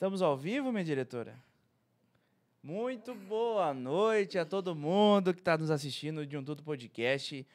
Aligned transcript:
Estamos 0.00 0.22
ao 0.22 0.34
vivo, 0.34 0.72
minha 0.72 0.82
diretora? 0.82 1.36
Muito 2.62 3.14
boa 3.14 3.74
noite 3.74 4.38
a 4.38 4.46
todo 4.46 4.74
mundo 4.74 5.34
que 5.34 5.40
está 5.40 5.58
nos 5.58 5.70
assistindo 5.70 6.24
de 6.24 6.38
um 6.38 6.42
Tudo 6.42 6.62
Podcast. 6.62 7.46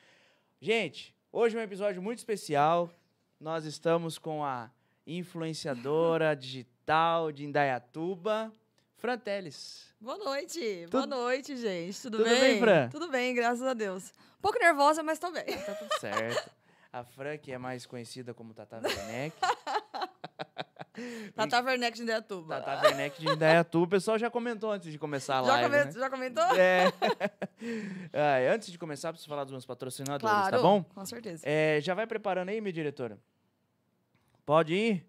Gente, 0.62 1.16
hoje 1.32 1.58
é 1.58 1.60
um 1.60 1.64
episódio 1.64 2.04
muito 2.04 2.20
especial. 2.20 2.94
Nós 3.40 3.66
estamos 3.66 4.20
com 4.20 4.46
a 4.46 4.70
influenciadora 5.08 6.36
digital 6.38 7.32
de 7.32 7.46
Indaiatuba, 7.46 8.54
Fran 8.96 9.18
Teles. 9.18 9.92
Boa 10.00 10.20
noite, 10.20 10.86
boa 10.92 11.08
noite, 11.08 11.58
gente. 11.58 12.00
Tudo, 12.00 12.20
Tudo 12.20 12.30
bem? 12.30 12.40
bem, 12.40 12.60
Fran? 12.60 12.90
Tudo 12.90 13.10
bem, 13.10 13.34
graças 13.34 13.64
a 13.64 13.74
Deus. 13.74 14.14
Um 14.38 14.42
pouco 14.44 14.60
nervosa, 14.60 15.02
mas 15.02 15.18
tô 15.18 15.32
bem. 15.32 15.46
Tá 15.46 15.74
tudo 15.74 16.00
certo. 16.00 16.52
A 16.94 17.04
Fran, 17.04 17.40
que 17.40 17.52
é 17.52 17.58
mais 17.58 17.88
conhecida 17.88 18.36
como 18.36 18.54
Tata 18.54 18.80
Werneck. 18.84 19.36
Tata 21.36 21.62
Werneck 21.62 21.96
de 21.98 22.04
Indaiatuba. 22.04 22.62
Tata 22.62 22.88
Werneck 22.88 23.20
de 23.20 23.28
Indaiatuba. 23.30 23.86
O 23.86 23.90
pessoal 23.90 24.18
já 24.18 24.30
comentou 24.30 24.72
antes 24.72 24.92
de 24.92 24.98
começar 25.00 25.40
a 25.40 25.44
já, 25.44 25.52
live, 25.54 25.70
come- 25.70 25.86
né? 25.86 25.92
já 25.92 26.10
comentou? 26.10 26.44
É. 26.56 26.86
Ai, 28.14 28.48
antes 28.54 28.72
de 28.72 28.78
começar, 28.78 29.10
preciso 29.12 29.30
falar 29.30 29.44
dos 29.44 29.52
meus 29.52 29.66
patrocinadores, 29.66 30.22
claro, 30.22 30.58
tá 30.58 30.62
bom? 30.62 30.84
com 30.84 31.06
certeza. 31.06 31.44
É, 31.46 31.80
já 31.82 31.94
vai 31.94 32.08
preparando 32.08 32.50
aí, 32.50 32.60
minha 32.62 32.74
diretora? 32.74 33.18
Pode 34.46 34.74
ir? 34.74 35.06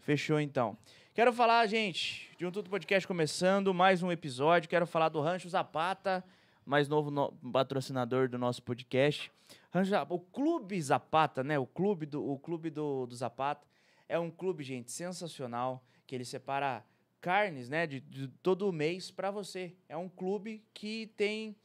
Fechou, 0.00 0.38
então. 0.40 0.76
Quero 1.14 1.32
falar, 1.32 1.66
gente, 1.66 2.30
de 2.38 2.46
um 2.46 2.50
Tudo 2.50 2.68
Podcast 2.70 3.06
começando, 3.08 3.72
mais 3.72 4.02
um 4.02 4.12
episódio. 4.12 4.68
Quero 4.68 4.86
falar 4.86 5.08
do 5.08 5.20
Rancho 5.20 5.48
Zapata, 5.48 6.22
mais 6.64 6.88
novo 6.88 7.10
no- 7.10 7.32
patrocinador 7.52 8.28
do 8.28 8.38
nosso 8.38 8.62
podcast. 8.62 9.32
Rancho 9.72 9.90
Zapata, 9.90 10.14
o 10.14 10.20
Clube 10.20 10.80
Zapata, 10.80 11.42
né? 11.42 11.58
O 11.58 11.66
Clube, 11.66 12.06
do, 12.06 12.24
o 12.30 12.38
clube 12.38 12.70
do, 12.70 13.06
do 13.06 13.14
Zapata 13.14 13.66
é 14.08 14.18
um 14.18 14.30
clube, 14.30 14.62
gente, 14.62 14.90
sensacional, 14.90 15.84
que 16.06 16.14
ele 16.14 16.24
separa 16.24 16.84
carnes, 17.20 17.68
né, 17.68 17.86
de, 17.86 18.00
de 18.00 18.28
todo 18.42 18.72
mês 18.72 19.10
para 19.10 19.30
você. 19.30 19.74
É 19.88 19.96
um 19.96 20.08
clube 20.08 20.64
que 20.72 21.08
tem... 21.16 21.56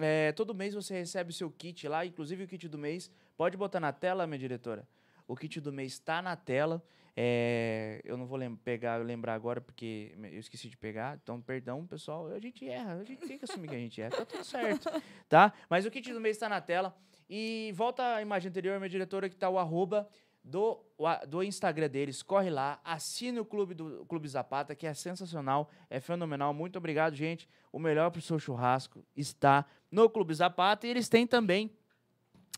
é, 0.00 0.32
todo 0.32 0.54
mês 0.54 0.74
você 0.74 0.94
recebe 0.94 1.30
o 1.30 1.34
seu 1.34 1.50
kit 1.50 1.88
lá, 1.88 2.06
inclusive 2.06 2.44
o 2.44 2.48
kit 2.48 2.68
do 2.68 2.78
mês. 2.78 3.10
Pode 3.36 3.56
botar 3.56 3.80
na 3.80 3.92
tela, 3.92 4.26
minha 4.26 4.38
diretora. 4.38 4.86
O 5.26 5.36
kit 5.36 5.60
do 5.60 5.72
mês 5.72 5.92
está 5.92 6.22
na 6.22 6.36
tela. 6.36 6.82
É, 7.16 8.00
eu 8.04 8.16
não 8.16 8.26
vou 8.26 8.38
lem- 8.38 8.54
pegar, 8.54 8.96
lembrar 8.98 9.34
agora 9.34 9.60
porque 9.60 10.14
eu 10.16 10.38
esqueci 10.38 10.68
de 10.68 10.76
pegar. 10.76 11.18
Então, 11.20 11.40
perdão, 11.40 11.84
pessoal. 11.84 12.28
A 12.28 12.38
gente 12.38 12.68
erra. 12.68 12.94
A 12.94 13.04
gente 13.04 13.26
tem 13.26 13.36
que 13.36 13.44
assumir 13.44 13.68
que 13.68 13.74
a 13.74 13.78
gente 13.78 14.00
erra. 14.00 14.12
Tá 14.12 14.24
tudo 14.24 14.44
certo. 14.44 14.88
Tá? 15.28 15.52
Mas 15.68 15.84
o 15.84 15.90
kit 15.90 16.12
do 16.12 16.20
mês 16.20 16.36
está 16.36 16.48
na 16.48 16.60
tela. 16.60 16.96
E 17.28 17.72
volta 17.74 18.14
à 18.14 18.22
imagem 18.22 18.48
anterior, 18.48 18.78
minha 18.78 18.88
diretora, 18.88 19.28
que 19.28 19.36
tá 19.36 19.50
o 19.50 19.58
arroba 19.58 20.08
do, 20.48 20.80
o 20.96 21.04
do 21.26 21.42
Instagram 21.42 21.88
deles. 21.88 22.22
Corre 22.22 22.50
lá, 22.50 22.80
assine 22.82 23.38
o 23.38 23.44
Clube 23.44 23.74
do 23.74 24.02
o 24.02 24.06
Clube 24.06 24.26
Zapata, 24.26 24.74
que 24.74 24.86
é 24.86 24.94
sensacional, 24.94 25.68
é 25.90 26.00
fenomenal. 26.00 26.52
Muito 26.54 26.76
obrigado, 26.76 27.14
gente. 27.14 27.48
O 27.70 27.78
melhor 27.78 28.10
pro 28.10 28.20
seu 28.22 28.38
churrasco 28.38 29.04
está 29.14 29.64
no 29.90 30.08
Clube 30.08 30.32
Zapata. 30.34 30.86
E 30.86 30.90
eles 30.90 31.08
têm 31.08 31.26
também 31.26 31.70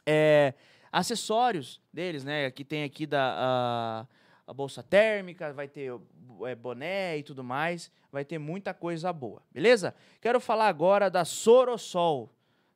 é, 0.06 0.54
acessórios 0.92 1.80
deles, 1.92 2.24
né? 2.24 2.46
Aqui 2.46 2.64
tem 2.64 2.84
aqui 2.84 3.06
da 3.06 3.34
a, 3.36 4.06
a 4.46 4.52
bolsa 4.54 4.82
térmica, 4.82 5.52
vai 5.52 5.68
ter 5.68 5.92
o- 5.92 6.02
é, 6.46 6.54
boné 6.54 7.18
e 7.18 7.22
tudo 7.22 7.44
mais, 7.44 7.90
vai 8.10 8.24
ter 8.24 8.38
muita 8.38 8.72
coisa 8.72 9.12
boa, 9.12 9.42
beleza? 9.52 9.94
Quero 10.20 10.40
falar 10.40 10.68
agora 10.68 11.10
da 11.10 11.24
Sorosol, 11.24 12.30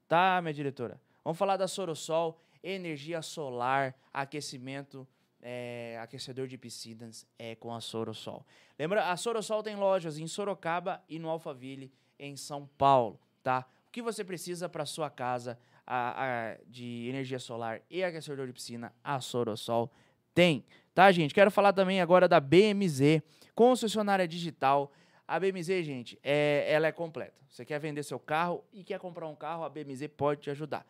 tá, 0.06 0.40
minha 0.42 0.52
diretora? 0.52 1.00
Vamos 1.24 1.38
falar 1.38 1.56
da 1.56 1.66
Sorosol, 1.66 2.38
energia 2.64 3.20
solar, 3.22 3.94
aquecimento, 4.12 5.06
é, 5.40 5.98
aquecedor 6.02 6.48
de 6.48 6.56
piscinas 6.56 7.26
é 7.38 7.54
com 7.54 7.72
a 7.72 7.80
Sorosol. 7.80 8.44
Lembra, 8.78 9.10
a 9.10 9.16
Sorosol 9.16 9.62
tem 9.62 9.76
lojas 9.76 10.18
em 10.18 10.26
Sorocaba 10.26 11.04
e 11.08 11.18
no 11.18 11.28
Alphaville, 11.28 11.92
em 12.18 12.36
São 12.36 12.66
Paulo, 12.78 13.20
tá? 13.42 13.66
O 13.86 13.90
que 13.92 14.00
você 14.02 14.24
precisa 14.24 14.68
para 14.68 14.86
sua 14.86 15.10
casa 15.10 15.58
a- 15.86 16.24
a- 16.54 16.56
de 16.66 17.06
energia 17.08 17.38
solar 17.38 17.82
e 17.90 18.02
aquecedor 18.02 18.46
de 18.46 18.52
piscina, 18.54 18.92
a 19.04 19.20
Sorosol 19.20 19.92
tem, 20.34 20.64
tá, 20.94 21.12
gente? 21.12 21.34
Quero 21.34 21.50
falar 21.50 21.72
também 21.74 22.00
agora 22.00 22.26
da 22.26 22.40
BMZ, 22.40 23.22
concessionária 23.54 24.26
digital. 24.26 24.90
A 25.28 25.38
BMZ, 25.38 25.82
gente, 25.84 26.18
é, 26.22 26.64
ela 26.68 26.86
é 26.86 26.92
completa. 26.92 27.34
Você 27.48 27.64
quer 27.64 27.78
vender 27.78 28.02
seu 28.02 28.18
carro 28.18 28.64
e 28.72 28.82
quer 28.82 28.98
comprar 28.98 29.28
um 29.28 29.34
carro, 29.36 29.62
a 29.62 29.68
BMZ 29.68 30.08
pode 30.08 30.40
te 30.40 30.50
ajudar. 30.50 30.84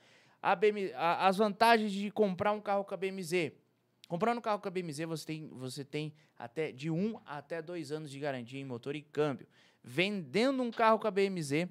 A 0.52 0.58
a- 0.96 1.26
as 1.26 1.36
vantagens 1.38 1.90
de 1.92 2.10
comprar 2.10 2.52
um 2.52 2.60
carro 2.60 2.84
com 2.84 2.92
a 2.94 2.96
BMZ. 2.96 3.52
Comprando 4.08 4.38
um 4.38 4.40
carro 4.42 4.60
com 4.60 4.68
a 4.68 4.70
BMZ, 4.70 5.06
você 5.06 5.24
tem, 5.26 5.48
você 5.48 5.84
tem 5.84 6.12
até 6.38 6.70
de 6.70 6.90
um 6.90 7.18
até 7.24 7.62
dois 7.62 7.90
anos 7.90 8.10
de 8.10 8.18
garantia 8.18 8.60
em 8.60 8.64
motor 8.64 8.94
e 8.94 9.00
câmbio. 9.00 9.46
Vendendo 9.82 10.62
um 10.62 10.70
carro 10.70 10.98
com 10.98 11.06
a 11.06 11.10
BMZ, 11.10 11.66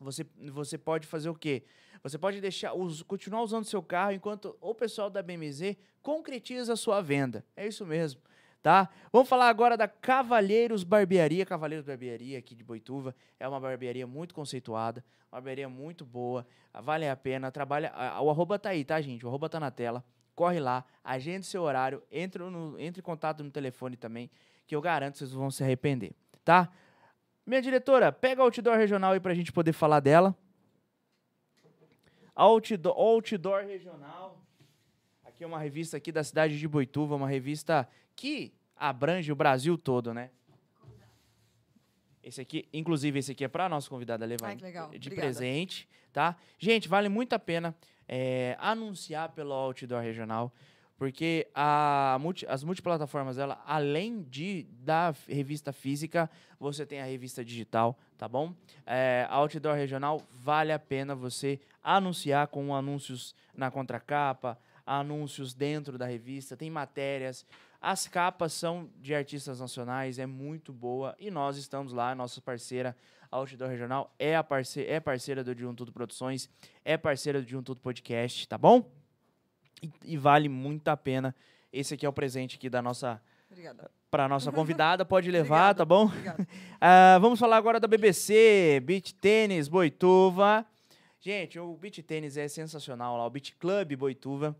você, 0.00 0.24
você 0.52 0.78
pode 0.78 1.06
fazer 1.06 1.28
o 1.28 1.34
quê? 1.34 1.64
Você 2.02 2.16
pode 2.16 2.40
deixar 2.40 2.72
us- 2.74 3.02
continuar 3.02 3.42
usando 3.42 3.64
seu 3.64 3.82
carro 3.82 4.12
enquanto 4.12 4.56
o 4.60 4.74
pessoal 4.74 5.10
da 5.10 5.22
BMZ 5.22 5.76
concretiza 6.00 6.72
a 6.72 6.76
sua 6.76 7.00
venda. 7.02 7.44
É 7.56 7.66
isso 7.66 7.84
mesmo, 7.84 8.20
tá? 8.62 8.88
Vamos 9.12 9.28
falar 9.28 9.48
agora 9.48 9.76
da 9.76 9.88
Cavalheiros 9.88 10.84
Barbearia. 10.84 11.46
Cavalheiros 11.46 11.86
Barbearia 11.86 12.38
aqui 12.38 12.54
de 12.54 12.62
Boituva 12.62 13.14
é 13.38 13.48
uma 13.48 13.60
barbearia 13.60 14.06
muito 14.06 14.34
conceituada, 14.34 15.04
uma 15.30 15.36
barbearia 15.36 15.68
muito 15.68 16.04
boa, 16.04 16.46
vale 16.82 17.08
a 17.08 17.16
pena. 17.16 17.50
Trabalha, 17.50 17.92
o 18.20 18.30
arroba 18.30 18.58
tá 18.58 18.70
aí, 18.70 18.84
tá, 18.84 19.00
gente? 19.00 19.24
O 19.24 19.28
arroba 19.28 19.48
tá 19.48 19.58
na 19.58 19.70
tela. 19.70 20.04
Corre 20.34 20.60
lá, 20.60 20.84
agende 21.04 21.44
seu 21.44 21.62
horário, 21.62 22.02
entre, 22.10 22.42
no, 22.42 22.78
entre 22.78 23.00
em 23.00 23.04
contato 23.04 23.44
no 23.44 23.50
telefone 23.50 23.96
também, 23.96 24.30
que 24.66 24.74
eu 24.74 24.80
garanto 24.80 25.18
vocês 25.18 25.32
vão 25.32 25.50
se 25.50 25.62
arrepender, 25.62 26.12
tá? 26.44 26.70
Minha 27.44 27.60
diretora, 27.60 28.12
pega 28.12 28.40
o 28.40 28.44
outdoor 28.44 28.76
regional 28.76 29.12
aí 29.12 29.20
pra 29.20 29.34
gente 29.34 29.52
poder 29.52 29.72
falar 29.72 30.00
dela. 30.00 30.34
Outdoor, 32.34 32.96
outdoor 32.96 33.64
Regional. 33.66 34.40
Aqui 35.40 35.44
é 35.44 35.46
uma 35.46 35.58
revista 35.58 35.96
aqui 35.96 36.12
da 36.12 36.22
cidade 36.22 36.58
de 36.58 36.68
Boituva, 36.68 37.14
uma 37.16 37.26
revista 37.26 37.88
que 38.14 38.52
abrange 38.76 39.32
o 39.32 39.34
Brasil 39.34 39.78
todo, 39.78 40.12
né? 40.12 40.28
Esse 42.22 42.42
aqui, 42.42 42.68
inclusive, 42.74 43.18
esse 43.20 43.32
aqui 43.32 43.42
é 43.44 43.48
para 43.48 43.66
nossa 43.66 43.88
convidada 43.88 44.26
levar 44.26 44.48
Ai, 44.48 44.56
que 44.56 44.62
de 44.98 45.08
Obrigada. 45.08 45.14
presente, 45.16 45.88
tá? 46.12 46.36
Gente, 46.58 46.88
vale 46.90 47.08
muito 47.08 47.32
a 47.32 47.38
pena 47.38 47.74
é, 48.06 48.54
anunciar 48.60 49.30
pelo 49.30 49.54
Outdoor 49.54 50.02
Regional, 50.02 50.52
porque 50.98 51.48
a 51.54 52.18
multi- 52.20 52.44
as 52.46 52.62
multiplataformas 52.62 53.36
dela, 53.36 53.62
além 53.66 54.20
de 54.24 54.64
da 54.84 55.14
revista 55.26 55.72
física, 55.72 56.28
você 56.58 56.84
tem 56.84 57.00
a 57.00 57.06
revista 57.06 57.42
digital, 57.42 57.98
tá 58.18 58.28
bom? 58.28 58.54
É, 58.84 59.26
Outdoor 59.30 59.74
Regional 59.74 60.20
vale 60.30 60.70
a 60.70 60.78
pena 60.78 61.14
você 61.14 61.58
anunciar 61.82 62.48
com 62.48 62.74
anúncios 62.74 63.34
na 63.54 63.70
contracapa, 63.70 64.58
anúncios 64.90 65.54
dentro 65.54 65.96
da 65.96 66.04
revista, 66.04 66.56
tem 66.56 66.68
matérias. 66.68 67.46
As 67.80 68.08
capas 68.08 68.52
são 68.52 68.90
de 68.96 69.14
artistas 69.14 69.60
nacionais, 69.60 70.18
é 70.18 70.26
muito 70.26 70.72
boa. 70.72 71.14
E 71.18 71.30
nós 71.30 71.56
estamos 71.56 71.92
lá, 71.92 72.14
nossa 72.14 72.40
parceira 72.40 72.96
Outdoor 73.30 73.70
Regional 73.70 74.12
é, 74.18 74.34
a 74.34 74.42
parce 74.42 74.84
é 74.84 74.98
parceira 74.98 75.44
do 75.44 75.54
De 75.54 75.64
Um 75.64 75.74
Tudo 75.74 75.92
Produções, 75.92 76.50
é 76.84 76.96
parceira 76.96 77.40
do 77.40 77.46
De 77.46 77.56
Um 77.56 77.62
Tudo 77.62 77.80
Podcast, 77.80 78.48
tá 78.48 78.58
bom? 78.58 78.90
E, 79.80 79.90
e 80.04 80.16
vale 80.16 80.48
muito 80.48 80.88
a 80.88 80.96
pena. 80.96 81.34
Esse 81.72 81.94
aqui 81.94 82.04
é 82.04 82.08
o 82.08 82.12
presente 82.12 82.56
aqui 82.56 82.68
da 82.68 82.82
nossa 82.82 83.22
Obrigada. 83.48 83.88
para 84.10 84.28
nossa 84.28 84.50
convidada, 84.52 85.04
pode 85.04 85.30
levar, 85.30 85.70
Obrigada, 85.70 85.78
tá 85.78 85.84
bom? 85.84 86.10
Ah, 86.82 87.18
vamos 87.20 87.38
falar 87.38 87.58
agora 87.58 87.78
da 87.78 87.86
BBC, 87.86 88.82
Beach 88.82 89.14
Tênis 89.14 89.68
Boituva. 89.68 90.66
Gente, 91.20 91.58
o 91.58 91.76
Beach 91.76 92.02
Tênis 92.02 92.38
é 92.38 92.48
sensacional 92.48 93.16
lá, 93.16 93.26
o 93.26 93.30
Beach 93.30 93.54
Club 93.56 93.94
Boituva, 93.94 94.56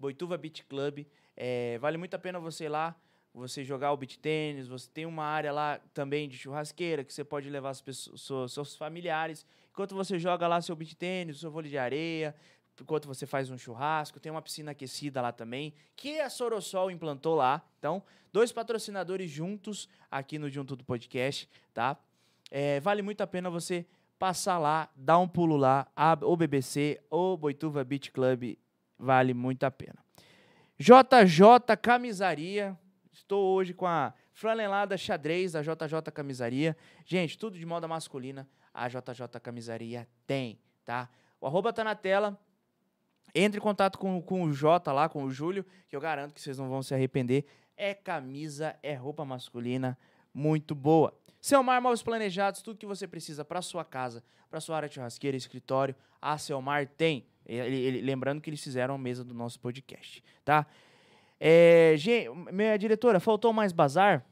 Boituva 0.00 0.38
Beach 0.38 0.64
Club. 0.64 1.06
É, 1.36 1.78
vale 1.78 1.98
muito 1.98 2.14
a 2.14 2.18
pena 2.18 2.40
você 2.40 2.64
ir 2.64 2.68
lá, 2.70 2.96
você 3.34 3.62
jogar 3.62 3.92
o 3.92 3.96
beach 3.96 4.18
tênis, 4.18 4.66
você 4.66 4.88
tem 4.92 5.04
uma 5.04 5.24
área 5.24 5.52
lá 5.52 5.78
também 5.92 6.28
de 6.28 6.36
churrasqueira 6.36 7.04
que 7.04 7.12
você 7.12 7.22
pode 7.22 7.48
levar 7.50 7.70
as 7.70 7.80
pessoas, 7.82 8.52
seus, 8.52 8.74
familiares. 8.74 9.46
Enquanto 9.70 9.94
você 9.94 10.18
joga 10.18 10.48
lá 10.48 10.60
seu 10.60 10.74
beach 10.74 10.96
tênis, 10.96 11.38
seu 11.38 11.50
vôlei 11.50 11.70
de 11.70 11.78
areia, 11.78 12.34
enquanto 12.80 13.06
você 13.06 13.26
faz 13.26 13.50
um 13.50 13.58
churrasco, 13.58 14.18
tem 14.18 14.32
uma 14.32 14.42
piscina 14.42 14.72
aquecida 14.72 15.20
lá 15.20 15.32
também, 15.32 15.74
que 15.94 16.18
a 16.18 16.30
Sorosol 16.30 16.90
implantou 16.90 17.34
lá. 17.36 17.62
Então, 17.78 18.02
dois 18.32 18.50
patrocinadores 18.50 19.30
juntos 19.30 19.86
aqui 20.10 20.38
no 20.38 20.48
Junto 20.48 20.74
do 20.74 20.82
Podcast, 20.82 21.48
tá? 21.74 21.96
É, 22.50 22.80
vale 22.80 23.02
muito 23.02 23.20
a 23.20 23.26
pena 23.26 23.50
você 23.50 23.86
passar 24.18 24.58
lá, 24.58 24.90
dar 24.96 25.18
um 25.18 25.28
pulo 25.28 25.56
lá, 25.56 25.86
o 26.22 26.36
BBC, 26.36 27.00
ou 27.08 27.36
Boituva 27.36 27.84
Beach 27.84 28.10
Club, 28.10 28.56
vale 29.00 29.34
muito 29.34 29.64
a 29.64 29.70
pena. 29.70 29.96
JJ 30.78 31.76
Camisaria, 31.80 32.78
estou 33.12 33.54
hoje 33.54 33.74
com 33.74 33.86
a 33.86 34.14
flanelada 34.32 34.96
xadrez 34.96 35.52
da 35.52 35.62
JJ 35.62 36.10
Camisaria. 36.12 36.76
Gente, 37.04 37.36
tudo 37.38 37.58
de 37.58 37.66
moda 37.66 37.88
masculina, 37.88 38.48
a 38.72 38.88
JJ 38.88 39.40
Camisaria 39.42 40.08
tem, 40.26 40.58
tá? 40.84 41.08
O 41.40 41.46
arroba 41.46 41.72
tá 41.72 41.82
na 41.82 41.94
tela, 41.94 42.38
entre 43.34 43.58
em 43.58 43.62
contato 43.62 43.98
com, 43.98 44.20
com 44.20 44.44
o 44.44 44.52
Jota 44.52 44.92
lá, 44.92 45.08
com 45.08 45.24
o 45.24 45.30
Júlio, 45.30 45.64
que 45.88 45.96
eu 45.96 46.00
garanto 46.00 46.34
que 46.34 46.40
vocês 46.40 46.58
não 46.58 46.68
vão 46.68 46.82
se 46.82 46.94
arrepender. 46.94 47.44
É 47.76 47.94
camisa, 47.94 48.76
é 48.82 48.94
roupa 48.94 49.24
masculina 49.24 49.98
muito 50.34 50.74
boa. 50.74 51.14
Selmar 51.40 51.80
Móveis 51.80 52.02
Planejados, 52.02 52.60
tudo 52.60 52.78
que 52.78 52.86
você 52.86 53.06
precisa 53.06 53.44
para 53.44 53.62
sua 53.62 53.84
casa, 53.84 54.22
para 54.50 54.60
sua 54.60 54.76
área 54.76 54.88
de 54.88 54.96
churrasqueira, 54.96 55.36
escritório, 55.36 55.94
a 56.20 56.36
Selmar 56.36 56.86
tem. 56.86 57.26
Ele- 57.46 57.76
ele- 57.76 58.00
lembrando 58.02 58.40
que 58.40 58.48
eles 58.50 58.62
fizeram 58.62 58.94
a 58.94 58.98
mesa 58.98 59.24
do 59.24 59.34
nosso 59.34 59.58
podcast, 59.60 60.22
tá? 60.44 60.66
É, 61.38 61.94
gente, 61.96 62.28
minha 62.52 62.76
diretora, 62.76 63.18
faltou 63.18 63.52
mais 63.52 63.72
bazar? 63.72 64.24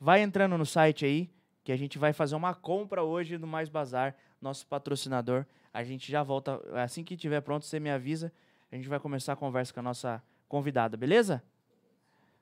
Vai 0.00 0.22
entrando 0.22 0.56
no 0.58 0.66
site 0.66 1.04
aí, 1.04 1.30
que 1.62 1.70
a 1.70 1.76
gente 1.76 1.98
vai 1.98 2.12
fazer 2.12 2.34
uma 2.34 2.54
compra 2.54 3.02
hoje 3.04 3.38
no 3.38 3.46
Mais 3.46 3.68
Bazar, 3.68 4.16
nosso 4.40 4.66
patrocinador. 4.66 5.46
A 5.72 5.84
gente 5.84 6.10
já 6.10 6.22
volta, 6.24 6.60
assim 6.82 7.04
que 7.04 7.16
tiver 7.16 7.40
pronto, 7.40 7.64
você 7.64 7.78
me 7.78 7.88
avisa. 7.90 8.32
A 8.72 8.74
gente 8.76 8.88
vai 8.88 8.98
começar 8.98 9.34
a 9.34 9.36
conversa 9.36 9.72
com 9.72 9.78
a 9.78 9.82
nossa 9.82 10.20
convidada, 10.48 10.96
beleza? 10.96 11.40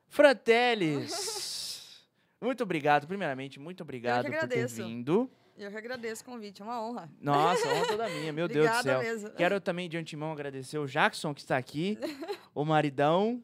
Fratellis! 0.09 2.01
muito 2.41 2.63
obrigado, 2.63 3.07
primeiramente, 3.07 3.61
muito 3.61 3.83
obrigado 3.83 4.25
por 4.41 4.49
ter 4.49 4.67
vindo. 4.85 5.31
Eu 5.61 5.71
que 5.71 5.77
agradeço 5.77 6.23
o 6.23 6.25
convite, 6.25 6.63
é 6.63 6.65
uma 6.65 6.83
honra. 6.83 7.11
Nossa, 7.21 7.69
honra 7.69 7.87
toda 7.89 8.09
minha, 8.09 8.33
meu 8.33 8.49
Deus 8.49 8.67
do 8.67 8.71
Obrigada 8.71 8.83
céu. 8.83 9.01
mesmo. 9.01 9.31
Quero 9.33 9.61
também 9.61 9.91
de 9.91 9.99
antemão 9.99 10.33
agradecer 10.33 10.79
o 10.79 10.87
Jackson 10.87 11.35
que 11.35 11.43
está 11.43 11.59
aqui, 11.59 11.99
o 12.55 12.65
maridão. 12.65 13.43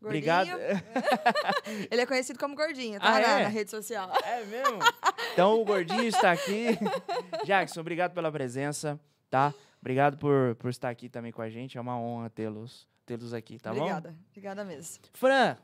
Gordinho. 0.00 0.06
Obrigado. 0.06 0.48
Ele 1.90 2.00
é 2.00 2.06
conhecido 2.06 2.38
como 2.38 2.54
Gordinho, 2.54 3.00
tá? 3.00 3.14
Ah, 3.14 3.20
é? 3.20 3.42
na 3.44 3.48
rede 3.48 3.70
social. 3.70 4.12
É 4.22 4.44
mesmo? 4.44 4.78
Então 5.32 5.60
o 5.60 5.64
gordinho 5.64 6.04
está 6.04 6.30
aqui. 6.30 6.66
Jackson, 7.44 7.80
obrigado 7.80 8.12
pela 8.12 8.30
presença, 8.30 9.00
tá? 9.28 9.52
Obrigado 9.80 10.18
por, 10.18 10.54
por 10.56 10.68
estar 10.70 10.90
aqui 10.90 11.08
também 11.08 11.32
com 11.32 11.42
a 11.42 11.48
gente. 11.48 11.78
É 11.78 11.80
uma 11.80 11.98
honra 11.98 12.30
tê-los 12.30 12.86
tê-los 13.06 13.32
aqui, 13.32 13.58
tá 13.58 13.72
bom? 13.72 13.80
Obrigada. 13.80 14.16
Obrigada 14.30 14.64
mesmo. 14.64 15.04
Fran, 15.12 15.56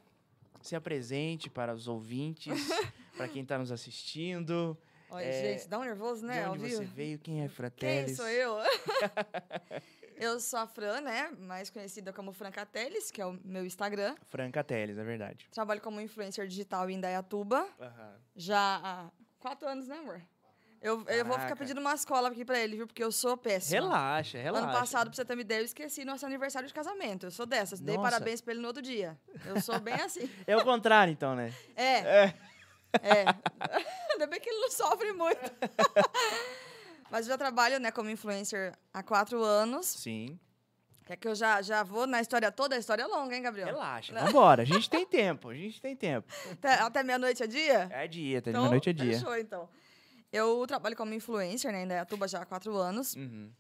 se 0.62 0.76
apresente 0.76 1.50
para 1.50 1.75
os 1.75 1.88
ouvintes, 1.88 2.69
para 3.16 3.28
quem 3.28 3.43
está 3.43 3.58
nos 3.58 3.70
assistindo. 3.70 4.78
Olha, 5.14 5.25
É, 5.26 5.59
gente, 5.59 5.69
dá 5.69 5.79
um 5.79 5.85
nervoso, 5.85 6.25
né? 6.25 6.43
de 6.43 6.49
onde 6.49 6.75
você 6.75 6.85
veio, 6.85 7.19
quem 7.19 7.41
é 7.41 7.43
Quem 7.43 7.49
Fratellis? 7.50 8.17
sou 8.17 8.26
eu? 8.26 8.56
eu 10.17 10.41
sou 10.41 10.61
a 10.61 10.67
Fran, 10.67 11.03
né? 11.03 11.31
Mais 11.38 11.69
conhecida 11.69 12.14
como 12.14 12.32
Francateles, 12.32 13.11
que 13.11 13.20
é 13.20 13.26
o 13.26 13.38
meu 13.44 13.67
Instagram. 13.67 14.14
Franca 14.31 14.64
Teles, 14.64 14.97
é 14.97 15.05
verdade. 15.05 15.47
Trabalho 15.50 15.82
como 15.82 16.00
influencer 16.00 16.47
digital 16.47 16.88
em 16.88 16.94
Indaiatuba. 16.94 17.69
Já 18.35 18.81
há 18.82 19.11
quatro 19.38 19.69
anos, 19.69 19.87
né, 19.87 19.99
amor? 19.99 20.23
Eu, 20.81 21.05
eu 21.06 21.25
vou 21.25 21.38
ficar 21.38 21.55
pedindo 21.55 21.81
uma 21.81 21.94
escola 21.94 22.29
aqui 22.31 22.44
pra 22.44 22.59
ele, 22.59 22.76
viu? 22.76 22.87
Porque 22.88 23.05
eu 23.05 23.12
sou 23.12 23.37
péssima. 23.37 23.81
Relaxa, 23.82 24.38
relaxa. 24.38 24.64
Ano 24.67 24.73
passado, 24.73 25.09
pra 25.09 25.14
você 25.14 25.25
ter 25.25 25.35
uma 25.35 25.43
ideia, 25.43 25.61
eu 25.61 25.64
esqueci 25.64 26.05
nosso 26.05 26.26
aniversário 26.26 26.67
de 26.67 26.75
casamento. 26.75 27.26
Eu 27.26 27.31
sou 27.31 27.47
dessas. 27.47 27.81
Dei 27.81 27.97
Nossa. 27.97 28.11
parabéns 28.11 28.41
pra 28.41 28.53
ele 28.53 28.61
no 28.62 28.67
outro 28.67 28.82
dia. 28.82 29.17
Eu 29.44 29.61
sou 29.61 29.79
bem 29.79 29.94
assim. 30.03 30.29
É 30.44 30.56
o 30.56 30.64
contrário, 30.64 31.12
então, 31.12 31.37
né? 31.37 31.53
É, 31.76 31.99
É. 32.25 32.35
é. 33.00 33.25
Ainda 34.12 34.27
bem 34.27 34.41
que 34.41 34.49
ele 34.49 34.61
não 34.61 34.71
sofre 34.71 35.12
muito. 35.12 35.41
Mas 37.11 37.27
eu 37.27 37.33
já 37.33 37.39
trabalho, 37.39 37.79
né, 37.79 37.91
como 37.91 38.09
influencer 38.11 38.73
há 38.93 39.03
quatro 39.03 39.43
anos. 39.43 39.87
Sim. 39.87 40.39
Quer 41.05 41.17
que 41.17 41.29
eu 41.29 41.35
já, 41.35 41.61
já 41.61 41.83
vou 41.83 42.06
na 42.06 42.21
história 42.21 42.50
toda? 42.50 42.77
A 42.77 42.79
história 42.79 43.03
é 43.03 43.06
longa, 43.06 43.35
hein, 43.37 43.43
Gabriel? 43.43 43.67
Relaxa, 43.67 44.15
vambora. 44.15 44.62
A 44.62 44.65
gente 44.65 44.89
tem 44.89 45.05
tempo, 45.05 45.50
a 45.50 45.55
gente 45.55 45.81
tem 45.81 45.94
tempo. 45.97 46.33
Até, 46.53 46.75
até 46.75 47.03
meia-noite 47.03 47.43
é 47.43 47.47
dia? 47.47 47.89
É 47.91 48.06
dia, 48.06 48.41
de 48.41 48.50
Então, 48.50 48.67
noite 48.67 48.89
é 48.89 48.93
dia. 48.93 49.15
Fechou, 49.19 49.37
então. 49.37 49.69
Eu 50.33 50.65
trabalho 50.67 50.97
como 50.97 51.12
influencer, 51.12 51.71
né, 51.73 51.83
em 51.83 51.85
Indaiatuba 51.85 52.27
já 52.27 52.41
há 52.41 52.47
quatro 52.47 52.75
anos. 52.77 53.15
Uhum. 53.15 53.50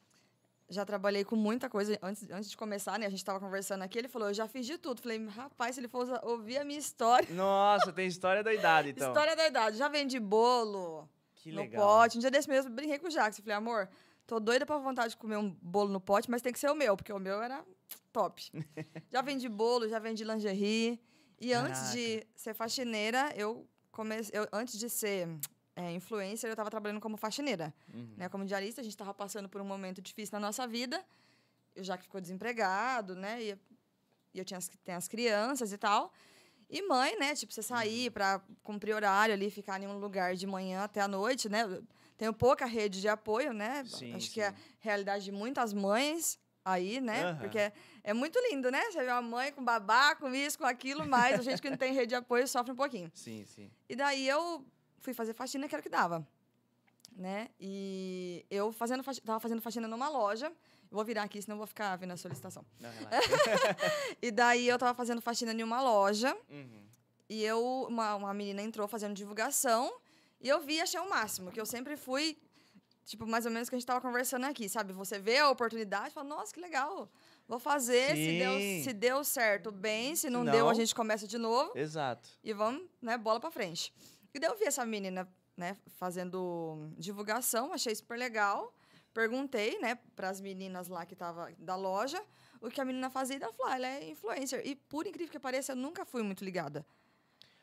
Já 0.72 0.86
trabalhei 0.86 1.22
com 1.22 1.36
muita 1.36 1.68
coisa. 1.68 1.98
Antes, 2.02 2.30
antes 2.30 2.50
de 2.50 2.56
começar, 2.56 2.98
né, 2.98 3.04
a 3.06 3.10
gente 3.10 3.22
tava 3.22 3.38
conversando 3.38 3.82
aqui, 3.82 3.98
ele 3.98 4.08
falou, 4.08 4.28
eu 4.28 4.34
já 4.34 4.48
fiz 4.48 4.66
de 4.66 4.78
tudo. 4.78 5.02
Falei, 5.02 5.24
rapaz, 5.26 5.74
se 5.74 5.80
ele 5.80 5.88
fosse 5.88 6.10
ouvir 6.22 6.56
a 6.56 6.64
minha 6.64 6.78
história... 6.78 7.28
Nossa, 7.34 7.92
tem 7.92 8.06
história 8.06 8.42
da 8.42 8.54
idade, 8.54 8.88
então. 8.88 9.08
História 9.08 9.36
da 9.36 9.46
idade. 9.46 9.76
Já 9.76 9.88
vendi 9.88 10.18
bolo 10.18 11.06
que 11.34 11.52
no 11.52 11.60
legal. 11.60 11.86
pote. 11.86 12.16
Um 12.16 12.20
dia 12.20 12.30
desse 12.30 12.48
mesmo, 12.48 12.70
eu 12.70 12.74
brinquei 12.74 12.98
com 12.98 13.06
o 13.06 13.10
Jackson. 13.10 13.42
Falei, 13.42 13.56
amor, 13.56 13.86
tô 14.26 14.40
doida 14.40 14.64
pra 14.64 14.78
vontade 14.78 15.10
de 15.10 15.16
comer 15.18 15.36
um 15.36 15.50
bolo 15.60 15.90
no 15.90 16.00
pote, 16.00 16.30
mas 16.30 16.40
tem 16.40 16.52
que 16.52 16.58
ser 16.58 16.70
o 16.70 16.74
meu, 16.74 16.96
porque 16.96 17.12
o 17.12 17.18
meu 17.18 17.42
era 17.42 17.62
top. 18.10 18.50
já 19.12 19.20
vendi 19.20 19.50
bolo, 19.50 19.88
já 19.90 19.98
vendi 19.98 20.24
lingerie. 20.24 20.98
E 21.38 21.52
antes 21.52 21.92
de 21.92 22.26
ser 22.34 22.54
faxineira, 22.54 23.30
eu 23.36 23.68
comecei... 23.90 24.30
Eu, 24.32 24.48
antes 24.52 24.78
de 24.78 24.88
ser 24.88 25.28
é, 25.74 25.92
influencer, 25.92 26.50
eu 26.50 26.56
tava 26.56 26.70
trabalhando 26.70 27.00
como 27.00 27.16
faxineira. 27.16 27.72
Uhum. 27.92 28.14
Né? 28.16 28.28
Como 28.28 28.44
diarista, 28.44 28.80
a 28.80 28.84
gente 28.84 28.96
tava 28.96 29.14
passando 29.14 29.48
por 29.48 29.60
um 29.60 29.64
momento 29.64 30.00
difícil 30.02 30.32
na 30.38 30.40
nossa 30.40 30.66
vida. 30.66 31.04
Eu 31.74 31.82
já 31.84 31.96
que 31.96 32.04
ficou 32.04 32.20
desempregado, 32.20 33.14
né? 33.14 33.42
E, 33.42 33.58
e 34.34 34.38
eu 34.38 34.44
tinha 34.44 34.58
as, 34.58 34.70
as 34.88 35.08
crianças 35.08 35.72
e 35.72 35.78
tal. 35.78 36.12
E 36.68 36.82
mãe, 36.86 37.18
né? 37.18 37.34
Tipo, 37.34 37.52
você 37.52 37.62
sair 37.62 38.06
Uhum. 38.08 38.12
para 38.12 38.40
cumprir 38.62 38.94
horário 38.94 39.34
ali, 39.34 39.50
ficar 39.50 39.80
em 39.82 39.86
um 39.86 39.98
lugar 39.98 40.34
de 40.34 40.46
manhã 40.46 40.84
até 40.84 41.00
a 41.00 41.08
noite, 41.08 41.48
né? 41.48 41.62
Eu 41.64 41.82
Tenho 42.16 42.32
pouca 42.32 42.66
rede 42.66 43.00
de 43.00 43.08
apoio, 43.08 43.52
né? 43.52 43.84
Sim, 43.84 44.14
Acho 44.14 44.30
que 44.30 44.40
é 44.40 44.48
a 44.48 44.52
sim. 44.52 44.58
realidade 44.80 45.24
de 45.24 45.32
muitas 45.32 45.72
mães 45.72 46.38
aí, 46.64 47.00
né? 47.00 47.24
Aham. 47.24 47.38
Porque 47.40 47.58
é, 47.58 47.72
é 48.04 48.14
muito 48.14 48.38
lindo, 48.50 48.70
né? 48.70 48.80
Você 48.90 49.02
vê 49.02 49.10
uma 49.10 49.22
mãe 49.22 49.50
com 49.52 49.64
babá, 49.64 50.14
com 50.14 50.32
isso, 50.32 50.56
com 50.58 50.64
aquilo, 50.66 51.04
mas 51.04 51.38
a 51.38 51.42
gente 51.42 51.60
que 51.60 51.68
não 51.68 51.76
tem 51.76 51.92
rede 51.92 52.08
de 52.08 52.14
apoio 52.14 52.46
sofre 52.46 52.72
um 52.72 52.76
pouquinho. 52.76 53.10
Sim, 53.14 53.44
sim. 53.46 53.70
E 53.88 53.96
daí 53.96 54.28
eu 54.28 54.64
fui 55.02 55.12
fazer 55.12 55.34
faxina, 55.34 55.68
que 55.68 55.74
era 55.74 55.80
o 55.80 55.82
que 55.82 55.88
dava. 55.90 56.26
Né? 57.14 57.48
E 57.60 58.46
eu 58.50 58.72
fazendo 58.72 59.02
faxina, 59.02 59.26
tava 59.26 59.40
fazendo 59.40 59.60
faxina 59.60 59.86
numa 59.86 60.08
loja. 60.08 60.46
Eu 60.46 60.96
vou 60.96 61.04
virar 61.04 61.22
aqui, 61.24 61.40
senão 61.42 61.54
eu 61.54 61.58
vou 61.58 61.66
ficar 61.66 61.94
vendo 61.96 62.12
a 62.12 62.16
solicitação. 62.16 62.64
Não. 62.80 62.90
E 64.22 64.30
daí 64.30 64.68
eu 64.68 64.78
tava 64.78 64.94
fazendo 64.94 65.20
faxina 65.20 65.52
em 65.52 65.62
uma 65.62 65.80
loja. 65.82 66.36
Uhum. 66.50 66.82
E 67.28 67.42
eu, 67.44 67.86
uma, 67.88 68.14
uma 68.14 68.34
menina 68.34 68.62
entrou 68.62 68.86
fazendo 68.88 69.14
divulgação. 69.14 69.92
E 70.40 70.48
eu 70.48 70.60
vi 70.60 70.74
e 70.76 70.80
achei 70.80 71.00
o 71.00 71.08
máximo. 71.08 71.50
Que 71.50 71.60
eu 71.60 71.66
sempre 71.66 71.96
fui, 71.96 72.36
tipo, 73.04 73.26
mais 73.26 73.44
ou 73.46 73.52
menos 73.52 73.68
que 73.68 73.74
a 73.74 73.78
gente 73.78 73.86
tava 73.86 74.00
conversando 74.00 74.44
aqui, 74.44 74.68
sabe? 74.68 74.92
Você 74.92 75.18
vê 75.18 75.38
a 75.38 75.48
oportunidade 75.50 76.08
e 76.08 76.12
fala, 76.12 76.28
nossa, 76.28 76.52
que 76.52 76.60
legal. 76.60 77.08
Vou 77.48 77.58
fazer. 77.58 78.14
Se 78.16 78.38
deu, 78.38 78.60
se 78.84 78.92
deu 78.92 79.24
certo, 79.24 79.70
bem. 79.72 80.14
Se 80.16 80.28
não, 80.30 80.44
Se 80.44 80.50
deu, 80.50 80.60
não- 80.64 80.70
a 80.70 80.74
gente 80.74 80.94
começa 80.94 81.26
de 81.26 81.38
novo 81.38 81.72
Exato. 81.74 82.28
e 82.44 82.52
vamos, 82.52 82.82
né, 83.00 83.16
bola 83.18 83.40
pra 83.40 83.50
frente. 83.50 83.92
E 84.34 84.38
daí 84.38 84.50
eu 84.50 84.56
vi 84.56 84.64
essa 84.64 84.84
menina, 84.84 85.28
né, 85.56 85.76
fazendo 85.86 86.90
divulgação, 86.96 87.72
achei 87.72 87.94
super 87.94 88.18
legal. 88.18 88.74
Perguntei, 89.12 89.78
né, 89.78 89.96
pras 90.16 90.40
meninas 90.40 90.88
lá 90.88 91.04
que 91.04 91.14
tava 91.14 91.52
da 91.58 91.76
loja, 91.76 92.22
o 92.60 92.70
que 92.70 92.80
a 92.80 92.84
menina 92.84 93.10
fazia, 93.10 93.36
e 93.36 93.42
ela 93.42 93.52
falou, 93.52 93.70
ah, 93.70 93.76
ela 93.76 93.86
é 93.86 94.08
influencer. 94.08 94.66
E 94.66 94.74
por 94.74 95.06
incrível 95.06 95.30
que 95.30 95.38
pareça, 95.38 95.72
eu 95.72 95.76
nunca 95.76 96.04
fui 96.04 96.22
muito 96.22 96.44
ligada 96.44 96.86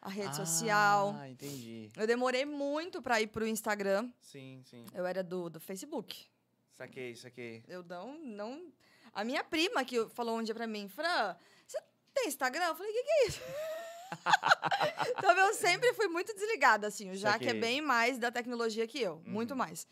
à 0.02 0.10
rede 0.10 0.36
social. 0.36 1.16
Ah, 1.18 1.28
entendi. 1.30 1.90
Eu 1.96 2.06
demorei 2.06 2.46
muito 2.46 3.02
pra 3.02 3.20
ir 3.20 3.28
pro 3.28 3.48
Instagram. 3.48 4.12
Sim, 4.22 4.62
sim. 4.66 4.86
Eu 4.94 5.06
era 5.06 5.24
do, 5.24 5.50
do 5.50 5.60
Facebook. 5.60 6.28
Saquei, 6.74 7.16
saquei. 7.16 7.64
Eu 7.68 7.84
não, 7.84 8.18
não... 8.20 8.72
A 9.12 9.24
minha 9.24 9.44
prima 9.44 9.84
que 9.84 10.08
falou 10.10 10.38
um 10.38 10.44
dia 10.44 10.54
pra 10.54 10.68
mim, 10.68 10.88
Fran, 10.88 11.36
você 11.68 11.82
tem 12.14 12.28
Instagram? 12.28 12.66
Eu 12.66 12.76
falei, 12.76 12.92
o 12.92 12.94
que, 12.94 13.04
que 13.04 13.12
é 13.12 13.28
isso? 13.28 13.42
então 15.18 15.38
eu 15.38 15.54
sempre 15.54 15.94
fui 15.94 16.08
muito 16.08 16.34
desligada, 16.34 16.88
assim, 16.88 17.14
já 17.16 17.38
que 17.38 17.50
é 17.50 17.54
bem 17.54 17.82
mais 17.82 18.18
da 18.18 18.32
tecnologia 18.32 18.88
que 18.88 19.02
eu, 19.02 19.22
muito 19.26 19.56
mais. 19.56 19.88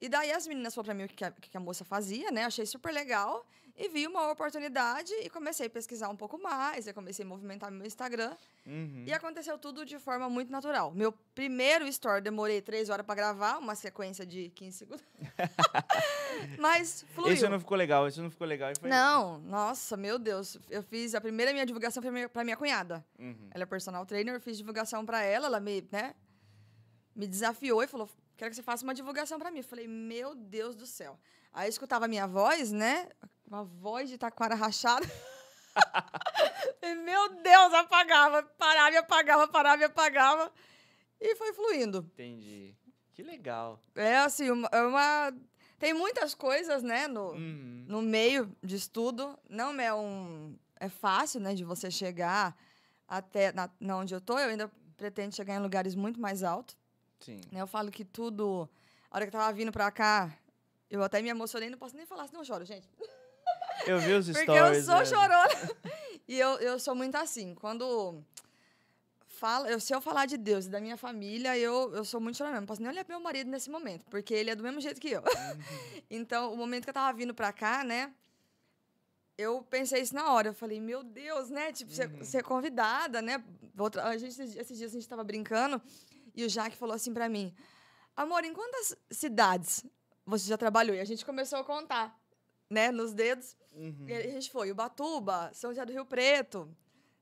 E 0.00 0.08
daí 0.08 0.30
as 0.30 0.46
meninas 0.46 0.74
falaram 0.74 0.86
pra 0.86 0.94
mim 0.94 1.04
o 1.04 1.08
que 1.08 1.24
a, 1.24 1.28
o 1.28 1.40
que 1.40 1.56
a 1.56 1.60
moça 1.60 1.84
fazia, 1.84 2.30
né? 2.30 2.44
Achei 2.44 2.66
super 2.66 2.92
legal. 2.92 3.46
E 3.78 3.88
vi 3.90 4.06
uma 4.06 4.30
oportunidade 4.32 5.12
e 5.22 5.28
comecei 5.28 5.66
a 5.66 5.70
pesquisar 5.70 6.08
um 6.08 6.16
pouco 6.16 6.38
mais. 6.42 6.86
Eu 6.86 6.94
comecei 6.94 7.24
a 7.24 7.28
movimentar 7.28 7.70
meu 7.70 7.86
Instagram. 7.86 8.34
Uhum. 8.66 9.04
E 9.06 9.12
aconteceu 9.12 9.58
tudo 9.58 9.84
de 9.84 9.98
forma 9.98 10.30
muito 10.30 10.50
natural. 10.50 10.92
Meu 10.94 11.12
primeiro 11.34 11.86
story 11.88 12.22
demorei 12.22 12.62
três 12.62 12.88
horas 12.88 13.04
pra 13.04 13.14
gravar, 13.14 13.58
uma 13.58 13.74
sequência 13.74 14.24
de 14.24 14.48
15 14.50 14.78
segundos. 14.78 15.04
Mas 16.58 17.04
fluiu. 17.14 17.32
Esse 17.32 17.48
não 17.48 17.58
ficou 17.58 17.76
legal, 17.76 18.06
esse 18.08 18.20
não 18.20 18.30
ficou 18.30 18.46
legal. 18.46 18.70
e 18.70 18.74
foi- 18.78 18.88
Não, 18.88 19.38
nossa, 19.40 19.96
meu 19.96 20.18
Deus. 20.18 20.58
Eu 20.70 20.82
fiz 20.82 21.14
a 21.14 21.20
primeira 21.20 21.52
minha 21.52 21.66
divulgação 21.66 22.02
foi 22.02 22.10
minha- 22.10 22.28
pra 22.28 22.44
minha 22.44 22.56
cunhada. 22.56 23.04
Uhum. 23.18 23.48
Ela 23.50 23.62
é 23.64 23.66
personal 23.66 24.04
trainer, 24.06 24.34
eu 24.34 24.40
fiz 24.40 24.56
divulgação 24.56 25.04
pra 25.04 25.22
ela, 25.22 25.46
ela 25.46 25.60
me, 25.60 25.86
né, 25.92 26.14
me 27.14 27.26
desafiou 27.26 27.82
e 27.82 27.86
falou: 27.86 28.08
"Quero 28.36 28.50
que 28.50 28.56
você 28.56 28.62
faça 28.62 28.84
uma 28.84 28.94
divulgação 28.94 29.38
pra 29.38 29.50
mim". 29.50 29.58
Eu 29.58 29.64
falei: 29.64 29.86
"Meu 29.86 30.34
Deus 30.34 30.74
do 30.74 30.86
céu". 30.86 31.18
Aí 31.56 31.68
eu 31.68 31.70
escutava 31.70 32.04
a 32.04 32.08
minha 32.08 32.26
voz, 32.26 32.70
né? 32.70 33.08
Uma 33.48 33.64
voz 33.64 34.10
de 34.10 34.18
taquara 34.18 34.54
rachada. 34.54 35.06
e, 36.82 36.94
meu 36.96 37.40
Deus, 37.42 37.72
apagava, 37.72 38.42
parava 38.42 38.90
e 38.94 38.98
apagava, 38.98 39.48
parava 39.48 39.80
e 39.80 39.84
apagava. 39.86 40.52
E 41.18 41.34
foi 41.36 41.54
fluindo. 41.54 41.98
Entendi. 42.12 42.74
Que 43.14 43.22
legal. 43.22 43.80
É 43.94 44.18
assim, 44.18 44.50
uma, 44.50 44.68
é 44.70 44.82
uma 44.82 45.32
tem 45.78 45.94
muitas 45.94 46.34
coisas, 46.34 46.82
né, 46.82 47.08
no, 47.08 47.30
Uhum. 47.30 47.86
no 47.88 48.02
meio 48.02 48.54
de 48.62 48.76
estudo. 48.76 49.38
Não 49.48 49.80
é 49.80 49.94
um. 49.94 50.58
É 50.78 50.90
fácil, 50.90 51.40
né, 51.40 51.54
de 51.54 51.64
você 51.64 51.90
chegar 51.90 52.54
até 53.08 53.50
na, 53.52 53.70
na 53.80 53.96
onde 53.96 54.14
eu 54.14 54.20
tô. 54.20 54.38
Eu 54.38 54.50
ainda 54.50 54.70
pretendo 54.94 55.34
chegar 55.34 55.54
em 55.54 55.62
lugares 55.62 55.94
muito 55.94 56.20
mais 56.20 56.42
altos. 56.42 56.76
Sim. 57.20 57.40
Eu 57.50 57.66
falo 57.66 57.90
que 57.90 58.04
tudo. 58.04 58.68
A 59.10 59.16
hora 59.16 59.26
que 59.26 59.34
eu 59.34 59.40
tava 59.40 59.54
vindo 59.54 59.72
pra 59.72 59.90
cá, 59.90 60.30
eu 60.90 61.02
até 61.02 61.20
me 61.20 61.28
emocionei, 61.28 61.68
não 61.70 61.78
posso 61.78 61.96
nem 61.96 62.06
falar, 62.06 62.26
senão 62.26 62.40
eu 62.40 62.44
choro, 62.44 62.64
gente. 62.64 62.88
Eu 63.86 64.00
vi 64.00 64.14
os 64.14 64.26
Porque 64.26 64.42
stories. 64.42 64.78
eu 64.78 64.84
sou 64.84 64.94
né? 64.96 65.04
chorona. 65.04 65.48
e 66.26 66.38
eu, 66.38 66.58
eu 66.58 66.78
sou 66.78 66.94
muito 66.94 67.14
assim. 67.14 67.54
Quando 67.54 68.20
fala, 69.28 69.70
eu, 69.70 69.78
se 69.78 69.94
eu 69.94 70.00
falar 70.00 70.26
de 70.26 70.36
Deus 70.36 70.66
e 70.66 70.68
da 70.70 70.80
minha 70.80 70.96
família, 70.96 71.56
eu, 71.56 71.94
eu 71.94 72.04
sou 72.04 72.20
muito 72.20 72.36
chorando. 72.36 72.56
Não 72.56 72.66
posso 72.66 72.80
nem 72.80 72.90
olhar 72.90 73.04
pro 73.04 73.14
meu 73.14 73.22
marido 73.22 73.48
nesse 73.48 73.70
momento, 73.70 74.04
porque 74.06 74.34
ele 74.34 74.50
é 74.50 74.56
do 74.56 74.62
mesmo 74.62 74.80
jeito 74.80 75.00
que 75.00 75.10
eu. 75.10 75.22
então, 76.10 76.52
o 76.52 76.56
momento 76.56 76.84
que 76.84 76.90
eu 76.90 76.94
tava 76.94 77.16
vindo 77.16 77.34
pra 77.34 77.52
cá, 77.52 77.84
né? 77.84 78.12
Eu 79.38 79.62
pensei 79.62 80.00
isso 80.00 80.14
na 80.14 80.32
hora. 80.32 80.48
Eu 80.48 80.54
falei, 80.54 80.80
meu 80.80 81.04
Deus, 81.04 81.50
né? 81.50 81.70
Tipo, 81.70 81.92
ser, 81.92 82.10
ser 82.24 82.42
convidada, 82.42 83.20
né? 83.20 83.44
Outra, 83.78 84.04
a 84.04 84.16
gente, 84.16 84.40
esses 84.40 84.78
dias 84.78 84.90
a 84.90 84.94
gente 84.94 85.08
tava 85.08 85.22
brincando 85.22 85.80
e 86.34 86.44
o 86.44 86.48
Jaque 86.48 86.76
falou 86.76 86.94
assim 86.94 87.12
pra 87.12 87.28
mim: 87.28 87.54
Amor, 88.16 88.42
em 88.44 88.54
quantas 88.54 88.96
cidades 89.10 89.84
você 90.26 90.48
já 90.48 90.58
trabalhou? 90.58 90.94
E 90.96 91.00
a 91.00 91.04
gente 91.04 91.24
começou 91.24 91.58
a 91.58 91.64
contar, 91.64 92.18
né? 92.68 92.90
Nos 92.90 93.12
dedos. 93.14 93.56
Uhum. 93.72 94.06
E 94.08 94.12
a 94.12 94.22
gente 94.32 94.50
foi 94.50 94.70
Ubatuba, 94.70 95.50
São 95.54 95.70
José 95.70 95.84
do 95.86 95.92
Rio 95.92 96.04
Preto, 96.04 96.68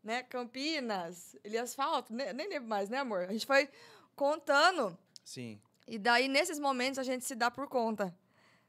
né? 0.03 0.23
Campinas, 0.23 1.37
Elias 1.45 1.75
Falto, 1.75 2.13
ne- 2.15 2.33
nem 2.33 2.49
lembro 2.49 2.69
mais, 2.69 2.89
né, 2.89 2.99
amor? 2.99 3.21
A 3.29 3.33
gente 3.33 3.47
foi 3.47 3.69
contando. 4.17 4.97
Sim. 5.25 5.61
E 5.87 5.99
daí, 5.99 6.29
nesses 6.29 6.59
momentos, 6.59 6.99
a 6.99 7.03
gente 7.03 7.25
se 7.25 7.35
dá 7.35 7.51
por 7.51 7.69
conta, 7.69 8.17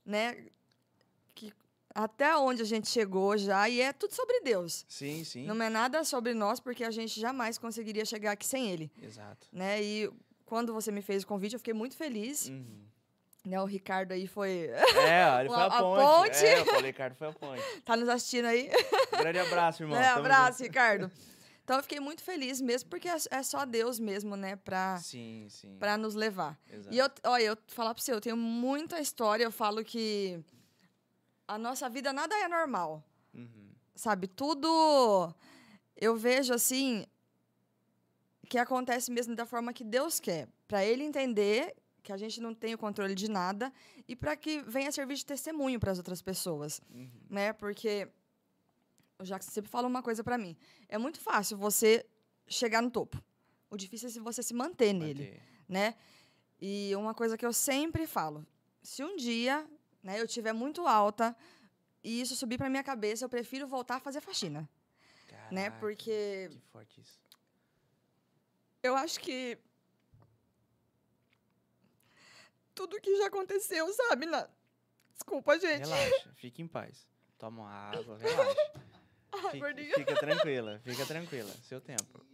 né? 0.05 0.47
Que 1.33 1.53
até 1.93 2.35
onde 2.35 2.61
a 2.61 2.65
gente 2.65 2.89
chegou 2.89 3.37
já, 3.37 3.69
e 3.69 3.79
é 3.79 3.93
tudo 3.93 4.13
sobre 4.13 4.41
Deus. 4.41 4.85
Sim, 4.89 5.23
sim. 5.23 5.45
Não 5.45 5.61
é 5.63 5.69
nada 5.69 6.03
sobre 6.03 6.33
nós, 6.33 6.59
porque 6.59 6.83
a 6.83 6.91
gente 6.91 7.17
jamais 7.19 7.57
conseguiria 7.57 8.03
chegar 8.03 8.31
aqui 8.33 8.45
sem 8.45 8.69
Ele, 8.69 8.91
Exato. 9.01 9.47
né? 9.51 9.81
E 9.81 10.11
quando 10.45 10.73
você 10.73 10.91
me 10.91 11.01
fez 11.01 11.23
o 11.23 11.27
convite, 11.27 11.53
eu 11.53 11.59
fiquei 11.59 11.73
muito 11.73 11.95
feliz. 11.95 12.49
Uhum. 12.49 12.85
Né? 13.45 13.61
O 13.61 13.65
Ricardo 13.65 14.11
aí 14.11 14.27
foi... 14.27 14.69
É, 14.69 15.39
ele 15.41 15.49
foi 15.53 15.57
a, 15.57 15.65
A 15.65 15.81
ponte. 15.81 16.01
ponte. 16.01 16.45
É, 16.45 16.61
o 16.61 16.65
Paulo 16.65 16.85
Ricardo 16.85 17.15
foi 17.15 17.27
a 17.27 17.31
ponte. 17.33 17.61
tá 17.85 17.95
nos 17.95 18.09
assistindo 18.09 18.45
aí? 18.45 18.69
Grande 19.17 19.39
abraço, 19.39 19.83
irmão. 19.83 19.97
É, 20.01 20.07
abraço, 20.09 20.63
Ricardo. 20.63 21.11
Então, 21.63 21.77
eu 21.77 21.83
fiquei 21.83 21.99
muito 21.99 22.21
feliz 22.23 22.61
mesmo, 22.61 22.89
porque 22.89 23.07
é 23.09 23.15
é 23.31 23.41
só 23.43 23.65
Deus 23.65 23.99
mesmo, 23.99 24.35
né? 24.35 24.55
Pra, 24.55 24.95
junto. 24.97 25.07
Sim, 25.07 25.47
sim. 25.49 25.77
pra 25.79 25.97
nos 25.97 26.13
levar. 26.13 26.59
Exato. 26.71 26.93
E 26.93 26.97
eu, 26.99 27.09
olha, 27.25 27.43
eu 27.43 27.57
falar 27.67 27.93
pra 27.95 28.03
você, 28.03 28.11
eu 28.13 28.21
tenho 28.21 28.37
muita 28.37 28.99
história, 28.99 29.43
eu 29.43 29.51
falo 29.51 29.83
que 29.83 30.39
a 31.47 31.57
nossa 31.57 31.89
vida 31.89 32.13
nada 32.13 32.35
é 32.35 32.47
normal, 32.47 33.03
Uhum. 33.33 33.69
sabe? 33.95 34.27
Tudo 34.27 35.33
eu 35.95 36.15
vejo 36.15 36.53
assim 36.53 37.05
que 38.47 38.57
acontece 38.59 39.11
mesmo 39.11 39.35
da 39.35 39.45
forma 39.45 39.73
que 39.73 39.83
Deus 39.83 40.19
quer, 40.19 40.47
Pra 40.67 40.83
ele 40.85 41.03
entender 41.03 41.75
que 42.05 42.13
a 42.13 42.17
gente 42.23 42.39
não 42.39 42.53
tem 42.53 42.73
o 42.73 42.77
controle 42.77 43.15
de 43.15 43.27
nada 43.29 43.73
e 44.07 44.15
para 44.15 44.35
que 44.37 44.61
venha 44.61 44.91
servir 44.91 45.15
de 45.15 45.25
testemunho 45.25 45.79
para 45.79 45.91
as 45.91 45.97
outras 45.97 46.21
pessoas, 46.21 46.79
Uhum. 46.93 47.09
né? 47.29 47.51
Porque 47.53 48.07
o 49.19 49.23
Jackson 49.23 49.51
sempre 49.51 49.71
fala 49.71 49.87
uma 49.87 50.03
coisa 50.03 50.23
pra 50.23 50.37
mim, 50.37 50.55
é 50.87 50.97
muito 50.97 51.19
fácil 51.19 51.57
você 51.57 52.05
chegar 52.47 52.81
no 52.81 52.91
topo. 52.91 53.21
O 53.69 53.75
difícil 53.75 54.07
é 54.07 54.11
se 54.11 54.19
você 54.19 54.41
se 54.43 54.53
manter 54.53 54.93
nele 54.93 55.41
né? 55.67 55.95
E 56.61 56.95
uma 56.95 57.13
coisa 57.13 57.35
que 57.37 57.45
eu 57.45 57.51
sempre 57.51 58.05
falo, 58.05 58.45
se 58.83 59.03
um 59.03 59.15
dia, 59.17 59.67
né, 60.03 60.21
eu 60.21 60.27
tiver 60.27 60.53
muito 60.53 60.85
alta 60.87 61.35
e 62.03 62.21
isso 62.21 62.35
subir 62.35 62.57
para 62.57 62.69
minha 62.69 62.83
cabeça, 62.83 63.25
eu 63.25 63.29
prefiro 63.29 63.67
voltar 63.67 63.95
a 63.95 63.99
fazer 63.99 64.21
faxina, 64.21 64.61
né? 65.51 65.63
Caraca, 65.65 65.79
Porque 65.79 66.49
Que 66.51 66.59
forte 66.71 67.01
isso. 67.01 67.19
eu 68.83 68.95
acho 68.95 69.19
que 69.19 69.57
tudo 72.75 72.99
que 73.01 73.15
já 73.17 73.27
aconteceu, 73.27 73.91
sabe? 73.93 74.25
Na... 74.25 74.47
Desculpa, 75.13 75.57
gente. 75.57 75.87
Relaxa, 75.87 76.33
fique 76.35 76.61
em 76.61 76.67
paz. 76.67 77.07
Toma 77.39 77.63
uma 77.63 77.71
água, 77.71 78.17
relaxa. 78.17 78.55
Ai, 79.31 79.41
Fica, 79.51 79.57
gordinha. 79.57 79.93
fica 79.95 80.15
tranquila, 80.15 80.79
fica 80.83 81.05
tranquila. 81.05 81.53
Seu 81.67 81.81
tempo. 81.81 82.25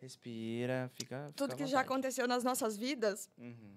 Respira, 0.00 0.88
fica. 0.94 1.32
Tudo 1.34 1.52
fica 1.52 1.64
que 1.64 1.70
já 1.70 1.80
aconteceu 1.80 2.28
nas 2.28 2.44
nossas 2.44 2.76
vidas. 2.76 3.28
Uhum. 3.38 3.76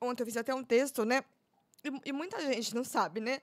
Ontem 0.00 0.22
eu 0.22 0.26
fiz 0.26 0.36
até 0.36 0.54
um 0.54 0.62
texto, 0.64 1.04
né? 1.04 1.24
E, 1.82 2.08
e 2.10 2.12
muita 2.12 2.40
gente 2.40 2.74
não 2.74 2.84
sabe, 2.84 3.20
né? 3.20 3.40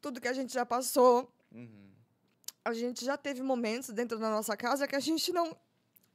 Tudo 0.00 0.20
que 0.20 0.28
a 0.28 0.32
gente 0.32 0.52
já 0.52 0.64
passou, 0.66 1.32
Uhum. 1.50 1.90
a 2.64 2.72
gente 2.72 3.04
já 3.04 3.16
teve 3.16 3.42
momentos 3.42 3.90
dentro 3.90 4.18
da 4.18 4.30
nossa 4.30 4.56
casa 4.56 4.86
que 4.86 4.94
a 4.96 5.00
gente 5.00 5.32
não 5.32 5.56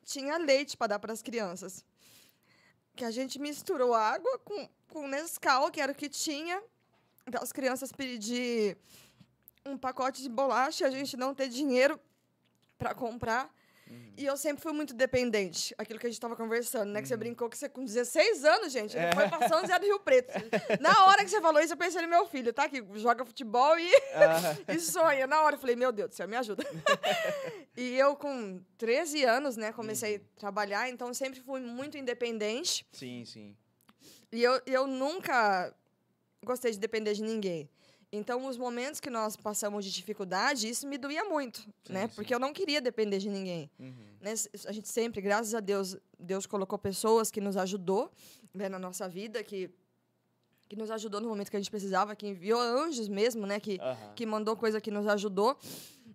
tinha 0.05 0.38
leite 0.38 0.75
para 0.77 0.88
dar 0.88 1.00
para 1.00 1.12
as 1.13 1.21
crianças. 1.21 1.83
Que 2.98 3.06
a 3.06 3.12
gente 3.12 3.39
misturou 3.39 3.94
água 3.94 4.39
com, 4.39 4.68
com 4.89 5.08
Nescau, 5.08 5.72
que 5.72 5.80
era 5.80 5.92
o 5.92 5.96
que 5.96 6.10
tinha. 6.10 6.62
Então, 7.27 7.42
as 7.44 7.51
crianças 7.51 7.92
pedir 7.92 8.75
um 9.63 9.77
pacote 9.77 10.24
de 10.24 10.27
bolacha 10.27 10.84
e 10.84 10.88
a 10.88 10.89
gente 10.89 11.16
não 11.16 11.36
ter 11.36 11.48
dinheiro 11.48 12.00
para 12.75 12.96
comprar. 12.96 13.54
Uhum. 13.89 14.12
E 14.17 14.25
eu 14.25 14.36
sempre 14.36 14.63
fui 14.63 14.74
muito 14.74 14.94
dependente. 14.94 15.75
Aquilo 15.77 16.00
que 16.00 16.08
a 16.08 16.10
gente 16.10 16.17
estava 16.17 16.36
conversando, 16.36 16.91
né? 16.91 17.01
Que 17.01 17.08
você 17.08 17.15
brincou 17.15 17.48
que 17.50 17.58
você 17.58 17.70
com 17.70 17.86
16 17.86 18.44
anos, 18.44 18.72
gente, 18.74 18.98
ele 18.98 19.13
foi 19.13 19.27
pra 19.29 19.48
São 19.48 19.62
José 19.62 19.77
do 19.77 19.86
Rio 19.86 20.00
Preto. 20.00 20.34
Na 20.82 21.06
hora 21.06 21.24
que 21.24 21.29
você 21.29 21.39
falou 21.39 21.62
isso, 21.62 21.74
eu 21.74 21.77
pensei 21.77 22.01
no 22.01 22.08
meu 22.08 22.25
filho, 22.25 22.51
tá? 22.51 22.67
Que 22.67 22.84
joga 22.96 23.24
futebol 23.24 23.77
e 23.77 23.91
Ah, 24.13 24.58
e 24.74 24.79
sonha. 24.79 25.27
Na 25.27 25.41
hora 25.44 25.56
eu 25.56 25.60
falei, 25.60 25.75
meu 25.75 25.91
Deus 25.91 26.10
do 26.10 26.15
céu, 26.15 26.27
me 26.27 26.36
ajuda. 26.36 26.65
e 27.77 27.96
eu, 27.98 28.15
com 28.15 28.60
13 28.77 29.24
anos, 29.24 29.56
né, 29.56 29.72
comecei 29.72 30.15
a 30.17 30.39
trabalhar, 30.39 30.89
então 30.89 31.13
sempre 31.13 31.39
fui 31.39 31.60
muito 31.60 31.98
independente. 31.98 32.86
sim, 32.91 33.24
sim. 33.25 33.56
E 34.32 34.44
eu, 34.44 34.62
eu 34.65 34.88
nunca 34.88 35.74
gostei 36.44 36.72
de 36.72 36.77
depender 36.79 37.13
de 37.13 37.24
ninguém. 37.24 37.70
Então, 38.12 38.48
os 38.48 38.58
momentos 38.58 39.00
que 39.02 39.10
nós 39.10 39.36
passamos 39.36 39.84
de 39.84 39.92
dificuldade, 39.92 40.70
isso 40.70 40.88
me 40.88 40.98
doía 40.98 41.26
muito, 41.26 41.60
Sim, 41.84 41.94
né? 41.94 42.08
sim. 42.08 42.16
Porque 42.16 42.34
eu 42.34 42.40
não 42.40 42.54
queria 42.54 42.80
depender 42.80 43.18
de 43.20 43.30
ninguém. 43.30 43.70
Uhum. 43.78 43.94
Né? 44.22 44.34
A 44.66 44.72
gente 44.72 44.88
sempre, 44.88 45.20
graças 45.20 45.54
a 45.54 45.60
Deus, 45.60 45.98
Deus 46.18 46.46
colocou 46.46 46.80
pessoas 46.80 47.30
que 47.30 47.42
nos 47.42 47.58
ajudou 47.58 48.10
né, 48.54 48.70
na 48.70 48.80
nossa 48.80 49.10
vida, 49.10 49.44
que, 49.44 49.70
que 50.70 50.76
nos 50.78 50.90
ajudou 50.90 51.20
no 51.20 51.28
momento 51.28 51.52
que 51.52 51.58
a 51.58 51.60
gente 51.60 51.70
precisava, 51.70 52.16
que 52.16 52.26
enviou 52.28 52.60
anjos 52.62 53.10
mesmo, 53.10 53.46
né? 53.46 53.60
Que, 53.60 53.78
Aham. 53.82 54.14
que 54.16 54.26
mandou 54.26 54.56
coisa 54.56 54.80
que 54.80 54.90
nos 54.90 55.06
ajudou. 55.06 55.58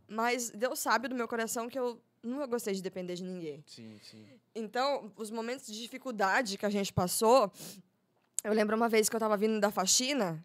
Mas 0.09 0.51
Deus 0.51 0.79
sabe 0.79 1.09
do 1.09 1.15
meu 1.15 1.29
coração 1.29 1.69
que 1.69 1.79
eu 1.79 2.01
nunca 2.23 2.47
gostei 2.47 2.73
de 2.73 2.81
depender 2.81 3.17
de 3.17 3.23
ninguém. 3.23 3.63
Sim, 3.67 3.99
sim. 4.03 4.27
Então, 4.55 5.13
os 5.17 5.31
momentos 5.31 5.67
de 5.67 5.79
dificuldade 5.81 6.57
que 6.57 6.65
a 6.65 6.71
gente 6.71 6.91
passou, 6.93 7.53
eu 8.43 8.53
lembro 8.55 8.77
uma 8.77 8.89
vez 8.89 9.11
que 9.11 9.15
eu 9.15 9.19
estava 9.19 9.37
vindo 9.37 9.61
da 9.61 9.71
faxina 9.71 10.43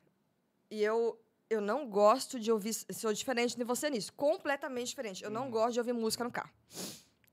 e 0.69 0.83
eu 0.83 1.17
eu 1.49 1.61
não 1.61 1.87
gosto 1.89 2.39
de 2.39 2.51
ouvir, 2.51 2.73
sou 2.73 3.13
diferente 3.13 3.55
de 3.55 3.63
você 3.63 3.89
nisso, 3.89 4.11
completamente 4.13 4.87
diferente. 4.87 5.23
Eu 5.23 5.29
não 5.29 5.49
gosto 5.49 5.73
de 5.73 5.79
ouvir 5.79 5.93
música 5.93 6.23
no 6.23 6.31
carro. 6.31 6.49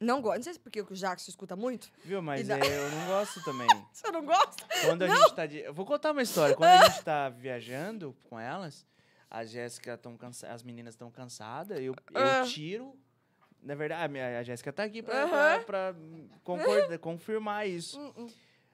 Não 0.01 0.21
gosto. 0.21 0.37
Não 0.37 0.43
sei 0.43 0.53
se 0.55 0.61
porque 0.61 0.81
o 0.83 0.87
Jackson 0.95 1.31
escuta 1.31 1.57
muito. 1.57 1.91
Viu, 2.05 2.21
mas 2.21 2.47
da- 2.49 2.59
é, 2.59 2.79
eu 2.79 2.91
não 2.91 3.07
gosto 3.07 3.43
também. 3.45 3.67
Você 3.93 4.11
não 4.11 4.25
gosta? 4.25 4.67
Quando 4.85 5.03
a 5.03 5.09
gente 5.09 5.35
tá 5.35 5.47
de. 5.47 5.59
Eu 5.61 5.73
vou 5.73 5.87
contar 5.87 6.11
uma 6.13 6.23
história. 6.23 6.55
Quando 6.57 6.69
a 6.69 6.89
gente 6.89 7.03
tá 7.05 7.29
viajando 7.31 8.15
com 8.29 8.39
elas, 8.39 8.85
a 9.31 9.45
Jéssica 9.45 9.97
tão 9.97 10.17
cansa... 10.17 10.49
as 10.53 10.63
meninas 10.63 10.95
estão 10.95 11.11
cansadas, 11.11 11.79
eu, 11.79 11.95
eu 11.95 11.97
Ah. 12.15 12.43
tiro. 12.45 12.99
Na 13.63 13.75
verdade, 13.75 14.19
a, 14.21 14.43
Jéssica 14.43 14.71
tá 14.73 14.83
aqui 14.83 15.03
pra, 15.03 15.61
pra, 15.65 15.95
confirmar 17.01 17.67
isso. 17.67 17.99
Hum, 17.99 18.13
hum. 18.19 18.27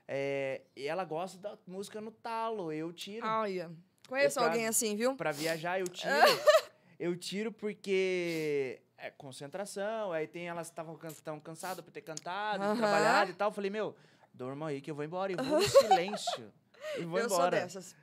É, 0.09 0.63
e 0.75 0.87
ela 0.89 1.05
gosta 1.05 1.39
da 1.39 1.57
música 1.65 2.01
no 2.01 2.11
talo, 2.11 2.73
eu 2.73 2.93
tiro. 2.93 3.25
Olha. 3.25 3.71
Conheço 4.11 4.35
pra- 4.39 4.49
alguém 4.49 4.67
assim, 4.67 4.95
viu? 4.97 5.15
Pra 5.17 5.33
viajar, 5.33 5.81
eu 5.81 5.87
tiro. 5.89 6.13
eu 6.99 7.17
tiro 7.17 7.51
porque 7.53 8.81
é 8.99 9.11
concentração. 9.11 10.13
Aí 10.13 10.27
tem 10.27 10.49
elas 10.49 10.67
estavam 10.67 10.99
tão 11.25 11.41
cansadas 11.41 11.83
por 11.85 11.91
ter 11.91 12.03
cantado, 12.03 12.77
trabalhado 12.77 13.31
e 13.31 13.35
tal. 13.35 13.49
Eu 13.49 13.55
falei, 13.55 13.71
meu, 13.71 13.95
durma 14.35 14.69
aí 14.69 14.81
que 14.81 14.91
eu 14.91 14.95
vou 14.95 15.05
embora. 15.05 15.33
E 15.33 15.37
vou 15.37 15.59
no 15.61 15.63
silêncio. 15.69 16.53
E 16.99 17.05
vou 17.05 17.19
eu 17.19 17.29
sou 17.29 17.39
embora. 17.39 17.61
dessas. 17.61 17.95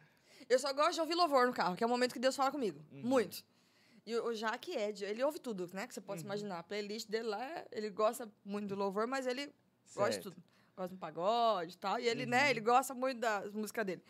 Eu 0.49 0.57
só 0.57 0.71
gosto 0.73 0.93
de 0.93 1.01
ouvir 1.01 1.13
louvor 1.15 1.45
no 1.45 1.53
carro, 1.53 1.75
que 1.75 1.83
é 1.83 1.87
o 1.87 1.89
momento 1.89 2.13
que 2.13 2.19
Deus 2.19 2.35
fala 2.35 2.49
comigo. 2.51 2.79
Uhum. 2.91 3.01
Muito. 3.03 3.43
E 4.05 4.15
o 4.15 4.33
Jaque 4.33 4.71
Ed, 4.71 5.03
ele 5.03 5.21
ouve 5.21 5.37
tudo, 5.39 5.69
né? 5.73 5.85
Que 5.85 5.93
você 5.93 5.99
possa 5.99 6.23
imaginar. 6.23 6.59
A 6.59 6.63
playlist 6.63 7.09
dele 7.09 7.27
lá, 7.27 7.65
ele 7.71 7.89
gosta 7.89 8.29
muito 8.45 8.69
do 8.69 8.75
louvor, 8.75 9.05
mas 9.05 9.27
ele 9.27 9.51
gosta 9.93 10.09
de 10.09 10.13
Certo. 10.15 10.31
tudo. 10.31 10.43
Gosta 10.77 10.95
do 10.95 10.99
pagode 10.99 11.73
e 11.73 11.77
tal. 11.77 11.99
E 11.99 12.07
ele, 12.07 12.25
né, 12.25 12.43
Uhum. 12.45 12.49
ele 12.51 12.61
gosta 12.61 12.93
muito 12.93 13.19
das 13.19 13.51
músicas 13.51 13.85
dele. 13.85 14.01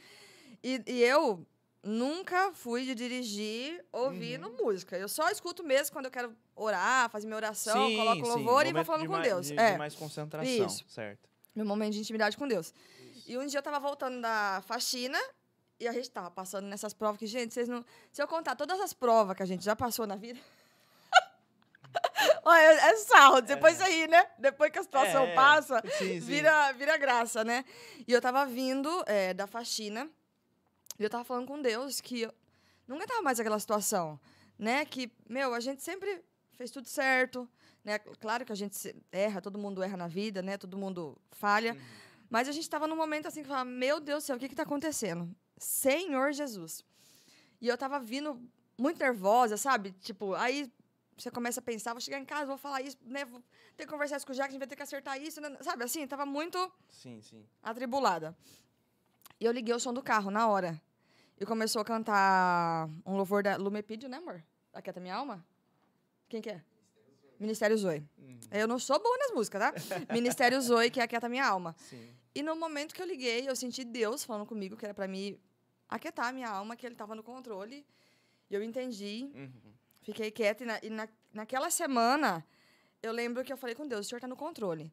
E, 0.64 0.84
e 0.86 1.02
eu 1.04 1.44
nunca 1.84 2.52
fui 2.54 2.84
de 2.86 2.94
dirigir 2.96 3.84
ouvindo 3.92 4.48
Uhum. 4.50 4.58
música. 4.66 4.98
Eu 4.98 5.08
só 5.08 5.30
escuto 5.30 5.64
mesmo 5.64 5.94
quando 5.94 6.06
eu 6.06 6.12
quero 6.12 6.36
orar, 6.56 7.10
fazer 7.10 7.26
minha 7.28 7.38
oração, 7.38 7.88
Sim, 7.88 7.98
coloco 7.98 8.26
sim, 8.26 8.32
louvor 8.32 8.66
e 8.66 8.74
vou 8.74 8.84
falando 8.86 9.02
de 9.04 9.08
com 9.08 9.14
mais- 9.14 9.28
Deus. 9.28 9.48
De, 9.48 9.60
é, 9.60 9.72
de 9.74 9.78
mais 9.78 9.96
concentração, 9.96 10.66
Isso. 10.68 10.86
certo. 10.90 11.30
meu 11.56 11.66
momento 11.66 11.94
de 11.94 12.00
intimidade 12.00 12.36
com 12.38 12.48
Deus. 12.48 12.74
E 13.26 13.38
um 13.38 13.46
dia 13.46 13.60
eu 13.60 13.64
tava 13.64 13.80
voltando 13.80 14.22
da 14.22 14.62
faxina 14.66 15.20
e 15.80 15.88
a 15.88 15.92
gente 15.92 16.10
tava 16.10 16.30
passando 16.32 16.66
nessas 16.68 16.94
provas 16.94 17.18
que, 17.20 17.26
gente, 17.28 17.54
vocês 17.54 17.68
não. 17.68 17.84
Se 18.12 18.22
eu 18.22 18.28
contar 18.28 18.56
todas 18.56 18.80
as 18.80 18.94
provas 18.94 19.36
que 19.36 19.44
a 19.44 19.46
gente 19.46 19.64
já 19.66 19.76
passou 19.76 20.06
na 20.08 20.16
vida. 20.16 20.40
Olha, 22.44 22.60
é, 22.62 22.74
é 22.92 22.96
sarro, 22.98 23.42
depois 23.42 23.80
aí, 23.82 24.08
né? 24.08 24.26
Depois 24.38 24.72
que 24.72 24.80
a 24.80 24.84
situação 24.84 25.24
É, 25.26 25.32
é. 25.32 25.36
passa, 25.36 25.82
sim. 25.98 26.20
vira, 26.20 26.72
vira 26.74 26.98
graça, 26.98 27.44
né? 27.44 27.66
E 28.08 28.12
eu 28.12 28.22
tava 28.22 28.46
vindo 28.46 29.04
é, 29.06 29.34
da 29.34 29.46
faxina 29.48 30.10
e 31.00 31.04
eu 31.04 31.10
tava 31.10 31.24
falando 31.24 31.48
com 31.48 31.62
Deus 31.62 32.02
que 32.02 32.22
eu 32.22 32.34
não 32.88 32.98
aguentava 32.98 33.22
mais 33.22 33.40
aquela 33.40 33.60
situação, 33.60 34.20
né? 34.58 34.86
Que, 34.86 35.12
meu, 35.30 35.54
a 35.54 35.60
gente 35.60 35.82
sempre 35.84 36.24
fez 36.54 36.72
tudo 36.72 36.88
certo, 36.88 37.48
né? 37.84 38.00
Claro 38.00 38.46
que 38.46 38.52
a 38.52 38.56
gente 38.56 38.96
erra, 39.12 39.42
todo 39.42 39.58
mundo 39.58 39.84
erra 39.84 39.98
na 39.98 40.08
vida, 40.08 40.42
né? 40.42 40.58
Todo 40.58 40.78
mundo 40.78 41.18
falha. 41.32 41.74
Uhum. 41.74 41.80
Mas 42.30 42.48
a 42.50 42.52
gente 42.52 42.64
estava 42.64 42.88
num 42.88 42.96
momento 42.96 43.28
assim 43.28 43.42
que 43.42 43.48
falava, 43.48 43.70
meu 43.70 44.00
Deus 44.00 44.24
do 44.24 44.28
céu, 44.28 44.36
o 44.36 44.40
que 44.40 44.50
que 44.50 44.56
tá 44.56 44.64
acontecendo? 44.64 45.30
Senhor 45.58 46.34
Jesus. 46.34 46.84
E 47.62 47.68
eu 47.68 47.78
tava 47.78 48.00
vindo 48.00 48.42
muito 48.78 49.00
nervosa, 49.00 49.58
sabe? 49.58 49.92
Tipo, 50.02 50.34
aí 50.34 50.72
você 51.18 51.32
começa 51.32 51.60
a 51.60 51.64
pensar, 51.64 51.94
vou 51.94 52.02
chegar 52.02 52.20
em 52.20 52.26
casa, 52.26 52.46
vou 52.46 52.58
falar 52.58 52.82
isso, 52.82 52.98
né? 53.04 53.26
Vou 53.26 53.42
ter 53.76 53.86
que 53.86 53.92
conversar 53.92 54.18
isso 54.18 54.26
com 54.26 54.34
o 54.34 54.36
Jack, 54.36 54.50
a 54.50 54.52
gente 54.52 54.60
vai 54.60 54.68
ter 54.68 54.76
que 54.76 54.84
acertar 54.84 55.20
isso, 55.22 55.42
né? 55.42 55.58
sabe? 55.62 55.84
Assim, 55.84 56.06
tava 56.06 56.26
muito 56.26 56.72
Sim, 56.90 57.22
sim. 57.22 57.44
atribulada. 57.64 58.38
E 59.40 59.46
eu 59.46 59.52
liguei 59.52 59.74
o 59.74 59.80
som 59.80 59.94
do 59.94 60.02
carro 60.02 60.32
na 60.32 60.48
hora. 60.48 60.82
E 61.40 61.46
começou 61.46 61.82
a 61.82 61.86
cantar 61.86 62.90
um 63.06 63.16
louvor 63.16 63.44
da 63.44 63.56
Lumepídio, 63.58 64.10
né, 64.10 64.18
amor? 64.18 64.44
Aquieta 64.74 65.00
Minha 65.00 65.16
Alma? 65.16 65.46
Quem 66.28 66.42
que 66.42 66.50
é? 66.50 66.62
Ministério 67.40 67.78
Zoe. 67.78 68.04
Uhum. 68.18 68.40
Eu 68.52 68.68
não 68.68 68.80
sou 68.80 69.00
boa 69.00 69.16
nas 69.20 69.32
músicas, 69.32 69.62
tá? 69.62 69.74
Ministério 70.14 70.60
Zoe, 70.62 70.90
que 70.90 71.00
é 71.00 71.04
Aquieta 71.04 71.30
Minha 71.30 71.46
Alma. 71.46 71.76
Sim. 71.78 72.10
E 72.34 72.42
no 72.42 72.56
momento 72.56 72.94
que 72.96 73.02
eu 73.02 73.06
liguei, 73.06 73.48
eu 73.48 73.56
senti 73.56 73.84
Deus 73.84 74.24
falando 74.24 74.46
comigo 74.48 74.76
que 74.76 74.86
era 74.86 74.94
pra 74.94 75.08
mim 75.08 75.40
aquietar 75.88 76.28
a 76.28 76.32
minha 76.32 76.50
alma, 76.50 76.76
que 76.76 76.86
ele 76.86 76.96
tava 76.96 77.14
no 77.14 77.22
controle. 77.24 77.86
E 78.50 78.56
eu 78.56 78.64
entendi, 78.64 79.30
Uhum. 79.36 79.74
fiquei 80.02 80.32
quieta. 80.32 80.64
E, 80.64 80.68
na, 80.68 80.80
e 80.84 80.90
na- 80.90 81.08
naquela 81.34 81.70
semana, 81.70 82.44
eu 83.04 83.12
lembro 83.12 83.44
que 83.44 83.54
eu 83.54 83.58
falei 83.58 83.76
com 83.76 83.88
Deus, 83.88 84.06
o 84.08 84.10
senhor 84.10 84.20
tá 84.20 84.28
no 84.28 84.36
controle. 84.36 84.92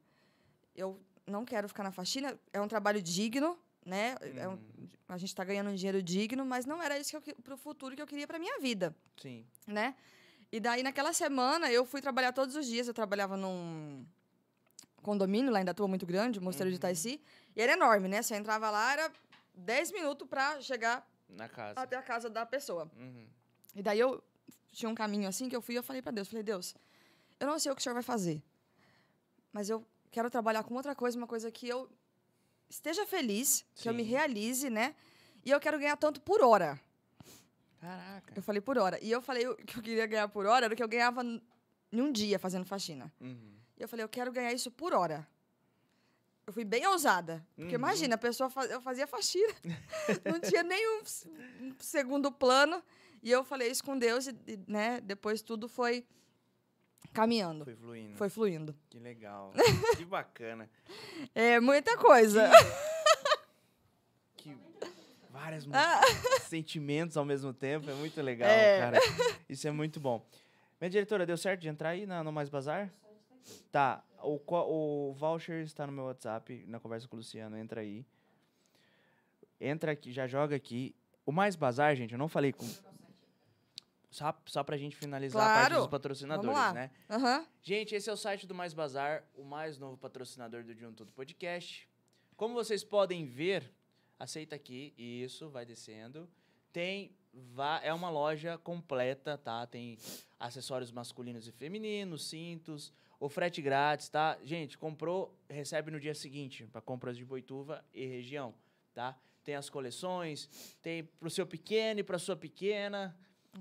Eu 0.77 1.01
não 1.27 1.45
quero 1.45 1.67
ficar 1.69 1.83
na 1.83 1.91
faxina, 1.93 2.39
é 2.53 2.61
um 2.61 2.69
trabalho 2.69 3.01
digno, 3.01 3.59
né? 3.85 4.17
É 4.37 4.49
um- 4.49 4.53
Uhum. 4.53 4.89
a 5.09 5.19
gente 5.19 5.35
tá 5.35 5.45
ganhando 5.45 5.71
um 5.71 5.75
dinheiro 5.75 6.03
digno, 6.03 6.45
mas 6.45 6.65
não 6.67 6.83
era 6.83 6.99
isso 6.99 7.21
que- 7.21 7.35
pro 7.35 7.57
futuro 7.57 7.95
que 7.95 8.03
eu 8.03 8.07
queria 8.07 8.27
pra 8.27 8.39
minha 8.39 8.59
vida 8.61 8.95
Sim. 9.21 9.45
né? 9.67 9.95
E 10.53 10.61
daí, 10.61 10.83
naquela 10.83 11.13
semana, 11.13 11.71
eu 11.71 11.85
fui 11.85 12.01
trabalhar 12.01 12.33
todos 12.33 12.55
os 12.55 12.67
dias. 12.67 12.87
Eu 12.87 12.95
trabalhava 12.95 13.37
num 13.37 14.07
condomínio 15.03 15.51
lá 15.53 15.61
em 15.61 15.65
Datuba, 15.65 15.89
muito 15.89 16.07
grande, 16.07 16.39
o 16.39 16.43
Mosteiro 16.43 16.71
de 16.71 16.75
Uhum. 16.77 16.79
Itaici. 16.79 17.21
E 17.57 17.61
era 17.61 17.73
enorme, 17.73 18.09
né? 18.09 18.23
Você 18.23 18.35
entrava 18.37 18.71
lá, 18.71 18.93
era 18.93 19.13
10 19.55 19.91
minutos 19.93 20.27
pra 20.29 20.61
chegar 20.61 21.07
Na 21.29 21.49
casa. 21.49 21.79
até 21.81 21.97
a 21.97 22.03
casa 22.03 22.31
da 22.31 22.47
pessoa. 22.47 22.91
Uhum. 22.97 23.27
E 23.75 23.83
daí, 23.83 23.99
eu 23.99 24.23
tinha 24.73 24.89
um 24.89 24.95
caminho 24.95 25.29
assim 25.29 25.49
que 25.49 25.57
eu 25.57 25.61
fui 25.61 25.75
e 25.75 25.79
eu 25.79 25.83
falei 25.83 26.01
pra 26.01 26.13
Deus. 26.13 26.29
Falei, 26.29 26.43
Deus, 26.43 26.75
eu 27.41 27.47
não 27.47 27.59
sei 27.59 27.71
o 27.73 27.75
que 27.75 27.81
o 27.81 27.83
Senhor 27.83 27.95
vai 27.95 28.03
fazer. 28.03 28.43
Mas 29.53 29.69
eu 29.69 29.85
quero 30.11 30.31
trabalhar 30.31 30.63
com 30.65 30.75
outra 30.75 30.95
coisa, 30.95 31.19
uma 31.19 31.27
coisa 31.27 31.51
que 31.51 31.69
eu 31.69 31.89
esteja 32.75 33.07
feliz, 33.07 33.65
que 33.77 33.89
eu 33.89 33.95
me 33.95 34.03
Sim. 34.03 34.11
realize, 34.11 34.69
né? 34.71 34.95
E 35.45 35.51
eu 35.51 35.61
quero 35.61 35.79
ganhar 35.79 35.97
tanto 35.97 36.21
por 36.21 36.43
hora. 36.43 36.81
Caraca. 37.81 38.33
Eu 38.35 38.43
falei 38.43 38.61
por 38.61 38.79
hora. 38.79 38.99
E 39.03 39.11
eu 39.11 39.21
falei 39.23 39.47
o 39.47 39.55
que 39.65 39.79
eu 39.79 39.83
queria 39.83 40.07
ganhar 40.07 40.29
por 40.29 40.47
hora 40.47 40.67
era 40.67 40.75
o 40.75 40.77
que 40.77 40.83
eu 40.83 40.89
ganhava 40.89 41.23
em 41.23 41.41
um 42.01 42.11
dia 42.11 42.39
fazendo 42.39 42.65
faxina. 42.65 43.13
Uhum. 43.21 43.55
E 43.77 43.83
eu 43.83 43.89
falei, 43.89 44.05
eu 44.05 44.09
quero 44.09 44.33
ganhar 44.33 44.53
isso 44.53 44.71
por 44.71 44.93
hora. 44.93 45.27
Eu 46.47 46.53
fui 46.53 46.65
bem 46.65 46.87
ousada. 46.87 47.47
Porque 47.55 47.75
Uhum. 47.75 47.81
imagina, 47.81 48.15
a 48.17 48.19
pessoa 48.19 48.51
faz, 48.51 48.71
eu 48.71 48.81
fazia 48.81 49.07
faxina. 49.07 49.55
não 50.25 50.41
tinha 50.41 50.63
nenhum 50.63 51.03
um 51.61 51.75
segundo 51.79 52.31
plano. 52.33 52.83
E 53.23 53.31
eu 53.31 53.43
falei 53.45 53.71
isso 53.71 53.83
com 53.85 53.97
Deus 53.99 54.27
e, 54.27 54.37
e, 54.47 54.59
né, 54.67 55.01
depois 55.01 55.41
tudo 55.41 55.69
foi 55.69 56.05
caminhando. 57.13 57.65
Foi 57.65 57.75
fluindo. 57.77 58.17
Foi 58.17 58.29
fluindo. 58.29 58.75
Que 58.91 58.99
legal. 58.99 59.53
que 59.97 60.05
bacana. 60.05 60.69
É 61.35 61.61
muita 61.61 61.97
coisa. 61.97 62.51
Que 64.37 64.57
várias 65.31 65.67
músicas, 65.67 66.43
sentimentos 66.45 67.17
ao 67.17 67.25
mesmo 67.25 67.53
tempo. 67.53 67.89
É 67.91 67.95
muito 67.95 68.21
legal, 68.23 68.49
É. 68.49 68.79
cara. 68.79 68.99
Isso 69.49 69.67
é 69.67 69.71
muito 69.71 70.01
bom. 70.01 70.25
Minha 70.81 70.91
diretora, 70.91 71.25
deu 71.25 71.37
certo 71.37 71.61
de 71.61 71.69
entrar 71.69 71.91
aí 71.91 72.07
na, 72.07 72.23
no 72.25 72.33
Mais 72.33 72.49
Bazar? 72.49 72.93
Tá. 73.71 74.03
O, 74.23 74.41
o 74.47 75.13
voucher 75.15 75.63
está 75.63 75.87
no 75.87 75.93
meu 75.93 76.05
WhatsApp, 76.05 76.65
na 76.67 76.81
conversa 76.81 77.07
com 77.07 77.17
o 77.17 77.19
Luciano. 77.19 77.57
Entra 77.59 77.81
aí. 77.83 78.05
Entra 79.61 79.93
aqui, 79.93 80.13
já 80.13 80.27
joga 80.27 80.57
aqui. 80.57 80.95
O 81.27 81.33
Mais 81.33 81.57
Bazar, 81.57 81.95
gente, 81.95 82.13
eu 82.13 82.19
não 82.19 82.29
falei 82.29 82.53
com. 82.53 82.67
Só, 84.15 84.33
só 84.47 84.63
pra 84.63 84.77
gente 84.77 84.95
finalizar 84.95 85.43
a 85.43 85.55
parte 85.55 85.67
Claro. 85.71 85.83
dos 85.83 85.91
patrocinadores, 85.91 86.73
né? 86.73 86.89
Aham. 87.11 87.45
Gente, 87.61 87.97
esse 87.97 88.09
é 88.09 88.13
o 88.13 88.17
site 88.17 88.47
do 88.47 88.55
Mais 88.55 88.73
Bazar, 88.73 89.25
o 89.35 89.43
mais 89.43 89.77
novo 89.77 89.97
patrocinador 89.99 90.63
do 90.63 90.73
De 90.73 90.87
Um 90.87 90.93
Tudo 90.95 91.11
Podcast. 91.13 91.89
Como 92.37 92.55
vocês 92.55 92.85
podem 92.85 93.27
ver, 93.27 93.69
aceita 94.17 94.55
aqui, 94.55 94.95
isso, 94.97 95.51
vai 95.51 95.67
descendo. 95.67 96.31
Tem, 96.73 97.11
é 97.83 97.93
uma 97.93 98.09
loja 98.09 98.57
completa, 98.57 99.37
tá? 99.37 99.67
Tem 99.67 99.99
acessórios 100.39 100.93
masculinos 100.93 101.49
e 101.49 101.51
femininos, 101.51 102.29
cintos, 102.29 102.93
o 103.19 103.29
frete 103.29 103.61
grátis, 103.61 104.09
tá? 104.09 104.39
Gente, 104.45 104.79
comprou, 104.79 105.37
recebe 105.51 105.91
no 105.91 105.99
dia 105.99 106.15
seguinte, 106.15 106.65
para 106.67 106.81
compras 106.81 107.17
de 107.17 107.25
Boituva 107.25 107.85
e 107.93 108.07
região, 108.07 108.55
tá? 108.95 109.19
Tem 109.43 109.57
as 109.57 109.69
coleções, 109.69 110.49
tem 110.81 111.03
pro 111.03 111.29
seu 111.29 111.45
pequeno 111.49 111.99
e 111.99 112.05
pra 112.05 112.17
sua 112.17 112.37
pequena, 112.37 113.17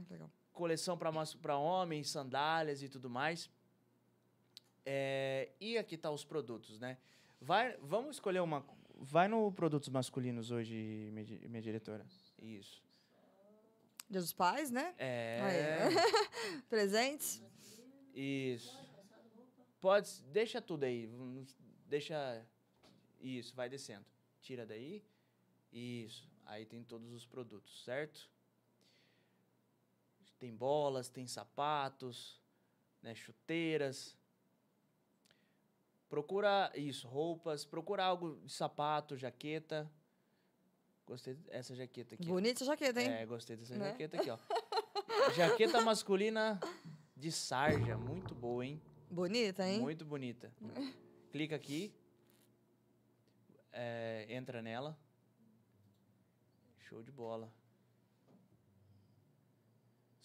que 0.05 0.13
legal. 0.13 0.29
Coleção 0.53 0.97
para 0.97 1.57
homens, 1.57 2.09
sandálias 2.09 2.81
e 2.81 2.87
tudo 2.87 3.09
mais. 3.09 3.49
É, 4.85 5.49
e 5.59 5.77
aqui 5.77 5.97
tá 5.97 6.11
os 6.11 6.23
produtos, 6.23 6.79
né? 6.79 6.97
Vai, 7.41 7.77
vamos 7.81 8.17
escolher 8.17 8.39
uma. 8.41 8.65
Vai 8.95 9.27
no 9.27 9.51
produtos 9.51 9.89
masculinos 9.89 10.51
hoje, 10.51 11.09
minha, 11.11 11.49
minha 11.49 11.61
diretora. 11.61 12.05
Isso. 12.41 12.81
Dia 14.09 14.21
dos 14.21 14.33
pais, 14.33 14.69
né? 14.71 14.93
É. 14.97 15.39
Presentes. 16.69 17.41
Isso. 18.13 18.77
Pode, 19.81 20.21
deixa 20.31 20.61
tudo 20.61 20.83
aí. 20.83 21.09
Deixa. 21.87 22.45
Isso, 23.19 23.55
vai 23.55 23.69
descendo. 23.69 24.05
Tira 24.41 24.65
daí. 24.65 25.03
Isso. 25.71 26.29
Aí 26.45 26.65
tem 26.65 26.83
todos 26.83 27.11
os 27.11 27.25
produtos, 27.25 27.83
certo? 27.83 28.29
Tem 30.43 30.53
bolas, 30.53 31.07
tem 31.07 31.25
sapatos, 31.25 32.37
né, 33.01 33.15
chuteiras. 33.15 34.17
Procura 36.09 36.69
isso, 36.75 37.07
roupas, 37.07 37.63
procura 37.63 38.03
algo 38.03 38.41
de 38.43 38.51
sapato, 38.51 39.15
jaqueta. 39.15 39.89
Gostei 41.05 41.35
dessa 41.35 41.73
jaqueta 41.73 42.15
aqui. 42.15 42.25
Bonita 42.27 42.57
essa 42.57 42.65
jaqueta, 42.65 43.01
hein? 43.01 43.09
É, 43.09 43.25
gostei 43.25 43.55
dessa 43.55 43.73
Né? 43.77 43.91
jaqueta 43.91 44.17
aqui, 44.19 44.29
ó. 44.29 44.37
jaqueta 45.33 45.79
masculina 45.81 46.59
de 47.15 47.31
sarja, 47.31 47.95
muito 47.95 48.35
boa, 48.35 48.65
hein? 48.65 48.81
Bonita, 49.09 49.65
hein? 49.65 49.79
Muito 49.79 50.03
bonita. 50.03 50.51
Clica 51.31 51.55
aqui. 51.55 51.95
é, 53.71 54.25
entra 54.27 54.61
nela. 54.61 54.99
Show 56.79 57.01
de 57.01 57.11
bola. 57.13 57.49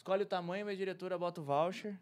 Escolhe 0.09 0.23
o 0.23 0.27
tamanho, 0.27 0.64
minha 0.64 0.75
diretora 0.75 1.18
bota 1.18 1.42
o 1.42 1.44
voucher. 1.44 1.94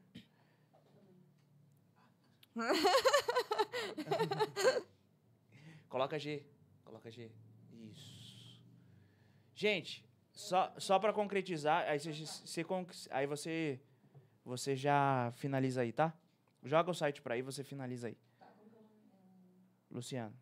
Coloca 5.89 6.17
G. 6.17 6.47
Coloca 6.85 7.11
G. 7.11 7.33
Isso. 7.73 8.63
Gente, 9.57 10.09
só, 10.33 10.73
só 10.79 11.01
para 11.01 11.13
concretizar, 11.13 11.89
aí 11.89 11.99
você, 11.99 12.13
você 12.13 12.65
aí 13.11 13.27
você 13.27 13.81
você 14.45 14.77
já 14.77 15.33
finaliza 15.35 15.81
aí, 15.81 15.91
tá? 15.91 16.17
Joga 16.63 16.93
o 16.93 16.95
site 16.95 17.21
para 17.21 17.35
aí, 17.35 17.43
você 17.43 17.65
finaliza 17.65 18.07
aí. 18.07 18.17
Luciano. 19.91 20.39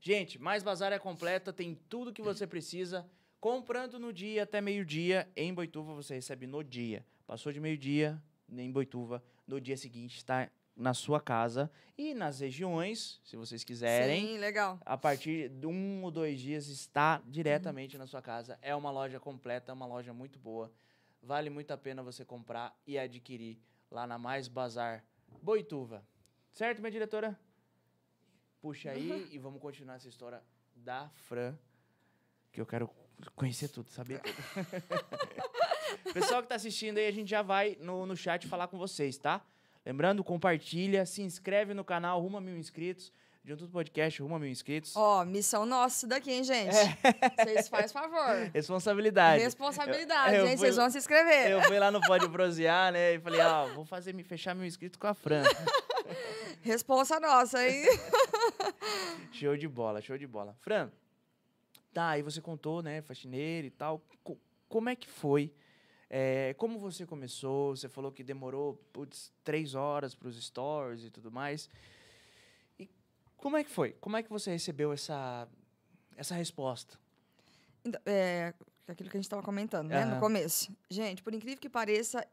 Gente, 0.00 0.38
mais 0.38 0.62
bazar 0.62 0.94
é 0.94 0.98
completa, 0.98 1.52
tem 1.52 1.74
tudo 1.90 2.10
que 2.10 2.22
você 2.22 2.46
precisa. 2.46 3.06
Comprando 3.40 4.00
no 4.00 4.12
dia 4.12 4.42
até 4.42 4.60
meio-dia, 4.60 5.30
em 5.36 5.54
Boituva 5.54 5.94
você 5.94 6.14
recebe 6.14 6.46
no 6.46 6.64
dia. 6.64 7.06
Passou 7.26 7.52
de 7.52 7.60
meio-dia 7.60 8.20
em 8.50 8.72
Boituva, 8.72 9.22
no 9.46 9.60
dia 9.60 9.76
seguinte 9.76 10.16
está 10.16 10.50
na 10.74 10.92
sua 10.94 11.20
casa 11.20 11.70
e 11.96 12.14
nas 12.14 12.40
regiões, 12.40 13.20
se 13.24 13.36
vocês 13.36 13.62
quiserem. 13.62 14.26
Sim, 14.26 14.38
legal. 14.38 14.80
A 14.84 14.96
partir 14.96 15.48
de 15.50 15.66
um 15.66 16.02
ou 16.02 16.10
dois 16.10 16.40
dias 16.40 16.68
está 16.68 17.22
diretamente 17.26 17.96
na 17.96 18.06
sua 18.06 18.22
casa. 18.22 18.58
É 18.62 18.74
uma 18.74 18.90
loja 18.90 19.20
completa, 19.20 19.70
é 19.70 19.74
uma 19.74 19.86
loja 19.86 20.12
muito 20.12 20.38
boa. 20.38 20.72
Vale 21.22 21.50
muito 21.50 21.72
a 21.72 21.76
pena 21.76 22.02
você 22.02 22.24
comprar 22.24 22.76
e 22.86 22.98
adquirir 22.98 23.60
lá 23.90 24.06
na 24.06 24.18
Mais 24.18 24.48
Bazar 24.48 25.04
Boituva. 25.42 26.04
Certo, 26.52 26.80
minha 26.80 26.90
diretora? 26.90 27.38
Puxa 28.60 28.90
aí 28.90 29.28
e 29.30 29.38
vamos 29.38 29.60
continuar 29.60 29.96
essa 29.96 30.08
história 30.08 30.42
da 30.74 31.08
Fran, 31.10 31.56
que 32.52 32.60
eu 32.60 32.66
quero 32.66 32.88
conhecer 33.34 33.68
tudo, 33.68 33.90
saber 33.90 34.20
tudo. 34.20 34.36
Pessoal 36.12 36.42
que 36.42 36.48
tá 36.48 36.54
assistindo 36.54 36.98
aí, 36.98 37.06
a 37.06 37.12
gente 37.12 37.28
já 37.28 37.42
vai 37.42 37.76
no, 37.80 38.06
no 38.06 38.16
chat 38.16 38.46
falar 38.46 38.68
com 38.68 38.78
vocês, 38.78 39.16
tá? 39.18 39.40
Lembrando, 39.84 40.22
compartilha, 40.22 41.06
se 41.06 41.22
inscreve 41.22 41.72
no 41.74 41.84
canal, 41.84 42.20
rumo 42.20 42.36
a 42.36 42.40
mil 42.40 42.56
inscritos. 42.56 43.12
de 43.44 43.54
um 43.54 43.56
tudo 43.56 43.70
podcast, 43.72 44.20
rumo 44.20 44.34
a 44.36 44.38
mil 44.38 44.50
inscritos. 44.50 44.94
Ó, 44.94 45.24
missão 45.24 45.64
nossa 45.64 45.96
isso 45.98 46.06
daqui, 46.06 46.30
hein, 46.30 46.44
gente? 46.44 46.74
Vocês 47.40 47.68
fazem 47.68 47.88
favor. 47.88 48.50
Responsabilidade. 48.52 49.42
Responsabilidade, 49.42 50.34
Eu- 50.34 50.40
eu 50.42 50.46
hein? 50.48 50.56
fui- 50.58 50.66
Vocês 50.66 50.76
vão 50.76 50.90
se 50.90 50.98
inscrever. 50.98 51.50
Eu 51.50 51.62
fui 51.62 51.78
lá 51.78 51.90
no 51.90 52.00
Pode 52.02 52.28
Prosear, 52.28 52.92
né? 52.92 53.14
E 53.14 53.18
falei, 53.20 53.40
ó, 53.40 53.66
vou 53.68 53.86
fazer, 53.86 54.12
me 54.12 54.22
fechar 54.22 54.54
mil 54.54 54.66
inscritos 54.66 54.98
com 54.98 55.06
a 55.06 55.14
Fran. 55.14 55.42
Responsa 56.60 57.18
nossa, 57.20 57.66
hein? 57.66 57.84
show 59.32 59.56
de 59.56 59.66
bola, 59.68 60.02
show 60.02 60.18
de 60.18 60.26
bola. 60.26 60.54
Fran, 60.60 60.90
tá, 61.92 62.10
aí 62.10 62.22
você 62.22 62.40
contou, 62.40 62.82
né, 62.82 63.00
faxineira 63.02 63.66
e 63.66 63.70
tal. 63.70 64.00
Co- 64.22 64.38
como 64.68 64.88
é 64.88 64.96
que 64.96 65.08
foi? 65.08 65.52
É, 66.10 66.54
como 66.54 66.78
você 66.78 67.04
começou? 67.06 67.76
Você 67.76 67.88
falou 67.88 68.10
que 68.10 68.22
demorou, 68.24 68.74
putz, 68.92 69.32
três 69.44 69.74
horas 69.74 70.14
para 70.14 70.28
os 70.28 70.42
stories 70.42 71.04
e 71.04 71.10
tudo 71.10 71.30
mais. 71.30 71.68
E 72.78 72.88
como 73.36 73.56
é 73.56 73.64
que 73.64 73.70
foi? 73.70 73.92
Como 74.00 74.16
é 74.16 74.22
que 74.22 74.30
você 74.30 74.50
recebeu 74.50 74.92
essa, 74.92 75.46
essa 76.16 76.34
resposta? 76.34 76.98
Então, 77.84 78.00
É, 78.06 78.54
aquilo 78.86 79.10
que 79.10 79.16
a 79.16 79.20
gente 79.20 79.26
estava 79.26 79.42
comentando, 79.42 79.88
né? 79.90 80.02
Aham. 80.02 80.14
No 80.14 80.20
começo. 80.20 80.74
Gente, 80.90 81.22
por 81.22 81.34
incrível 81.34 81.58
que 81.60 81.68
pareça, 81.68 82.26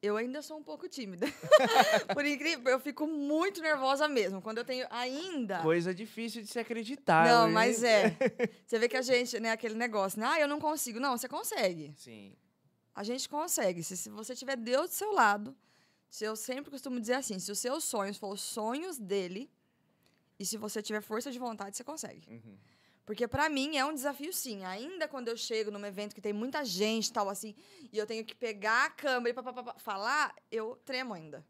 eu 0.00 0.16
ainda 0.16 0.40
sou 0.42 0.58
um 0.58 0.62
pouco 0.62 0.88
tímida. 0.88 1.26
por 2.14 2.24
incrível, 2.24 2.72
eu 2.72 2.80
fico 2.80 3.06
muito 3.06 3.60
nervosa 3.60 4.06
mesmo. 4.06 4.40
Quando 4.40 4.58
eu 4.58 4.64
tenho 4.64 4.86
ainda. 4.90 5.60
Coisa 5.60 5.92
difícil 5.92 6.42
de 6.42 6.48
se 6.48 6.58
acreditar. 6.58 7.26
Não, 7.26 7.44
hoje. 7.44 7.54
mas 7.54 7.82
é. 7.82 8.16
Você 8.64 8.78
vê 8.78 8.88
que 8.88 8.96
a 8.96 9.02
gente, 9.02 9.40
né, 9.40 9.50
aquele 9.50 9.74
negócio, 9.74 10.20
né? 10.20 10.26
Ah, 10.26 10.40
eu 10.40 10.46
não 10.46 10.60
consigo. 10.60 11.00
Não, 11.00 11.16
você 11.16 11.28
consegue. 11.28 11.92
Sim. 11.96 12.36
A 12.94 13.02
gente 13.02 13.28
consegue. 13.28 13.82
Se, 13.82 13.96
se 13.96 14.10
você 14.10 14.34
tiver 14.34 14.56
Deus 14.56 14.90
do 14.90 14.94
seu 14.94 15.12
lado, 15.12 15.56
se 16.08 16.24
eu 16.24 16.34
sempre 16.36 16.70
costumo 16.70 17.00
dizer 17.00 17.14
assim, 17.14 17.38
se 17.38 17.50
os 17.50 17.58
seus 17.58 17.84
sonhos 17.84 18.16
for 18.16 18.32
os 18.32 18.40
sonhos 18.40 18.98
dele, 18.98 19.50
e 20.38 20.46
se 20.46 20.56
você 20.56 20.80
tiver 20.80 21.00
força 21.00 21.30
de 21.30 21.38
vontade, 21.38 21.76
você 21.76 21.84
consegue. 21.84 22.28
Uhum. 22.28 22.56
Porque 23.08 23.26
pra 23.26 23.48
mim 23.48 23.78
é 23.78 23.84
um 23.86 23.94
desafio 23.94 24.30
sim. 24.34 24.66
Ainda 24.66 25.08
quando 25.08 25.28
eu 25.28 25.36
chego 25.36 25.70
num 25.70 25.82
evento 25.86 26.14
que 26.14 26.20
tem 26.20 26.30
muita 26.34 26.62
gente, 26.62 27.10
tal 27.10 27.30
assim, 27.30 27.54
e 27.90 27.96
eu 27.96 28.04
tenho 28.06 28.22
que 28.22 28.34
pegar 28.34 28.84
a 28.84 28.90
câmera 28.90 29.30
e 29.30 29.32
pá, 29.32 29.42
pá, 29.42 29.62
pá, 29.62 29.74
falar, 29.78 30.34
eu 30.52 30.78
tremo 30.84 31.14
ainda. 31.14 31.42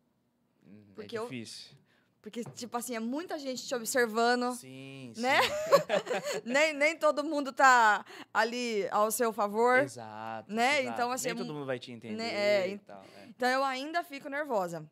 Uhum. 0.64 0.92
Porque 0.94 1.16
é 1.16 1.18
eu- 1.18 1.25
difícil. 1.25 1.77
Porque 2.23 2.44
tipo 2.44 2.77
assim, 2.77 2.94
é 2.94 3.01
muita 3.01 3.37
gente 3.40 3.66
te 3.66 3.75
observando. 3.75 4.53
Sim, 4.55 5.11
sim. 5.16 5.21
Né? 5.21 5.38
nem, 6.44 6.73
nem 6.75 6.97
todo 6.97 7.25
mundo 7.25 7.53
tá 7.53 8.05
ali 8.33 8.87
ao 8.92 9.11
seu 9.11 9.33
favor. 9.33 9.79
Exato. 9.81 10.53
Né? 10.53 10.83
exato. 10.83 10.94
Então, 10.94 11.11
assim, 11.11 11.25
Nem 11.29 11.33
é 11.33 11.37
todo 11.38 11.47
mu- 11.49 11.55
mundo 11.55 11.66
vai 11.66 11.81
te 11.81 11.90
entender. 11.90 12.14
né, 12.14 12.35
é, 12.35 12.68
e 12.68 12.79
tal, 12.79 13.03
é. 13.16 13.25
Então 13.31 13.49
eu 13.49 13.64
ainda 13.64 14.05
fico 14.05 14.29
nervosa. 14.29 14.88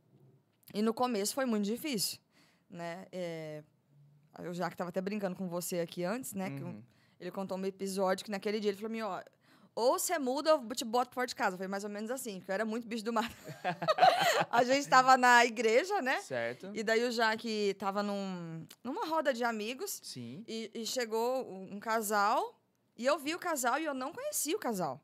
E 0.75 0.83
no 0.83 0.93
começo 0.93 1.33
foi 1.33 1.45
muito 1.47 1.65
difícil, 1.65 2.19
né? 2.69 3.07
É, 3.13 3.63
eu 4.43 4.53
já 4.55 4.69
que 4.69 4.75
estava 4.75 4.91
até 4.91 5.01
brincando 5.01 5.37
com 5.37 5.49
você 5.49 5.81
aqui 5.81 6.05
antes, 6.05 6.33
né? 6.35 6.51
que 6.51 6.63
um- 6.63 6.69
Uhum. 6.69 6.83
ele 7.21 7.31
contou 7.31 7.57
um 7.59 7.65
episódio 7.67 8.25
que 8.25 8.31
naquele 8.31 8.61
dia 8.61 8.71
ele 8.73 8.79
falou 8.81 9.11
ó, 9.11 9.23
ou 9.75 9.99
você 9.99 10.19
muda 10.19 10.55
ou 10.57 10.69
te 10.75 10.85
boto 10.85 11.13
fora 11.15 11.27
de 11.27 11.35
casa. 11.35 11.57
Foi 11.59 11.69
mais 11.69 11.85
ou 11.85 11.91
menos 11.91 12.11
assim, 12.11 12.39
porque 12.39 12.51
eu 12.51 12.55
era 12.55 12.65
muito 12.65 12.87
bicho 12.89 13.05
do 13.05 13.13
mato. 13.13 13.35
a 14.51 14.65
gente 14.65 14.89
tava 14.89 15.17
na 15.19 15.45
igreja, 15.45 16.01
né? 16.01 16.19
Certo. 16.21 16.71
E 16.75 16.83
daí 16.83 17.05
o 17.05 17.11
Jaque 17.13 17.75
tava 17.79 18.03
num, 18.03 18.67
numa 18.83 19.07
roda 19.07 19.33
de 19.35 19.45
amigos 19.45 20.01
Sim. 20.03 20.43
e, 20.49 20.71
e 20.75 20.87
chegou 20.87 21.47
um 21.71 21.79
casal 21.79 22.59
e 22.97 23.05
eu 23.05 23.19
vi 23.19 23.35
o 23.35 23.39
casal 23.39 23.79
e 23.79 23.85
eu 23.85 23.93
não 23.95 24.13
conhecia 24.13 24.57
o 24.57 24.59
casal. 24.59 25.01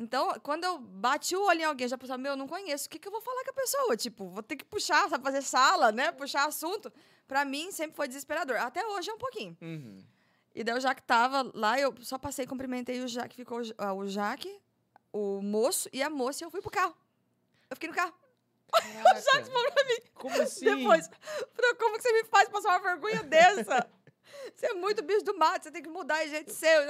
Então, 0.00 0.32
quando 0.42 0.64
eu 0.64 0.78
bati 0.78 1.36
o 1.36 1.44
olho 1.44 1.60
em 1.60 1.64
alguém, 1.64 1.86
já 1.86 1.98
pensava, 1.98 2.16
meu, 2.16 2.32
eu 2.32 2.36
não 2.36 2.48
conheço, 2.48 2.86
o 2.86 2.88
que, 2.88 2.98
que 2.98 3.06
eu 3.06 3.12
vou 3.12 3.20
falar 3.20 3.44
com 3.44 3.50
a 3.50 3.52
pessoa? 3.52 3.96
Tipo, 3.98 4.30
vou 4.30 4.42
ter 4.42 4.56
que 4.56 4.64
puxar, 4.64 5.06
sabe, 5.10 5.22
fazer 5.22 5.42
sala, 5.42 5.92
né? 5.92 6.10
Puxar 6.10 6.48
assunto. 6.48 6.90
Pra 7.28 7.44
mim, 7.44 7.70
sempre 7.70 7.94
foi 7.94 8.08
desesperador. 8.08 8.56
Até 8.56 8.84
hoje 8.86 9.10
é 9.10 9.12
um 9.12 9.18
pouquinho. 9.18 9.54
Uhum. 9.60 10.02
E 10.54 10.64
daí 10.64 10.74
o 10.74 10.80
Jaque 10.80 11.02
tava 11.02 11.50
lá, 11.54 11.78
eu 11.78 11.94
só 12.00 12.16
passei, 12.16 12.46
cumprimentei 12.46 13.04
o 13.04 13.06
Jaque, 13.06 13.36
ficou 13.36 13.60
o 13.60 13.64
ah, 13.76 13.92
o 13.92 14.08
Jaque, 14.08 14.58
o 15.12 15.42
moço 15.42 15.86
e 15.92 16.02
a 16.02 16.08
moça, 16.08 16.42
e 16.42 16.46
eu 16.46 16.50
fui 16.50 16.62
pro 16.62 16.70
carro. 16.70 16.96
Eu 17.68 17.76
fiquei 17.76 17.90
no 17.90 17.94
carro. 17.94 18.14
Caraca. 18.72 19.70
pra 19.70 19.84
mim. 19.84 19.98
Como 20.14 20.40
assim? 20.40 20.64
Depois, 20.64 21.10
falei, 21.52 21.74
como 21.74 21.96
que 21.98 22.02
você 22.02 22.12
me 22.14 22.24
faz 22.24 22.48
passar 22.48 22.70
uma 22.70 22.80
vergonha 22.80 23.22
dessa? 23.22 23.86
Você 24.54 24.66
é 24.66 24.74
muito 24.74 25.02
bicho 25.02 25.24
do 25.24 25.36
mato, 25.36 25.64
você 25.64 25.70
tem 25.72 25.82
que 25.82 25.88
mudar 25.88 26.22
de 26.22 26.30
jeito 26.30 26.52
seu. 26.52 26.82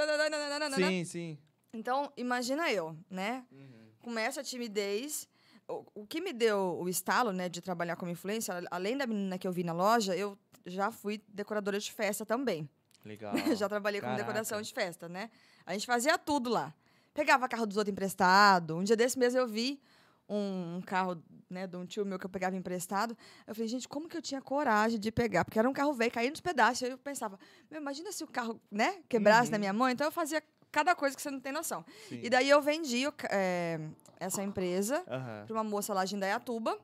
Sim, 0.89 1.05
sim. 1.05 1.39
Então, 1.73 2.13
imagina 2.17 2.71
eu, 2.73 2.97
né? 3.09 3.45
Uhum. 3.53 3.91
Começa 4.03 4.41
a 4.41 4.45
timidez. 4.45 5.29
O, 5.69 5.85
o 6.03 6.07
que 6.07 6.21
me 6.21 6.33
deu 6.33 6.79
o 6.81 6.89
estalo, 6.89 7.33
né, 7.33 7.49
de 7.49 7.61
trabalhar 7.61 7.95
como 7.97 8.11
influência, 8.11 8.55
além 8.71 8.97
da 8.97 9.07
menina 9.07 9.39
que 9.39 9.47
eu 9.47 9.53
vi 9.53 9.63
na 9.63 9.73
loja, 9.73 10.17
eu 10.17 10.37
já 10.67 10.91
fui 10.91 11.23
decoradora 11.29 11.79
de 11.79 11.93
festa 11.93 12.27
também. 12.27 12.69
Legal. 13.05 13.33
já 13.57 13.69
trabalhei 13.69 14.01
com 14.01 14.07
Caraca. 14.07 14.25
decoração 14.25 14.61
de 14.61 14.73
festa, 14.75 15.09
né? 15.09 15.31
A 15.65 15.73
gente 15.73 15.87
fazia 15.87 16.19
tudo 16.19 16.51
lá. 16.51 16.75
Pegava 17.15 17.49
carro 17.49 17.67
dos 17.67 17.77
outros 17.77 17.93
emprestado. 17.93 18.77
Um 18.77 18.83
dia 18.83 18.97
desse 18.97 19.19
mesmo 19.19 19.39
eu 19.39 19.47
vi 19.47 19.81
um, 20.29 20.81
carro, 20.85 21.21
né, 21.49 21.67
de 21.67 21.77
um 21.77 21.85
tio 21.87 22.05
meu 22.05 22.19
que 22.19 22.27
eu 22.27 22.31
pegava 22.31 22.55
emprestado. 22.57 23.17
Eu 23.47 23.55
falei, 23.55 23.69
gente, 23.69 23.89
como 23.89 24.09
que 24.09 24.17
eu 24.17 24.23
tinha 24.23 24.41
coragem 24.41 24.99
de 24.99 25.11
pegar? 25.11 25.45
Porque 25.45 25.59
era 25.59 25.69
um 25.69 25.73
carro 25.73 25.93
velho, 25.93 26.11
caía 26.11 26.31
nos 26.31 26.41
pedaços. 26.41 26.83
Aí 26.85 26.91
eu 26.91 26.99
pensava, 26.99 27.39
meu, 27.71 27.81
imagina 27.81 28.13
se 28.13 28.23
o 28.23 28.27
carro, 28.29 28.61
né, 28.71 29.03
quebrasse 29.09 29.47
Uhum. 29.47 29.53
na 29.53 29.59
minha 29.59 29.73
mão. 29.73 29.89
Então 29.89 30.07
eu 30.07 30.13
fazia 30.13 30.43
cada 30.73 30.95
coisa 30.95 31.15
que 31.17 31.23
você 31.23 31.31
não 31.31 31.41
tem 31.41 31.53
noção. 31.53 31.85
Sim. 32.09 32.21
E 32.23 32.31
daí 32.31 32.49
eu 32.49 32.61
vendi 32.63 33.03
eh, 33.31 33.79
essa 34.19 34.43
empresa 34.43 35.03
Aham. 35.09 35.45
para 35.47 35.55
uma 35.57 35.65
moça 35.65 35.93
lá 35.95 36.05
de 36.05 36.15
Indaiatuba. 36.15 36.79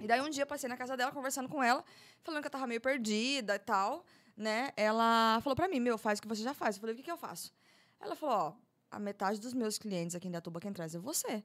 E 0.00 0.06
daí 0.06 0.20
um 0.20 0.30
dia 0.30 0.42
eu 0.44 0.46
passei 0.46 0.68
na 0.68 0.76
casa 0.76 0.96
dela, 0.96 1.12
conversando 1.12 1.48
com 1.48 1.62
ela, 1.62 1.84
falando 2.22 2.40
que 2.42 2.46
eu 2.46 2.50
tava 2.50 2.66
meio 2.66 2.80
perdida 2.80 3.54
e 3.56 3.58
tal, 3.58 4.04
né? 4.36 4.70
Ela 4.76 5.38
falou 5.42 5.54
pra 5.56 5.68
mim, 5.68 5.80
meu, 5.80 5.98
faz 5.98 6.18
o 6.18 6.22
que 6.22 6.28
você 6.28 6.42
já 6.42 6.54
faz. 6.54 6.76
Eu 6.76 6.80
falei, 6.80 6.94
o 6.94 6.96
que, 6.96 7.02
que 7.02 7.10
eu 7.10 7.18
faço? 7.18 7.52
Ela 8.00 8.16
falou, 8.16 8.34
ó, 8.34 8.52
a 8.90 8.98
metade 8.98 9.38
dos 9.40 9.52
meus 9.52 9.76
clientes 9.78 10.14
aqui 10.16 10.26
em 10.26 10.28
Indaiatuba 10.30 10.58
quem 10.60 10.72
traz 10.72 10.94
é 10.94 10.98
você. 10.98 11.44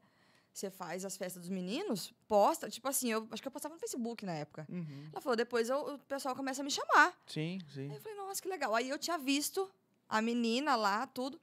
Você 0.53 0.69
faz 0.69 1.03
as 1.03 1.17
festas 1.17 1.41
dos 1.41 1.49
meninos, 1.49 2.13
posta, 2.29 2.69
tipo 2.69 2.87
assim, 2.87 3.11
eu 3.11 3.27
acho 3.29 3.41
que 3.41 3.47
eu 3.47 3.51
postava 3.51 3.73
no 3.73 3.79
Facebook 3.79 4.25
na 4.25 4.31
época. 4.35 4.65
Uhum. 4.69 5.09
Ela 5.11 5.19
falou, 5.21 5.35
depois 5.35 5.69
eu- 5.69 5.95
o 5.95 5.99
pessoal 5.99 6.33
começa 6.33 6.61
a 6.61 6.63
me 6.63 6.71
chamar. 6.71 7.13
Sim, 7.27 7.59
sim. 7.73 7.89
Aí 7.89 7.97
eu 7.97 8.01
falei, 8.01 8.17
nossa, 8.17 8.41
que 8.41 8.47
legal. 8.47 8.73
Aí 8.73 8.89
eu 8.89 8.97
tinha 8.97 9.17
visto 9.17 9.69
a 10.09 10.21
menina 10.21 10.75
lá, 10.75 11.05
tudo. 11.07 11.39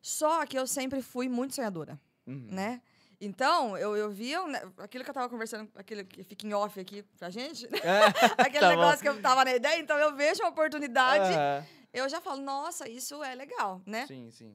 Só 0.00 0.44
que 0.46 0.58
eu 0.58 0.66
sempre 0.66 1.02
fui 1.02 1.28
muito 1.28 1.54
sonhadora 1.54 1.98
Uhum. 2.26 2.46
né? 2.50 2.82
Então, 3.20 3.76
eu, 3.76 3.96
eu 3.96 4.10
via 4.10 4.46
ne- 4.46 4.60
aquilo 4.78 5.02
que 5.02 5.10
eu 5.10 5.14
tava 5.14 5.28
conversando, 5.28 5.68
aquele 5.74 6.04
que 6.04 6.22
fica 6.22 6.46
em 6.46 6.52
off 6.54 6.78
aqui 6.78 7.02
pra 7.18 7.30
gente, 7.30 7.66
né? 7.68 7.78
aquele 8.38 8.60
Tá 8.60 8.68
bom. 8.70 8.76
negócio 8.76 9.00
que 9.00 9.08
eu 9.08 9.20
tava 9.20 9.44
na 9.44 9.54
ideia, 9.54 9.80
então 9.80 9.98
eu 9.98 10.14
vejo 10.14 10.40
uma 10.42 10.50
oportunidade, 10.50 11.32
Aham. 11.34 11.66
eu 11.92 12.08
já 12.08 12.20
falo, 12.20 12.40
nossa, 12.40 12.88
isso 12.88 13.22
é 13.24 13.34
legal, 13.34 13.82
né? 13.84 14.06
Sim, 14.06 14.30
sim. 14.30 14.54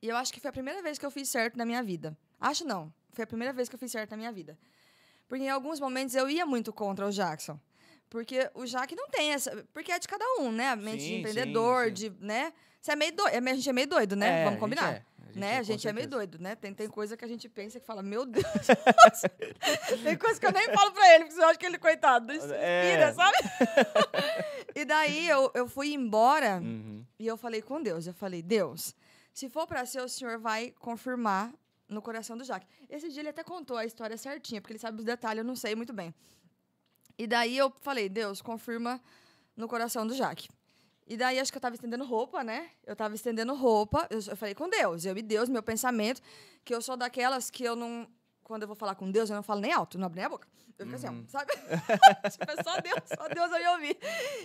E 0.00 0.08
eu 0.08 0.16
acho 0.16 0.32
que 0.32 0.40
foi 0.40 0.48
a 0.48 0.52
primeira 0.52 0.80
vez 0.80 0.98
que 0.98 1.04
eu 1.04 1.10
fiz 1.10 1.28
certo 1.28 1.58
na 1.58 1.66
minha 1.66 1.82
vida. 1.82 2.16
Acho 2.40 2.64
não, 2.64 2.90
foi 3.12 3.24
a 3.24 3.26
primeira 3.26 3.52
vez 3.52 3.68
que 3.68 3.74
eu 3.74 3.78
fiz 3.78 3.92
certo 3.92 4.12
na 4.12 4.16
minha 4.16 4.32
vida. 4.32 4.56
Porque 5.28 5.44
em 5.44 5.50
alguns 5.50 5.78
momentos 5.78 6.14
eu 6.14 6.30
ia 6.30 6.46
muito 6.46 6.72
contra 6.72 7.06
o 7.06 7.10
Jackson. 7.12 7.60
Porque 8.10 8.50
o 8.54 8.64
Jack 8.66 8.94
não 8.94 9.08
tem 9.08 9.32
essa. 9.32 9.64
Porque 9.72 9.90
é 9.92 9.98
de 9.98 10.06
cada 10.08 10.24
um, 10.40 10.50
né? 10.52 10.68
A 10.70 10.76
mente 10.76 10.90
Sim, 10.90 10.98
de 10.98 11.04
sim, 11.06 11.18
empreendedor, 11.20 11.86
sim. 11.86 11.92
de. 11.92 12.10
né? 12.20 12.52
Você 12.80 12.92
é 12.92 12.96
meio 12.96 13.12
doido. 13.14 13.34
A 13.34 13.54
gente 13.54 13.68
é 13.70 13.72
meio 13.72 13.86
doido, 13.86 14.16
né? 14.16 14.40
É, 14.40 14.44
Vamos 14.44 14.56
a 14.56 14.60
combinar. 14.60 14.92
gente 14.94 15.04
é. 15.36 15.38
né? 15.38 15.54
A 15.54 15.58
com 15.58 15.64
gente 15.64 15.86
é 15.88 15.92
meio 15.92 16.08
doido, 16.08 16.38
né? 16.40 16.56
Tem, 16.56 16.74
tem 16.74 16.88
coisa 16.88 17.16
que 17.16 17.24
a 17.24 17.28
gente 17.28 17.48
pensa 17.48 17.78
que 17.78 17.86
fala, 17.86 18.02
meu 18.02 18.26
Deus. 18.26 18.44
tem 20.02 20.16
coisa 20.16 20.40
que 20.40 20.46
eu 20.46 20.52
nem 20.52 20.72
falo 20.74 20.90
pra 20.92 21.14
ele, 21.14 21.24
porque 21.26 21.40
eu 21.40 21.46
acho 21.48 21.58
que 21.58 21.66
ele, 21.66 21.78
coitado, 21.78 22.26
não 22.26 22.34
inspira, 22.34 22.56
É. 22.58 23.12
sabe? 23.14 23.36
e 24.74 24.84
daí 24.84 25.28
eu, 25.28 25.50
eu 25.54 25.68
fui 25.68 25.92
embora 25.92 26.58
Uhum. 26.60 27.04
e 27.18 27.26
eu 27.26 27.36
falei 27.36 27.62
com 27.62 27.80
Deus. 27.82 28.06
Eu 28.06 28.14
falei, 28.14 28.42
Deus, 28.42 28.94
se 29.32 29.48
for 29.48 29.66
pra 29.66 29.84
ser, 29.86 30.00
o 30.02 30.08
senhor 30.08 30.38
vai 30.38 30.72
confirmar 30.80 31.52
no 31.88 32.00
coração 32.02 32.36
do 32.36 32.44
Jaque. 32.44 32.66
Esse 32.88 33.08
dia 33.10 33.20
ele 33.22 33.28
até 33.30 33.42
contou 33.44 33.76
a 33.76 33.84
história 33.84 34.16
certinha, 34.16 34.60
porque 34.60 34.72
ele 34.72 34.78
sabe 34.80 34.98
os 34.98 35.04
detalhes, 35.04 35.38
eu 35.38 35.44
não 35.44 35.56
sei 35.56 35.74
muito 35.74 35.92
bem. 35.92 36.14
E 37.20 37.26
daí 37.26 37.54
eu 37.58 37.70
falei, 37.82 38.08
Deus, 38.08 38.40
confirma 38.40 38.98
no 39.54 39.68
coração 39.68 40.06
do 40.06 40.14
Jaque. 40.14 40.48
E 41.06 41.18
daí 41.18 41.38
acho 41.38 41.52
que 41.52 41.58
eu 41.58 41.60
tava 41.60 41.74
estendendo 41.74 42.02
roupa, 42.02 42.42
né? 42.42 42.70
Eu 42.86 42.96
tava 42.96 43.14
estendendo 43.14 43.54
roupa. 43.54 44.06
Eu, 44.08 44.20
eu 44.26 44.36
falei 44.36 44.54
com 44.54 44.70
Deus, 44.70 45.04
eu 45.04 45.14
e 45.18 45.20
Deus, 45.20 45.46
meu 45.50 45.62
pensamento, 45.62 46.22
que 46.64 46.74
eu 46.74 46.80
sou 46.80 46.96
daquelas 46.96 47.50
que 47.50 47.62
eu 47.62 47.76
não. 47.76 48.08
Quando 48.42 48.62
eu 48.62 48.66
vou 48.68 48.74
falar 48.74 48.94
com 48.94 49.10
Deus, 49.10 49.28
eu 49.28 49.36
não 49.36 49.42
falo 49.42 49.60
nem 49.60 49.70
alto, 49.70 49.98
não 49.98 50.06
abro 50.06 50.16
nem 50.16 50.24
a 50.24 50.28
boca. 50.30 50.48
Eu 50.78 50.86
fico 50.86 50.96
assim, 50.96 51.08
Uhum. 51.08 51.24
ó, 51.26 51.30
sabe? 51.30 51.52
tipo, 52.32 52.50
é 52.50 52.62
só 52.62 52.80
Deus, 52.80 53.00
só 53.14 53.28
Deus 53.28 53.50
vai 53.50 53.60
me 53.60 53.68
ouvir. 53.68 53.98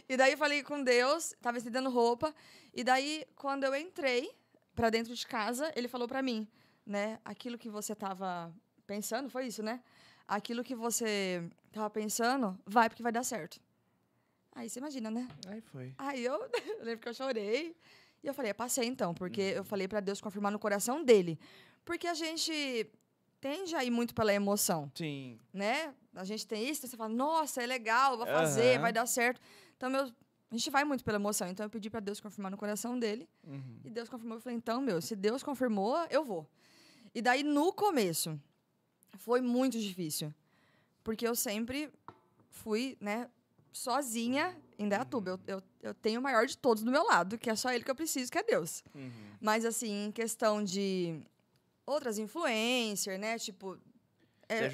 E 0.09 0.17
daí 0.17 0.35
falei 0.35 0.61
com 0.63 0.83
Deus, 0.83 1.33
tava 1.41 1.57
estendendo 1.57 1.89
roupa. 1.89 2.35
E 2.73 2.83
daí, 2.83 3.25
quando 3.37 3.63
eu 3.63 3.73
entrei 3.73 4.29
pra 4.75 4.89
dentro 4.89 5.15
de 5.15 5.25
casa, 5.25 5.71
ele 5.77 5.87
falou 5.87 6.09
pra 6.09 6.21
mim, 6.21 6.45
né? 6.85 7.19
Aquilo 7.23 7.57
que 7.57 7.69
você 7.69 7.95
tava 7.95 8.53
pensando, 8.85 9.29
foi 9.29 9.47
isso, 9.47 9.63
né? 9.63 9.81
Aquilo 10.27 10.63
que 10.63 10.75
você 10.75 11.47
tava 11.71 11.89
pensando, 11.89 12.57
vai 12.65 12.89
porque 12.89 13.03
vai 13.03 13.11
dar 13.11 13.23
certo. 13.23 13.59
Aí 14.53 14.69
você 14.69 14.79
imagina, 14.79 15.11
né? 15.11 15.27
Aí 15.47 15.61
foi. 15.61 15.93
Aí 15.97 16.23
eu, 16.23 16.33
eu 16.79 16.85
lembro 16.85 16.99
que 17.01 17.09
eu 17.09 17.13
chorei. 17.13 17.75
E 18.23 18.27
eu 18.27 18.33
falei, 18.33 18.51
é, 18.51 18.53
passei 18.53 18.87
então, 18.87 19.13
porque 19.13 19.41
eu 19.41 19.63
falei 19.63 19.87
pra 19.87 19.99
Deus 19.99 20.19
confirmar 20.19 20.51
no 20.51 20.57
coração 20.57 21.03
dele. 21.03 21.37
Porque 21.83 22.07
a 22.07 22.15
gente 22.15 22.89
tende 23.39 23.75
a 23.75 23.83
ir 23.83 23.91
muito 23.91 24.15
pela 24.15 24.33
emoção, 24.33 24.91
Sim. 24.95 25.37
né? 25.53 25.93
A 26.15 26.23
gente 26.23 26.47
tem 26.47 26.67
isso, 26.67 26.87
você 26.87 26.97
fala, 26.97 27.13
nossa, 27.13 27.61
é 27.61 27.67
legal, 27.67 28.17
vou 28.17 28.25
fazer, 28.25 28.73
Aham. 28.75 28.81
vai 28.81 28.91
dar 28.93 29.05
certo. 29.05 29.39
Então, 29.77 29.89
meu 29.91 30.11
A 30.49 30.57
gente 30.57 30.69
vai 30.71 30.83
muito 30.83 31.03
pela 31.03 31.17
emoção. 31.17 31.47
Então 31.49 31.65
eu 31.65 31.69
pedi 31.69 31.89
pra 31.89 31.99
Deus 31.99 32.19
confirmar 32.19 32.49
no 32.49 32.57
coração 32.57 32.97
dele. 32.97 33.27
Uhum. 33.45 33.79
E 33.83 33.89
Deus 33.89 34.09
confirmou. 34.09 34.37
Eu 34.37 34.41
falei, 34.41 34.57
então, 34.57 34.81
meu, 34.81 35.01
se 35.01 35.15
Deus 35.15 35.43
confirmou, 35.43 35.95
eu 36.09 36.23
vou. 36.23 36.49
E 37.13 37.21
daí, 37.21 37.43
no 37.43 37.71
começo, 37.73 38.39
foi 39.17 39.41
muito 39.41 39.79
difícil. 39.79 40.33
Porque 41.03 41.27
eu 41.27 41.35
sempre 41.35 41.91
fui, 42.49 42.97
né, 42.99 43.29
sozinha 43.71 44.55
em 44.77 44.87
Dayatuba. 44.89 45.31
Eu, 45.31 45.39
eu, 45.57 45.63
eu 45.81 45.93
tenho 45.93 46.19
o 46.19 46.23
maior 46.23 46.45
de 46.47 46.57
todos 46.57 46.83
do 46.83 46.91
meu 46.91 47.03
lado, 47.03 47.37
que 47.37 47.49
é 47.49 47.55
só 47.55 47.71
ele 47.71 47.83
que 47.83 47.91
eu 47.91 47.95
preciso, 47.95 48.31
que 48.31 48.37
é 48.37 48.43
Deus. 48.43 48.83
Uhum. 48.93 49.11
Mas, 49.39 49.65
assim, 49.65 50.05
em 50.05 50.11
questão 50.11 50.63
de 50.63 51.19
outras 51.85 52.17
influencers, 52.17 53.19
né, 53.19 53.37
tipo... 53.37 53.77
É, 54.47 54.57
é, 54.57 54.69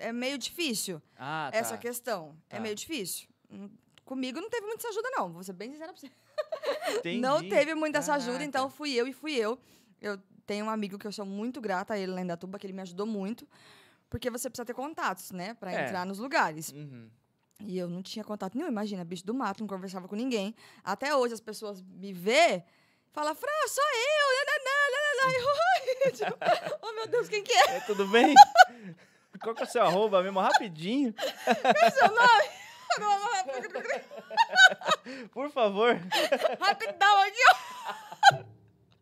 é, 0.00 0.08
é 0.08 0.12
meio 0.12 0.38
difícil 0.38 1.00
Ah, 1.18 1.50
tá. 1.52 1.58
essa 1.58 1.76
questão. 1.76 2.34
É 2.48 2.56
Tá. 2.56 2.60
meio 2.62 2.74
difícil. 2.74 3.28
Hum, 3.50 3.68
Comigo 4.04 4.38
não 4.40 4.50
teve 4.50 4.66
muita 4.66 4.86
ajuda, 4.88 5.08
não. 5.12 5.32
Vou 5.32 5.42
ser 5.42 5.54
bem 5.54 5.70
sincera 5.72 5.90
pra 5.92 5.98
você. 6.00 6.10
Entendi. 6.98 7.20
Não 7.20 7.46
teve 7.48 7.74
muita 7.74 7.98
essa 8.00 8.14
ajuda, 8.14 8.44
então 8.44 8.68
fui 8.68 8.92
eu 8.92 9.06
e 9.06 9.12
fui 9.14 9.32
eu. 9.34 9.58
Eu 9.98 10.18
tenho 10.46 10.66
um 10.66 10.70
amigo 10.70 10.98
que 10.98 11.06
eu 11.06 11.12
sou 11.12 11.24
muito 11.26 11.60
grata 11.60 11.94
a 11.94 11.98
ele 11.98 12.12
lá 12.12 12.20
em 12.20 12.26
Datuba, 12.26 12.58
que 12.58 12.66
ele 12.66 12.72
me 12.72 12.82
ajudou 12.82 13.06
muito. 13.06 13.46
Porque 14.10 14.30
você 14.30 14.48
precisa 14.48 14.64
ter 14.64 14.74
contatos, 14.74 15.30
né? 15.32 15.54
Pra 15.54 15.72
É. 15.72 15.84
entrar 15.84 16.06
nos 16.06 16.18
lugares. 16.18 16.70
Uhum. 16.70 17.08
E 17.60 17.78
eu 17.78 17.88
não 17.88 18.02
tinha 18.02 18.24
contato 18.24 18.54
nenhum. 18.56 18.68
Imagina, 18.68 19.04
bicho 19.04 19.24
do 19.24 19.32
mato, 19.34 19.60
não 19.60 19.66
conversava 19.66 20.06
com 20.08 20.14
ninguém. 20.16 20.54
Até 20.84 21.14
hoje 21.16 21.34
as 21.34 21.40
pessoas 21.40 21.80
me 21.82 22.12
vê 22.12 22.62
falam, 23.12 23.34
Fran, 23.34 23.68
sou 23.68 23.84
eu! 23.84 24.46
Nananã, 24.46 24.70
nananã. 24.92 25.32
E, 26.06 26.10
tipo, 26.12 26.36
oh, 26.82 26.92
meu 26.92 27.06
Deus, 27.06 27.28
quem 27.28 27.42
que 27.42 27.52
é? 27.52 27.76
É, 27.76 27.80
tudo 27.80 28.06
bem? 28.08 28.34
Qual 29.40 29.54
que 29.54 29.62
é 29.62 29.66
o 29.66 29.68
seu 29.68 29.82
arroba 29.82 30.22
mesmo? 30.22 30.40
Rapidinho. 30.40 31.14
Seu 31.92 32.08
nome? 32.08 32.64
Por 35.32 35.50
favor. 35.50 35.96
Rapidão 36.60 37.20
aqui, 37.22 37.38
ó. 37.50 37.54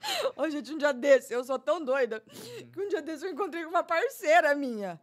Ô, 0.36 0.48
gente, 0.48 0.72
um 0.72 0.78
dia 0.78 0.92
desse, 0.92 1.32
eu 1.32 1.44
sou 1.44 1.58
tão 1.58 1.84
doida 1.84 2.22
que 2.72 2.80
um 2.80 2.88
dia 2.88 3.02
desse 3.02 3.24
eu 3.26 3.30
encontrei 3.30 3.64
com 3.64 3.70
uma 3.70 3.84
parceira 3.84 4.54
minha. 4.54 5.00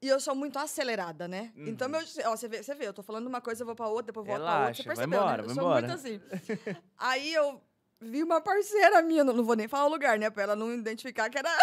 E 0.00 0.08
eu 0.08 0.20
sou 0.20 0.34
muito 0.34 0.58
acelerada, 0.58 1.26
né? 1.26 1.52
Uhum. 1.56 1.68
Então, 1.68 1.88
meu, 1.88 2.00
ó, 2.26 2.36
você, 2.36 2.46
vê, 2.46 2.62
você 2.62 2.74
vê, 2.74 2.86
eu 2.86 2.92
tô 2.92 3.02
falando 3.02 3.26
uma 3.26 3.40
coisa, 3.40 3.62
eu 3.62 3.66
vou 3.66 3.74
pra 3.74 3.88
outra, 3.88 4.12
depois 4.12 4.26
eu 4.26 4.32
volto 4.32 4.42
pra 4.42 4.52
outra. 4.52 4.60
Relaxa, 4.60 4.82
Você 4.82 4.88
vai 4.88 4.96
percebeu, 4.96 5.18
embora, 5.18 5.42
né? 5.42 5.48
Eu 5.48 5.54
sou 5.54 5.62
embora. 5.62 5.86
muito 5.86 5.98
assim. 5.98 6.20
Aí 6.98 7.32
eu 7.32 7.62
vi 8.00 8.22
uma 8.22 8.40
parceira 8.40 9.00
minha, 9.00 9.24
não, 9.24 9.32
não 9.32 9.44
vou 9.44 9.56
nem 9.56 9.66
falar 9.66 9.86
o 9.86 9.90
lugar, 9.90 10.18
né? 10.18 10.28
Pra 10.28 10.42
ela 10.42 10.56
não 10.56 10.72
identificar 10.74 11.30
que 11.30 11.38
era. 11.38 11.48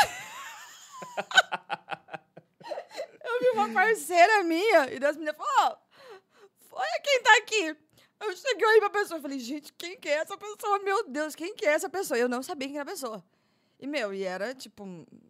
eu 3.24 3.40
vi 3.40 3.50
uma 3.54 3.70
parceira 3.70 4.44
minha 4.44 4.92
e 4.92 5.00
das 5.00 5.16
meninas 5.16 5.38
falaram: 5.38 5.78
Ó, 6.72 6.80
olha 6.80 7.02
quem 7.04 7.22
tá 7.22 7.38
aqui. 7.38 7.78
Eu 8.26 8.36
cheguei 8.36 8.68
aí 8.68 8.80
pra 8.80 8.90
pessoa 8.90 9.18
e 9.20 9.22
falei, 9.22 9.40
gente, 9.40 9.72
quem 9.74 9.98
que 10.00 10.08
é 10.10 10.14
essa 10.14 10.38
pessoa? 10.38 10.80
Meu 10.80 11.08
Deus, 11.10 11.36
quem 11.36 11.56
que 11.56 11.66
é 11.66 11.70
essa 11.74 11.90
pessoa? 11.90 12.18
Eu 12.18 12.30
não 12.30 12.42
sabia 12.44 12.68
quem 12.68 12.78
era 12.78 12.90
a 12.90 12.92
pessoa. 12.94 13.24
E, 13.80 13.86
meu, 13.88 14.14
e 14.14 14.24
era, 14.24 14.54
tipo, 14.56 14.84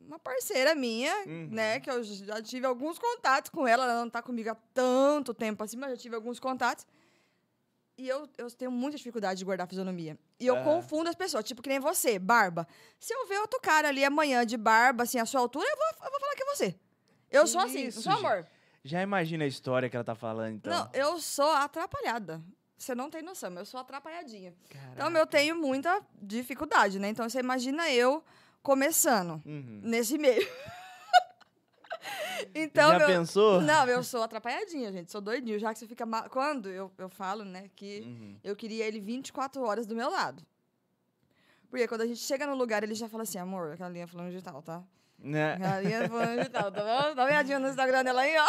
uma 0.06 0.20
parceira 0.20 0.76
minha, 0.76 1.14
Uhum. 1.26 1.48
né? 1.52 1.80
Que 1.80 1.90
eu 1.90 2.04
já 2.04 2.42
tive 2.42 2.68
alguns 2.68 3.00
contatos 3.00 3.50
com 3.50 3.68
ela. 3.68 3.84
Ela 3.86 4.02
não 4.02 4.10
tá 4.10 4.22
comigo 4.22 4.50
há 4.52 4.56
tanto 4.74 5.34
tempo 5.34 5.64
assim, 5.64 5.76
mas 5.78 5.92
já 5.92 5.98
tive 5.98 6.16
alguns 6.16 6.40
contatos. 6.40 6.86
E 7.98 8.08
eu, 8.08 8.28
eu 8.38 8.50
tenho 8.52 8.72
muita 8.72 8.98
dificuldade 8.98 9.38
de 9.40 9.46
guardar 9.46 9.66
a 9.66 9.68
fisionomia. 9.70 10.18
E 10.40 10.46
eu 10.48 10.56
Aham. 10.56 10.64
confundo 10.64 11.10
as 11.10 11.16
pessoas, 11.16 11.44
tipo 11.44 11.62
que 11.62 11.70
nem 11.70 11.80
você, 11.80 12.18
barba. 12.20 12.68
Se 13.00 13.14
eu 13.14 13.28
ver 13.28 13.40
outro 13.40 13.60
cara 13.62 13.88
ali 13.90 14.04
amanhã 14.04 14.46
de 14.46 14.58
barba, 14.58 15.04
assim, 15.04 15.20
à 15.20 15.26
sua 15.26 15.42
altura, 15.42 15.68
eu 15.68 15.76
vou, 15.78 16.06
eu 16.06 16.12
vou 16.12 16.20
falar 16.20 16.36
que 16.36 16.44
é 16.44 16.56
você. 16.56 16.76
Eu 17.32 17.44
Que 17.44 17.50
sou 17.50 17.62
assim, 17.62 17.88
isso, 17.88 18.02
sou 18.02 18.14
amor. 18.14 18.48
Já 18.84 19.02
imagina 19.02 19.46
a 19.46 19.48
história 19.48 19.90
que 19.90 19.96
ela 19.96 20.04
tá 20.04 20.16
falando, 20.16 20.56
então. 20.56 20.74
Não, 20.74 20.90
eu 20.94 21.20
sou 21.20 21.50
atrapalhada. 21.52 22.44
Você 22.84 22.94
não 22.94 23.10
tem 23.10 23.22
noção, 23.22 23.50
eu 23.54 23.66
sou 23.66 23.80
atrapalhadinha. 23.80 24.54
Então, 24.92 25.06
Caraca. 25.06 25.18
eu 25.20 25.26
tenho 25.26 25.56
muita 25.56 26.02
dificuldade, 26.22 27.00
né? 27.00 27.08
Então, 27.08 27.30
você 27.30 27.40
imagina 27.40 27.90
eu 27.90 28.22
começando 28.62 29.42
Uhum. 29.46 29.80
nesse 29.84 30.18
meio. 30.18 30.46
então, 32.54 32.92
Já 32.92 32.98
meu- 33.00 33.08
pensou? 33.08 33.62
Não, 33.62 33.88
eu 33.88 34.04
sou 34.04 34.22
atrapalhadinha, 34.22 34.92
gente. 34.92 35.12
Sou 35.12 35.22
doidinho. 35.22 35.58
Já 35.60 35.72
que 35.74 35.80
você 35.80 35.88
fica... 35.88 36.06
ma- 36.06 36.28
Quando 36.28 36.70
eu, 36.70 36.92
eu 36.98 37.10
falo, 37.10 37.46
né, 37.46 37.70
que 37.76 38.02
Uhum. 38.02 38.38
eu 38.44 38.56
queria 38.56 38.86
ele 38.86 39.00
24 39.00 39.64
horas 39.64 39.86
do 39.86 39.96
meu 39.96 40.10
lado. 40.10 40.44
Porque 41.70 41.88
quando 41.88 42.02
a 42.02 42.06
gente 42.06 42.20
chega 42.20 42.46
no 42.46 42.56
lugar, 42.56 42.84
ele 42.84 42.94
já 42.96 43.08
fala 43.08 43.24
assim, 43.24 43.38
amor, 43.40 43.72
aquela 43.72 43.90
linha 43.90 44.08
falando 44.08 44.30
digital, 44.30 44.62
tá? 44.62 44.84
Né? 45.18 45.54
Aquela 45.54 45.80
linha 45.82 46.10
falando 46.10 46.38
digital, 46.38 46.72
tá 46.72 46.82
bom? 46.82 47.16
Dá 47.16 47.24
uma 47.24 47.30
olhadinha 47.30 47.60
no 47.60 47.70
Instagram 47.70 48.04
dela 48.04 48.22
aí, 48.22 48.36
ó. 48.38 48.46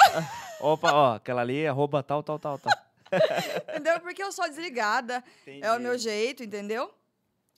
Opa, 0.72 0.92
ó, 0.92 1.14
aquela 1.14 1.42
ali 1.42 1.60
é 1.62 1.68
arroba 1.68 2.02
tal, 2.02 2.22
tal, 2.22 2.38
tal, 2.38 2.58
tal. 2.58 2.72
Entendeu? 3.68 4.00
Porque 4.00 4.22
eu 4.22 4.33
sou 4.33 4.48
desligada. 4.48 5.22
É 5.46 5.72
o 5.72 5.81
meu 5.81 5.96
jeito, 5.98 6.42
entendeu? 6.42 6.92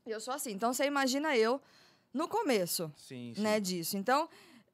E 0.07 0.11
eu 0.11 0.21
sou 0.21 0.35
assim. 0.35 0.53
Então, 0.53 0.73
você 0.73 0.85
imagina 0.85 1.37
eu 1.37 1.61
no 2.13 2.29
começo, 2.29 2.93
Sim, 2.97 3.33
sim. 3.35 3.43
né, 3.43 3.61
disso. 3.61 3.97
Então, 3.97 4.29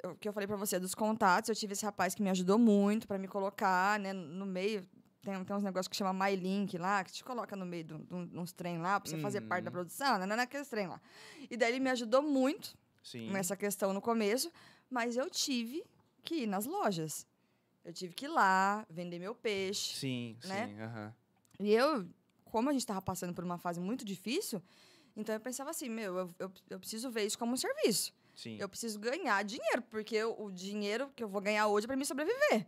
o 0.04 0.14
que 0.16 0.28
eu 0.28 0.32
falei 0.32 0.46
pra 0.46 0.56
você 0.56 0.78
dos 0.78 0.94
contatos, 0.94 1.48
eu 1.48 1.54
tive 1.56 1.72
esse 1.72 1.84
rapaz 1.84 2.14
que 2.14 2.22
me 2.22 2.30
ajudou 2.30 2.58
muito 2.58 3.06
pra 3.08 3.18
me 3.18 3.26
colocar, 3.28 3.98
né, 3.98 4.12
no 4.12 4.46
meio. 4.46 4.86
Tem, 5.22 5.44
tem 5.44 5.56
uns 5.56 5.62
negócios 5.62 5.86
que 5.88 5.94
chama 5.96 6.12
MyLink 6.12 6.76
lá, 6.78 7.04
que 7.04 7.12
te 7.12 7.22
coloca 7.22 7.54
no 7.54 7.64
meio 7.64 7.84
de 7.84 7.96
de 7.96 8.26
de 8.26 8.38
uns 8.38 8.52
trem 8.52 8.78
lá, 8.78 8.98
pra 8.98 9.08
você 9.08 9.16
fazer 9.18 9.40
parte 9.42 9.62
da 9.64 9.70
Uhum. 9.70 9.72
produção, 9.74 10.18
né, 10.18 10.26
naqueles 10.26 10.68
trem 10.68 10.88
lá. 10.88 11.00
E 11.48 11.56
daí 11.56 11.70
ele 11.72 11.80
me 11.80 11.90
ajudou 11.90 12.20
muito 12.22 12.76
Sim. 13.04 13.30
nessa 13.30 13.56
questão 13.56 13.92
no 13.92 14.00
começo, 14.00 14.52
mas 14.90 15.16
eu 15.16 15.30
tive 15.30 15.84
que 16.24 16.42
ir 16.42 16.46
nas 16.48 16.66
lojas. 16.66 17.24
Eu 17.84 17.92
tive 17.92 18.14
que 18.14 18.26
ir 18.26 18.28
lá, 18.28 18.86
vender 18.88 19.18
meu 19.18 19.34
peixe. 19.34 19.96
Sim, 19.96 20.36
né? 20.44 20.68
sim. 20.68 20.80
aham. 20.80 21.14
E 21.60 21.72
eu, 21.72 22.06
como 22.44 22.68
a 22.68 22.72
gente 22.72 22.82
estava 22.82 23.02
passando 23.02 23.34
por 23.34 23.42
uma 23.44 23.58
fase 23.58 23.80
muito 23.80 24.04
difícil, 24.04 24.62
então 25.16 25.34
eu 25.34 25.40
pensava 25.40 25.70
assim, 25.70 25.88
meu, 25.88 26.16
eu, 26.16 26.34
eu, 26.38 26.52
eu 26.70 26.78
preciso 26.78 27.10
ver 27.10 27.24
isso 27.26 27.38
como 27.38 27.52
um 27.52 27.56
serviço. 27.56 28.14
Sim. 28.34 28.56
Eu 28.58 28.68
preciso 28.68 28.98
ganhar 28.98 29.42
dinheiro, 29.44 29.82
porque 29.82 30.16
eu- 30.16 30.34
o 30.40 30.50
dinheiro 30.50 31.10
que 31.14 31.22
eu 31.22 31.28
vou 31.28 31.40
ganhar 31.40 31.66
hoje 31.66 31.84
é 31.84 31.88
para 31.88 31.96
me 31.96 32.04
sobreviver. 32.06 32.66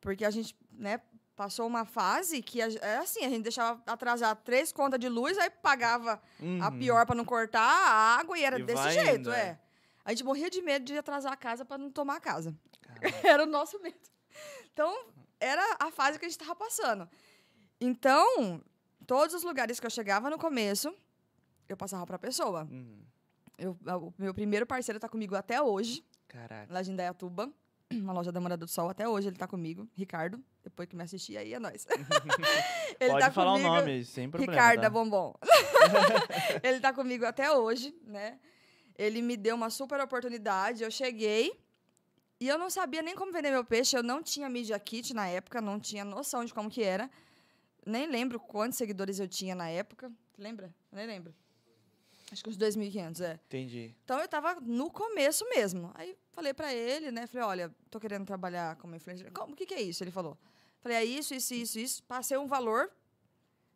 Porque 0.00 0.24
a 0.24 0.30
gente, 0.30 0.56
né, 0.72 1.00
passou 1.36 1.66
uma 1.66 1.84
fase 1.84 2.40
que 2.42 2.62
a, 2.62 2.68
é 2.68 2.98
assim, 2.98 3.24
a 3.24 3.28
gente 3.28 3.42
deixava 3.42 3.82
atrasar 3.86 4.34
três 4.36 4.72
contas 4.72 4.98
de 4.98 5.08
luz, 5.08 5.36
aí 5.38 5.50
pagava 5.50 6.20
a 6.60 6.68
Uhum. 6.70 6.78
pior 6.78 7.04
para 7.06 7.14
não 7.14 7.24
cortar 7.24 7.60
a 7.60 8.18
água 8.18 8.38
e 8.38 8.44
era 8.44 8.58
E 8.58 8.62
desse 8.64 8.90
jeito, 8.92 9.20
indo, 9.20 9.32
é. 9.32 9.40
é. 9.50 9.60
A 10.04 10.10
gente 10.10 10.24
morria 10.24 10.48
de 10.48 10.62
medo 10.62 10.84
de 10.84 10.96
atrasar 10.96 11.32
a 11.32 11.36
casa 11.36 11.64
para 11.64 11.76
não 11.76 11.90
tomar 11.90 12.16
a 12.16 12.20
casa. 12.20 12.56
Caraca. 12.80 13.00
Era 13.28 13.42
o 13.42 13.46
nosso 13.46 13.78
medo. 13.82 13.98
Então, 14.78 14.96
era 15.40 15.76
a 15.80 15.90
fase 15.90 16.20
que 16.20 16.24
a 16.24 16.28
gente 16.28 16.40
estava 16.40 16.54
passando. 16.54 17.08
Então, 17.80 18.62
todos 19.08 19.34
os 19.34 19.42
lugares 19.42 19.80
que 19.80 19.86
eu 19.86 19.90
chegava 19.90 20.30
no 20.30 20.38
começo, 20.38 20.94
eu 21.68 21.76
passava 21.76 22.06
para 22.06 22.14
a 22.14 22.18
pessoa. 22.20 22.62
Uhum. 22.70 23.02
Eu, 23.58 23.76
o 23.84 24.14
meu 24.16 24.32
primeiro 24.32 24.64
parceiro 24.64 24.98
está 24.98 25.08
comigo 25.08 25.34
até 25.34 25.60
hoje, 25.60 26.04
Caraca. 26.28 26.72
lá 26.72 26.80
de 26.80 26.92
Indaiatuba, 26.92 27.52
uma 27.90 28.12
loja 28.12 28.30
da 28.30 28.40
Morada 28.40 28.64
do 28.64 28.70
Sol, 28.70 28.88
até 28.88 29.08
hoje 29.08 29.26
ele 29.26 29.34
está 29.34 29.48
comigo. 29.48 29.88
Ricardo, 29.96 30.40
depois 30.62 30.88
que 30.88 30.94
me 30.94 31.02
assistir 31.02 31.36
aí, 31.36 31.54
é 31.54 31.58
nóis. 31.58 31.84
ele 33.00 33.10
Pode 33.10 33.24
tá 33.24 33.32
falar 33.32 33.54
comigo, 33.54 33.68
o 33.68 33.74
nome, 33.74 34.04
sem 34.04 34.30
problema. 34.30 34.52
Ricardo 34.52 34.76
tá? 34.76 34.82
da 34.82 34.90
Bombom. 34.90 35.34
ele 36.62 36.78
tá 36.78 36.92
comigo 36.92 37.26
até 37.26 37.50
hoje, 37.50 37.92
né? 38.04 38.38
Ele 38.96 39.22
me 39.22 39.36
deu 39.36 39.56
uma 39.56 39.70
super 39.70 40.00
oportunidade. 40.00 40.84
Eu 40.84 40.90
cheguei 40.92 41.66
e 42.40 42.46
eu 42.48 42.56
não 42.58 42.70
sabia 42.70 43.02
nem 43.02 43.14
como 43.14 43.32
vender 43.32 43.50
meu 43.50 43.64
peixe. 43.64 43.96
Eu 43.96 44.02
não 44.02 44.22
tinha 44.22 44.48
Media 44.48 44.78
Kit 44.78 45.12
na 45.14 45.26
época, 45.26 45.60
não 45.60 45.78
tinha 45.80 46.04
noção 46.04 46.44
de 46.44 46.52
como 46.54 46.70
que 46.70 46.82
era. 46.82 47.10
Nem 47.84 48.06
lembro 48.06 48.38
quantos 48.38 48.76
seguidores 48.78 49.18
eu 49.18 49.26
tinha 49.28 49.54
na 49.54 49.68
época. 49.68 50.10
Lembra? 50.36 50.72
Nem 50.92 51.06
lembro. 51.06 51.34
Acho 52.30 52.44
que 52.44 52.50
uns 52.50 52.58
2.500, 52.58 53.20
é. 53.24 53.40
Entendi. 53.46 53.94
Então 54.04 54.20
eu 54.20 54.28
tava 54.28 54.60
no 54.60 54.90
começo 54.90 55.48
mesmo. 55.48 55.90
Aí 55.94 56.14
falei 56.32 56.52
pra 56.52 56.74
ele, 56.74 57.10
né? 57.10 57.26
Falei, 57.26 57.46
olha, 57.46 57.74
tô 57.90 57.98
querendo 57.98 58.26
trabalhar 58.26 58.76
como 58.76 58.94
influencer. 58.94 59.32
Como, 59.32 59.54
o 59.54 59.56
que, 59.56 59.64
que 59.64 59.74
é 59.74 59.80
isso? 59.80 60.04
Ele 60.04 60.10
falou. 60.10 60.36
Falei, 60.80 60.98
é 60.98 61.04
isso, 61.04 61.34
isso, 61.34 61.54
isso, 61.54 61.78
isso. 61.78 62.02
Passei 62.04 62.36
um 62.36 62.46
valor. 62.46 62.90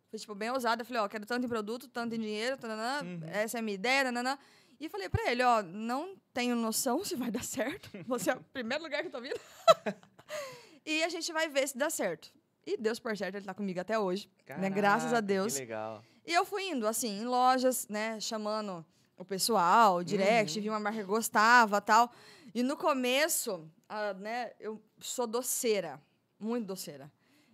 Foi, 0.09 0.19
tipo, 0.19 0.35
bem 0.35 0.51
ousado. 0.51 0.83
Eu 0.83 0.85
falei, 0.85 1.01
ó, 1.01 1.07
quero 1.09 1.25
tanto 1.25 1.45
em 1.45 1.49
produto, 1.49 1.87
tanto 1.87 2.13
em 2.15 2.19
dinheiro, 2.19 2.55
tananã, 2.55 3.01
Uhum. 3.03 3.21
essa 3.29 3.57
é 3.57 3.59
a 3.59 3.61
minha 3.63 3.73
ideia, 3.75 4.03
nananã. 4.03 4.37
E 4.83 4.89
falei 4.89 5.07
pra 5.07 5.31
ele, 5.31 5.41
ó, 5.41 5.63
não 5.63 6.13
tenho 6.33 6.57
noção 6.57 7.05
se 7.05 7.15
vai 7.15 7.31
dar 7.31 7.41
certo. 7.41 7.89
Você 8.05 8.31
é 8.31 8.35
o 8.35 8.41
primeiro 8.51 8.83
lugar 8.83 8.99
que 9.01 9.07
eu 9.07 9.11
tô 9.13 9.21
vindo. 9.21 9.39
e 10.85 11.01
a 11.03 11.07
gente 11.07 11.31
vai 11.31 11.47
ver 11.47 11.65
se 11.69 11.77
dá 11.77 11.89
certo. 11.89 12.33
E 12.65 12.75
Deus 12.75 12.99
por 12.99 13.15
certo, 13.15 13.35
ele 13.35 13.45
tá 13.45 13.53
comigo 13.53 13.79
até 13.79 13.97
hoje. 13.97 14.29
né? 14.57 14.69
Graças 14.69 15.05
a 15.07 15.15
Caraca, 15.15 15.21
Deus. 15.21 15.53
Que 15.53 15.59
legal. 15.59 16.03
E 16.25 16.33
eu 16.33 16.43
fui 16.43 16.63
indo, 16.69 16.85
assim, 16.85 17.21
em 17.21 17.23
lojas, 17.23 17.87
né, 17.87 18.19
chamando 18.19 18.85
o 19.15 19.23
pessoal, 19.23 20.03
direct, 20.03 20.57
Uhum. 20.57 20.63
vi 20.63 20.69
uma 20.69 20.81
marca 20.81 20.99
que 20.99 21.05
gostava 21.05 21.79
tal. 21.79 22.11
E 22.53 22.61
no 22.61 22.75
começo, 22.75 23.65
ah, 23.87 24.13
né, 24.15 24.51
eu 24.59 24.81
sou 24.99 25.25
doceira, 25.25 25.97
muito 26.37 26.65
doceira. 26.67 27.09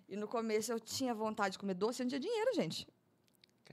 E 0.07 0.15
no 0.15 0.27
começo 0.27 0.71
eu 0.71 0.79
tinha 0.79 1.13
vontade 1.13 1.51
de 1.53 1.59
comer 1.59 1.75
doce, 1.75 2.01
eu 2.01 2.05
não 2.05 2.09
tinha 2.09 2.19
dinheiro, 2.19 2.55
gente. 2.55 2.87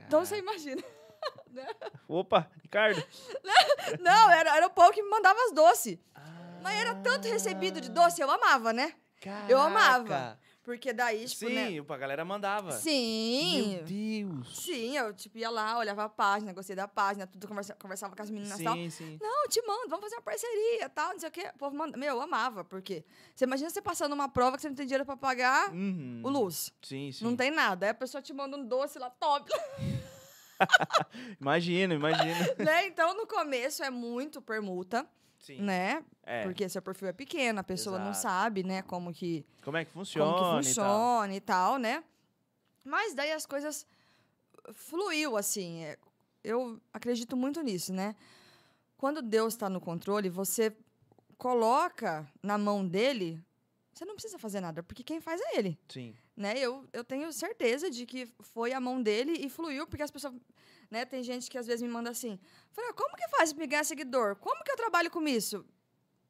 Então 0.06 0.22
você 0.26 0.42
Caraca. 0.42 0.52
imagina. 0.52 0.82
Opa, 2.08 2.50
Ricardo. 2.62 3.02
Não, 4.00 4.30
era, 4.30 4.56
era 4.56 4.66
o 4.66 4.70
povo 4.70 4.92
que 4.92 5.02
me 5.02 5.08
mandava 5.10 5.38
as 5.46 5.52
doces. 5.52 5.98
Ah, 6.14 6.58
Mas 6.62 6.78
era 6.80 6.94
tanto 6.96 7.28
recebido 7.28 7.80
de 7.80 7.90
doce, 7.90 8.20
eu 8.20 8.30
amava, 8.30 8.72
né? 8.72 8.94
Eu 9.48 9.58
amava. 9.60 10.08
Caraca. 10.08 10.46
Porque 10.62 10.92
daí, 10.92 11.26
tipo, 11.26 11.46
Sim, 11.46 11.54
né? 11.54 11.84
a 11.88 11.96
galera 11.96 12.24
mandava. 12.24 12.72
Sim. 12.72 13.76
Meu 13.76 13.84
Deus. 13.84 14.64
Sim, 14.64 14.96
eu, 14.96 15.14
tipo, 15.14 15.38
ia 15.38 15.48
lá, 15.48 15.78
olhava 15.78 16.04
a 16.04 16.08
página, 16.08 16.52
gostei 16.52 16.74
da 16.74 16.88
página, 16.88 17.24
tudo, 17.24 17.46
conversa, 17.46 17.74
conversava 17.80 18.16
com 18.16 18.22
as 18.22 18.30
meninas 18.30 18.58
e 18.58 18.64
tal. 18.64 18.74
Sim, 18.74 18.90
sim. 18.90 19.18
Não, 19.22 19.44
eu 19.44 19.48
te 19.48 19.62
mando, 19.64 19.88
vamos 19.88 20.04
fazer 20.04 20.16
uma 20.16 20.22
parceria, 20.22 20.88
tal, 20.88 21.12
não 21.12 21.20
sei 21.20 21.28
o 21.28 21.32
quê. 21.32 21.50
O 21.54 21.58
povo 21.58 21.76
manda. 21.76 21.96
Meu, 21.96 22.16
eu 22.16 22.20
amava, 22.20 22.64
porque 22.64 23.04
você 23.32 23.44
imagina 23.44 23.70
você 23.70 23.80
passando 23.80 24.12
uma 24.12 24.28
prova 24.28 24.56
que 24.56 24.62
você 24.62 24.68
não 24.68 24.74
tem 24.74 24.86
dinheiro 24.86 25.06
pra 25.06 25.16
pagar 25.16 25.70
Uhum. 25.72 26.20
o 26.24 26.28
luz. 26.28 26.72
Sim, 26.82 27.12
sim. 27.12 27.24
Não 27.24 27.36
tem 27.36 27.52
nada. 27.52 27.86
Aí 27.86 27.90
a 27.90 27.94
pessoa 27.94 28.20
te 28.20 28.32
manda 28.32 28.56
um 28.56 28.66
doce 28.66 28.98
lá, 28.98 29.08
top. 29.08 29.48
Imagina, 31.40 31.94
imagina. 31.94 32.54
né? 32.58 32.86
Então, 32.86 33.14
no 33.16 33.26
começo 33.26 33.82
é 33.82 33.90
muito 33.90 34.40
permuta, 34.40 35.06
Sim. 35.38 35.60
né? 35.60 36.02
É. 36.22 36.42
Porque 36.44 36.68
seu 36.68 36.82
perfil 36.82 37.08
é 37.08 37.12
pequeno, 37.12 37.60
a 37.60 37.64
pessoa 37.64 37.98
não 37.98 38.10
Exato. 38.10 38.22
sabe, 38.22 38.62
né, 38.62 38.82
como 38.82 39.12
que, 39.12 39.44
Como 39.62 39.76
é 39.76 39.84
que 39.84 39.90
funciona? 39.92 40.32
como 40.32 40.60
que 40.62 40.68
e 40.70 40.74
tal. 40.74 40.84
funciona 40.84 41.34
e 41.34 41.40
tal. 41.40 41.78
né? 41.78 42.02
Mas 42.84 43.14
daí 43.14 43.32
as 43.32 43.46
coisas 43.46 43.86
fluiu, 44.72 45.36
assim. 45.36 45.84
é, 45.84 45.98
Eu 46.42 46.80
acredito 46.92 47.36
muito 47.36 47.60
nisso, 47.62 47.92
né? 47.92 48.14
Quando 48.96 49.20
Deus 49.22 49.54
está 49.54 49.68
no 49.68 49.80
controle, 49.80 50.28
você 50.30 50.74
coloca 51.36 52.26
na 52.42 52.56
mão 52.56 52.86
dele, 52.86 53.38
você 53.96 54.04
não 54.04 54.14
precisa 54.14 54.38
fazer 54.38 54.60
nada, 54.60 54.82
porque 54.82 55.02
quem 55.02 55.20
faz 55.20 55.40
é 55.40 55.58
ele. 55.58 55.78
Sim. 55.88 56.14
né? 56.36 56.54
Eu, 56.58 56.86
eu 56.92 57.02
tenho 57.02 57.32
certeza 57.32 57.88
de 57.90 58.04
que 58.04 58.26
foi 58.40 58.72
a 58.72 58.80
mão 58.80 59.02
dele 59.02 59.32
e 59.32 59.48
fluiu, 59.48 59.86
porque 59.86 60.02
as 60.02 60.10
pessoas, 60.10 60.34
né? 60.90 61.04
Tem 61.06 61.22
gente 61.22 61.50
que 61.50 61.56
às 61.56 61.66
vezes 61.66 61.80
me 61.82 61.88
manda 61.88 62.10
assim, 62.10 62.38
fala, 62.72 62.92
como 62.92 63.16
que 63.16 63.26
faz 63.28 63.52
pra 63.54 63.64
ganhar 63.64 63.84
seguidor? 63.84 64.36
Como 64.36 64.62
que 64.62 64.70
eu 64.70 64.76
trabalho 64.76 65.10
com 65.10 65.26
isso? 65.26 65.64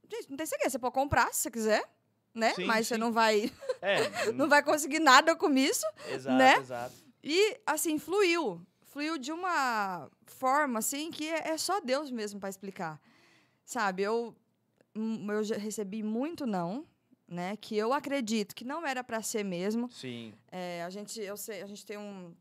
Gente, 0.09 0.31
não 0.31 0.37
tem 0.37 0.46
segredo, 0.46 0.70
você 0.70 0.79
pode 0.79 0.94
comprar 0.94 1.35
se 1.35 1.40
você 1.42 1.50
quiser, 1.50 1.90
né? 2.33 2.55
Sim, 2.55 2.66
Mas 2.66 2.87
você 2.87 2.94
sim. 2.94 3.00
não 3.00 3.11
vai, 3.12 3.50
É. 3.83 4.31
não 4.33 4.48
vai 4.48 4.62
conseguir 4.62 5.00
nada 5.00 5.35
com 5.35 5.50
isso. 5.55 5.85
Exato, 6.09 6.37
né? 6.38 6.57
exato. 6.59 6.94
E, 7.24 7.61
assim, 7.66 7.98
fluiu. 7.98 8.64
Fluiu 8.85 9.18
de 9.18 9.33
uma 9.33 10.09
forma, 10.26 10.79
assim, 10.79 11.11
que 11.11 11.29
é, 11.29 11.48
é 11.48 11.59
só 11.59 11.81
Deus 11.81 12.11
mesmo 12.12 12.38
para 12.38 12.48
explicar. 12.48 13.00
Sabe, 13.64 14.05
eu, 14.05 14.37
hum, 14.94 15.26
eu 15.33 15.42
já 15.42 15.57
recebi 15.57 16.02
muito 16.05 16.46
não, 16.46 16.87
né? 17.28 17.56
Que 17.56 17.76
eu 17.76 17.92
acredito 17.92 18.54
que 18.54 18.64
não 18.64 18.86
era 18.86 19.02
para 19.02 19.20
ser 19.22 19.44
mesmo. 19.44 19.90
Sim. 19.90 20.32
É, 20.50 20.82
a 20.84 20.90
gente, 20.90 21.20
eu 21.20 21.36
sei, 21.36 21.62
a 21.62 21.66
gente 21.66 21.84
tem 21.84 21.98
um, 21.98 22.34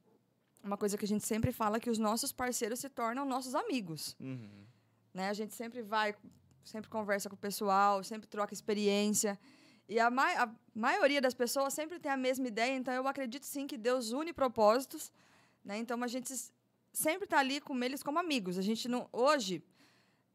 uma 0.63 0.77
coisa 0.77 0.97
que 0.97 1.05
a 1.05 1.07
gente 1.07 1.25
sempre 1.25 1.51
fala 1.51 1.79
que 1.79 1.89
os 1.89 1.97
nossos 1.97 2.31
parceiros 2.31 2.79
se 2.79 2.89
tornam 2.89 3.25
nossos 3.25 3.55
amigos, 3.55 4.15
Uhum. 4.19 4.65
né? 5.13 5.29
A 5.29 5.33
gente 5.33 5.53
sempre 5.53 5.81
vai, 5.81 6.15
sempre 6.63 6.89
conversa 6.89 7.29
com 7.29 7.35
o 7.35 7.39
pessoal, 7.39 8.03
sempre 8.03 8.27
troca 8.27 8.53
experiência. 8.53 9.39
E 9.87 9.99
a, 9.99 10.09
mai- 10.09 10.35
a 10.35 10.49
maioria 10.73 11.21
das 11.21 11.33
pessoas 11.35 11.73
sempre 11.73 11.99
tem 11.99 12.11
a 12.11 12.17
mesma 12.17 12.47
ideia, 12.47 12.75
então 12.75 12.93
eu 12.93 13.07
acredito 13.07 13.45
sim 13.45 13.67
que 13.67 13.77
Deus 13.77 14.11
une 14.11 14.33
propósitos, 14.33 15.11
né? 15.63 15.77
Então 15.77 16.01
a 16.03 16.07
gente 16.07 16.33
sempre 16.91 17.25
está 17.25 17.39
ali 17.39 17.59
com 17.61 17.75
eles 17.83 18.01
como 18.01 18.17
amigos. 18.17 18.57
A 18.57 18.61
gente 18.63 18.87
não 18.87 19.07
hoje, 19.11 19.61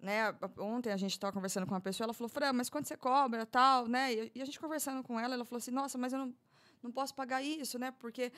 né? 0.03 0.35
Ontem 0.59 0.93
a 0.93 0.97
gente 0.97 1.13
estava 1.13 1.33
conversando 1.33 1.67
com 1.67 1.75
uma 1.75 1.81
pessoa, 1.81 2.07
ela 2.07 2.15
falou: 2.15 2.29
"Fran, 2.29 2.53
mas 2.53 2.69
quanto 2.71 2.89
você 2.89 2.97
cobra, 2.97 3.45
tal, 3.47 3.87
né?" 3.87 4.13
E, 4.13 4.33
e 4.35 4.43
a 4.43 4.45
gente 4.45 4.59
conversando 4.59 5.03
com 5.03 5.19
ela, 5.19 5.35
ela 5.35 5.45
falou 5.45 5.59
assim: 5.59 5.71
"Nossa, 5.71 5.97
mas 5.99 6.13
eu 6.13 6.19
não, 6.19 6.35
não 6.83 6.91
posso 6.93 7.15
pagar 7.15 7.43
isso, 7.43 7.79
né? 7.79 7.91
Porque 7.93 8.33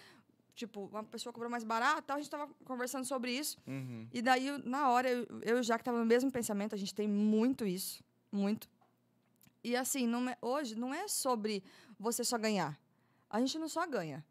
tipo, 0.54 0.86
uma 0.86 1.02
pessoa 1.02 1.32
cobrou 1.32 1.50
mais 1.50 1.64
barato, 1.64 2.02
tal, 2.02 2.16
a 2.16 2.20
gente 2.20 2.26
estava 2.26 2.46
conversando 2.64 3.04
sobre 3.04 3.32
isso. 3.32 3.56
Uhum. 3.66 4.06
E 4.12 4.20
daí, 4.20 4.50
na 4.64 4.90
hora, 4.90 5.08
eu, 5.08 5.26
eu 5.42 5.56
e 5.56 5.60
o 5.60 5.62
Jaque 5.62 5.82
tava 5.82 5.98
no 5.98 6.04
mesmo 6.04 6.30
pensamento, 6.30 6.74
a 6.74 6.78
gente 6.78 6.94
tem 6.94 7.08
muito 7.08 7.64
isso, 7.64 8.04
muito. 8.30 8.68
E 9.64 9.74
assim, 9.76 10.06
não 10.06 10.28
é- 10.28 10.36
hoje 10.42 10.74
não 10.74 10.92
é 10.92 11.08
sobre 11.08 11.62
você 11.98 12.22
só 12.24 12.36
ganhar. 12.36 12.78
A 13.30 13.40
gente 13.40 13.58
não 13.58 13.68
só 13.68 13.86
ganha. 13.86 14.24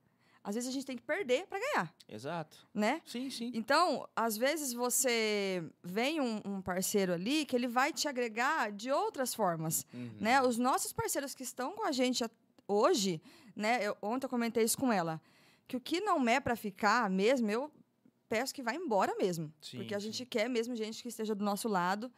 Às 0.43 0.55
vezes 0.55 0.69
a 0.69 0.73
gente 0.73 0.85
tem 0.85 0.95
que 0.97 1.03
perder 1.03 1.45
para 1.47 1.59
ganhar, 1.59 1.93
Exato. 2.09 2.57
né? 2.73 3.01
Sim, 3.05 3.29
sim. 3.29 3.51
Então, 3.53 4.07
às 4.15 4.35
vezes 4.37 4.73
você 4.73 5.63
vem 5.83 6.19
um, 6.19 6.41
um 6.43 6.61
parceiro 6.61 7.13
ali 7.13 7.45
que 7.45 7.55
ele 7.55 7.67
vai 7.67 7.93
te 7.93 8.07
agregar 8.07 8.71
de 8.71 8.91
outras 8.91 9.33
formas, 9.35 9.85
Uhum. 9.93 10.11
né? 10.19 10.41
Os 10.41 10.57
nossos 10.57 10.91
parceiros 10.91 11.35
que 11.35 11.43
estão 11.43 11.73
com 11.75 11.85
a 11.85 11.91
gente 11.91 12.23
hoje, 12.67 13.21
né? 13.55 13.85
Eu, 13.85 13.95
ontem 14.01 14.25
eu 14.25 14.29
comentei 14.29 14.63
isso 14.63 14.77
com 14.77 14.91
ela, 14.91 15.21
que 15.67 15.77
o 15.77 15.79
que 15.79 16.01
não 16.01 16.27
é 16.27 16.39
para 16.39 16.55
ficar 16.55 17.09
mesmo, 17.09 17.49
eu 17.51 17.71
peço 18.27 18.53
que 18.53 18.63
vá 18.63 18.73
embora 18.73 19.13
mesmo, 19.17 19.53
Sim, 19.61 19.77
porque 19.77 19.93
a 19.93 19.99
sim. 19.99 20.07
gente 20.07 20.25
quer 20.25 20.49
mesmo 20.49 20.75
gente 20.75 21.03
que 21.03 21.09
esteja 21.09 21.35
do 21.35 21.43
nosso 21.45 21.67
lado, 21.67 22.11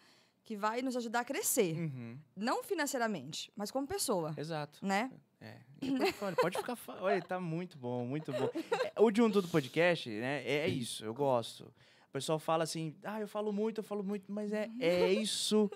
que 0.45 0.55
vai 0.55 0.81
nos 0.81 0.95
ajudar 0.95 1.21
a 1.21 1.25
crescer, 1.25 1.75
Uhum. 1.77 2.17
não 2.35 2.63
financeiramente, 2.63 3.51
mas 3.55 3.71
como 3.71 3.87
pessoa, 3.87 4.33
Exato. 4.37 4.79
né? 4.85 5.09
É. 5.13 5.32
E 5.81 6.13
Pode, 6.13 6.57
ficar. 6.57 6.77
Olha, 7.01 7.21
tá 7.21 7.39
muito 7.39 7.77
bom, 7.77 8.05
muito 8.05 8.31
bom. 8.31 8.49
É, 8.95 9.01
O 9.01 9.11
de 9.11 9.21
um 9.21 9.29
tudo 9.29 9.47
podcast, 9.47 10.09
né? 10.09 10.43
É 10.45 10.67
isso, 10.67 11.03
eu 11.03 11.13
gosto. 11.13 11.65
O 12.09 12.11
pessoal 12.13 12.39
fala 12.39 12.63
assim, 12.63 12.95
ah, 13.03 13.19
eu 13.19 13.27
falo 13.27 13.51
muito, 13.51 13.79
eu 13.79 13.83
falo 13.83 14.03
muito, 14.03 14.31
mas 14.31 14.53
é, 14.53 14.69
é 14.79 15.11
isso, 15.11 15.69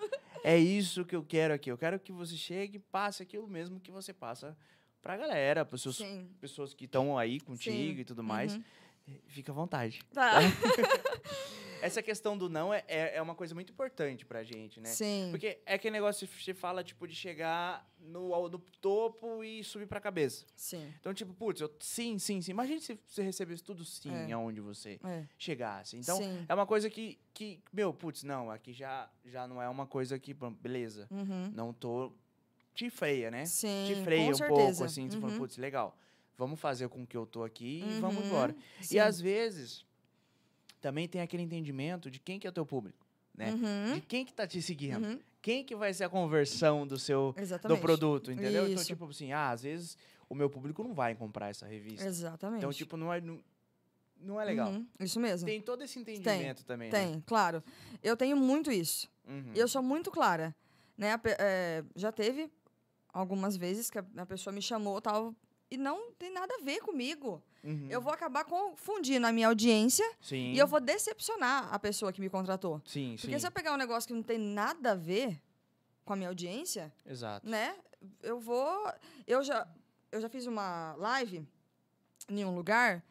é 0.43 0.57
isso 0.57 1.03
que 1.03 1.15
eu 1.15 1.23
quero 1.23 1.53
aqui. 1.53 1.71
Eu 1.71 1.77
quero 1.77 1.99
que 1.99 2.11
você 2.11 2.35
chegue 2.37 2.77
e 2.77 2.79
passe 2.79 3.23
aquilo 3.23 3.47
mesmo 3.47 3.79
que 3.79 3.91
você 3.91 4.13
passa 4.13 4.55
pra 5.01 5.17
galera, 5.17 5.65
para 5.65 5.77
seus 5.77 5.97
Sim. 5.97 6.29
pessoas 6.39 6.73
que 6.73 6.85
estão 6.85 7.17
aí 7.17 7.39
contigo 7.39 7.75
Sim. 7.95 8.01
e 8.01 8.05
tudo 8.05 8.23
mais. 8.23 8.55
Uhum. 8.55 8.63
Fica 9.27 9.51
à 9.51 9.55
vontade. 9.55 9.99
Tá. 10.13 10.33
Essa 11.81 12.01
questão 12.01 12.37
do 12.37 12.49
não 12.49 12.73
é, 12.73 12.83
é, 12.87 13.15
é 13.17 13.21
uma 13.21 13.35
coisa 13.35 13.53
muito 13.53 13.71
importante 13.71 14.25
pra 14.25 14.43
gente, 14.43 14.79
né? 14.79 14.89
Sim. 14.89 15.27
Porque 15.31 15.59
é 15.65 15.75
aquele 15.75 15.93
negócio 15.93 16.27
que 16.27 16.43
você 16.43 16.53
fala, 16.53 16.83
tipo, 16.83 17.07
de 17.07 17.15
chegar 17.15 17.87
no, 17.99 18.49
no 18.49 18.59
topo 18.81 19.43
e 19.43 19.63
subir 19.63 19.85
pra 19.87 19.99
cabeça. 19.99 20.45
Sim. 20.55 20.93
Então, 20.99 21.13
tipo, 21.13 21.33
putz, 21.33 21.61
eu, 21.61 21.71
sim, 21.79 22.17
sim, 22.19 22.41
sim. 22.41 22.51
Imagina 22.51 22.79
se 22.79 22.97
você 23.07 23.21
recebesse 23.23 23.63
tudo 23.63 23.83
sim 23.85 24.11
É. 24.13 24.31
aonde 24.31 24.59
você 24.61 24.99
É. 25.03 25.25
chegasse. 25.37 25.97
Então, 25.97 26.17
Sim. 26.17 26.45
é 26.47 26.53
uma 26.53 26.65
coisa 26.65 26.89
que, 26.89 27.19
que, 27.33 27.61
meu, 27.71 27.93
putz, 27.93 28.23
não, 28.23 28.49
aqui 28.51 28.73
já, 28.73 29.09
já 29.25 29.47
não 29.47 29.61
é 29.61 29.69
uma 29.69 29.85
coisa 29.87 30.17
que, 30.19 30.33
beleza, 30.33 31.07
Uhum. 31.11 31.51
não 31.53 31.73
tô... 31.73 32.11
Te 32.73 32.91
freia, 32.91 33.31
né? 33.31 33.43
Sim. 33.45 33.85
Te 33.87 33.95
freia 34.03 34.29
um 34.29 34.35
certeza. 34.35 34.67
pouco, 34.67 34.83
assim, 34.83 35.07
tipo, 35.07 35.25
Uhum. 35.25 35.37
putz, 35.37 35.57
legal, 35.57 35.97
vamos 36.37 36.59
fazer 36.59 36.87
com 36.89 37.07
que 37.07 37.17
eu 37.17 37.25
tô 37.25 37.43
aqui 37.43 37.83
e 37.83 37.99
vamos 37.99 38.17
Uhum. 38.21 38.27
embora. 38.27 38.55
E 38.79 38.85
Sim. 38.85 38.99
às 38.99 39.19
vezes, 39.19 39.83
também 40.87 41.05
tem 41.05 41.19
aquele 41.19 41.43
entendimento 41.43 42.09
de 42.09 42.17
quem 42.17 42.39
que 42.39 42.47
é 42.47 42.49
o 42.49 42.53
teu 42.53 42.65
público, 42.65 43.05
né? 43.35 43.51
Uhum. 43.51 43.95
De 43.95 44.01
quem 44.01 44.25
que 44.25 44.33
tá 44.33 44.47
te 44.47 44.61
seguindo. 44.61 45.05
Uhum. 45.05 45.19
Quem 45.41 45.61
que 45.61 45.75
vai 45.75 45.93
ser 45.93 46.05
a 46.05 46.09
conversão 46.09 46.87
do 46.87 46.97
seu 46.97 47.33
do 47.33 47.41
Exatamente. 47.41 47.81
produto, 47.81 48.31
entendeu? 48.31 48.63
Então, 48.63 48.75
Isso. 48.75 48.85
tipo 48.85 49.05
assim, 49.05 49.33
ah, 49.33 49.51
às 49.51 49.63
vezes 49.63 49.97
o 50.29 50.33
meu 50.33 50.49
público 50.49 50.81
não 50.85 50.93
vai 50.93 51.13
comprar 51.13 51.49
essa 51.49 51.67
revista. 51.67 52.05
Exatamente. 52.05 52.59
Então, 52.59 52.71
tipo, 52.71 52.95
não 52.95 53.13
é, 53.13 53.19
não, 53.19 53.43
não 54.17 54.39
é 54.39 54.45
legal. 54.45 54.69
Uhum. 54.71 54.87
Isso 54.97 55.19
mesmo. 55.19 55.45
Tem 55.45 55.61
todo 55.61 55.83
esse 55.83 55.99
entendimento 55.99 56.63
também, 56.65 56.89
Tem, 56.89 57.21
claro. 57.25 57.61
Eu 58.01 58.15
tenho 58.15 58.37
muito 58.37 58.71
isso. 58.71 59.09
né? 59.25 59.33
Uhum. 59.33 59.51
Eu 59.55 59.67
sou 59.67 59.83
muito 59.83 60.09
clara. 60.09 60.55
Né? 60.97 61.19
É, 61.37 61.83
já 61.97 62.13
teve 62.13 62.49
algumas 63.11 63.57
vezes 63.57 63.89
que 63.89 63.99
a, 63.99 64.05
a 64.15 64.25
pessoa 64.25 64.53
me 64.53 64.61
chamou 64.61 65.01
tal, 65.01 65.35
e 65.69 65.75
não 65.75 66.13
tem 66.13 66.31
nada 66.31 66.55
a 66.55 66.63
ver 66.63 66.79
comigo. 66.79 67.43
Uhum. 67.63 67.87
Eu 67.89 68.01
vou 68.01 68.13
acabar 68.13 68.45
confundindo 68.45 69.25
a 69.27 69.31
minha 69.31 69.47
audiência 69.47 70.05
Sim. 70.21 70.53
e 70.53 70.57
eu 70.57 70.67
vou 70.67 70.79
decepcionar 70.79 71.73
a 71.73 71.79
pessoa 71.79 72.13
que 72.13 72.21
me 72.21 72.29
contratou. 72.29 72.81
Sim, 72.85 73.15
Porque 73.19 73.33
sim. 73.33 73.39
se 73.39 73.47
eu 73.47 73.51
pegar 73.51 73.73
um 73.73 73.77
negócio 73.77 74.07
que 74.07 74.13
não 74.13 74.23
tem 74.23 74.37
nada 74.37 74.91
a 74.91 74.95
ver 74.95 75.41
com 76.05 76.13
a 76.13 76.15
minha 76.15 76.29
audiência, 76.29 76.93
Exato. 77.05 77.47
né? 77.47 77.75
Eu 78.21 78.39
vou. 78.39 78.91
Eu 79.25 79.43
já, 79.43 79.67
eu 80.11 80.21
já 80.21 80.29
fiz 80.29 80.45
uma 80.45 80.95
live 80.95 81.45
em 82.29 82.45
um 82.45 82.55
lugar 82.55 83.03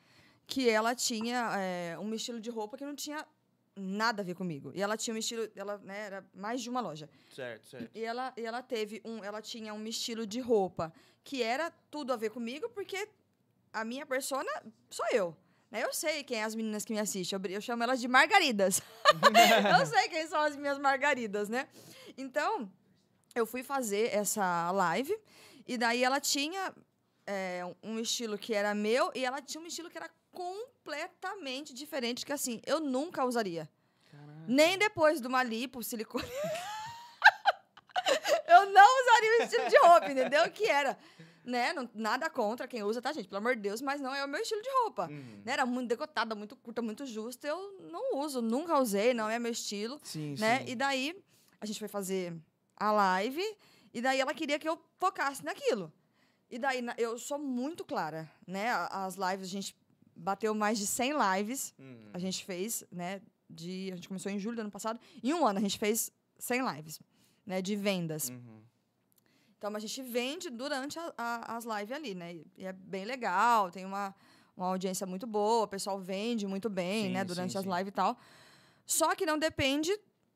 que 0.47 0.69
ela 0.69 0.95
tinha 0.95 1.51
é, 1.59 1.99
um 1.99 2.15
estilo 2.15 2.41
de 2.41 2.51
roupa 2.51 2.77
que 2.77 2.85
não 2.85 2.95
tinha 2.95 3.27
nada 3.75 4.23
a 4.23 4.25
ver 4.25 4.35
comigo. 4.35 4.73
E 4.75 4.81
ela 4.81 4.97
tinha 4.97 5.15
um 5.15 5.19
estilo. 5.19 5.49
Ela 5.55 5.79
né, 5.79 6.07
era 6.07 6.27
mais 6.35 6.63
de 6.63 6.71
uma 6.71 6.81
loja. 6.81 7.09
Certo, 7.35 7.67
certo. 7.67 7.91
E 7.95 8.03
ela, 8.03 8.33
e 8.37 8.47
ela 8.47 8.63
teve 8.63 9.03
um. 9.05 9.23
Ela 9.23 9.43
tinha 9.43 9.75
um 9.75 9.87
estilo 9.87 10.27
de 10.27 10.41
roupa 10.41 10.93
que 11.23 11.43
era 11.43 11.71
tudo 11.91 12.13
a 12.13 12.17
ver 12.17 12.31
comigo, 12.31 12.69
porque 12.71 13.09
a 13.77 13.85
minha 13.85 14.07
persona 14.07 14.51
sou 14.89 15.05
eu. 15.13 15.37
Né? 15.71 15.85
Eu 15.85 15.93
sei 15.93 16.25
quem 16.25 16.39
é 16.39 16.45
as 16.45 16.55
meninas 16.55 16.83
que 16.83 16.95
me 16.95 16.99
assistem. 16.99 17.39
Eu, 17.39 17.51
eu 17.51 17.61
chamo 17.61 17.83
elas 17.83 18.01
de 18.01 18.09
margaridas. 18.09 18.81
eu 19.79 19.87
sei 19.87 20.09
quem 20.09 20.27
são 20.27 20.41
as 20.41 20.57
minhas 20.57 20.79
margaridas, 20.79 21.51
né? 21.51 21.69
Então, 22.17 22.73
eu 23.35 23.45
fui 23.45 23.63
fazer 23.63 24.15
essa 24.15 24.71
live, 24.71 25.15
e 25.69 25.77
daí 25.77 26.03
ela 26.03 26.19
tinha 26.19 26.73
é, 27.27 27.61
um 27.83 27.99
estilo 27.99 28.39
que 28.39 28.55
era 28.55 28.75
meu, 28.75 29.13
e 29.15 29.27
ela 29.27 29.43
tinha 29.43 29.63
um 29.63 29.67
estilo 29.67 29.91
que 29.91 29.99
era 29.99 30.09
completamente 30.33 31.75
diferente, 31.75 32.25
que 32.25 32.33
assim, 32.33 32.63
eu 32.65 32.81
nunca 32.81 33.27
usaria. 33.27 33.69
Caraca. 34.11 34.45
Nem 34.49 34.79
depois 34.79 35.21
do 35.21 35.29
uma 35.29 35.43
lipo, 35.43 35.83
silicone. 35.83 36.25
eu 38.49 38.71
não 38.71 39.03
usaria 39.03 39.39
o 39.39 39.43
estilo 39.43 39.69
de 39.69 39.77
roupa, 39.79 40.11
entendeu? 40.11 40.51
Que 40.51 40.65
era, 40.65 40.97
né? 41.47 41.73
Não- 41.73 41.89
nada 41.95 42.29
contra 42.29 42.67
quem 42.69 42.83
usa, 42.83 43.01
tá, 43.01 43.13
gente? 43.13 43.29
Pelo 43.29 43.39
amor 43.39 43.55
de 43.57 43.63
Deus, 43.63 43.81
mas 43.81 44.01
não 44.01 44.15
é 44.15 44.25
o 44.25 44.29
meu 44.29 44.41
estilo 44.41 44.61
de 44.61 44.69
roupa. 44.83 45.09
Uhum. 45.11 45.43
Né? 45.45 45.53
Era 45.53 45.65
muito 45.65 45.89
decotada, 45.89 46.35
muito 46.35 46.57
curta, 46.57 46.83
muito 46.83 47.07
justa. 47.07 47.47
Eu 47.47 47.79
não 47.91 48.19
uso, 48.19 48.43
nunca 48.43 48.79
usei, 48.79 49.15
não 49.15 49.31
é 49.31 49.39
meu 49.39 49.53
estilo, 49.53 49.99
Sim, 50.03 50.35
né? 50.39 50.59
sim. 50.61 50.73
E 50.73 50.75
daí, 50.75 51.17
a 51.61 51.65
gente 51.65 51.79
foi 51.79 51.89
fazer 51.89 52.35
a 52.77 52.93
live, 52.93 53.43
e 53.95 54.03
daí 54.03 54.21
ela 54.21 54.35
queria 54.35 54.59
que 54.59 54.69
eu 54.69 54.79
focasse 54.99 55.43
naquilo. 55.45 55.91
E 56.51 56.59
daí, 56.59 56.85
eu 56.99 57.19
sou 57.19 57.39
muito 57.39 57.85
clara, 57.85 58.31
né? 58.47 58.71
As 58.91 59.15
lives, 59.17 59.49
a 59.49 59.51
gente 59.51 59.75
bateu 60.15 60.55
mais 60.55 60.79
de 60.79 60.87
100 60.87 61.13
lives, 61.37 61.75
Uhum. 61.79 62.11
a 62.13 62.19
gente 62.19 62.45
fez, 62.45 62.85
né? 62.93 63.21
De, 63.49 63.91
a 63.93 63.97
gente 63.97 64.09
começou 64.09 64.31
em 64.33 64.39
julho 64.39 64.57
do 64.57 64.61
ano 64.63 64.71
passado. 64.71 64.99
Em 65.23 65.33
um 65.33 65.47
ano, 65.47 65.59
a 65.59 65.63
gente 65.63 65.79
fez 65.79 66.11
100 66.39 66.63
lives, 66.75 67.01
né? 67.45 67.63
De 67.63 67.75
vendas. 67.77 68.29
Uhum. 68.29 68.63
Então, 69.59 69.75
a 69.75 69.79
gente 69.79 70.03
vende 70.03 70.51
durante 70.51 70.99
a- 70.99 71.15
a- 71.17 71.57
as 71.57 71.65
lives 71.65 71.93
ali, 71.93 72.15
né? 72.15 72.41
E 72.57 72.67
é 72.67 72.73
bem 72.73 73.05
legal, 73.05 73.71
tem 73.71 73.85
uma, 73.85 74.15
uma 74.57 74.67
audiência 74.67 75.07
muito 75.07 75.27
boa, 75.27 75.65
o 75.65 75.69
pessoal 75.69 75.99
vende 75.99 76.47
muito 76.47 76.69
bem, 76.69 77.05
Sim, 77.07 77.13
né? 77.13 77.21
sim, 77.21 77.27
Durante 77.27 77.59
as 77.59 77.65
sim. 77.65 77.71
lives 77.75 77.89
e 77.89 77.93
tal. 77.93 78.19
Só 78.85 79.15
que 79.15 79.25
não 79.27 79.39
depende 79.39 79.91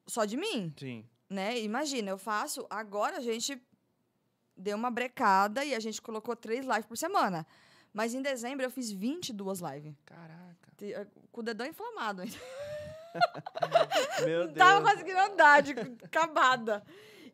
só 0.07 0.25
de 0.25 0.37
mim, 0.37 0.75
Sim. 0.79 1.05
né? 1.29 1.61
Imagina, 1.61 2.11
eu 2.11 2.19
faço. 2.19 2.67
Agora 2.71 3.19
a 3.19 3.21
gente 3.21 3.61
deu 4.57 4.77
uma 4.77 4.91
brecada 4.91 5.65
e 5.65 5.75
a 5.75 5.81
gente 5.81 6.01
colocou 6.03 6.35
três 6.35 6.67
lives 6.67 6.87
por 6.87 6.97
semana. 6.99 7.47
Mas 7.93 8.15
em 8.15 8.23
dezembro 8.23 8.65
eu 8.65 8.71
fiz 8.71 8.91
22 8.91 9.61
lives. 9.61 9.95
Caraca. 10.05 10.57
Eh, 10.83 11.07
Com 11.31 11.41
o 11.41 11.45
dedão 11.45 11.67
inflamado. 11.67 12.23
Meu 14.25 14.41
Não 14.41 14.47
Deus. 14.53 14.59
tava 14.59 14.83
conseguindo 14.91 15.19
andar, 15.19 15.63
de 15.63 15.73
acabada. 16.05 16.83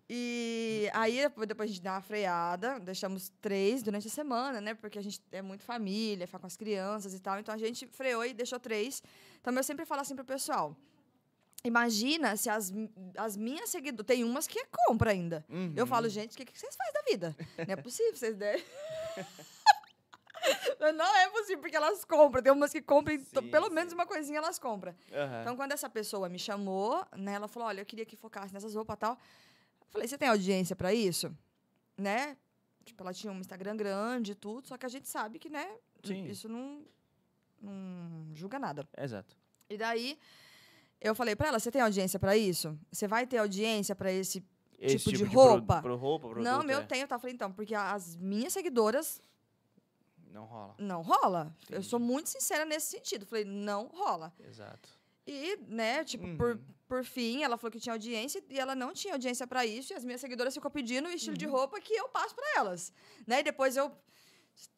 E 0.09 0.89
aí, 0.95 1.19
depois, 1.47 1.69
a 1.69 1.73
gente 1.73 1.83
dá 1.83 1.95
uma 1.95 2.01
freada, 2.01 2.79
deixamos 2.79 3.33
três 3.41 3.83
durante 3.83 4.07
a 4.07 4.11
semana, 4.11 4.61
né? 4.61 4.73
Porque 4.75 4.99
a 4.99 5.03
gente 5.03 5.21
é 5.33 5.43
muito 5.43 5.65
família, 5.65 6.27
fica 6.27 6.39
com 6.39 6.47
as 6.47 6.57
crianças 6.57 7.13
e 7.13 7.19
tal. 7.21 7.39
Então 7.41 7.53
a 7.53 7.59
gente 7.59 7.87
freou 7.89 8.25
e 8.25 8.33
deixou 8.33 8.61
três. 8.61 9.03
Então 9.41 9.53
eu 9.55 9.65
sempre 9.65 9.85
falo 9.85 10.01
assim 10.03 10.15
pro 10.15 10.25
pessoal. 10.25 10.77
Imagina 11.65 12.37
se 12.37 12.49
as, 12.49 12.73
as 13.17 13.37
minhas 13.37 13.69
seguidoras. 13.71 14.07
Tem 14.07 14.23
umas 14.23 14.47
que 14.47 14.65
compra 14.87 15.11
ainda. 15.11 15.45
Eu 15.75 15.83
Uhum. 15.83 15.87
falo, 15.89 16.09
gente, 16.09 16.35
o 16.35 16.37
que, 16.37 16.45
que 16.45 16.57
vocês 16.57 16.77
fazem 16.77 16.93
da 16.93 17.03
vida? 17.11 17.37
Não 17.67 17.73
é 17.73 17.77
possível, 17.77 18.15
vocês 18.15 18.37
devem. 18.37 18.65
Não 20.95 21.17
é 21.17 21.29
possível, 21.31 21.59
porque 21.61 21.75
elas 21.75 22.05
compram. 22.05 22.41
Tem 22.41 22.53
umas 22.53 22.71
que 22.71 22.81
compram, 22.81 23.19
Sim, 23.19 23.51
pelo 23.51 23.67
sim. 23.67 23.73
menos 23.75 23.93
uma 23.93 24.07
coisinha 24.07 24.39
elas 24.39 24.59
compram. 24.61 24.95
Aham. 25.13 25.41
Então, 25.41 25.57
quando 25.57 25.73
essa 25.73 25.91
pessoa 25.91 26.29
me 26.29 26.39
chamou, 26.39 27.05
né, 27.17 27.33
ela 27.35 27.49
falou: 27.49 27.67
olha, 27.69 27.81
eu 27.81 27.87
queria 27.87 28.05
que 28.07 28.15
focasse 28.15 28.55
nessas 28.55 28.73
roupas 28.77 28.95
e 28.95 28.99
tal. 29.01 29.19
Eu 29.87 29.93
falei: 29.93 30.09
você 30.09 30.19
tem 30.19 30.29
audiência 30.29 30.75
pra 30.77 30.93
isso? 30.95 31.35
Né? 31.97 32.37
Tipo, 32.85 33.03
ela 33.03 33.13
tinha 33.13 33.33
um 33.33 33.41
Instagram 33.41 33.77
grande 33.77 34.33
e 34.33 34.35
tudo, 34.35 34.67
só 34.69 34.77
que 34.79 34.87
a 34.87 34.89
gente 34.89 35.09
sabe 35.09 35.39
que, 35.39 35.49
né, 35.51 35.67
Sim. 36.05 36.27
isso 36.27 36.49
não, 36.49 36.85
não 37.61 38.35
julga 38.35 38.59
nada. 38.59 38.89
Exato. 38.97 39.37
E 39.69 39.77
daí, 39.77 40.19
eu 41.01 41.15
falei 41.15 41.35
pra 41.35 41.49
ela: 41.49 41.59
você 41.59 41.71
tem 41.71 41.81
audiência 41.83 42.19
pra 42.19 42.37
isso? 42.37 42.79
Você 42.93 43.09
vai 43.09 43.27
ter 43.27 43.39
audiência 43.39 43.95
pra 43.97 44.13
esse 44.13 44.45
Esse 44.79 44.99
Tipo 44.99 45.13
de 45.17 45.25
pro- 45.25 45.33
roupa? 45.33 45.81
Pro, 45.83 45.97
roupa, 45.97 46.29
produto, 46.29 46.45
não, 46.45 46.63
meu 46.63 46.79
é. 46.81 46.83
tenho, 46.85 47.09
tá? 47.09 47.17
Eu 47.17 47.21
falei, 47.21 47.35
então, 47.35 47.51
porque 47.51 47.75
as 47.75 48.15
minhas 48.17 48.53
seguidoras 48.53 49.23
Não 50.31 50.45
rola. 50.45 50.75
não 50.79 51.03
rola. 51.03 51.57
Eu 51.71 51.83
sou 51.83 51.99
muito 51.99 52.29
sincera 52.29 52.65
nesse 52.67 52.89
sentido. 52.89 53.25
Falei, 53.27 53.45
não 53.45 53.87
rola. 53.87 54.33
Exato. 54.39 54.89
E, 55.27 55.57
né, 55.67 56.05
tipo, 56.05 56.25
Uhum. 56.27 56.37
por 56.37 56.61
fim, 57.05 57.43
ela 57.43 57.57
falou 57.57 57.71
que 57.73 57.81
tinha 57.81 57.93
audiência 57.93 58.43
e 58.49 58.59
ela 58.59 58.75
não 58.75 58.93
tinha 58.93 59.15
audiência 59.15 59.47
pra 59.47 59.67
isso. 59.67 59.93
E 59.93 59.97
as 59.97 60.05
minhas 60.05 60.21
seguidoras 60.21 60.55
ficam 60.55 60.71
pedindo 60.71 61.07
o 61.09 61.11
estilo 61.11 61.35
Uhum. 61.35 61.39
de 61.39 61.47
roupa 61.47 61.81
que 61.81 61.93
eu 61.95 62.09
passo 62.09 62.35
pra 62.35 62.45
elas. 62.57 62.93
Né? 63.27 63.41
E 63.41 63.43
depois 63.43 63.77
eu. 63.77 63.91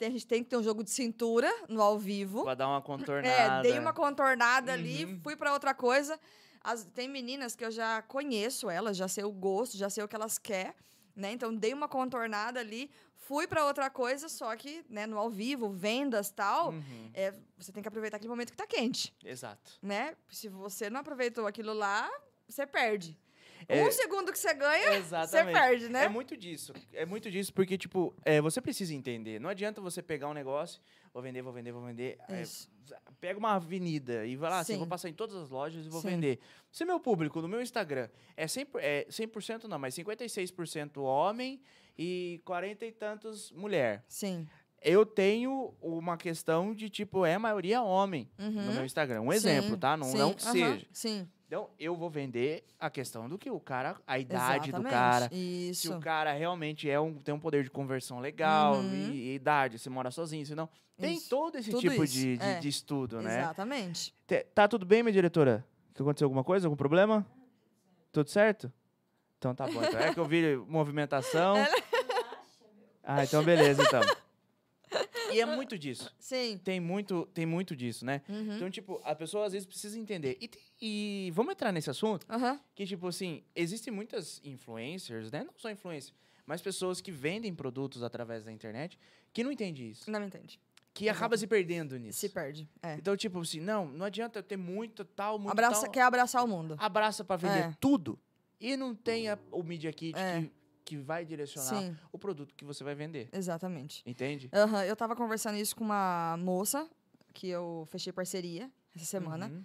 A 0.00 0.04
gente 0.04 0.26
tem 0.26 0.42
que 0.42 0.50
ter 0.50 0.56
um 0.56 0.62
jogo 0.62 0.82
de 0.82 0.90
cintura 0.90 1.48
no 1.68 1.80
ao 1.80 1.96
vivo. 1.98 2.42
Pra 2.42 2.54
dar 2.54 2.66
uma 2.68 2.82
contornada. 2.82 3.58
É, 3.60 3.62
dei 3.70 3.78
uma 3.78 3.92
contornada 3.92 4.72
ali, 4.72 5.04
Uhum. 5.04 5.20
fui 5.22 5.36
pra 5.36 5.52
outra 5.52 5.72
coisa. 5.72 6.18
As- 6.60 6.84
tem 6.84 7.08
meninas 7.08 7.54
que 7.54 7.64
eu 7.64 7.70
já 7.70 8.02
conheço 8.02 8.68
elas, 8.68 8.96
já 8.96 9.06
sei 9.06 9.22
o 9.22 9.30
gosto, 9.30 9.76
já 9.76 9.88
sei 9.88 10.02
o 10.02 10.08
que 10.08 10.16
elas 10.16 10.36
querem, 10.36 10.74
né? 11.18 11.32
Então 11.32 11.54
dei 11.54 11.74
uma 11.74 11.88
contornada 11.88 12.60
ali, 12.60 12.90
fui 13.16 13.46
pra 13.46 13.64
outra 13.66 13.90
coisa, 13.90 14.28
só 14.28 14.54
que, 14.56 14.84
né, 14.88 15.06
no 15.06 15.18
ao 15.18 15.28
vivo, 15.28 15.68
vendas, 15.70 16.30
tal, 16.30 16.70
Uhum. 16.70 17.10
é, 17.12 17.34
você 17.58 17.72
tem 17.72 17.82
que 17.82 17.88
aproveitar 17.88 18.16
aquele 18.16 18.30
momento 18.30 18.52
que 18.52 18.56
tá 18.56 18.66
quente, 18.66 19.12
Exato. 19.24 19.72
né? 19.82 20.14
Se 20.30 20.48
você 20.48 20.88
não 20.88 21.00
aproveitou 21.00 21.46
aquilo 21.46 21.72
lá, 21.74 22.08
você 22.48 22.66
perde. 22.66 23.18
É- 23.68 23.84
Um 23.84 23.90
segundo 23.90 24.30
que 24.32 24.38
você 24.38 24.54
ganha, 24.54 25.02
você 25.02 25.44
perde, 25.44 25.88
né? 25.88 26.04
É 26.04 26.08
muito 26.08 26.36
disso. 26.36 26.72
É 26.92 27.04
muito 27.04 27.28
disso, 27.30 27.52
porque, 27.52 27.76
tipo, 27.76 28.14
é, 28.24 28.40
você 28.40 28.60
precisa 28.60 28.94
entender. 28.94 29.40
Não 29.40 29.50
adianta 29.50 29.80
você 29.80 30.00
pegar 30.00 30.28
um 30.28 30.32
negócio, 30.34 30.80
vou 31.18 31.22
vender, 31.22 31.42
vou 31.42 31.52
vender, 31.52 31.72
vou 31.72 31.82
vender. 31.84 32.16
é, 32.28 32.42
pega 33.20 33.38
uma 33.38 33.54
avenida 33.54 34.24
e 34.24 34.36
vai 34.36 34.48
lá, 34.50 34.60
assim, 34.60 34.74
Sim. 34.74 34.78
vou 34.78 34.86
passar 34.86 35.08
em 35.08 35.12
todas 35.12 35.34
as 35.36 35.50
lojas 35.50 35.84
e 35.84 35.88
vou 35.88 36.00
Sim. 36.00 36.10
vender. 36.10 36.38
Se 36.70 36.84
meu 36.84 37.00
público 37.00 37.42
no 37.42 37.48
meu 37.48 37.60
Instagram 37.60 38.08
é 38.36 38.46
100%, 38.46 38.68
é 38.76 39.06
100% 39.10 39.64
não, 39.64 39.78
mas 39.78 39.94
56% 39.96 40.98
homem 41.02 41.60
e 41.98 42.40
40 42.44 42.86
e 42.86 42.92
tantos 42.92 43.50
mulher. 43.50 44.04
Sim. 44.08 44.46
Eu 44.80 45.04
tenho 45.04 45.74
uma 45.82 46.16
questão 46.16 46.72
de, 46.72 46.88
tipo, 46.88 47.26
é 47.26 47.36
maioria 47.36 47.82
homem 47.82 48.30
no 48.38 48.46
Uhum. 48.46 48.72
meu 48.74 48.84
Instagram. 48.84 49.22
Um 49.22 49.32
exemplo, 49.32 49.70
Sim, 49.72 49.76
tá? 49.78 49.96
Não, 49.96 50.12
não 50.12 50.32
que 50.32 50.42
seja. 50.44 50.86
Sim. 50.92 51.28
Então, 51.48 51.70
eu 51.80 51.96
vou 51.96 52.10
vender 52.10 52.62
a 52.78 52.90
questão 52.90 53.26
do 53.26 53.38
que 53.38 53.50
o 53.50 53.58
cara, 53.58 53.96
a 54.06 54.18
idade 54.18 54.70
do 54.70 54.78
Exatamente. 54.80 54.92
cara, 54.92 55.28
Isso. 55.32 55.80
se 55.80 55.88
o 55.88 55.98
cara 55.98 56.30
realmente 56.34 56.88
é 56.90 57.00
um, 57.00 57.14
tem 57.14 57.34
um 57.34 57.40
poder 57.40 57.64
de 57.64 57.70
conversão 57.70 58.20
legal, 58.20 58.74
Uhum. 58.74 58.92
e, 59.12 59.30
e 59.30 59.34
idade, 59.36 59.78
se 59.78 59.88
mora 59.88 60.10
sozinho, 60.10 60.44
se 60.44 60.54
não. 60.54 60.68
Tem 60.98 61.14
Isso. 61.14 61.30
todo 61.30 61.56
esse 61.56 61.70
Tudo 61.70 61.80
tipo 61.80 62.06
de, 62.06 62.36
de, 62.36 62.42
é. 62.44 62.58
de 62.58 62.68
estudo, 62.68 63.22
né? 63.22 63.38
Exatamente. 63.40 64.12
Te- 64.26 64.44
Tá 64.54 64.68
tudo 64.68 64.84
bem, 64.84 65.02
minha 65.02 65.12
diretora? 65.12 65.64
Aconteceu 65.98 66.26
alguma 66.26 66.44
coisa? 66.44 66.66
Algum 66.66 66.76
problema? 66.76 67.26
Tudo 68.12 68.28
certo? 68.28 68.70
Então 69.38 69.54
tá 69.54 69.66
bom. 69.68 69.82
Então 69.82 70.00
é 70.00 70.12
que 70.12 70.20
eu 70.20 70.26
vi 70.26 70.54
movimentação. 70.68 71.56
Ah, 73.10 73.24
então 73.24 73.42
beleza, 73.42 73.82
então. 73.82 74.02
E 75.32 75.40
é 75.40 75.46
muito 75.46 75.78
disso. 75.78 76.14
Sim. 76.18 76.58
Tem 76.62 76.80
muito, 76.80 77.26
tem 77.34 77.44
muito 77.46 77.74
disso, 77.76 78.04
né? 78.04 78.22
Uhum. 78.28 78.56
Então, 78.56 78.70
tipo, 78.70 79.00
a 79.04 79.14
pessoa 79.14 79.46
às 79.46 79.52
vezes 79.52 79.66
precisa 79.66 79.98
entender. 79.98 80.36
E, 80.40 80.48
tem- 80.48 80.62
e 80.80 81.30
vamos 81.34 81.52
entrar 81.52 81.72
nesse 81.72 81.90
assunto? 81.90 82.26
Aham. 82.28 82.60
Que, 82.74 82.86
tipo 82.86 83.06
assim, 83.08 83.42
existem 83.54 83.92
muitas 83.92 84.40
influencers, 84.44 85.30
né? 85.30 85.44
Não 85.44 85.52
só 85.56 85.70
influencers, 85.70 86.14
mas 86.46 86.60
pessoas 86.60 87.00
que 87.00 87.10
vendem 87.10 87.54
produtos 87.54 88.02
através 88.02 88.44
da 88.44 88.52
internet 88.52 88.98
que 89.32 89.42
não 89.44 89.52
entendem 89.52 89.90
isso. 89.90 90.10
Não 90.10 90.24
entende. 90.24 90.58
Que 90.94 91.08
acaba 91.08 91.36
se 91.36 91.46
perdendo 91.46 91.96
nisso. 91.96 92.18
Se 92.18 92.28
perde. 92.28 92.68
É. 92.82 92.94
Então, 92.94 93.16
tipo 93.16 93.40
assim, 93.40 93.60
não, 93.60 93.86
não 93.86 94.06
adianta 94.06 94.40
eu 94.40 94.42
ter 94.42 94.56
muito 94.56 95.04
tal, 95.04 95.38
muito 95.38 95.52
Abraça, 95.52 95.82
tal. 95.82 95.90
quer 95.92 96.02
abraçar 96.02 96.42
o 96.44 96.48
mundo. 96.48 96.74
Abraça 96.78 97.22
pra 97.22 97.36
vender 97.36 97.58
É. 97.70 97.74
tudo 97.78 98.18
e 98.60 98.76
não 98.76 98.94
tenha 98.96 99.38
o 99.52 99.62
Media 99.62 99.92
Kit 99.92 100.18
É. 100.18 100.40
que, 100.40 100.50
que 100.88 100.96
vai 100.96 101.22
direcionar 101.22 101.68
Sim, 101.68 101.94
o 102.10 102.18
produto 102.18 102.54
que 102.54 102.64
você 102.64 102.82
vai 102.82 102.94
vender. 102.94 103.28
exatamente. 103.30 104.02
Entende? 104.06 104.48
Aham, 104.54 104.84
Eu 104.84 104.96
tava 104.96 105.14
conversando 105.14 105.58
isso 105.58 105.76
com 105.76 105.84
uma 105.84 106.34
moça 106.38 106.88
que 107.34 107.46
eu 107.46 107.86
fechei 107.90 108.10
parceria 108.10 108.70
essa 108.96 109.04
semana. 109.04 109.48
Uhum. 109.48 109.62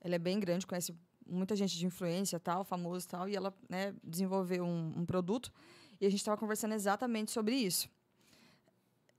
Ela 0.00 0.14
é 0.14 0.18
bem 0.18 0.40
grande, 0.40 0.66
conhece 0.66 0.94
muita 1.26 1.54
gente 1.54 1.76
de 1.76 1.84
influência 1.84 2.40
tal, 2.40 2.64
famoso 2.64 3.06
tal, 3.06 3.28
e 3.28 3.36
ela 3.36 3.54
né, 3.68 3.94
desenvolveu 4.02 4.64
um, 4.64 4.94
um 5.00 5.04
produto. 5.04 5.52
E 6.00 6.06
a 6.06 6.10
gente 6.10 6.24
tava 6.24 6.38
conversando 6.38 6.72
exatamente 6.72 7.30
sobre 7.30 7.54
isso. 7.54 7.90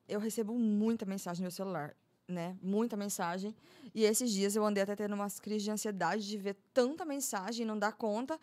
Eu 0.10 0.20
recebo 0.20 0.58
muita 0.58 1.06
mensagem 1.06 1.42
no 1.42 1.46
meu 1.46 1.52
celular, 1.52 1.96
né? 2.28 2.58
Muita 2.64 2.98
mensagem. 2.98 3.56
E 3.94 4.04
esses 4.04 4.32
dias 4.32 4.56
eu 4.56 4.66
andei 4.66 4.82
até 4.82 4.96
tendo 4.96 5.14
umas 5.14 5.40
crises 5.40 5.62
de 5.62 5.70
ansiedade 5.70 6.28
de 6.28 6.36
ver 6.36 6.58
tanta 6.74 7.06
mensagem 7.06 7.62
e 7.62 7.66
não 7.66 7.78
dar 7.78 7.94
conta. 7.94 8.40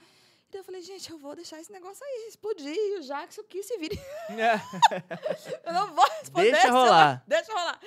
E 0.51 0.53
daí 0.53 0.61
eu 0.61 0.65
falei, 0.65 0.83
gente, 0.83 1.09
eu 1.13 1.17
vou 1.17 1.37
deixar 1.37 1.61
esse 1.61 1.71
negócio 1.71 2.05
aí 2.05 2.27
explodir. 2.29 2.75
E 2.75 2.99
o 2.99 3.03
Jackson 3.03 3.43
que 3.45 3.63
se 3.63 3.79
vire. 3.79 3.97
Eu 5.65 5.73
não 5.73 5.95
vou 5.95 6.05
responder. 6.21 6.51
Deixa 6.51 6.63
se 6.63 6.67
eu- 6.69 6.73
rolar. 6.73 7.23
Deixa 7.27 7.53
rolar. 7.53 7.81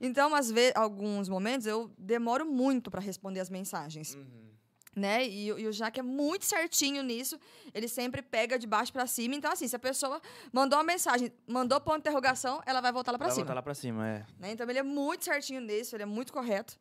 Então, 0.00 0.32
às 0.34 0.48
vezes, 0.50 0.76
alguns 0.76 1.28
momentos, 1.28 1.66
eu 1.66 1.90
demoro 1.98 2.44
muito 2.46 2.90
para 2.90 3.00
responder 3.00 3.40
as 3.40 3.48
mensagens, 3.50 4.14
Uhum. 4.14 4.50
né? 4.94 5.26
E, 5.26 5.52
o- 5.52 5.58
e 5.58 5.66
o 5.66 5.72
Jaque 5.72 5.98
é 5.98 6.02
muito 6.02 6.44
certinho 6.44 7.02
nisso. 7.02 7.38
Ele 7.72 7.88
sempre 7.88 8.22
pega 8.22 8.58
de 8.58 8.66
baixo 8.66 8.92
para 8.92 9.06
cima. 9.06 9.34
Então, 9.34 9.50
assim, 9.50 9.66
se 9.66 9.74
a 9.74 9.78
pessoa 9.78 10.20
mandou 10.52 10.78
uma 10.78 10.84
mensagem, 10.84 11.32
mandou 11.48 11.80
ponto 11.80 11.94
de 11.96 12.00
interrogação, 12.00 12.62
ela 12.66 12.80
vai 12.80 12.92
voltar 12.92 13.10
lá 13.12 13.18
para 13.18 13.26
Vai 13.28 13.34
cima. 13.34 13.44
voltar 13.46 13.54
lá 13.54 13.62
pra 13.62 13.74
cima, 13.74 14.08
é. 14.08 14.26
né? 14.38 14.52
Então, 14.52 14.68
ele 14.70 14.78
é 14.78 14.82
muito 14.84 15.24
certinho 15.24 15.60
nisso, 15.60 15.96
ele 15.96 16.02
é 16.04 16.06
muito 16.06 16.32
correto. 16.32 16.78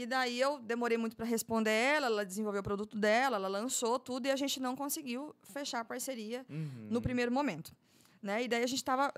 E 0.00 0.06
daí 0.06 0.40
eu 0.40 0.58
demorei 0.60 0.96
muito 0.96 1.14
para 1.14 1.26
responder 1.26 1.70
ela, 1.70 2.06
ela 2.06 2.24
desenvolveu 2.24 2.60
o 2.60 2.64
produto 2.64 2.96
dela, 2.96 3.36
ela 3.36 3.48
lançou 3.48 3.98
tudo 3.98 4.26
e 4.26 4.30
a 4.30 4.36
gente 4.36 4.58
não 4.58 4.74
conseguiu 4.74 5.34
fechar 5.42 5.80
a 5.80 5.84
parceria 5.84 6.44
Uhum. 6.48 6.88
no 6.90 7.02
primeiro 7.02 7.30
momento. 7.30 7.70
Né? 8.22 8.44
E 8.44 8.48
daí 8.48 8.62
a 8.62 8.66
gente 8.66 8.78
estava 8.78 9.12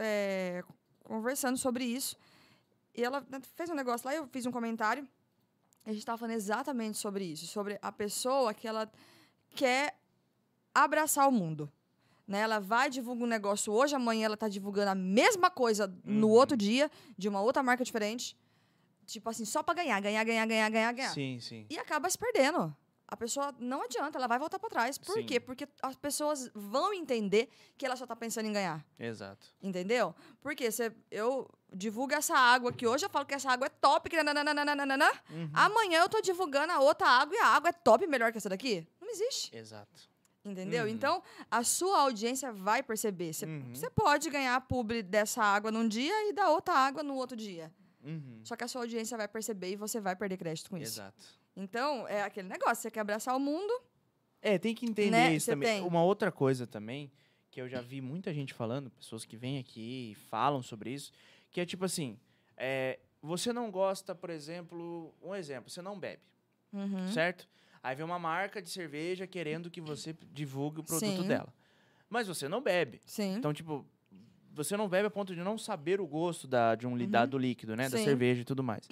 conversando 1.05 1.57
sobre 1.57 1.85
isso. 1.85 2.17
E 2.95 3.03
ela 3.05 3.25
né, 3.29 3.41
fez 3.55 3.71
um 3.71 3.75
negócio 3.75 4.07
lá, 4.07 4.15
eu 4.15 4.27
fiz 4.29 4.45
um 4.47 4.51
comentário. 4.51 5.07
E 5.87 5.91
a 5.91 5.93
gente 5.93 6.03
estava 6.03 6.19
falando 6.19 6.35
exatamente 6.37 6.99
sobre 6.99 7.25
isso, 7.25 7.47
sobre 7.47 7.79
a 7.81 7.91
pessoa 7.93 8.53
que 8.55 8.67
ela 8.69 8.91
quer 9.51 9.97
abraçar 10.75 11.29
o 11.29 11.33
mundo. 11.33 11.71
Né? 12.27 12.41
Ela 12.41 12.61
vai 12.61 12.89
divulgar 12.89 13.25
um 13.25 13.27
negócio 13.31 13.73
hoje, 13.73 13.95
amanhã 13.95 14.27
ela 14.27 14.35
está 14.35 14.49
divulgando 14.49 14.91
a 14.91 14.95
mesma 14.95 15.51
coisa 15.51 15.87
no 16.05 16.29
Uhum. 16.29 16.33
outro 16.35 16.57
dia, 16.57 16.91
de 17.19 17.29
uma 17.29 17.41
outra 17.41 17.63
marca 17.63 17.85
diferente. 17.85 18.37
Tipo 19.07 19.29
assim, 19.31 19.45
só 19.45 19.63
para 19.63 19.75
ganhar, 19.75 20.01
ganhar, 20.01 20.25
ganhar, 20.25 20.47
ganhar, 20.47 20.69
ganhar, 20.71 20.93
ganhar. 20.93 21.11
Sim, 21.13 21.39
sim. 21.41 21.67
E 21.69 21.79
acaba 21.79 22.09
se 22.09 22.17
perdendo. 22.19 22.75
a 23.09 23.17
pessoa 23.17 23.55
não 23.59 23.83
adianta, 23.83 24.17
ela 24.17 24.27
vai 24.27 24.39
voltar 24.39 24.59
para 24.59 24.71
trás. 24.71 24.97
Por 24.97 25.17
Sim. 25.17 25.27
quê? 25.27 25.39
Porque 25.39 25.69
as 25.83 25.95
pessoas 25.95 26.51
vão 26.55 26.95
entender 26.95 27.47
que 27.77 27.85
ela 27.85 27.95
só 27.95 28.07
tá 28.07 28.17
pensando 28.17 28.47
em 28.47 28.53
ganhar. 28.55 28.83
Exato. 28.99 29.47
Entendeu? 29.63 30.15
Porque 30.41 30.71
se 30.73 30.91
eu 31.11 31.47
divulgo 31.71 32.15
essa 32.15 32.35
água 32.35 32.73
que 32.73 32.87
hoje 32.87 33.05
eu 33.05 33.11
falo 33.11 33.27
que 33.27 33.35
essa 33.35 33.51
água 33.51 33.67
é 33.67 33.69
top, 33.69 34.09
que 34.09 34.23
nananana, 34.23 35.13
Uhum. 35.29 35.51
amanhã 35.53 36.01
eu 36.01 36.09
tô 36.09 36.23
divulgando 36.23 36.73
a 36.73 36.81
outra 36.81 37.07
água 37.07 37.35
e 37.37 37.39
a 37.39 37.49
água 37.49 37.69
é 37.69 37.73
top 37.73 38.07
melhor 38.07 38.33
que 38.33 38.39
essa 38.39 38.49
daqui? 38.49 38.87
Não 38.99 39.11
existe. 39.11 39.55
Exato. 39.55 40.09
Entendeu? 40.43 40.85
Uhum. 40.85 40.91
Então, 40.91 41.23
a 41.51 41.63
sua 41.63 42.01
audiência 42.01 42.51
vai 42.51 42.83
perceber. 42.83 43.35
Você 43.35 43.45
Uhum. 43.45 43.73
pode 43.95 44.31
ganhar 44.31 44.59
publi 44.63 45.03
dessa 45.03 45.43
água 45.45 45.71
num 45.71 45.87
dia 45.87 46.31
e 46.31 46.33
da 46.33 46.49
outra 46.49 46.73
água 46.75 47.03
no 47.03 47.15
outro 47.17 47.37
dia. 47.37 47.71
Uhum. 48.05 48.41
Só 48.45 48.57
que 48.57 48.65
a 48.65 48.69
sua 48.69 48.83
audiência 48.83 49.17
vai 49.17 49.29
perceber 49.29 49.71
e 49.73 49.77
você 49.77 50.01
vai 50.01 50.17
perder 50.17 50.37
crédito 50.37 50.71
com 50.71 50.77
isso. 50.77 50.95
Exato. 51.01 51.25
Então, 51.57 52.07
é 52.09 52.23
aquele 52.23 52.49
negócio, 52.49 52.77
você 52.83 52.91
quer 52.91 53.01
abraçar 53.01 53.37
o 53.37 53.41
mundo, 53.41 53.73
É, 54.41 54.59
tem 54.59 54.75
que 54.75 54.85
entender 54.87 55.11
Né, 55.11 55.35
isso 55.35 55.47
cê 55.47 55.53
também. 55.53 55.79
tem. 55.81 55.87
Uma 55.87 56.03
outra 56.03 56.33
coisa 56.33 56.67
também, 56.67 57.13
que 57.51 57.61
eu 57.61 57.69
já 57.69 57.81
vi 57.81 58.01
muita 58.01 58.33
gente 58.35 58.53
falando, 58.53 58.91
pessoas 58.91 59.25
que 59.25 59.37
vêm 59.37 59.59
aqui 59.59 60.11
e 60.11 60.15
falam 60.15 60.63
sobre 60.63 60.91
isso, 60.91 61.13
que 61.51 61.61
é 61.61 61.67
tipo 61.67 61.85
assim, 61.85 62.19
é, 62.57 62.99
você 63.21 63.53
não 63.53 63.71
gosta, 63.71 64.15
por 64.17 64.31
exemplo, 64.31 65.15
um 65.23 65.35
exemplo, 65.35 65.71
você 65.71 65.81
não 65.83 65.97
bebe, 65.99 66.23
Uhum. 66.73 67.07
certo? 67.13 67.47
Aí 67.83 67.95
vem 67.95 68.05
uma 68.05 68.19
marca 68.19 68.61
de 68.63 68.69
cerveja 68.71 69.27
querendo 69.27 69.71
que 69.71 69.81
você 69.81 70.13
divulgue 70.33 70.81
o 70.81 70.85
produto 70.85 71.23
Sim. 71.23 71.29
dela. 71.29 71.53
Mas 72.09 72.27
você 72.27 72.49
não 72.49 72.61
bebe. 72.61 73.01
Sim. 73.07 73.35
Então, 73.37 73.53
tipo, 73.53 73.87
você 74.55 74.77
não 74.77 74.89
bebe 74.89 75.07
a 75.07 75.11
ponto 75.11 75.35
de 75.35 75.41
não 75.43 75.57
saber 75.59 76.01
o 76.01 76.07
gosto 76.07 76.47
da, 76.47 76.75
de 76.75 76.87
um 76.87 76.97
da- 77.09 77.27
do 77.27 77.39
líquido, 77.39 77.75
né? 77.77 77.89
Da 77.89 77.97
Uhum. 77.97 78.03
Sim. 78.03 78.05
cerveja 78.05 78.43
e 78.43 78.45
tudo 78.45 78.63
mais. 78.63 78.89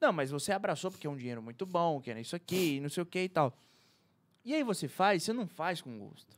Não, 0.00 0.12
mas 0.12 0.30
você 0.30 0.52
abraçou 0.52 0.90
porque 0.90 1.06
é 1.06 1.10
um 1.10 1.16
dinheiro 1.16 1.42
muito 1.42 1.64
bom, 1.64 2.00
que 2.00 2.10
é 2.10 2.20
isso 2.20 2.34
aqui, 2.34 2.80
não 2.80 2.88
sei 2.88 3.02
o 3.02 3.06
que 3.06 3.20
e 3.22 3.28
tal. 3.28 3.56
E 4.44 4.52
aí 4.54 4.64
você 4.64 4.88
faz, 4.88 5.22
você 5.22 5.32
não 5.32 5.46
faz 5.46 5.80
com 5.80 5.98
gosto. 5.98 6.36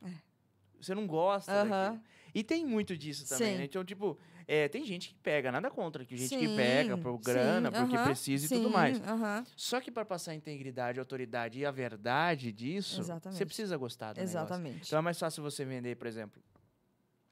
Você 0.79 0.93
não 0.93 1.07
gosta 1.07 1.51
É. 1.51 1.61
Aham. 1.61 1.89
daquilo. 1.91 2.03
E 2.35 2.43
tem 2.43 2.65
muito 2.65 2.95
disso 2.97 3.27
também, 3.27 3.53
Sim. 3.53 3.57
né? 3.59 3.63
Então, 3.63 3.83
tipo, 3.83 4.19
é, 4.47 4.67
tem 4.67 4.85
gente 4.85 5.07
que 5.09 5.15
pega, 5.15 5.51
nada 5.51 5.71
contra, 5.71 6.03
que 6.05 6.15
gente 6.17 6.37
que 6.37 6.47
Sim, 6.49 6.55
pega 6.55 6.97
por 6.97 7.17
grana, 7.17 7.69
sim, 7.71 7.75
porque 7.77 7.95
aham, 7.95 8.03
precisa 8.03 8.45
e 8.45 8.49
tudo 8.49 8.69
mais. 8.69 9.01
aham. 9.01 9.45
Só 9.55 9.79
que 9.79 9.89
para 9.89 10.03
passar 10.05 10.31
a 10.31 10.35
integridade, 10.35 10.99
a 10.99 11.01
autoridade 11.01 11.57
e 11.59 11.65
a 11.65 11.71
verdade 11.71 12.51
disso, 12.51 12.97
você 12.97 13.01
Exatamente. 13.01 13.45
precisa 13.45 13.77
gostar 13.77 14.13
do 14.13 14.17
negócio. 14.17 14.37
Exatamente. 14.37 14.85
Então 14.85 14.99
é 14.99 15.01
mais 15.01 15.17
fácil 15.17 15.41
você 15.41 15.63
vender, 15.63 15.95
por 15.95 16.07
exemplo, 16.07 16.43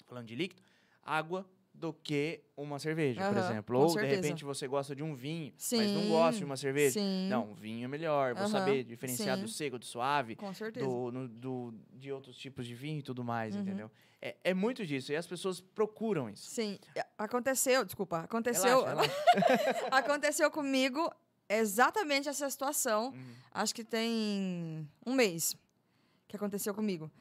falando 0.08 0.26
de 0.28 0.36
líquido, 0.36 0.62
água 1.04 1.46
do 1.74 1.92
que 1.92 2.42
uma 2.56 2.78
cerveja, 2.78 3.20
por 3.28 3.36
Aham, 3.38 3.50
exemplo. 3.52 3.80
Ou, 3.80 3.90
certeza. 3.90 4.08
de 4.10 4.22
repente, 4.22 4.46
você 4.46 4.68
gosta 4.68 4.96
de 4.96 5.02
um 5.02 5.16
vinho, 5.16 5.52
mas 5.54 5.64
Sim, 5.64 5.94
não 5.96 6.08
gosta 6.08 6.38
de 6.38 6.46
uma 6.46 6.56
cerveja. 6.56 6.94
Sim. 7.00 7.28
Não, 7.28 7.50
um 7.52 7.54
vinho 7.56 7.86
é 7.86 7.88
melhor. 7.88 8.34
Vou 8.36 8.44
Aham, 8.44 8.52
saber 8.52 8.84
diferenciar 8.84 9.38
do 9.40 9.48
sim. 9.48 9.54
seco, 9.56 9.80
do 9.80 9.86
suave, 9.86 10.36
Com 10.36 10.54
certeza. 10.54 10.86
do, 10.86 11.12
no- 11.12 11.28
do- 11.28 11.74
de 11.94 12.12
outros 12.12 12.38
tipos 12.38 12.68
de 12.68 12.76
vinho 12.76 13.00
e 13.00 13.04
tudo 13.04 13.24
mais, 13.24 13.56
Uhum. 13.56 13.62
entendeu? 13.62 13.92
É, 14.22 14.36
é 14.44 14.54
muito 14.54 14.86
disso. 14.86 15.12
E 15.12 15.16
as 15.16 15.26
pessoas 15.28 15.60
procuram 15.60 16.30
isso. 16.30 16.48
Sim. 16.52 16.78
Aconteceu, 17.18 17.84
desculpa, 17.84 18.20
aconteceu. 18.20 18.86
Relaxa, 18.86 19.12
aconteceu 19.92 20.50
comigo 20.52 21.12
exatamente 21.50 22.30
essa 22.30 22.50
situação. 22.50 23.10
Uhum. 23.10 23.34
Acho 23.52 23.74
que 23.76 23.84
tem 23.84 24.88
um 25.06 25.14
mês 25.14 25.56
que 26.28 26.36
aconteceu 26.36 26.74
comigo. 26.74 27.12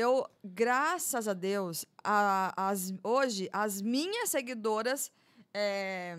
Eu, 0.00 0.26
graças 0.42 1.28
a 1.28 1.34
Deus, 1.34 1.84
a- 2.02 2.54
as, 2.56 2.94
hoje 3.04 3.50
as 3.52 3.82
minhas 3.82 4.30
seguidoras, 4.30 5.12
é, 5.52 6.16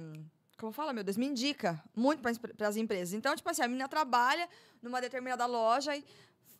como 0.59 0.71
fala, 0.71 0.93
meu 0.93 1.03
Deus, 1.03 1.17
me 1.17 1.25
indica 1.25 1.81
muito 1.95 2.21
para 2.21 2.67
as 2.67 2.77
empresas. 2.77 3.13
Então, 3.15 3.35
tipo 3.35 3.49
assim, 3.49 3.63
a 3.63 3.67
menina 3.67 3.87
trabalha 3.89 4.47
numa 4.83 5.01
determinada 5.01 5.47
loja 5.47 5.95
e 5.95 6.05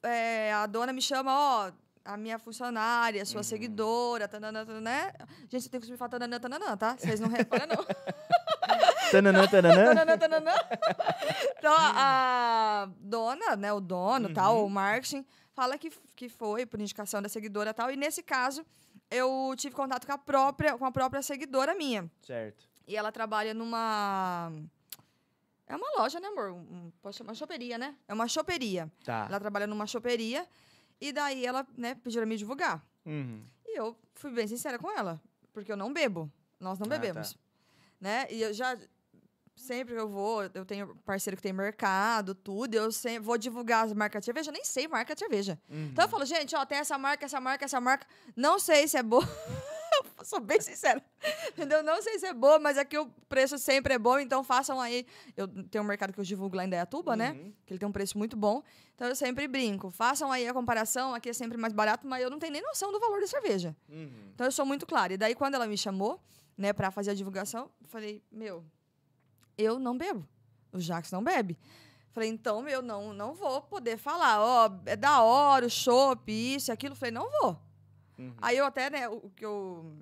é, 0.02 0.52
a 0.52 0.66
dona 0.66 0.92
me 0.92 1.02
chama, 1.02 1.32
ó, 1.32 1.72
a 2.04 2.18
minha 2.18 2.40
funcionária, 2.40 3.24
sua 3.24 3.42
Uhum. 3.42 3.44
seguidora, 3.44 4.28
tananã, 4.28 4.66
tananã, 4.66 4.82
né? 4.82 5.14
Gente, 5.48 5.62
você 5.62 5.70
tem 5.70 5.80
que 5.80 5.92
me 5.92 5.98
falar 5.98 6.10
tananã, 6.10 6.40
tananã, 6.40 6.76
tá? 6.76 6.98
Vocês 6.98 7.20
não 7.20 7.30
reparam, 7.30 7.68
não. 7.76 7.86
Tananã, 9.12 9.46
tananã. 9.48 9.84
Tananã, 9.94 10.18
tananã. 10.18 10.54
Então, 11.58 11.74
a 11.78 12.90
dona, 13.00 13.56
né, 13.58 13.72
o 13.74 13.80
dono, 13.82 14.34
tal, 14.34 14.60
Uhum. 14.60 14.66
o 14.66 14.70
marketing, 14.70 15.26
fala 15.54 15.78
que, 15.78 15.90
que 16.16 16.30
foi 16.30 16.66
por 16.66 16.80
indicação 16.80 17.22
da 17.22 17.30
seguidora 17.30 17.74
tal. 17.74 17.92
E 17.92 17.96
nesse 17.96 18.24
caso, 18.24 18.66
eu 19.10 19.54
tive 19.58 19.76
contato 19.76 20.06
com 20.06 20.14
a 20.14 20.18
própria, 20.18 20.78
com 20.78 20.86
a 20.86 20.92
própria 20.92 21.22
seguidora 21.22 21.76
minha. 21.76 22.10
Certo. 22.22 22.70
E 22.88 22.96
ela 22.96 23.12
trabalha 23.12 23.54
numa. 23.54 24.52
É 25.68 25.76
uma 25.76 25.88
loja, 25.98 26.20
né, 26.20 26.28
amor? 26.28 26.52
Um, 26.52 26.92
chamar 27.14 27.34
choperia, 27.36 27.78
né? 27.78 27.96
É 28.08 28.14
uma 28.14 28.28
choperia. 28.28 28.92
Tá. 29.06 29.26
Ela 29.30 29.40
trabalha 29.40 29.66
numa 29.68 29.88
choperia. 29.88 30.46
E 31.00 31.12
daí 31.12 31.46
ela, 31.46 31.66
né, 31.78 31.96
pediu 31.96 32.20
pra 32.22 32.26
me 32.28 32.38
divulgar. 32.38 32.86
Uhum. 33.06 33.44
E 33.66 33.80
eu 33.80 33.96
fui 34.14 34.32
bem 34.32 34.48
sincera 34.48 34.78
com 34.78 34.92
ela, 34.92 35.20
porque 35.54 35.72
eu 35.72 35.78
não 35.78 35.92
bebo. 35.92 36.30
Nós 36.60 36.78
não 36.78 36.86
Ah, 36.86 36.90
tá. 36.90 36.98
bebemos. 36.98 37.38
Né? 38.00 38.28
E 38.30 38.42
eu 38.42 38.54
já 38.54 38.78
sempre 39.56 39.94
que 39.94 40.00
eu 40.00 40.08
vou, 40.08 40.44
eu 40.54 40.66
tenho 40.66 40.96
parceiro 41.06 41.38
que 41.38 41.44
tem 41.44 41.54
mercado, 41.54 42.34
tudo, 42.34 42.74
eu 42.76 42.92
sempre 42.92 43.20
vou 43.20 43.38
divulgar 43.38 43.86
as 43.86 43.94
marcas 43.94 44.22
de 44.22 44.26
cerveja, 44.26 44.50
eu 44.50 44.54
nem 44.54 44.66
sei 44.66 44.88
marca 44.88 45.14
de 45.14 45.20
cerveja. 45.20 45.60
Uhum. 45.70 45.90
Então 45.92 46.06
eu 46.06 46.10
falo, 46.10 46.26
gente, 46.26 46.56
ó, 46.56 46.66
tem 46.66 46.78
essa 46.78 46.98
marca, 46.98 47.26
essa 47.26 47.40
marca, 47.40 47.66
essa 47.66 47.82
marca, 47.82 48.08
não 48.36 48.60
sei 48.60 48.88
se 48.88 48.98
é 48.98 49.04
boa. 49.04 49.28
Sou 50.24 50.40
bem 50.40 50.60
sincera. 50.62 51.04
Entendeu? 51.50 51.84
Não 51.84 52.02
sei 52.02 52.18
se 52.18 52.26
é 52.26 52.34
boa, 52.34 52.60
mas 52.60 52.78
aqui 52.78 52.98
o 52.98 53.08
preço 53.28 53.58
sempre 53.58 53.94
é 53.94 54.00
bom, 54.00 54.20
então 54.20 54.44
façam 54.44 54.80
aí. 54.80 55.06
Eu 55.36 55.48
tenho 55.48 55.84
um 55.84 55.88
mercado 55.88 56.14
que 56.14 56.20
eu 56.20 56.24
divulgo 56.24 56.56
lá 56.56 56.66
em 56.66 56.70
Dayatuba, 56.70 57.16
né? 57.16 57.32
Uhum. 57.32 57.54
Que 57.66 57.74
ele 57.74 57.80
tem 57.80 57.88
um 57.88 57.92
preço 57.92 58.18
muito 58.18 58.38
bom. 58.38 58.64
Então 58.96 59.08
eu 59.08 59.16
sempre 59.16 59.48
brinco. 59.48 59.90
Façam 59.92 60.32
aí 60.32 60.48
a 60.48 60.54
comparação, 60.54 61.14
aqui 61.14 61.30
é 61.30 61.34
sempre 61.34 61.58
mais 61.58 61.74
barato, 61.74 62.08
mas 62.08 62.24
eu 62.24 62.30
não 62.30 62.40
tenho 62.40 62.54
nem 62.54 62.62
noção 62.62 62.92
do 62.92 63.00
valor 63.00 63.20
da 63.20 63.28
cerveja. 63.28 63.76
Uhum. 63.90 64.32
Então 64.34 64.46
eu 64.48 64.52
sou 64.52 64.66
muito 64.66 64.86
clara. 64.86 65.14
E 65.14 65.18
daí, 65.18 65.36
quando 65.36 65.56
ela 65.56 65.68
me 65.68 65.78
chamou, 65.78 66.20
né, 66.58 66.72
pra 66.74 66.92
fazer 66.92 67.12
a 67.12 67.14
divulgação, 67.14 67.70
eu 67.82 67.88
falei, 67.88 68.24
meu, 68.32 68.64
eu 69.64 69.80
não 69.80 69.98
bebo. 69.98 70.28
O 70.72 70.80
Jax 70.80 71.12
não 71.12 71.24
bebe. 71.24 71.58
Falei, 72.12 72.30
então, 72.30 72.62
meu, 72.62 72.82
não, 72.82 73.14
não 73.14 73.34
vou 73.34 73.62
poder 73.62 73.98
falar, 73.98 74.42
ó, 74.42 74.70
é 74.86 74.96
da 74.96 75.22
hora 75.22 75.66
o 75.66 75.70
chopp, 75.70 76.30
isso 76.32 76.70
e 76.70 76.74
aquilo. 76.74 76.96
Falei, 76.96 77.12
não 77.12 77.30
vou. 77.32 77.58
Uhum. 78.18 78.34
Aí 78.42 78.58
eu 78.58 78.66
até, 78.66 78.90
né, 78.90 79.08
o 79.08 79.30
que 79.30 79.46
eu 79.46 79.96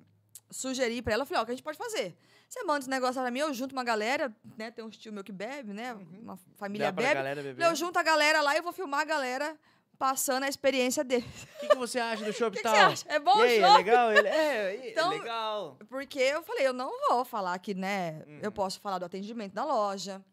sugeri 0.50 1.00
pra 1.00 1.12
ela, 1.14 1.22
eu 1.22 1.26
falei, 1.26 1.40
ó, 1.40 1.42
o 1.42 1.46
que 1.46 1.52
a 1.52 1.54
gente 1.54 1.62
pode 1.62 1.78
fazer? 1.78 2.16
Você 2.48 2.64
manda 2.64 2.80
esse 2.80 2.90
negócio 2.90 3.20
pra 3.20 3.30
mim, 3.30 3.38
eu 3.38 3.54
junto 3.54 3.72
uma 3.72 3.84
galera, 3.84 4.34
né, 4.58 4.72
tem 4.72 4.84
um 4.84 4.90
tio 4.90 5.12
meu 5.12 5.22
que 5.22 5.30
bebe, 5.30 5.72
né, 5.72 5.96
uma 6.20 6.36
família 6.56 6.86
Dá 6.86 6.92
bebe. 6.92 7.14
galera 7.14 7.42
beber? 7.42 7.64
Eu 7.64 7.76
junto 7.76 7.96
a 7.96 8.02
galera 8.02 8.40
lá 8.40 8.54
e 8.54 8.58
eu 8.58 8.62
vou 8.64 8.72
filmar 8.72 9.00
a 9.00 9.04
galera 9.04 9.56
passando 10.00 10.44
a 10.44 10.48
experiência 10.48 11.04
dele. 11.04 11.26
O 11.56 11.60
que, 11.60 11.68
que 11.68 11.76
você 11.76 11.98
acha 12.00 12.24
do 12.24 12.32
show 12.32 12.48
O 12.48 12.50
que, 12.50 12.56
que 12.56 12.62
tal? 12.62 12.74
você 12.74 12.80
acha? 12.80 13.04
É 13.06 13.18
bom 13.20 13.38
e 13.38 13.42
aí, 13.42 13.60
o 13.60 13.64
é 13.64 13.66
chopp? 13.68 13.76
legal? 13.76 14.12
Ele, 14.12 14.28
é, 14.28 14.88
Então, 14.90 15.12
é 15.12 15.18
legal. 15.18 15.76
Porque 15.90 16.18
eu 16.18 16.42
falei, 16.42 16.66
eu 16.66 16.72
não 16.72 16.90
vou 17.08 17.22
falar 17.24 17.58
que, 17.58 17.74
né, 17.74 18.24
eu 18.42 18.46
Uhum. 18.48 18.52
posso 18.52 18.80
falar 18.80 18.98
do 18.98 19.04
atendimento 19.04 19.52
da 19.52 19.62
loja, 19.62 20.24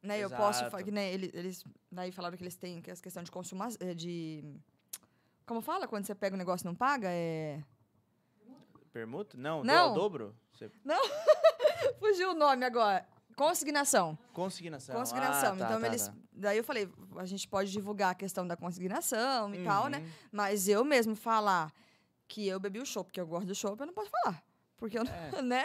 né, 0.00 0.20
eu 0.20 0.30
posso, 0.30 0.60
Exato. 0.60 0.70
fa- 0.70 0.82
que, 0.84 0.92
né, 0.92 1.12
eles, 1.12 1.30
eles, 1.34 1.64
daí 1.90 2.12
falaram 2.12 2.36
que 2.36 2.44
eles 2.44 2.54
têm 2.56 2.80
que 2.80 2.90
essa 2.92 3.02
questão 3.02 3.22
de 3.24 3.30
consumo, 3.32 3.64
de, 3.96 4.44
como 5.44 5.60
fala 5.60 5.88
quando 5.88 6.06
você 6.06 6.14
pega 6.14 6.36
o 6.36 6.38
negócio 6.38 6.64
e 6.64 6.68
não 6.68 6.74
paga, 6.76 7.08
é, 7.10 7.60
Permuta? 8.92 9.36
Não, 9.36 9.64
Não. 9.64 9.88
do- 9.88 9.94
dobro? 10.00 10.36
Você- 10.54 10.70
fugiu 11.98 12.30
o 12.30 12.34
nome 12.34 12.64
agora, 12.64 13.04
consignação, 13.38 14.18
Consignação. 14.32 14.96
consignação, 14.98 15.54
Ah, 15.54 15.56
tá, 15.56 15.64
então 15.64 15.80
tá, 15.80 15.86
eles, 15.86 16.06
tá. 16.08 16.14
daí 16.32 16.58
eu 16.58 16.64
falei, 16.64 16.88
a 17.16 17.24
gente 17.24 17.46
pode 17.48 17.70
divulgar 17.70 18.10
a 18.10 18.14
questão 18.14 18.46
da 18.46 18.56
consignação 18.56 19.54
e 19.54 19.62
tal, 19.62 19.88
né, 19.88 19.98
Uhum. 20.00 20.08
mas 20.32 20.68
eu 20.68 20.84
mesmo 20.84 21.14
falar 21.14 21.72
que 22.26 22.46
eu 22.46 22.58
bebi 22.60 22.78
o 22.80 22.84
chopp, 22.86 23.06
porque 23.08 23.20
eu 23.20 23.26
gosto 23.26 23.46
do 23.46 23.54
chopp, 23.54 23.80
eu 23.80 23.86
não 23.86 23.94
posso 23.94 24.10
falar, 24.10 24.42
porque 24.76 24.98
eu, 24.98 25.04
não- 25.04 25.12
É. 25.12 25.30
né, 25.42 25.64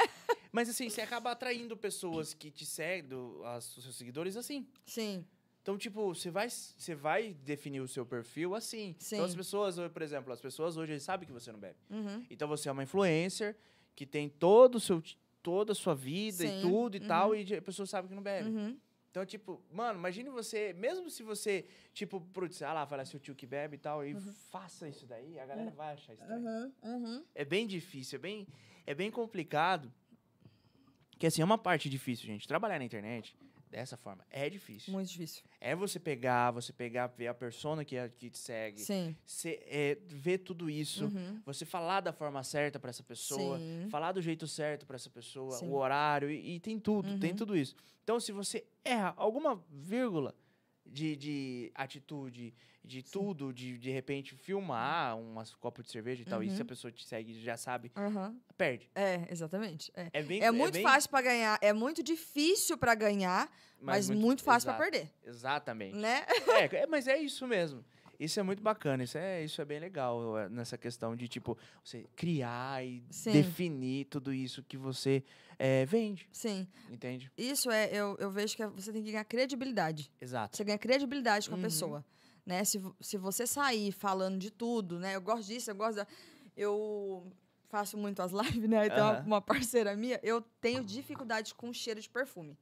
Mas 0.51 0.69
assim, 0.69 0.87
você 0.87 1.01
acaba 1.01 1.31
atraindo 1.31 1.75
pessoas 1.75 2.33
que 2.33 2.51
te 2.51 2.63
seguem, 2.65 3.09
do- 3.09 3.41
as- 3.43 3.75
os 3.75 3.83
seus 3.83 3.95
seguidores, 3.95 4.37
assim. 4.37 4.67
sim, 4.85 5.25
Então, 5.63 5.77
tipo, 5.77 6.13
você 6.13 6.29
vai, 6.29 6.49
você 6.49 6.93
vai 6.93 7.33
definir 7.33 7.79
o 7.79 7.87
seu 7.87 8.05
perfil 8.05 8.53
assim. 8.53 8.95
Então, 9.07 9.23
as 9.23 9.31
Sim. 9.31 9.37
pessoas, 9.37 9.75
por 9.93 10.01
exemplo, 10.01 10.31
as 10.33 10.41
pessoas 10.41 10.75
hoje 10.75 10.99
sabem 10.99 11.25
que 11.25 11.31
você 11.31 11.51
não 11.53 11.59
bebe. 11.59 11.77
uhum, 11.89 12.25
Então, 12.29 12.47
você 12.49 12.67
é 12.67 12.71
uma 12.71 12.83
influencer 12.83 13.55
que 13.95 14.05
tem 14.05 14.27
todo 14.27 14.75
o 14.75 14.79
seu, 14.79 15.01
toda 15.43 15.73
a 15.73 15.75
sua 15.75 15.93
vida 15.93 16.47
Sim, 16.47 16.59
e 16.59 16.61
tudo 16.61 16.97
e 16.97 17.01
uhum. 17.01 17.07
tal, 17.07 17.35
e 17.35 17.53
a 17.53 17.61
pessoa 17.61 17.85
sabe 17.85 18.07
que 18.07 18.15
não 18.15 18.23
bebe. 18.23 18.49
uhum, 18.49 18.79
Então, 19.11 19.25
tipo, 19.25 19.61
mano, 19.71 19.99
imagine 19.99 20.29
você, 20.29 20.73
mesmo 20.73 21.09
se 21.09 21.21
você, 21.21 21.67
tipo, 21.93 22.19
putz, 22.19 22.61
ah 22.63 22.73
lá, 22.73 22.87
fala 22.87 23.05
seu 23.05 23.19
tio 23.19 23.35
que 23.35 23.45
bebe 23.45 23.75
e 23.75 23.79
tal, 23.79 24.03
e 24.03 24.15
faça 24.49 24.87
isso 24.87 25.05
daí, 25.05 25.37
a 25.37 25.45
galera 25.45 25.69
vai 25.71 25.93
achar 25.93 26.13
estranho. 26.13 26.41
uhum, 26.41 26.71
uhum. 26.83 27.25
É 27.35 27.45
bem 27.45 27.67
difícil, 27.67 28.15
é 28.17 28.19
bem, 28.19 28.47
é 28.87 28.95
bem 28.95 29.11
complicado. 29.11 29.91
Que 31.19 31.27
assim, 31.27 31.41
é 31.41 31.45
uma 31.45 31.57
parte 31.57 31.89
difícil, 31.89 32.25
gente. 32.25 32.47
Trabalhar 32.47 32.79
na 32.79 32.85
internet 32.85 33.35
dessa 33.73 33.97
forma 33.97 34.23
é 34.29 34.47
difícil. 34.49 34.93
Muito 34.93 35.09
difícil. 35.09 35.43
É 35.59 35.75
você 35.75 35.99
pegar, 35.99 36.51
você 36.51 36.71
pegar, 36.71 37.07
ver 37.07 37.27
a 37.27 37.33
persona 37.33 37.83
que, 37.83 37.95
que 38.09 38.29
te 38.29 38.37
segue, 38.37 38.79
Sim. 38.79 39.15
você, 39.25 39.59
é, 39.65 39.97
ver 40.05 40.37
tudo 40.39 40.69
isso, 40.69 41.05
Uhum. 41.05 41.41
você 41.43 41.65
falar 41.65 41.99
da 42.01 42.13
forma 42.13 42.43
certa 42.43 42.79
pra 42.79 42.91
essa 42.91 43.03
pessoa, 43.03 43.57
Sim. 43.59 43.89
falar 43.89 44.11
do 44.11 44.21
jeito 44.21 44.47
certo 44.47 44.85
pra 44.85 44.95
essa 44.95 45.09
pessoa, 45.09 45.57
Sim. 45.57 45.67
o 45.69 45.73
horário, 45.73 46.29
e, 46.29 46.55
e 46.55 46.59
tem 46.59 46.79
tudo, 46.79 47.17
tem 47.17 47.31
Uhum. 47.31 47.35
tudo 47.35 47.57
isso. 47.57 47.75
Então, 48.03 48.19
se 48.19 48.31
você 48.31 48.63
erra 48.85 49.13
alguma 49.17 49.55
vírgula, 49.71 50.35
de, 50.85 51.15
de 51.15 51.71
atitude, 51.73 52.53
de 52.83 53.01
tudo, 53.01 53.53
de 53.53 53.77
de 53.77 53.89
repente 53.89 54.35
filmar 54.35 55.17
umas 55.17 55.55
copos 55.55 55.85
de 55.85 55.91
cerveja 55.91 56.21
e 56.21 56.25
tal, 56.25 56.43
e 56.43 56.49
se 56.49 56.55
a 56.57 56.59
Uhum. 56.59 56.65
pessoa 56.65 56.91
te 56.91 57.05
segue 57.05 57.31
e 57.31 57.41
já 57.41 57.55
sabe, 57.55 57.91
Aham. 57.95 58.35
perde. 58.57 58.89
É, 58.93 59.25
exatamente. 59.31 59.91
É, 59.95 60.09
É 60.11 60.21
bem 60.21 60.41
é 60.41 60.51
muito 60.51 60.73
bem- 60.73 60.83
fácil 60.83 61.09
pra 61.09 61.21
ganhar, 61.21 61.57
é 61.61 61.71
muito 61.71 62.03
difícil 62.03 62.77
pra 62.77 62.93
ganhar, 62.93 63.49
mas, 63.81 64.09
muito, 64.09 64.43
fácil 64.43 64.67
pra 64.73 64.75
exato, 64.77 64.91
perder, 64.91 65.13
Exatamente. 65.23 65.95
né? 65.97 66.25
É, 66.27 66.27
é, 66.83 66.87
mas 66.87 67.07
é 67.07 67.17
isso 67.17 67.47
mesmo. 67.47 67.83
Isso 68.19 68.39
é 68.39 68.43
muito 68.43 68.61
bacana, 68.61 69.03
isso 69.03 69.17
é, 69.17 69.43
isso 69.43 69.59
é 69.61 69.65
bem 69.65 69.79
legal 69.79 70.37
é, 70.37 70.47
nessa 70.47 70.77
questão 70.77 71.15
de, 71.15 71.27
tipo, 71.27 71.57
você 71.83 72.05
criar 72.15 72.85
e 72.85 73.03
Sim. 73.09 73.31
definir 73.31 74.05
tudo 74.05 74.31
isso 74.33 74.61
que 74.63 74.77
você 74.77 75.23
é, 75.57 75.85
vende, 75.85 76.27
Sim. 76.31 76.67
entende? 76.89 77.31
Isso 77.37 77.71
é, 77.71 77.89
eu, 77.91 78.15
eu 78.19 78.29
vejo 78.29 78.55
que 78.55 78.61
é- 78.63 78.67
você 78.67 78.91
tem 78.93 79.03
que 79.03 79.11
ganhar 79.11 79.23
credibilidade. 79.25 80.11
Exato. 80.21 80.55
Você 80.55 80.63
ganha 80.63 80.77
credibilidade 80.77 81.49
com 81.49 81.55
a 81.55 81.57
Uhum. 81.57 81.63
pessoa. 81.63 82.05
Né? 82.45 82.63
Se, 82.65 82.81
se 82.99 83.17
você 83.17 83.47
sair 83.47 83.91
falando 83.91 84.37
de 84.37 84.51
tudo, 84.51 84.99
né? 84.99 85.15
Eu 85.15 85.21
gosto 85.21 85.47
disso, 85.47 85.71
eu 85.71 85.75
gosto 85.75 85.95
da. 85.97 86.07
Eu 86.55 87.31
faço 87.69 87.97
muito 87.97 88.21
as 88.21 88.31
lives, 88.33 88.69
né? 88.69 88.85
Então, 88.87 89.13
Aham. 89.13 89.23
uma 89.25 89.41
parceira 89.41 89.95
minha, 89.95 90.19
eu 90.21 90.41
tenho 90.61 90.83
dificuldade 90.83 91.55
com 91.55 91.71
cheiro 91.73 91.99
de 92.01 92.09
perfume. 92.09 92.57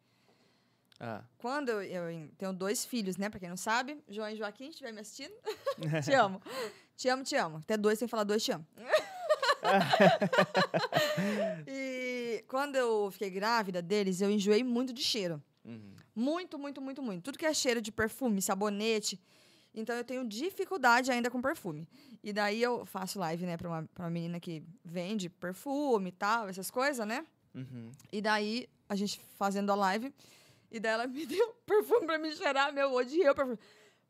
Ah, 1.04 1.24
Quando 1.40 1.70
eu, 1.70 1.82
eu 1.82 2.30
tenho 2.38 2.54
dois 2.54 2.86
filhos, 2.86 3.18
né? 3.18 3.28
Pra 3.28 3.40
quem 3.40 3.50
não 3.50 3.58
sabe, 3.58 3.98
João 4.08 4.30
e 4.30 4.36
Joaquim, 4.36 4.66
se 4.66 4.70
estiver 4.72 4.92
me 4.94 5.00
assistindo, 5.02 5.34
te 6.04 6.14
amo. 6.14 6.40
Te 6.96 7.10
amo, 7.10 7.24
te 7.24 7.36
amo. 7.36 7.58
Até 7.58 7.76
dois 7.76 7.98
sem 7.98 8.08
falar 8.08 8.24
dois, 8.24 8.44
te 8.44 8.52
amo. 8.52 8.68
e 11.68 12.44
quando 12.48 12.76
eu 12.76 13.10
fiquei 13.12 13.32
grávida 13.32 13.82
deles, 13.82 14.22
eu 14.22 14.30
enjoei 14.30 14.64
muito 14.64 14.94
de 14.94 15.02
cheiro. 15.02 15.42
uhum. 15.66 15.96
Muito, 16.14 16.60
muito, 16.60 16.82
muito, 16.82 17.02
muito. 17.02 17.24
Tudo 17.24 17.40
que 17.40 17.46
é 17.46 17.54
cheiro 17.54 17.82
de 17.82 17.90
perfume, 17.92 18.42
sabonete. 18.42 19.20
Então 19.74 19.96
eu 19.96 20.04
tenho 20.04 20.28
dificuldade 20.28 21.12
ainda 21.12 21.30
com 21.30 21.42
perfume. 21.42 21.88
E 22.24 22.34
daí 22.34 22.62
eu 22.62 22.86
faço 22.86 23.20
live, 23.20 23.46
né, 23.46 23.58
pra 23.58 23.70
uma, 23.70 23.84
pra 23.94 24.04
uma 24.06 24.10
menina 24.12 24.40
que 24.40 24.64
vende 24.84 25.30
perfume 25.30 26.10
e 26.10 26.14
tal, 26.14 26.50
essas 26.50 26.70
coisas, 26.70 27.06
né? 27.08 27.26
Uhum. 27.56 27.92
E 28.12 28.22
daí 28.22 28.70
a 28.90 28.96
gente 28.96 29.20
fazendo 29.38 29.72
a 29.72 29.76
live, 29.76 30.14
e 30.70 30.80
daí 30.80 30.94
ela 30.94 31.08
me 31.08 31.26
deu 31.26 31.56
perfume 31.66 32.06
pra 32.06 32.18
me 32.18 32.32
cheirar, 32.34 32.74
meu, 32.74 32.94
odiei 32.94 33.30
o 33.30 33.36
perfume. 33.36 33.60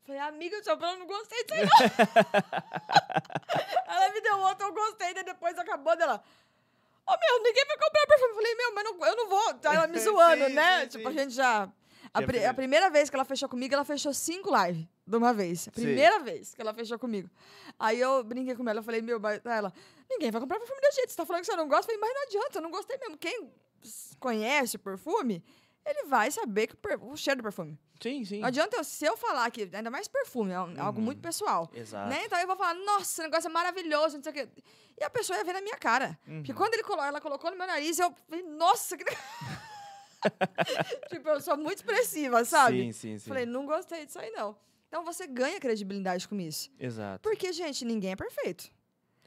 Falei, 0.04 0.20
amiga, 0.20 0.56
eu 0.56 0.62
eu 0.74 0.98
não 0.98 1.06
gostei 1.06 1.44
disso 1.44 1.54
aí, 1.54 1.64
não. 1.64 1.72
ela 3.94 4.12
me 4.12 4.20
deu 4.20 4.38
outro, 4.40 4.66
eu 4.66 4.72
gostei, 4.72 5.14
daí 5.14 5.24
depois 5.24 5.56
acabou 5.56 5.96
dela. 5.96 6.22
Ô, 7.06 7.12
meu, 7.12 7.42
ninguém 7.42 7.64
vai 7.66 7.76
comprar 7.78 8.06
perfume. 8.06 8.30
Eu 8.30 8.34
falei, 8.34 8.54
meu, 8.54 8.74
mas 8.74 8.84
não, 8.84 9.06
eu 9.06 9.16
não 9.16 9.28
vou. 9.28 9.54
Tá 9.54 9.74
ela 9.74 9.86
me 9.86 9.98
zoando, 10.00 10.46
Sim, 10.46 10.52
né? 10.54 10.80
sim, 10.82 10.88
tipo, 10.88 11.10
sim. 11.10 11.18
a 11.18 11.22
gente 11.22 11.34
já. 11.34 11.68
A, 12.14 12.20
pri- 12.22 12.44
a 12.44 12.52
primeira 12.52 12.90
vez 12.90 13.08
que 13.08 13.16
ela 13.16 13.24
fechou 13.24 13.48
comigo, 13.48 13.72
ela 13.74 13.84
fechou 13.84 14.12
cinco 14.12 14.50
lives 14.54 14.86
de 15.06 15.16
uma 15.16 15.32
vez. 15.32 15.66
A 15.68 15.70
primeira 15.72 16.18
vez 16.20 16.54
que 16.54 16.60
ela 16.60 16.74
fechou 16.74 16.98
comigo. 16.98 17.30
Aí 17.78 17.98
eu 18.00 18.22
brinquei 18.22 18.54
com 18.54 18.68
ela, 18.68 18.80
eu 18.80 18.82
falei, 18.82 19.00
meu, 19.00 19.18
ela, 19.44 19.72
ninguém 20.10 20.30
vai 20.30 20.40
comprar 20.40 20.58
perfume 20.58 20.80
desse 20.82 20.96
jeito. 20.96 21.10
Você 21.10 21.16
tá 21.16 21.24
falando 21.24 21.40
que 21.40 21.46
você 21.46 21.56
não 21.56 21.66
gosta? 21.68 21.90
Eu 21.90 21.98
falei, 21.98 22.00
mas 22.00 22.14
não 22.14 22.22
adianta, 22.28 22.58
eu 22.58 22.62
não 22.62 22.70
gostei 22.70 22.98
mesmo. 22.98 23.16
Quem 23.16 23.50
conhece 24.20 24.76
o 24.76 24.78
perfume, 24.78 25.42
ele 25.86 26.04
vai 26.04 26.30
saber 26.30 26.66
que 26.66 26.74
o 26.74 27.12
o 27.12 27.16
cheiro 27.16 27.38
do 27.40 27.42
perfume. 27.42 27.78
Sim, 28.00 28.24
sim. 28.24 28.40
Não 28.40 28.48
adianta 28.48 28.76
eu, 28.76 28.84
se 28.84 29.04
eu 29.04 29.16
falar 29.16 29.50
que, 29.50 29.70
ainda 29.72 29.90
mais 29.90 30.06
perfume, 30.08 30.50
é 30.52 30.60
um- 30.60 30.80
algo 30.82 30.98
Uhum. 30.98 31.04
muito 31.04 31.20
pessoal. 31.22 31.70
Exato. 31.72 32.08
Né? 32.10 32.24
Então 32.26 32.38
eu 32.38 32.46
vou 32.46 32.56
falar, 32.56 32.74
nossa, 32.74 33.02
esse 33.04 33.22
negócio 33.22 33.48
é 33.48 33.52
maravilhoso, 33.52 34.16
não 34.16 34.22
sei 34.22 34.32
o 34.32 34.34
quê. 34.34 34.48
E 35.00 35.04
a 35.04 35.08
pessoa 35.10 35.38
ia 35.38 35.44
ver 35.44 35.52
na 35.54 35.60
minha 35.60 35.76
cara. 35.78 36.18
Porque 36.24 36.50
Uhum. 36.52 36.58
quando 36.58 36.74
ele 36.74 36.82
colo- 36.82 37.02
ela 37.02 37.20
colocou 37.20 37.50
no 37.50 37.56
meu 37.56 37.66
nariz, 37.66 37.98
eu 37.98 38.12
falei, 38.28 38.44
nossa, 38.44 38.96
que. 38.98 39.04
tipo, 41.08 41.28
eu 41.28 41.40
sou 41.40 41.56
muito 41.56 41.78
expressiva, 41.78 42.44
sabe? 42.44 42.82
Sim, 42.82 42.92
sim, 42.92 43.18
sim. 43.18 43.28
Falei, 43.28 43.46
não 43.46 43.66
gostei 43.66 44.06
disso 44.06 44.18
aí, 44.18 44.30
não. 44.30 44.56
Então 44.88 45.04
você 45.04 45.26
ganha 45.26 45.58
credibilidade 45.58 46.28
com 46.28 46.38
isso. 46.38 46.70
Exato. 46.78 47.20
Porque, 47.22 47.52
gente, 47.52 47.84
ninguém 47.84 48.12
é 48.12 48.16
perfeito. 48.16 48.70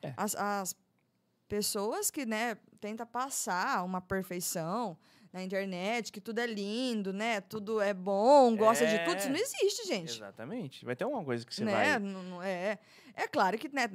É. 0.01 0.13
As, 0.15 0.35
as 0.35 0.75
pessoas 1.47 2.11
que, 2.11 2.25
né, 2.25 2.55
tentam 2.79 3.05
passar 3.05 3.83
uma 3.83 3.99
perfeição 3.99 4.97
na 5.33 5.43
internet, 5.43 6.11
que 6.11 6.21
tudo 6.21 6.39
é 6.39 6.45
lindo, 6.47 7.11
né? 7.11 7.41
Tudo 7.41 7.81
é 7.81 7.93
bom, 7.93 8.55
gosta 8.55 8.85
de 8.85 8.99
tudo. 9.03 9.17
Isso 9.17 9.27
É. 9.27 9.31
não 9.31 9.39
existe, 9.39 9.87
gente. 9.87 10.15
Exatamente. 10.17 10.85
Vai 10.85 10.95
ter 10.95 11.05
uma 11.05 11.23
coisa 11.23 11.45
que 11.45 11.53
você 11.53 11.65
né? 11.65 11.71
vai... 11.71 11.99
Não 11.99 12.41
é, 12.41 12.79
é 13.15 13.27
claro 13.27 13.57
que, 13.57 13.67
né, 13.67 13.89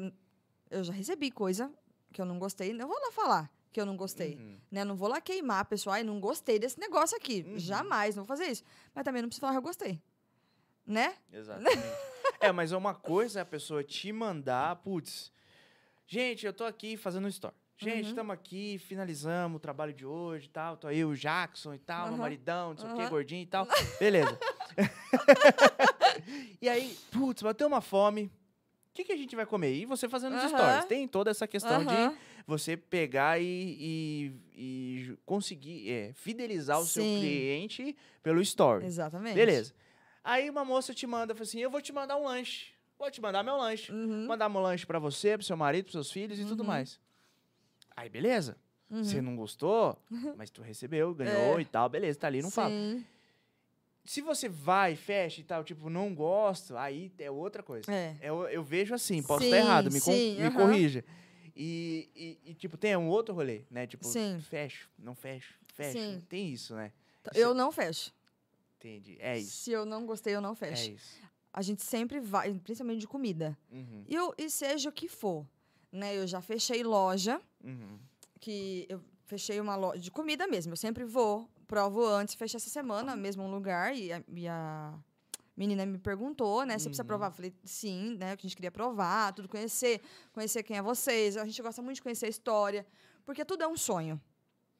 eu 0.71 0.85
já 0.85 0.93
recebi 0.93 1.31
coisa 1.31 1.73
que 2.13 2.21
eu 2.21 2.27
não 2.27 2.39
gostei, 2.39 2.73
não 2.73 2.89
vou 2.89 2.99
lá 3.01 3.13
falar 3.13 3.51
que 3.73 3.81
eu 3.81 3.87
não 3.87 3.97
gostei. 3.97 4.37
Uhum. 4.37 4.59
Né? 4.71 4.85
Não 4.85 4.97
vou 4.97 5.09
lá 5.09 5.21
queimar 5.21 5.61
a 5.61 5.65
pessoa, 5.65 5.97
ai, 5.97 6.03
não 6.03 6.19
gostei 6.21 6.59
desse 6.59 6.79
negócio 6.79 7.17
aqui. 7.17 7.45
Uhum. 7.47 7.59
Jamais, 7.59 8.17
não 8.17 8.25
vou 8.25 8.37
fazer 8.37 8.51
isso. 8.51 8.65
Mas 8.95 9.05
também 9.05 9.23
não 9.23 9.29
preciso 9.29 9.41
falar 9.43 9.53
que 9.53 9.59
eu 9.59 9.63
gostei. 9.63 10.01
Né? 10.87 11.15
Exatamente. 11.33 11.79
é, 12.41 12.51
mas 12.51 12.73
é 12.73 12.77
uma 12.77 12.95
coisa 12.95 13.39
é 13.39 13.43
a 13.43 13.47
pessoa 13.47 13.85
te 13.85 14.13
mandar, 14.13 14.77
putz, 14.77 15.31
gente, 16.07 16.45
eu 16.47 16.53
tô 16.53 16.65
aqui 16.65 16.97
fazendo 16.97 17.27
um 17.27 17.29
story. 17.29 17.55
Gente, 17.83 18.03
Uhum. 18.05 18.09
estamos 18.11 18.35
aqui, 18.35 18.77
finalizamos 18.79 19.57
o 19.57 19.61
trabalho 19.61 19.95
de 19.95 20.05
hoje 20.05 20.47
e 20.47 20.51
tal. 20.51 20.77
Tô 20.77 20.87
aí 20.87 21.03
o 21.03 21.17
Jackson 21.17 21.73
e 21.73 21.79
tal, 21.79 22.07
meu 22.07 22.15
Aham. 22.15 22.23
maridão, 22.23 22.71
não 22.71 22.77
sei 22.77 22.91
o 22.91 22.95
que, 22.95 23.09
gordinho 23.09 23.43
e 23.43 23.47
tal. 23.47 23.67
Beleza. 23.99 24.39
e 26.61 26.69
aí, 26.69 26.99
putz, 27.11 27.43
bateu 27.43 27.67
uma 27.67 27.81
fome. 27.81 28.31
O 28.91 28.93
que, 28.93 29.05
que 29.05 29.13
a 29.13 29.17
gente 29.17 29.37
vai 29.37 29.47
comer? 29.47 29.73
E 29.75 29.85
você 29.87 30.09
fazendo 30.09 30.37
os 30.37 30.43
stories. 30.51 30.85
Tem 30.87 31.07
toda 31.07 31.31
essa 31.31 31.47
questão 31.47 31.85
de 31.85 32.17
você 32.47 32.77
pegar 32.77 33.41
e, 33.41 33.45
e- 33.45 34.33
e 34.57 35.19
conseguir 35.25 35.89
é, 35.91 36.13
fidelizar 36.13 36.81
o 36.81 36.85
seu 36.85 37.03
Sim. 37.05 37.21
cliente 37.21 37.97
pelo 38.23 38.41
story. 38.43 38.85
Exatamente. 38.87 39.35
Beleza. 39.37 39.73
Aí 40.25 40.51
uma 40.51 40.65
moça 40.65 40.93
te 40.93 41.07
manda, 41.07 41.35
fala 41.35 41.45
assim: 41.45 41.61
eu 41.61 41.71
vou 41.71 41.81
te 41.81 41.93
mandar 41.93 42.17
um 42.17 42.25
lanche. 42.25 42.73
Vou 42.99 43.11
te 43.11 43.21
mandar 43.21 43.43
meu 43.43 43.57
lanche. 43.57 43.91
Uhum. 43.93 44.27
Mandar 44.27 44.49
meu 44.49 44.61
lanche 44.61 44.85
pra 44.85 44.99
você, 44.99 45.39
pro 45.39 45.47
seu 45.47 45.57
marido, 45.57 45.85
pros 45.85 45.93
seus 45.93 46.11
filhos 46.11 46.39
e 46.39 46.45
tudo 46.45 46.61
Uhum. 46.61 46.67
mais. 46.67 46.99
Aí, 47.97 48.09
beleza. 48.09 48.57
Uhum. 48.91 49.05
Você 49.05 49.23
não 49.23 49.37
gostou, 49.37 49.97
mas 50.37 50.51
tu 50.51 50.63
recebeu, 50.63 51.15
ganhou 51.15 51.59
É. 51.59 51.63
e 51.63 51.65
tal, 51.65 51.89
beleza, 51.89 52.19
tá 52.19 52.27
ali, 52.27 52.43
não 52.43 52.51
fala. 52.51 52.75
Se 54.05 54.21
você 54.21 54.49
vai, 54.49 54.97
fecha 54.97 55.41
e 55.41 55.45
tal, 55.45 55.63
tipo, 55.63 55.89
não 55.91 56.15
gosto, 56.15 56.77
aí 56.77 57.13
é 57.19 57.31
outra 57.31 57.63
coisa. 57.63 57.91
É. 57.93 58.17
Eu, 58.23 58.49
eu 58.49 58.63
vejo 58.63 58.95
assim, 58.95 59.23
posso 59.23 59.45
estar 59.45 59.57
errado, 59.59 59.91
me, 59.93 60.01
sim, 60.01 60.37
me 60.37 60.47
aham. 60.47 60.57
corrija. 60.57 61.05
E, 61.55 62.09
e- 62.45 62.51
e, 62.51 62.55
tipo, 62.55 62.77
tem 62.79 62.97
um 62.97 63.09
outro 63.09 63.35
rolê, 63.35 63.63
né? 63.71 63.87
Tipo, 63.87 64.05
Sim. 64.07 64.41
fecho, 64.41 64.89
não 64.99 65.15
fecho, 65.15 65.55
fecho. 65.75 65.99
Sim. 65.99 66.23
Tem 66.29 66.49
isso, 66.51 66.75
né? 66.75 66.93
Isso- 67.31 67.39
Eu 67.39 67.53
não 67.55 67.71
fecho. 67.71 68.13
Entendi. 68.79 69.17
É 69.21 69.39
isso. 69.39 69.65
Se 69.65 69.71
eu 69.73 69.85
não 69.85 70.07
gostei, 70.07 70.35
eu 70.35 70.41
não 70.41 70.53
É 70.53 70.57
fecho. 70.57 70.93
isso. 70.93 71.21
A 71.53 71.61
gente 71.63 71.83
sempre 71.83 72.19
vai, 72.21 72.55
principalmente 72.55 73.01
de 73.01 73.07
comida. 73.09 73.59
Uhum, 73.71 74.05
E, 74.09 74.15
eu, 74.15 74.33
e 74.39 74.49
seja 74.49 74.89
o 74.89 74.93
que 74.93 75.09
for. 75.09 75.45
Né? 75.93 76.17
Eu 76.17 76.27
já 76.27 76.41
fechei 76.41 76.83
loja, 76.83 77.41
uhum. 77.63 77.99
que 78.41 78.87
eu 78.89 79.03
fechei 79.27 79.61
uma 79.61 79.77
loja 79.77 80.01
de 80.01 80.11
comida 80.11 80.47
mesmo. 80.47 80.73
Eu 80.73 80.77
sempre 80.77 81.05
vou, 81.05 81.47
provo 81.71 82.05
antes, 82.05 82.35
fechei 82.35 82.59
essa 82.59 82.69
semana, 82.69 83.15
mesmo 83.15 83.45
um 83.45 83.51
lugar, 83.51 83.95
e 83.97 84.13
a, 84.13 84.23
e 84.29 84.49
a 84.49 84.93
menina 85.57 85.87
me 85.87 85.99
perguntou, 85.99 86.65
né? 86.67 86.77
Você 86.77 86.89
precisa 86.89 87.03
Uhum. 87.05 87.07
provar? 87.07 87.27
Eu 87.29 87.33
falei, 87.33 87.55
sim, 87.65 88.17
né? 88.19 88.37
Que 88.37 88.45
a 88.45 88.47
gente 88.49 88.57
queria 88.57 88.73
provar, 88.73 89.33
tudo 89.33 89.49
conhecer, 89.49 90.01
conhecer 90.33 90.63
quem 90.65 90.77
é 90.77 90.83
vocês. 90.83 91.37
A 91.37 91.45
gente 91.45 91.63
gosta 91.63 91.81
muito 91.81 91.97
de 91.97 92.03
conhecer 92.03 92.27
a 92.27 92.29
história, 92.29 92.85
porque 93.25 93.45
tudo 93.45 93.63
é 93.63 93.69
um 93.69 93.77
sonho, 93.77 94.21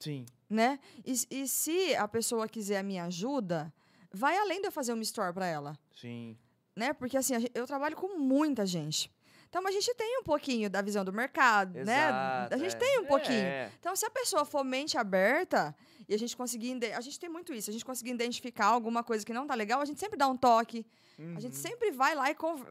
Sim. 0.01 0.27
né? 0.49 0.79
E, 1.07 1.13
e 1.31 1.47
se 1.49 1.95
a 1.95 2.09
pessoa 2.09 2.49
quiser 2.49 2.79
a 2.79 2.83
minha 2.83 3.05
ajuda, 3.05 3.73
vai 4.13 4.37
além 4.37 4.61
de 4.61 4.67
eu 4.67 4.73
fazer 4.73 4.93
uma 4.93 5.03
store 5.03 5.33
para 5.33 5.47
ela 5.47 5.79
Sim. 5.95 6.37
né? 6.75 6.93
Porque 6.93 7.17
assim, 7.17 7.35
eu 7.55 7.67
trabalho 7.67 7.95
com 7.97 8.19
muita 8.19 8.67
gente. 8.67 9.09
Então 9.49 9.67
a 9.67 9.71
gente 9.73 9.93
tem 9.95 10.19
um 10.21 10.23
pouquinho 10.25 10.71
da 10.71 10.81
visão 10.81 11.05
do 11.05 11.13
mercado, 11.13 11.75
né? 11.85 12.09
Exato, 12.09 12.55
A 12.55 12.59
gente 12.59 12.75
é. 12.77 12.79
tem 12.79 13.01
um 13.01 13.05
pouquinho. 13.05 13.45
É. 13.45 13.71
Então, 13.81 13.95
se 13.97 14.07
a 14.07 14.11
pessoa 14.11 14.45
for 14.45 14.63
mente 14.65 14.97
aberta 14.97 15.75
e 16.11 16.15
a 16.15 16.19
gente 16.19 16.37
conseguir. 16.37 16.79
A 16.95 17.01
gente 17.01 17.19
tem 17.21 17.31
muito 17.31 17.55
isso. 17.55 17.71
A 17.71 17.73
gente 17.73 17.85
conseguir 17.85 18.11
identificar 18.11 18.67
alguma 18.67 19.03
coisa 19.05 19.25
que 19.25 19.33
não 19.33 19.47
tá 19.47 19.55
legal, 19.55 19.81
a 19.81 19.85
gente 19.85 20.01
sempre 20.01 20.19
dá 20.19 20.27
um 20.29 20.37
toque. 20.37 20.85
A 21.37 21.41
gente 21.41 21.55
Uhum. 21.55 21.63
sempre 21.63 21.91
vai 21.93 22.15
lá 22.15 22.31
e. 22.31 22.35
Conver... 22.35 22.67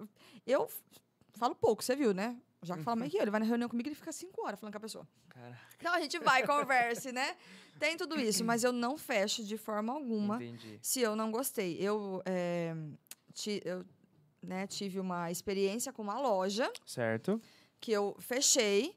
Eu 0.46 0.70
falo 1.36 1.56
pouco, 1.56 1.82
você 1.84 1.96
viu, 1.96 2.14
né? 2.14 2.36
Já 2.62 2.76
que 2.76 2.84
fala 2.84 2.96
Uhum. 2.96 3.00
mais 3.00 3.12
que 3.12 3.18
eu. 3.18 3.22
Ele 3.22 3.32
vai 3.32 3.40
na 3.40 3.46
reunião 3.46 3.70
comigo 3.70 3.88
e 3.88 3.90
ele 3.92 3.96
fica 3.96 4.12
cinco 4.12 4.46
horas 4.46 4.60
falando 4.60 4.74
com 4.74 4.78
a 4.78 4.82
pessoa. 4.82 5.08
Caraca, 5.30 5.58
Então 5.78 5.94
a 5.94 6.02
gente 6.02 6.20
vai, 6.20 6.46
converse, 6.46 7.12
né? 7.14 7.38
Tem 7.80 7.96
tudo 7.96 8.20
isso, 8.20 8.44
mas 8.44 8.64
eu 8.66 8.74
não 8.74 8.98
fecho 8.98 9.42
de 9.46 9.58
forma 9.58 9.94
alguma 9.94 10.36
entendi. 10.36 10.78
se 10.82 11.00
eu 11.00 11.16
não 11.16 11.32
gostei. 11.32 11.78
Eu, 11.80 12.22
eh, 12.26 12.76
ti- 13.34 13.62
eu 13.64 13.86
né, 14.44 14.68
tive 14.68 15.00
uma 15.00 15.32
experiência 15.32 15.94
com 15.94 16.02
uma 16.02 16.20
loja 16.20 16.70
Certo. 16.86 17.42
que 17.80 17.92
eu 17.94 18.16
fechei 18.20 18.94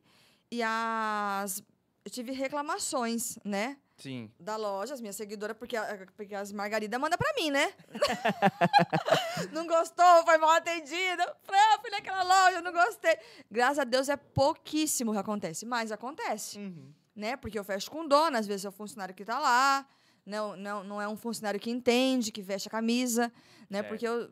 e 0.50 0.60
as 0.64 1.62
eu 2.04 2.10
tive 2.10 2.32
reclamações, 2.32 3.38
né? 3.44 3.76
Sim. 3.98 4.30
Da 4.38 4.56
loja, 4.56 4.94
as 4.94 5.00
minhas 5.00 5.14
seguidoras, 5.16 5.56
porque, 5.56 5.76
a- 5.76 6.06
porque 6.16 6.34
as 6.34 6.50
Margarida 6.52 6.98
manda 6.98 7.16
pra 7.16 7.32
mim, 7.34 7.50
né? 7.50 7.72
não 9.52 9.66
gostou, 9.66 10.24
foi 10.24 10.38
mal 10.38 10.50
atendida. 10.50 11.36
Falei, 11.42 11.60
ah, 11.60 11.78
fui 11.80 11.90
naquela 11.90 12.22
loja, 12.22 12.60
não 12.62 12.72
gostei. 12.72 13.16
Graças 13.50 13.78
a 13.80 13.84
Deus 13.84 14.08
é 14.08 14.16
pouquíssimo 14.16 15.12
que 15.12 15.18
acontece, 15.18 15.64
mas 15.66 15.92
acontece 15.92 16.58
Uhum. 16.58 16.92
né? 17.14 17.36
Porque 17.36 17.58
eu 17.58 17.64
fecho 17.64 17.90
com 17.90 18.06
dona, 18.06 18.38
às 18.38 18.46
vezes 18.46 18.64
é 18.64 18.68
o 18.68 18.72
funcionário 18.72 19.14
que 19.14 19.24
tá 19.24 19.38
lá, 19.38 19.86
Não, 20.24 20.56
não, 20.56 20.84
não 20.84 21.02
é 21.02 21.08
um 21.08 21.16
funcionário 21.16 21.58
que 21.58 21.68
entende, 21.68 22.30
que 22.30 22.40
veste 22.42 22.68
a 22.68 22.70
camisa, 22.70 23.32
né? 23.68 23.78
Certo. 23.80 23.88
Porque 23.88 24.08
o- 24.08 24.30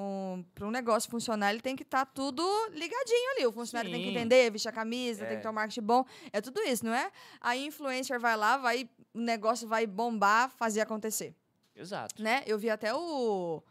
um, 0.00 0.44
para 0.54 0.66
um 0.66 0.70
negócio 0.70 1.10
funcionar, 1.10 1.50
ele 1.52 1.60
tem 1.60 1.76
que 1.76 1.82
estar 1.82 2.04
tudo 2.06 2.42
ligadinho 2.72 3.30
ali. 3.36 3.46
O 3.46 3.52
funcionário 3.52 3.90
tem 3.90 4.00
que 4.00 4.08
Sim. 4.08 4.14
entender, 4.16 4.50
vestir 4.50 4.68
a 4.68 4.72
camisa, 4.72 5.24
É. 5.24 5.28
tem 5.28 5.36
que 5.36 5.42
ter 5.42 5.48
um 5.48 5.52
marketing 5.52 5.82
bom. 5.82 6.04
É 6.32 6.40
tudo 6.40 6.60
isso, 6.62 6.84
não 6.84 6.94
é? 6.94 7.10
A 7.40 7.56
influencer 7.56 8.18
vai 8.18 8.36
lá, 8.36 8.56
vai, 8.56 8.88
o 9.14 9.20
negócio 9.20 9.68
vai 9.68 9.86
bombar, 9.86 10.48
fazer 10.50 10.80
acontecer, 10.80 11.34
Exato. 11.76 12.22
né? 12.22 12.42
Eu 12.46 12.58
vi 12.58 12.70
até 12.70 12.94
o 12.94 13.62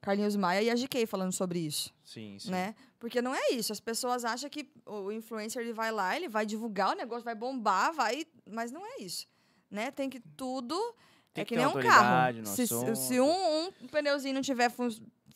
Carlinhos 0.00 0.36
Maia 0.36 0.62
e 0.62 0.70
a 0.70 0.74
GK 0.74 1.06
falando 1.06 1.32
sobre 1.32 1.58
isso 1.58 1.92
Sim, 2.04 2.38
sim. 2.38 2.50
né? 2.50 2.74
Porque 2.98 3.20
não 3.20 3.34
é 3.34 3.50
isso. 3.50 3.72
As 3.72 3.80
pessoas 3.80 4.24
acham 4.24 4.48
que 4.48 4.70
o 4.86 5.10
influencer 5.10 5.62
ele 5.62 5.72
vai 5.72 5.90
lá, 5.90 6.16
ele 6.16 6.28
vai 6.28 6.46
divulgar 6.46 6.92
o 6.92 6.94
negócio, 6.96 7.24
vai 7.24 7.34
bombar, 7.34 7.92
vai, 7.92 8.24
mas 8.48 8.70
não 8.70 8.84
é 8.86 9.02
isso, 9.02 9.26
né? 9.70 9.90
Tem 9.90 10.08
que 10.08 10.20
tudo 10.36 10.76
Tem 11.34 11.42
é 11.42 11.44
que 11.44 11.54
que 11.54 11.60
ter 11.60 11.66
nem 11.66 11.76
um 11.76 11.82
carro. 11.88 12.46
Se, 12.46 12.66
se 12.66 13.20
um, 13.20 13.66
um 13.66 13.88
pneuzinho 13.90 14.34
não 14.34 14.42
tiver 14.42 14.70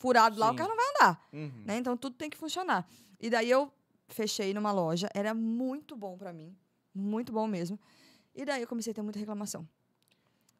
furado 0.00 0.40
lá, 0.40 0.48
Sim. 0.48 0.54
o 0.54 0.56
carro 0.56 0.70
não 0.70 0.76
vai 0.76 0.86
andar, 0.96 1.28
Uhum. 1.32 1.62
né? 1.64 1.76
Então 1.76 1.96
tudo 1.96 2.16
tem 2.16 2.28
que 2.28 2.36
funcionar. 2.36 2.88
E 3.20 3.30
daí 3.30 3.48
eu 3.48 3.72
fechei 4.08 4.52
numa 4.52 4.72
loja, 4.72 5.08
era 5.14 5.32
muito 5.34 5.94
bom 5.94 6.16
pra 6.18 6.32
mim, 6.32 6.56
muito 6.92 7.30
bom 7.32 7.46
mesmo. 7.46 7.78
E 8.34 8.44
daí 8.44 8.62
eu 8.62 8.66
comecei 8.66 8.90
a 8.90 8.94
ter 8.94 9.02
muita 9.02 9.18
reclamação. 9.18 9.68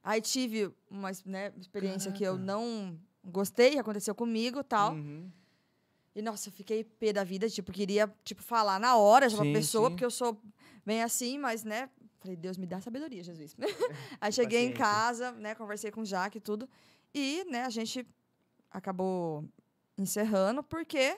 Aí 0.05 0.21
tive 0.21 0.71
uma 0.91 1.11
né, 1.25 1.53
experiência 1.59 2.13
que 2.13 2.23
eu 2.23 2.35
Caraca. 2.35 2.47
não 2.47 2.99
gostei, 3.25 3.79
aconteceu 3.79 4.15
comigo, 4.15 4.63
tal. 4.63 4.93
Uhum. 4.93 5.31
E, 6.15 6.21
nossa, 6.23 6.49
eu 6.49 6.53
fiquei 6.53 6.85
pé 6.85 7.13
da 7.13 7.23
vida, 7.25 7.49
tipo, 7.49 7.71
queria, 7.73 8.13
tipo, 8.25 8.43
falar 8.43 8.79
na 8.81 8.97
hora 8.97 9.29
já 9.29 9.37
pra 9.37 9.47
Sim, 9.47 9.53
pessoa, 9.53 9.89
sim. 9.89 9.91
porque 9.95 10.05
eu 10.05 10.11
sou 10.11 10.41
bem 10.85 11.03
assim, 11.03 11.39
mas, 11.39 11.65
né, 11.65 11.89
falei, 12.19 12.37
Deus 12.37 12.57
me 12.59 12.67
dá 12.67 12.81
sabedoria, 12.81 13.23
Jesus. 13.23 13.55
Aí 14.21 14.33
cheguei 14.33 14.61
em 14.67 14.73
Paciência. 14.73 14.85
casa, 14.85 15.33
né, 15.33 15.55
conversei 15.55 15.91
com 15.91 16.01
o 16.01 16.05
Jaque 16.05 16.39
e 16.39 16.41
tudo, 16.41 16.69
e, 17.15 17.45
né, 17.49 17.63
a 17.65 17.71
gente 17.71 18.07
acabou 18.71 19.45
encerrando, 19.99 20.63
porque 20.63 21.17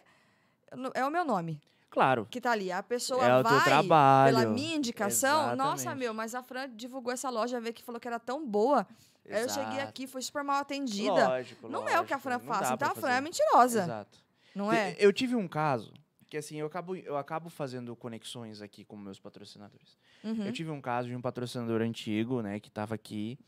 é 0.95 1.05
o 1.05 1.11
meu 1.11 1.25
nome 1.25 1.61
Claro. 1.91 2.27
que 2.31 2.41
tá 2.41 2.53
ali. 2.53 2.73
A 2.73 2.83
pessoa 2.83 3.23
É 3.25 3.43
vai 3.43 3.63
trabalho. 3.65 4.37
pela 4.37 4.51
minha 4.51 4.77
indicação, 4.77 5.55
nossa, 5.55 5.83
Exatamente. 5.83 5.99
meu, 6.05 6.15
mas 6.15 6.35
a 6.35 6.43
Fran 6.43 6.69
divulgou 6.75 7.13
essa 7.13 7.29
loja, 7.29 7.61
veio 7.61 7.75
que 7.75 7.83
falou 7.83 8.01
que 8.01 8.09
era 8.09 8.19
tão 8.19 8.47
boa. 8.47 8.87
Aí 9.29 9.43
eu 9.43 9.49
cheguei 9.49 9.75
Exato. 9.75 9.89
aqui, 9.89 10.07
fui 10.07 10.23
super 10.23 10.43
mal 10.43 10.61
atendida. 10.61 11.29
Lógico, 11.29 11.69
não 11.69 11.89
é 11.89 12.01
o 12.01 12.05
que 12.05 12.13
a 12.13 12.17
lógico, 12.17 12.21
Fran 12.21 12.39
faz, 12.41 12.71
então 12.71 12.91
a 12.91 12.95
Fran 12.95 13.11
é 13.13 13.21
mentirosa, 13.21 13.83
Exato. 13.85 14.19
não 14.55 14.73
é? 14.73 14.97
Eu 14.99 15.13
tive 15.13 15.37
um 15.37 15.47
caso 15.47 15.93
que 16.29 16.37
assim, 16.39 16.57
eu 16.57 16.67
acabo, 16.67 16.97
eu 16.97 17.17
acabo 17.19 17.51
fazendo 17.51 17.95
conexões 17.95 18.63
aqui 18.63 18.85
com 18.87 18.97
meus 18.97 19.21
patrocinadores. 19.21 19.99
Uhum. 20.25 20.47
Eu 20.47 20.53
tive 20.53 20.71
um 20.71 20.81
caso 20.81 21.09
de 21.09 21.15
um 21.15 21.21
patrocinador 21.21 21.83
antigo, 21.83 22.41
né, 22.41 22.59
que 22.59 22.71
tava 22.71 22.95
aqui 22.95 23.39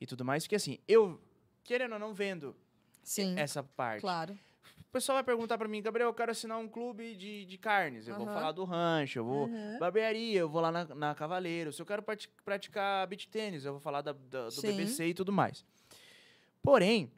e 0.00 0.06
tudo 0.06 0.24
mais, 0.24 0.46
que 0.46 0.54
assim, 0.56 0.78
eu, 0.88 1.20
querendo 1.62 1.92
ou 1.92 1.98
não, 1.98 2.14
vendo 2.14 2.56
Sim, 3.10 3.34
essa 3.36 3.62
parte. 3.62 4.00
claro. 4.02 4.38
O 4.78 4.92
pessoal 4.92 5.16
vai 5.16 5.24
perguntar 5.24 5.56
pra 5.58 5.66
mim, 5.68 5.80
Gabriel, 5.82 6.08
eu 6.08 6.14
quero 6.14 6.32
assinar 6.32 6.58
um 6.58 6.68
clube 6.68 7.14
de, 7.16 7.44
de 7.44 7.58
carnes. 7.58 8.06
Eu 8.08 8.16
vou 8.16 8.24
Aham. 8.24 8.34
falar 8.34 8.52
do 8.52 8.64
rancho, 8.64 9.18
eu 9.20 9.24
vou. 9.24 9.46
Uhum. 9.46 9.78
Barbearia, 9.78 10.40
eu 10.40 10.48
vou 10.48 10.60
lá 10.60 10.70
na, 10.72 10.84
na 10.96 11.14
Cavaleiro. 11.14 11.72
Se 11.72 11.80
eu 11.80 11.86
quero 11.86 12.02
prati- 12.02 12.28
praticar 12.44 13.06
beach 13.06 13.28
tênis, 13.28 13.64
eu 13.64 13.72
vou 13.72 13.80
falar 13.80 14.02
da- 14.02 14.12
da- 14.12 14.44
do 14.46 14.50
Sim. 14.50 14.68
BBC 14.76 15.06
e 15.06 15.14
tudo 15.14 15.32
mais. 15.32 15.64
Porém, 16.62 17.10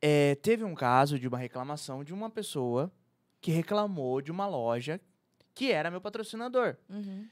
é, 0.00 0.34
teve 0.36 0.62
um 0.64 0.74
caso 0.74 1.18
de 1.18 1.26
uma 1.26 1.38
reclamação 1.38 2.04
de 2.04 2.12
uma 2.12 2.30
pessoa 2.30 2.92
que 3.40 3.50
reclamou 3.50 4.20
de 4.20 4.30
uma 4.30 4.46
loja 4.46 5.00
que 5.54 5.72
era 5.72 5.90
meu 5.90 6.00
patrocinador. 6.00 6.76
Uhum. 6.88 7.26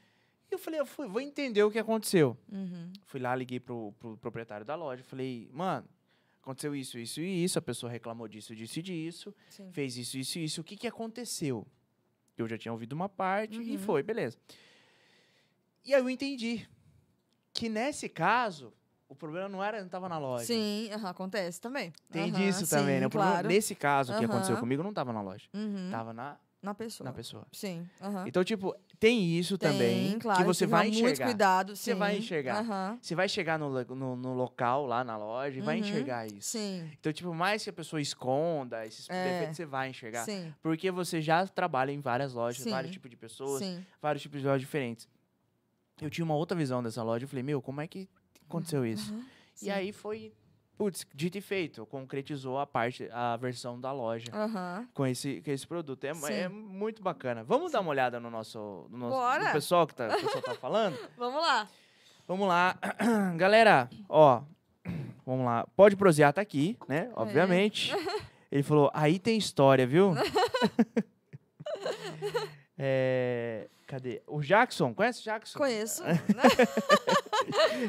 E 0.49 0.53
eu 0.55 0.57
falei, 0.57 0.79
eu 0.79 0.85
fui- 0.85 1.07
vou 1.07 1.21
entender 1.21 1.63
o 1.63 1.69
que 1.71 1.77
aconteceu. 1.79 2.35
Uhum. 2.51 2.91
Fui 3.05 3.19
lá, 3.19 3.35
liguei 3.35 3.59
pro, 3.59 3.93
pro 3.99 4.17
proprietário 4.17 4.65
da 4.65 4.75
loja, 4.75 5.03
falei, 5.03 5.47
mano, 5.53 5.87
aconteceu 6.47 6.73
isso, 6.73 6.97
isso 6.97 7.19
e 7.19 7.43
isso, 7.43 7.59
a 7.59 7.61
pessoa 7.61 7.91
reclamou 7.91 8.25
disso, 8.27 8.55
disso 8.55 8.79
e 8.79 8.81
disso, 8.81 9.35
Sim. 9.49 9.69
fez 9.71 9.97
isso, 9.97 10.17
isso 10.17 10.39
e 10.39 10.45
isso, 10.45 10.61
o 10.61 10.63
que, 10.63 10.77
que 10.77 10.87
aconteceu? 10.87 11.67
Eu 12.37 12.47
já 12.47 12.57
tinha 12.57 12.71
ouvido 12.71 12.93
uma 12.93 13.09
parte 13.09 13.61
e 13.61 13.71
Uhum. 13.73 13.79
foi, 13.79 14.01
beleza. 14.01 14.37
E 15.83 15.93
aí 15.93 15.99
eu 16.01 16.09
entendi 16.09 16.67
que 17.53 17.67
nesse 17.67 18.07
caso, 18.07 18.73
o 19.09 19.15
problema 19.15 19.49
não 19.49 19.61
era, 19.63 19.79
não 19.79 19.87
estava 19.87 20.07
na 20.07 20.17
loja. 20.17 20.45
Sim, 20.45 20.89
aham, 20.93 21.09
acontece 21.09 21.59
também. 21.59 21.91
Tem 22.11 22.29
Aham, 22.31 22.37
disso 22.37 22.67
também, 22.69 22.95
sim, 22.95 22.99
né? 23.01 23.07
O 23.07 23.09
problema, 23.09 23.33
claro. 23.35 23.47
nesse 23.49 23.75
caso 23.75 24.15
que 24.15 24.23
aconteceu 24.23 24.57
comigo, 24.57 24.81
não 24.83 24.91
estava 24.91 25.11
na 25.11 25.21
loja. 25.21 25.47
Uhum. 25.53 25.89
Tava 25.91 26.13
na, 26.13 26.37
Na 26.61 26.73
pessoa. 26.73 27.05
na 27.09 27.13
pessoa. 27.13 27.47
Sim, 27.51 27.89
aham. 28.01 28.25
Então, 28.27 28.43
tipo, 28.43 28.73
tem 28.99 29.37
isso 29.37 29.57
Tem, 29.57 29.71
também 29.71 30.19
claro, 30.19 30.41
que 30.41 30.45
você 30.47 30.65
vai 30.65 30.85
tomar 30.85 30.93
Muito 30.93 31.07
enxergar. 31.09 31.25
cuidado, 31.25 31.75
Você 31.75 31.93
vai 31.95 32.17
enxergar. 32.17 32.59
Aham. 32.61 32.97
Você 33.01 33.15
vai 33.15 33.29
chegar 33.29 33.59
no, 33.59 33.69
no, 33.95 34.15
no 34.15 34.33
local, 34.33 34.85
lá 34.85 35.03
na 35.03 35.17
loja, 35.17 35.57
e 35.57 35.61
vai 35.61 35.75
Uhum. 35.75 35.81
enxergar 35.81 36.25
isso. 36.27 36.49
Sim, 36.51 36.89
Então, 36.99 37.13
tipo, 37.13 37.33
mais 37.33 37.63
que 37.63 37.69
a 37.69 37.73
pessoa 37.73 38.01
esconda 38.01 38.85
esses 38.85 39.07
É. 39.09 39.23
defeitos, 39.23 39.55
você 39.57 39.65
vai 39.65 39.89
enxergar. 39.89 40.25
sim, 40.25 40.53
Porque 40.61 40.89
você 40.91 41.21
já 41.21 41.45
trabalha 41.47 41.91
em 41.91 41.99
várias 41.99 42.33
lojas, 42.33 42.63
Sim. 42.63 42.71
vários 42.71 42.91
tipos 42.91 43.09
de 43.09 43.15
pessoas, 43.17 43.63
sim. 43.63 43.85
vários 44.01 44.21
tipos 44.21 44.41
de 44.41 44.47
lojas 44.47 44.61
diferentes. 44.61 45.07
Eu 46.01 46.09
tinha 46.09 46.25
uma 46.25 46.35
outra 46.35 46.57
visão 46.57 46.81
dessa 46.83 47.01
loja. 47.03 47.25
Eu 47.25 47.29
falei, 47.29 47.43
meu, 47.43 47.61
como 47.61 47.81
é 47.81 47.87
que 47.87 48.07
aconteceu 48.47 48.85
isso? 48.85 49.11
Aham, 49.13 49.25
E 49.61 49.69
aí 49.71 49.91
foi, 49.91 50.31
putz, 50.77 51.05
dito 51.13 51.37
e 51.37 51.41
feito. 51.41 51.85
Concretizou 51.87 52.59
a 52.59 52.67
parte, 52.67 53.09
a 53.11 53.35
versão 53.37 53.79
da 53.79 53.91
loja 53.91 54.27
Aham. 54.31 54.87
com 54.93 55.05
esse, 55.05 55.41
com 55.41 55.51
esse 55.51 55.65
produto. 55.65 56.03
É, 56.03 56.13
Sim. 56.13 56.33
é 56.33 56.47
muito 56.47 57.01
bacana. 57.01 57.43
Vamos 57.43 57.71
dar 57.71 57.81
uma 57.81 57.89
olhada 57.89 58.19
no 58.19 58.29
nosso, 58.29 58.87
no 58.89 58.97
nosso 59.09 59.39
no 59.39 59.51
pessoal 59.51 59.87
que 59.87 59.95
tá, 59.95 60.07
o 60.07 60.21
pessoal 60.21 60.41
tá 60.41 60.55
falando? 60.55 60.97
Vamos 61.17 61.41
lá. 61.41 61.67
Vamos 62.27 62.47
lá. 62.47 62.77
Galera, 63.35 63.89
ó. 64.07 64.43
Vamos 65.25 65.45
lá. 65.45 65.67
Pode 65.75 65.95
prosear, 65.95 66.31
tá 66.31 66.41
aqui, 66.41 66.77
né? 66.87 67.11
Obviamente. 67.15 67.91
Ele 68.49 68.63
falou, 68.63 68.89
aí 68.93 69.19
tem 69.19 69.37
história, 69.37 69.85
viu? 69.85 70.13
É, 72.79 73.67
cadê? 73.87 74.21
O 74.27 74.39
Jackson, 74.39 74.93
conhece 74.93 75.21
o 75.21 75.23
Jackson? 75.23 75.57
Conheço. 75.57 76.03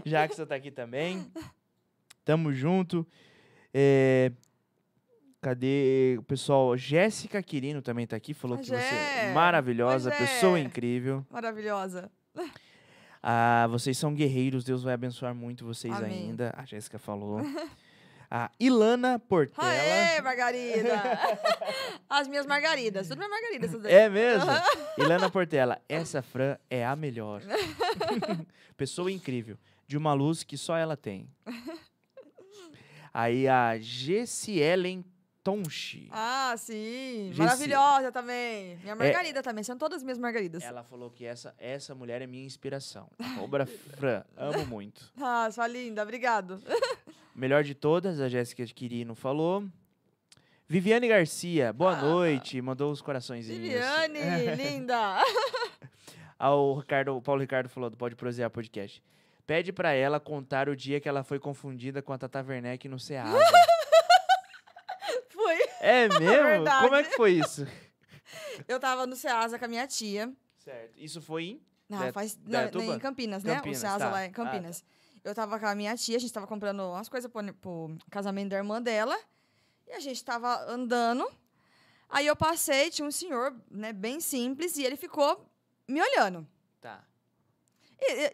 Jackson 0.03 0.47
tá 0.47 0.55
aqui 0.55 0.71
também. 0.71 1.31
Tamo 2.29 2.53
junto. 2.53 3.07
É, 3.73 4.31
cadê 5.41 6.17
o 6.19 6.23
pessoal? 6.23 6.77
Jéssica 6.77 7.43
Quirino 7.43 7.81
também 7.81 8.07
tá 8.07 8.17
aqui, 8.17 8.35
falou 8.35 8.59
que 8.59 8.67
você 8.67 8.75
é 8.75 9.33
maravilhosa, 9.33 10.11
Pois 10.11 10.21
é. 10.21 10.27
pessoa 10.27 10.61
incrível. 10.61 11.25
Maravilhosa. 11.31 12.11
Ah, 13.23 13.67
vocês 13.71 13.97
são 13.97 14.13
guerreiros, 14.15 14.63
Deus 14.63 14.83
vai 14.83 14.93
abençoar 14.93 15.35
muito 15.35 15.65
vocês 15.65 15.95
Amém. 15.95 16.29
ainda. 16.29 16.53
A 16.55 16.67
Jéssica 16.67 16.99
falou. 16.99 17.41
A 18.31 18.51
Ilana 18.61 19.19
Portela. 19.19 19.67
Aê, 19.67 20.21
Margarida! 20.21 21.01
As 22.11 22.29
minhas 22.29 22.45
margaridas. 22.45 23.09
Tudo 23.09 23.17
minha 23.17 23.31
margarida. 23.31 23.65
essas 23.65 23.81
daí. 23.81 23.91
É 23.91 24.11
mesmo? 24.11 24.51
Ilana 24.99 25.31
Portela, 25.31 25.81
essa 25.89 26.21
Fran 26.21 26.59
é 26.69 26.85
a 26.85 26.95
melhor. 26.95 27.41
Pessoa 28.77 29.11
incrível. 29.11 29.57
De 29.87 29.97
uma 29.97 30.13
luz 30.13 30.43
que 30.43 30.59
só 30.59 30.77
ela 30.77 30.95
tem. 30.95 31.27
Aí 33.21 33.49
a 33.49 33.77
Gessielen 33.81 35.05
Tonchi. 35.43 36.09
Ah, 36.13 36.55
sim. 36.57 37.31
Gessi- 37.33 37.39
Maravilhosa 37.41 38.13
também. 38.13 38.77
Minha 38.83 38.95
margarida 38.95 39.43
também. 39.43 39.65
São 39.65 39.77
todas 39.77 40.03
minhas 40.05 40.19
margaridas. 40.19 40.63
Ela 40.63 40.85
falou 40.85 41.11
que 41.11 41.25
essa, 41.25 41.53
essa 41.59 41.95
mulher 41.97 42.23
é 42.23 42.27
minha 42.29 42.45
inspiração. 42.45 43.11
Obra 43.41 43.67
Fran, 43.67 44.23
amo 44.37 44.65
muito. 44.67 45.11
Ah, 45.21 45.51
sua 45.51 45.67
linda. 45.67 46.03
Obrigado. 46.03 46.63
Melhor 47.35 47.65
de 47.65 47.75
todas, 47.75 48.21
a 48.21 48.29
Jéssica 48.29 48.65
Quirino 48.67 49.15
falou. 49.17 49.65
Viviane 50.69 51.09
Garcia, 51.09 51.73
boa 51.73 51.97
Ah. 51.99 52.03
noite. 52.03 52.61
Mandou 52.63 52.93
os 52.93 53.01
coraçõezinhos. 53.03 53.61
Viviane, 53.63 54.19
linda. 54.55 55.21
Ah, 56.39 56.55
o, 56.55 56.79
Ricardo, 56.79 57.17
o 57.17 57.23
Paulo 57.23 57.41
Ricardo 57.41 57.69
falou 57.69 57.91
do 57.91 57.97
Pode 57.97 58.15
Prosear 58.15 58.49
Podcast. 58.51 59.03
Pede 59.49 59.73
pra 59.73 59.93
ela 59.95 60.21
contar 60.21 60.69
o 60.69 60.77
dia 60.77 61.01
que 61.01 61.09
ela 61.09 61.25
foi 61.25 61.39
confundida 61.39 62.03
com 62.03 62.13
a 62.13 62.19
Tata 62.19 62.45
Werneck 62.47 62.87
no 62.87 63.01
Ceasa. 63.01 63.33
Foi. 65.31 65.57
é 65.81 66.07
mesmo? 66.07 66.27
Verdade. 66.27 66.85
Como 66.85 66.95
é 66.95 67.03
que 67.03 67.17
foi 67.17 67.33
isso? 67.33 67.67
Eu 68.69 68.79
tava 68.79 69.07
no 69.07 69.17
Ceasa 69.17 69.59
com 69.59 69.65
a 69.65 69.69
minha 69.69 69.87
tia. 69.87 70.31
Certo. 70.59 70.93
Isso 70.99 71.23
foi 71.23 71.45
em... 71.45 71.63
Ah, 71.91 72.05
Da- 72.05 72.13
faz, 72.13 72.35
da 72.37 72.71
não, 72.71 72.95
em 72.95 72.99
Campinas, 72.99 73.43
né? 73.43 73.55
Campinas, 73.55 73.79
o 73.79 73.81
Ceasa 73.81 74.05
tá. 74.05 74.11
lá 74.11 74.27
em 74.27 74.31
Campinas. 74.31 74.85
Eu 75.25 75.35
tava 75.35 75.59
com 75.59 75.65
a 75.65 75.75
minha 75.75 75.97
tia, 75.97 76.19
a 76.19 76.21
gente 76.21 76.33
tava 76.35 76.47
comprando 76.47 76.81
umas 76.81 77.09
coisas 77.09 77.33
pro, 77.33 77.55
pro 77.55 77.97
casamento 78.11 78.51
da 78.51 78.59
irmã 78.59 78.83
dela. 78.83 79.19
E 79.87 79.93
a 79.93 80.01
gente 80.01 80.23
tava 80.23 80.63
andando. 80.71 81.27
Aí 82.11 82.27
eu 82.27 82.37
passei, 82.37 82.91
tinha 82.91 83.09
um 83.09 83.11
senhor, 83.11 83.57
né, 83.71 83.95
bem 83.95 84.21
simples, 84.21 84.77
e 84.77 84.85
ele 84.85 84.97
ficou 84.97 85.51
me 85.89 86.03
olhando. 86.03 86.47
Tá. 86.83 87.08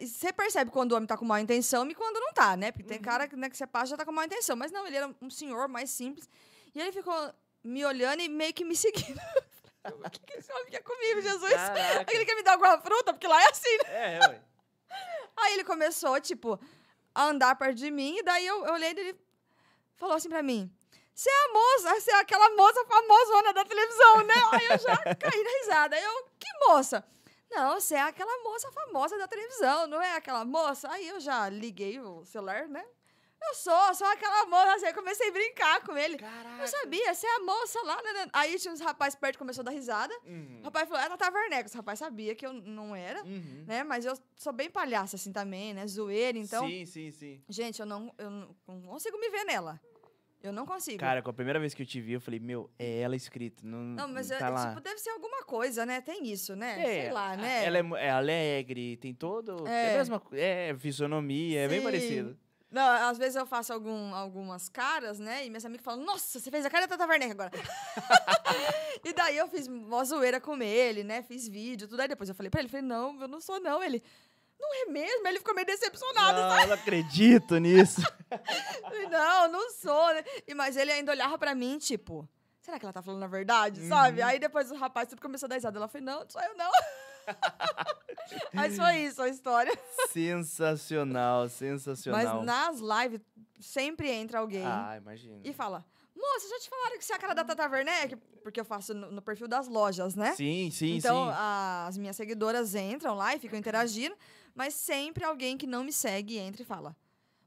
Você 0.01 0.31
percebe 0.31 0.69
quando 0.71 0.91
o 0.91 0.95
homem 0.95 1.07
tá 1.07 1.17
com 1.17 1.25
má 1.25 1.41
intenção 1.41 1.89
e 1.89 1.95
quando 1.95 2.19
não 2.19 2.31
tá, 2.33 2.55
né? 2.55 2.71
Porque 2.71 2.83
tem 2.87 2.97
Uhum. 2.97 3.03
cara 3.03 3.27
que, 3.27 3.35
né, 3.35 3.49
que 3.49 3.57
você 3.57 3.65
passa 3.65 3.87
já 3.87 3.97
tá 3.97 4.05
com 4.05 4.11
má 4.11 4.25
intenção. 4.25 4.55
Mas 4.55 4.71
não, 4.71 4.85
ele 4.85 4.95
era 4.97 5.13
um 5.21 5.29
senhor 5.29 5.67
mais 5.67 5.89
simples. 5.89 6.29
E 6.73 6.79
ele 6.79 6.91
ficou 6.91 7.33
me 7.63 7.83
olhando 7.85 8.21
e 8.21 8.29
meio 8.29 8.53
que 8.53 8.63
me 8.63 8.75
seguindo. 8.77 9.19
o 9.85 10.09
que, 10.09 10.19
que 10.19 10.33
esse 10.37 10.51
homem 10.53 10.67
quer 10.67 10.83
comigo, 10.83 11.21
Jesus? 11.21 11.53
Caraca. 11.53 12.13
Ele 12.13 12.25
quer 12.25 12.35
me 12.35 12.43
dar 12.43 12.53
alguma 12.53 12.79
fruta? 12.79 13.13
Porque 13.13 13.27
lá 13.27 13.41
é 13.41 13.47
assim, 13.49 13.77
né? 13.83 14.15
É, 14.15 14.19
ué. 14.27 14.41
Aí 15.37 15.53
ele 15.53 15.63
começou, 15.63 16.19
tipo, 16.21 16.59
a 17.13 17.25
andar 17.25 17.55
perto 17.55 17.75
de 17.75 17.91
mim, 17.91 18.17
e 18.19 18.23
daí 18.23 18.45
eu, 18.45 18.65
eu 18.65 18.73
olhei 18.73 18.93
e 18.93 18.99
ele 18.99 19.19
falou 19.97 20.15
assim 20.15 20.29
pra 20.29 20.41
mim. 20.43 20.71
Você 21.13 21.29
é 21.29 21.33
a 21.45 21.53
moça, 21.53 21.99
você 22.01 22.11
é 22.11 22.15
aquela 22.19 22.49
moça 22.55 22.85
famosona 22.85 23.53
da 23.53 23.63
televisão, 23.65 24.23
né? 24.23 24.33
Aí 24.51 24.65
eu 24.67 24.77
já 24.79 24.97
caí 25.15 25.43
na 25.43 25.49
risada. 25.59 25.95
Aí 25.95 26.03
eu, 26.03 26.25
que 26.39 26.47
moça? 26.67 27.05
Não, 27.51 27.79
você 27.79 27.95
é 27.95 28.01
aquela 28.01 28.43
moça 28.43 28.71
famosa 28.71 29.17
da 29.17 29.27
televisão, 29.27 29.87
não 29.87 30.01
é 30.01 30.15
aquela 30.15 30.43
moça? 30.43 30.89
Aí 30.91 31.07
eu 31.07 31.19
já 31.19 31.47
liguei 31.49 31.99
o 31.99 32.25
celular, 32.25 32.67
né? 32.67 32.83
Eu 33.47 33.53
sou, 33.53 33.93
sou 33.93 34.07
aquela 34.07 34.45
moça. 34.47 34.73
Assim, 34.75 34.87
eu 34.87 34.93
comecei 34.95 35.29
a 35.29 35.31
brincar 35.31 35.83
com 35.83 35.95
ele. 35.95 36.17
Caraca. 36.17 36.63
Eu 36.63 36.67
sabia, 36.67 37.13
você 37.13 37.27
é 37.27 37.35
a 37.35 37.39
moça 37.41 37.79
lá, 37.83 38.01
né? 38.01 38.13
né? 38.13 38.29
Aí 38.33 38.57
tinha 38.57 38.73
uns 38.73 38.79
rapazes 38.81 39.13
perto 39.15 39.33
que 39.33 39.39
começou 39.39 39.61
a 39.61 39.65
dar 39.65 39.71
risada. 39.71 40.11
Uhum. 40.25 40.61
O 40.61 40.63
rapaz 40.63 40.89
falou, 40.89 41.03
é 41.03 41.09
Tata 41.09 41.31
Werneck. 41.31 41.69
O 41.71 41.77
rapaz 41.77 41.99
sabia 41.99 42.33
que 42.33 42.45
eu 42.45 42.53
não 42.53 42.95
era, 42.95 43.23
Uhum. 43.23 43.65
né? 43.67 43.83
Mas 43.83 44.03
eu 44.03 44.17
sou 44.35 44.51
bem 44.51 44.71
palhaça, 44.71 45.15
assim, 45.15 45.31
também, 45.31 45.75
né? 45.75 45.85
Zoeira, 45.85 46.37
então... 46.39 46.67
Sim, 46.67 46.85
sim, 46.87 47.11
sim. 47.11 47.43
Gente, 47.47 47.79
eu 47.79 47.85
não, 47.85 48.11
eu 48.17 48.29
não 48.31 48.55
consigo 48.87 49.19
me 49.19 49.29
ver 49.29 49.43
nela. 49.43 49.79
Eu 50.47 50.53
não 50.53 50.65
consigo. 50.65 50.99
Cara, 50.99 51.21
com 51.21 51.29
a 51.29 51.33
primeira 51.33 51.59
vez 51.59 51.73
que 51.73 51.81
eu 51.81 51.85
te 51.85 51.99
vi, 51.99 52.13
eu 52.13 52.21
falei, 52.21 52.39
meu, 52.39 52.69
é 52.77 52.99
ela 53.01 53.15
escrita. 53.15 53.61
Não, 53.65 53.79
não, 53.79 54.07
mas 54.09 54.27
tá 54.29 54.47
eu- 54.47 54.53
lá. 54.53 54.69
tipo, 54.69 54.81
deve 54.81 54.97
ser 54.99 55.09
alguma 55.11 55.43
coisa, 55.43 55.85
né? 55.85 56.01
Tem 56.01 56.27
isso, 56.27 56.55
né? 56.55 56.79
É, 56.79 57.01
Sei 57.03 57.11
lá, 57.11 57.35
né? 57.35 57.65
Ela 57.65 57.77
é, 57.79 58.05
é 58.07 58.09
alegre, 58.11 58.97
tem 58.97 59.13
todo. 59.13 59.67
É, 59.67 59.91
É. 59.91 59.93
a 59.95 59.97
mesma 59.97 60.21
É, 60.33 60.75
fisionomia, 60.77 61.61
é 61.61 61.67
bem 61.67 61.79
Sim. 61.79 61.83
parecido. 61.85 62.37
Não, 62.71 62.85
às 63.07 63.17
vezes 63.17 63.35
eu 63.37 63.45
faço 63.45 63.71
algum, 63.71 64.13
algumas 64.13 64.67
caras, 64.67 65.17
né? 65.17 65.45
E 65.45 65.49
minhas 65.49 65.63
amigas 65.65 65.83
falam, 65.85 66.03
nossa, 66.03 66.39
você 66.39 66.51
fez 66.51 66.65
a 66.65 66.69
cara 66.69 66.85
da 66.87 66.97
Tata 66.97 67.09
Werneck 67.09 67.31
agora. 67.31 67.51
e 69.03 69.13
daí 69.13 69.37
eu 69.37 69.47
fiz 69.47 69.67
uma 69.67 70.03
zoeira 70.03 70.41
com 70.41 70.61
ele, 70.61 71.03
né? 71.03 71.21
Fiz 71.23 71.47
vídeo, 71.47 71.87
tudo. 71.87 72.01
Aí 72.01 72.07
depois 72.07 72.27
eu 72.29 72.35
falei 72.35 72.49
pra 72.49 72.59
ele, 72.59 72.69
falei, 72.69 72.85
não, 72.85 73.21
eu 73.21 73.27
não 73.27 73.39
sou 73.39 73.59
não. 73.61 73.81
Ele, 73.81 74.03
não 74.59 74.73
é 74.73 74.85
mesmo? 74.91 75.27
Ele 75.27 75.37
ficou 75.39 75.53
meio 75.53 75.67
decepcionado, 75.67 76.39
Não, 76.39 76.61
eu 76.61 76.67
não 76.67 76.75
acredito 76.75 77.57
nisso. 77.57 78.01
Não, 79.09 79.47
não 79.49 79.69
sou, 79.71 80.13
né? 80.13 80.23
Mas 80.55 80.75
ele 80.75 80.91
ainda 80.91 81.11
olhava 81.11 81.37
pra 81.37 81.53
mim, 81.55 81.77
tipo, 81.77 82.27
será 82.59 82.77
que 82.79 82.85
ela 82.85 82.91
tá 82.91 83.01
falando 83.01 83.23
a 83.23 83.27
verdade, 83.27 83.87
sabe? 83.87 84.19
Uhum. 84.21 84.27
Aí 84.27 84.39
depois 84.39 84.71
o 84.71 84.75
rapaz 84.75 85.07
tudo 85.07 85.21
começou 85.21 85.45
a 85.45 85.49
dar 85.49 85.55
risada. 85.55 85.77
Ela 85.77 85.87
falou, 85.87 86.05
não, 86.05 86.19
não 86.21 86.29
sou 86.29 86.41
eu, 86.41 86.57
não. 86.57 86.71
mas 88.53 88.75
foi 88.75 88.97
isso 88.97 89.21
a 89.21 89.29
história. 89.29 89.71
sensacional, 90.11 91.47
sensacional. 91.47 92.43
Mas 92.43 92.45
nas 92.45 92.79
lives 92.79 93.21
sempre 93.59 94.09
entra 94.11 94.39
alguém 94.39 94.65
Ah, 94.65 94.97
imagina. 94.97 95.39
e 95.43 95.53
fala, 95.53 95.85
moça, 96.15 96.49
já 96.49 96.59
te 96.59 96.69
falaram 96.69 96.97
que 96.97 97.05
você 97.05 97.13
é 97.13 97.15
a 97.15 97.19
cara 97.19 97.33
da 97.33 97.43
Tata 97.43 97.69
Werneck? 97.69 98.15
Porque 98.43 98.59
eu 98.59 98.65
faço 98.65 98.93
no, 98.93 99.11
no 99.11 99.21
perfil 99.21 99.47
das 99.47 99.67
lojas, 99.67 100.15
né? 100.15 100.33
Sim, 100.35 100.69
sim, 100.71 100.97
então, 100.97 101.27
sim. 101.27 101.35
as 101.87 101.97
minhas 101.97 102.15
seguidoras 102.15 102.75
entram 102.75 103.15
lá 103.15 103.35
e 103.35 103.39
ficam 103.39 103.57
interagindo, 103.57 104.15
mas 104.55 104.73
sempre 104.73 105.23
alguém 105.23 105.57
que 105.57 105.67
não 105.67 105.83
me 105.83 105.91
segue 105.91 106.37
entra 106.37 106.61
e 106.61 106.65
fala, 106.65 106.95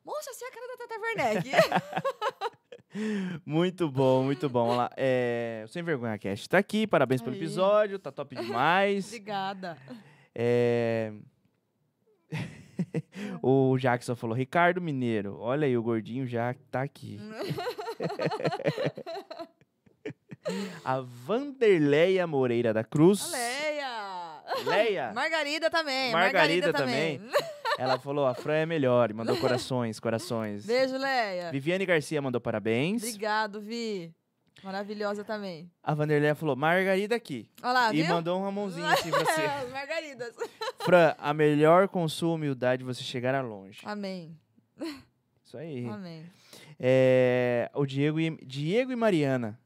moça, 0.05 0.33
você 0.33 0.45
é 0.45 0.49
a 0.49 0.53
cara 0.53 0.67
da 0.69 0.77
Tata 0.77 1.01
Werneck. 1.01 1.51
Muito 3.45 3.91
bom, 3.91 4.25
muito 4.25 4.49
bom. 4.49 4.75
Lá. 4.75 4.91
É, 4.97 5.65
Sem 5.69 5.83
Vergonha 5.83 6.17
Cast 6.19 6.49
tá 6.49 6.57
aqui, 6.59 6.87
parabéns 6.87 7.21
pelo 7.21 7.35
Aí. 7.35 7.41
episódio, 7.41 7.99
tá 7.99 8.11
top 8.11 8.35
demais. 8.35 9.07
Obrigada. 9.09 9.77
É... 10.35 11.13
o 13.43 13.77
Jackson 13.79 14.17
falou, 14.17 14.35
Ricardo 14.35 14.81
Mineiro, 14.81 15.37
olha 15.39 15.67
aí, 15.67 15.77
o 15.77 15.83
gordinho 15.83 16.27
já 16.27 16.55
tá 16.71 16.83
aqui. 16.83 17.19
A 20.83 21.01
Vanderleia 21.01 22.27
Moreira 22.27 22.73
da 22.73 22.83
Cruz. 22.83 23.31
Leia! 23.31 24.18
Leia. 24.65 25.13
Margarida 25.15 25.71
também. 25.71 26.13
Margarida 26.13 26.73
Margarida, 26.73 26.73
também. 26.73 27.21
Ela 27.79 27.99
falou, 27.99 28.27
a 28.27 28.35
Fran 28.35 28.55
é 28.55 28.67
melhor, 28.67 29.11
e 29.11 29.15
mandou 29.15 29.37
corações, 29.41 30.01
corações. 30.01 30.67
Beijo, 30.67 30.97
Leia. 30.97 31.51
Viviane 31.53 31.87
Garcia 31.87 32.21
mandou 32.21 32.41
parabéns. 32.41 33.03
Obrigado, 33.03 33.61
Vi. 33.61 34.13
Maravilhosa 34.63 35.23
também. 35.23 35.71
A 35.81 35.95
Vanderleia 35.95 36.35
falou, 36.35 36.57
Margarida 36.57 37.15
aqui. 37.15 37.49
Olha 37.63 37.73
lá, 37.73 37.95
e 37.95 38.03
viu? 38.03 38.13
mandou 38.13 38.41
um 38.41 38.43
Ramonzinho 38.43 38.87
assim 38.87 39.11
pra 39.11 39.21
você. 39.21 39.43
As 39.43 39.71
Margaridas. 39.71 40.35
Fran, 40.81 41.15
a 41.17 41.33
melhor 41.33 41.87
com 41.87 42.09
sua 42.09 42.35
humildade 42.35 42.83
você 42.83 43.03
chegar 43.05 43.37
a 43.37 43.41
longe. 43.41 43.81
Amém. 43.85 44.37
Isso 45.45 45.57
aí. 45.57 45.87
Amém. 45.89 46.27
É, 46.79 47.71
o 47.73 47.87
Diego 47.87 48.19
e, 48.19 48.37
Diego 48.45 48.91
e 48.91 48.97
Mariana. 48.97 49.59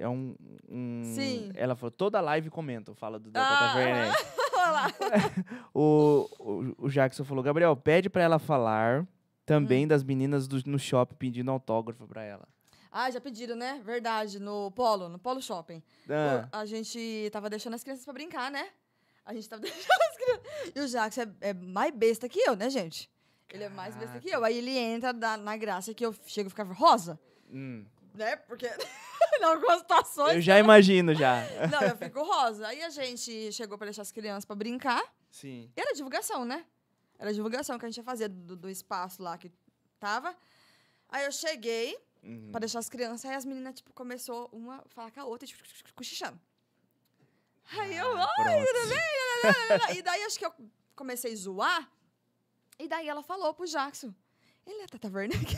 É 0.00 0.08
um, 0.08 0.34
um- 0.68 1.02
Sim. 1.14 1.50
Ela 1.54 1.76
falou, 1.76 1.90
toda 1.90 2.20
live 2.20 2.48
comentam, 2.50 2.94
fala 2.94 3.18
do 3.18 3.30
da 3.30 3.40
Ah, 3.42 3.76
Werneck. 3.76 4.16
Olha 4.54 4.70
lá. 4.70 4.86
O, 5.74 6.28
o, 6.38 6.74
o 6.86 6.88
Jackson 6.88 7.24
falou, 7.24 7.42
Gabriel, 7.44 7.76
pede 7.76 8.08
pra 8.10 8.22
ela 8.22 8.38
falar 8.38 9.02
Hum. 9.02 9.06
também 9.46 9.86
das 9.86 10.02
meninas 10.02 10.46
do- 10.48 10.62
no 10.70 10.78
shopping 10.78 11.14
pedindo 11.16 11.50
autógrafo 11.50 12.06
pra 12.06 12.22
ela. 12.22 12.48
Ah, 12.92 13.10
já 13.10 13.20
pediram, 13.20 13.54
né? 13.54 13.80
Verdade, 13.84 14.40
no 14.40 14.70
Polo, 14.72 15.08
no 15.08 15.18
Polo 15.18 15.40
Shopping. 15.40 15.80
Ah, 16.08 16.48
O- 16.52 16.56
A 16.56 16.64
gente 16.66 17.28
tava 17.32 17.48
deixando 17.48 17.74
as 17.74 17.84
crianças 17.84 18.04
pra 18.04 18.12
brincar, 18.14 18.50
né? 18.50 18.68
A 19.24 19.32
gente 19.34 19.48
tava 19.48 19.62
deixando 19.62 20.02
as 20.10 20.16
crianças. 20.16 20.72
E 20.74 20.80
o 20.80 20.88
Jackson 20.88 21.20
é, 21.22 21.50
é 21.50 21.54
mais 21.54 21.94
besta 21.94 22.28
que 22.28 22.40
eu, 22.40 22.56
né, 22.56 22.68
gente? 22.68 23.08
Ele 23.52 23.64
é 23.64 23.68
mais 23.68 23.94
besta 23.96 24.18
que 24.18 24.28
eu. 24.30 24.44
Aí 24.44 24.58
ele 24.58 24.76
entra 24.76 25.12
da- 25.12 25.36
na 25.36 25.56
graça 25.56 25.92
que 25.94 26.04
eu 26.04 26.14
chego 26.26 26.48
e 26.48 26.50
ficava 26.50 26.72
rosa, 26.72 27.18
hum. 27.52 27.84
Né? 28.14 28.36
Porque 28.36 28.66
em 29.40 29.44
algumas 29.44 29.80
situações. 29.80 30.34
Eu 30.36 30.40
já 30.40 30.58
imagino, 30.58 31.14
já. 31.14 31.42
Não, 31.70 31.82
eu 31.82 31.96
fico 31.96 32.22
rosa. 32.22 32.66
Aí 32.68 32.82
a 32.82 32.90
gente 32.90 33.52
chegou 33.52 33.76
pra 33.78 33.86
deixar 33.86 34.02
as 34.02 34.12
crianças 34.12 34.44
pra 34.44 34.56
brincar. 34.56 35.02
Sim. 35.30 35.70
E 35.76 35.80
era 35.80 35.92
divulgação, 35.94 36.44
né? 36.44 36.64
Era 37.18 37.32
divulgação 37.32 37.78
que 37.78 37.84
a 37.84 37.88
gente 37.88 37.98
ia 37.98 38.04
fazer 38.04 38.28
do, 38.28 38.56
do 38.56 38.68
espaço 38.70 39.22
lá 39.22 39.36
que 39.38 39.50
tava. 39.98 40.34
Aí 41.08 41.24
eu 41.24 41.32
cheguei 41.32 41.98
Uhum. 42.22 42.50
pra 42.50 42.60
deixar 42.60 42.80
as 42.80 42.88
crianças, 42.90 43.24
aí 43.30 43.34
as 43.34 43.46
meninas, 43.46 43.74
tipo, 43.76 43.94
começou 43.94 44.46
uma 44.52 44.76
a 44.76 44.84
falar 44.90 45.10
com 45.10 45.20
a 45.20 45.24
outra, 45.24 45.46
tipo, 45.48 45.62
cochichando. 45.94 46.38
Aí 47.78 47.96
eu, 47.96 48.14
Ah, 48.18 48.28
ai, 48.40 48.64
tudo. 48.66 49.96
E 49.98 50.02
daí 50.02 50.22
acho 50.24 50.38
que 50.38 50.44
eu 50.44 50.52
comecei 50.94 51.32
a 51.32 51.36
zoar. 51.36 51.90
E 52.78 52.86
daí 52.88 53.08
ela 53.08 53.22
falou 53.22 53.54
pro 53.54 53.66
Jackson: 53.66 54.12
Ele 54.66 54.82
é 54.82 54.86
Tata 54.86 55.08
Werneck? 55.08 55.56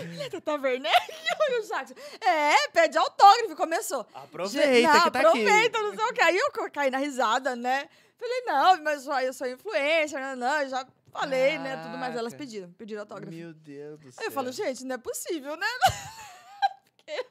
Ele 0.00 0.30
Tata 0.30 0.54
Werneck? 0.54 1.10
E 1.10 1.60
o 1.60 1.66
Jackson: 1.66 1.94
É, 2.20 2.68
pede 2.68 2.98
autógrafo. 2.98 3.56
Começou. 3.56 4.06
Aproveita 4.14 4.92
Não, 4.92 5.04
que 5.04 5.10
tá 5.10 5.18
aqui. 5.18 5.28
aproveita, 5.28 5.78
não 5.78 5.94
sei 5.94 6.04
o 6.04 6.12
que. 6.12 6.22
Aí 6.22 6.36
eu 6.36 6.70
caí 6.70 6.90
na 6.90 6.98
risada, 6.98 7.54
né? 7.54 7.88
Falei, 8.16 8.40
não, 8.46 8.82
mas 8.82 9.06
eu 9.06 9.32
sou 9.32 9.46
influencer, 9.46 10.20
não, 10.20 10.36
não, 10.36 10.62
eu 10.62 10.68
já 10.68 10.86
falei, 11.12 11.58
né? 11.58 11.76
Tudo 11.82 11.98
mais. 11.98 12.16
Elas 12.16 12.34
pediram, 12.34 12.70
pediram 12.72 13.02
autógrafo. 13.02 13.32
Meu 13.32 13.52
Deus 13.52 14.00
do 14.00 14.12
céu. 14.12 14.22
Aí 14.22 14.28
eu 14.28 14.32
falo, 14.32 14.50
gente, 14.52 14.84
não 14.84 14.94
é 14.94 14.98
possível, 14.98 15.56
né? 15.56 15.66
Porque 16.96 17.26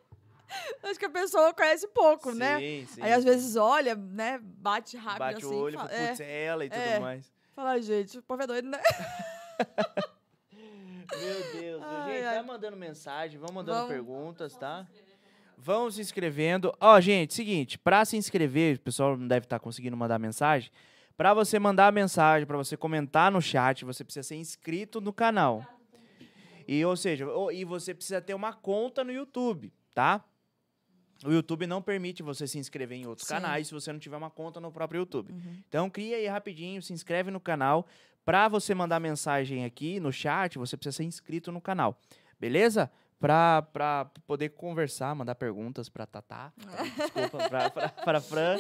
acho 0.84 1.00
que 1.00 1.06
a 1.06 1.10
pessoa 1.10 1.54
conhece 1.54 1.88
pouco, 1.88 2.32
sim, 2.32 2.38
né? 2.38 2.60
Sim, 2.60 3.02
Aí 3.02 3.12
às 3.12 3.24
vezes 3.24 3.56
olha, 3.56 3.96
né? 3.96 4.40
Bate 4.42 4.98
rápido 4.98 5.20
Bate 5.20 5.46
assim. 5.46 5.56
o 5.56 5.58
olho, 5.58 5.78
fala, 5.78 5.90
fala, 5.90 6.02
é, 6.02 6.08
putz, 6.08 6.20
é 6.20 6.44
ela 6.44 6.66
e 6.66 6.70
tudo 6.70 6.82
é. 6.82 7.00
mais. 7.00 7.34
fala, 7.56 7.82
gente, 7.82 8.20
o 8.20 8.22
povo 8.24 8.44
é 8.44 8.48
doido, 8.48 8.70
né? 8.70 8.80
Meu 11.20 11.62
Deus. 11.62 11.84
Ai, 11.84 12.14
gente, 12.14 12.26
ai. 12.26 12.36
vai 12.36 12.44
mandando 12.44 12.78
mensagem, 12.78 13.40
vão 13.40 13.54
mandando 13.54 13.78
Vamos. 13.80 13.94
perguntas, 13.94 14.56
tá? 14.56 14.88
Vão 15.58 15.90
se 15.90 16.02
inscrevendo. 16.02 16.74
Ó, 16.80 17.00
gente, 17.00 17.34
seguinte, 17.34 17.78
pra 17.78 18.04
se 18.06 18.18
inscrever, 18.18 18.78
o 18.78 18.80
pessoal 18.80 19.16
não 19.18 19.28
deve 19.28 19.46
estar 19.46 19.60
conseguindo 19.60 19.96
mandar 19.96 20.20
mensagem. 20.20 20.72
Pra 21.16 21.34
você 21.34 21.60
mandar 21.60 21.88
a 21.88 21.92
mensagem, 21.92 22.46
pra 22.46 22.58
você 22.58 22.76
comentar 22.76 23.32
no 23.32 23.42
chat, 23.42 23.86
você 23.86 24.04
precisa 24.04 24.28
ser 24.28 24.36
inscrito 24.36 25.00
no 25.00 25.14
canal. 25.14 25.64
E, 26.68 26.84
ou 26.84 26.96
seja, 26.98 27.26
e 27.54 27.64
você 27.64 27.94
precisa 27.94 28.22
ter 28.22 28.34
uma 28.34 28.52
conta 28.54 29.04
no 29.04 29.12
YouTube, 29.12 29.72
tá? 29.94 30.24
O 31.26 31.32
YouTube 31.32 31.68
não 31.68 31.82
permite 31.82 32.22
você 32.24 32.48
se 32.48 32.58
inscrever 32.58 32.98
em 32.98 33.06
outros 33.06 33.28
Sim. 33.28 33.36
Uhum. 33.36 33.42
canais 33.42 33.68
se 33.68 33.74
você 33.74 33.94
não 33.94 34.00
tiver 34.00 34.18
uma 34.18 34.30
conta 34.30 34.60
no 34.60 34.72
próprio 34.72 35.00
YouTube. 35.00 35.34
Então 35.70 35.90
cria 35.90 36.18
aí 36.18 36.28
rapidinho, 36.28 36.82
se 36.82 36.92
inscreve 36.92 37.32
no 37.32 37.40
canal. 37.40 37.88
Pra 38.26 38.48
você 38.48 38.74
mandar 38.74 39.00
mensagem 39.00 39.66
aqui 39.66 40.00
no 40.00 40.12
chat, 40.12 40.58
você 40.58 40.78
precisa 40.78 40.98
ser 40.98 41.04
inscrito 41.04 41.52
no 41.52 41.60
canal. 41.62 42.00
Beleza? 42.40 42.90
Pra 43.20 44.10
poder 44.28 44.50
conversar, 44.50 45.14
mandar 45.16 45.36
perguntas 45.36 45.88
pra 45.90 46.06
Tatá. 46.06 46.52
pra- 46.62 46.84
desculpa, 47.06 47.50
pra 48.04 48.20
Fran, 48.22 48.58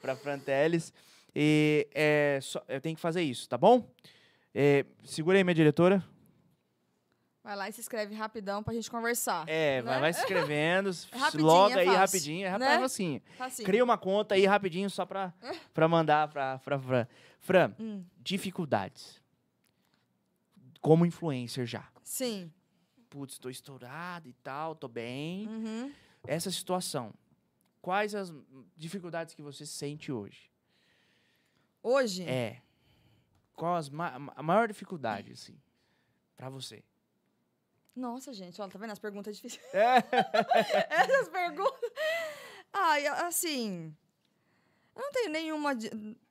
pra 0.00 0.16
Fran 0.16 0.38
Teles. 0.38 0.92
E 1.34 1.86
é, 1.94 2.38
só, 2.42 2.60
eu 2.68 2.80
tenho 2.80 2.96
que 2.96 3.00
fazer 3.00 3.22
isso, 3.22 3.48
tá 3.48 3.56
bom? 3.56 3.88
É, 4.54 4.84
segura 5.04 5.38
aí, 5.38 5.44
minha 5.44 5.54
diretora. 5.54 6.02
Vai 7.50 7.56
lá 7.56 7.68
e 7.68 7.72
se 7.72 7.80
inscreve 7.80 8.14
rapidão 8.14 8.62
pra 8.62 8.72
gente 8.72 8.88
conversar. 8.88 9.44
É, 9.48 9.82
vai, 9.82 9.94
Né? 9.96 10.00
vai 10.02 10.12
se 10.12 10.20
inscrevendo, 10.20 10.90
É 11.10 11.42
loga 11.42 11.74
é 11.74 11.78
aí 11.80 11.86
fácil, 11.86 11.98
rapidinho. 12.00 12.46
É 12.46 12.56
né? 12.56 12.74
rapidinho. 12.76 13.20
Facinho. 13.36 13.66
Cria 13.66 13.82
uma 13.82 13.98
conta 13.98 14.36
aí 14.36 14.46
rapidinho 14.46 14.88
só 14.88 15.04
pra, 15.04 15.34
pra 15.74 15.88
mandar 15.88 16.28
pra, 16.28 16.60
pra 16.60 16.78
Fran. 16.78 17.08
Fran, 17.40 17.74
Hum, 17.80 18.04
dificuldades. 18.20 19.20
Como 20.80 21.04
influencer 21.04 21.66
já. 21.66 21.88
sim. 22.04 22.52
Putz, 23.08 23.36
tô 23.36 23.50
estourado 23.50 24.28
e 24.28 24.32
tal, 24.34 24.76
tô 24.76 24.86
bem. 24.86 25.48
Uhum. 25.48 25.92
Essa 26.28 26.48
situação. 26.52 27.12
Quais 27.82 28.14
as 28.14 28.32
dificuldades 28.76 29.34
que 29.34 29.42
você 29.42 29.66
sente 29.66 30.12
hoje? 30.12 30.48
Hoje, 31.82 32.22
É. 32.22 32.62
qual 33.56 33.74
as 33.74 33.88
ma 33.90 34.30
a 34.36 34.42
maior 34.44 34.68
dificuldade, 34.68 35.32
assim, 35.32 35.58
pra 36.36 36.48
você? 36.48 36.84
Nossa, 38.00 38.32
gente, 38.32 38.60
olha, 38.60 38.70
tá 38.70 38.78
vendo? 38.78 38.92
As 38.92 38.98
perguntas 38.98 39.36
difíceis. 39.36 39.62
É. 39.74 40.02
Essas 40.90 41.28
perguntas. 41.28 41.90
Ai, 42.72 43.06
assim. 43.06 43.94
Eu 44.96 45.02
não 45.02 45.12
tenho 45.12 45.30
nenhuma. 45.30 45.70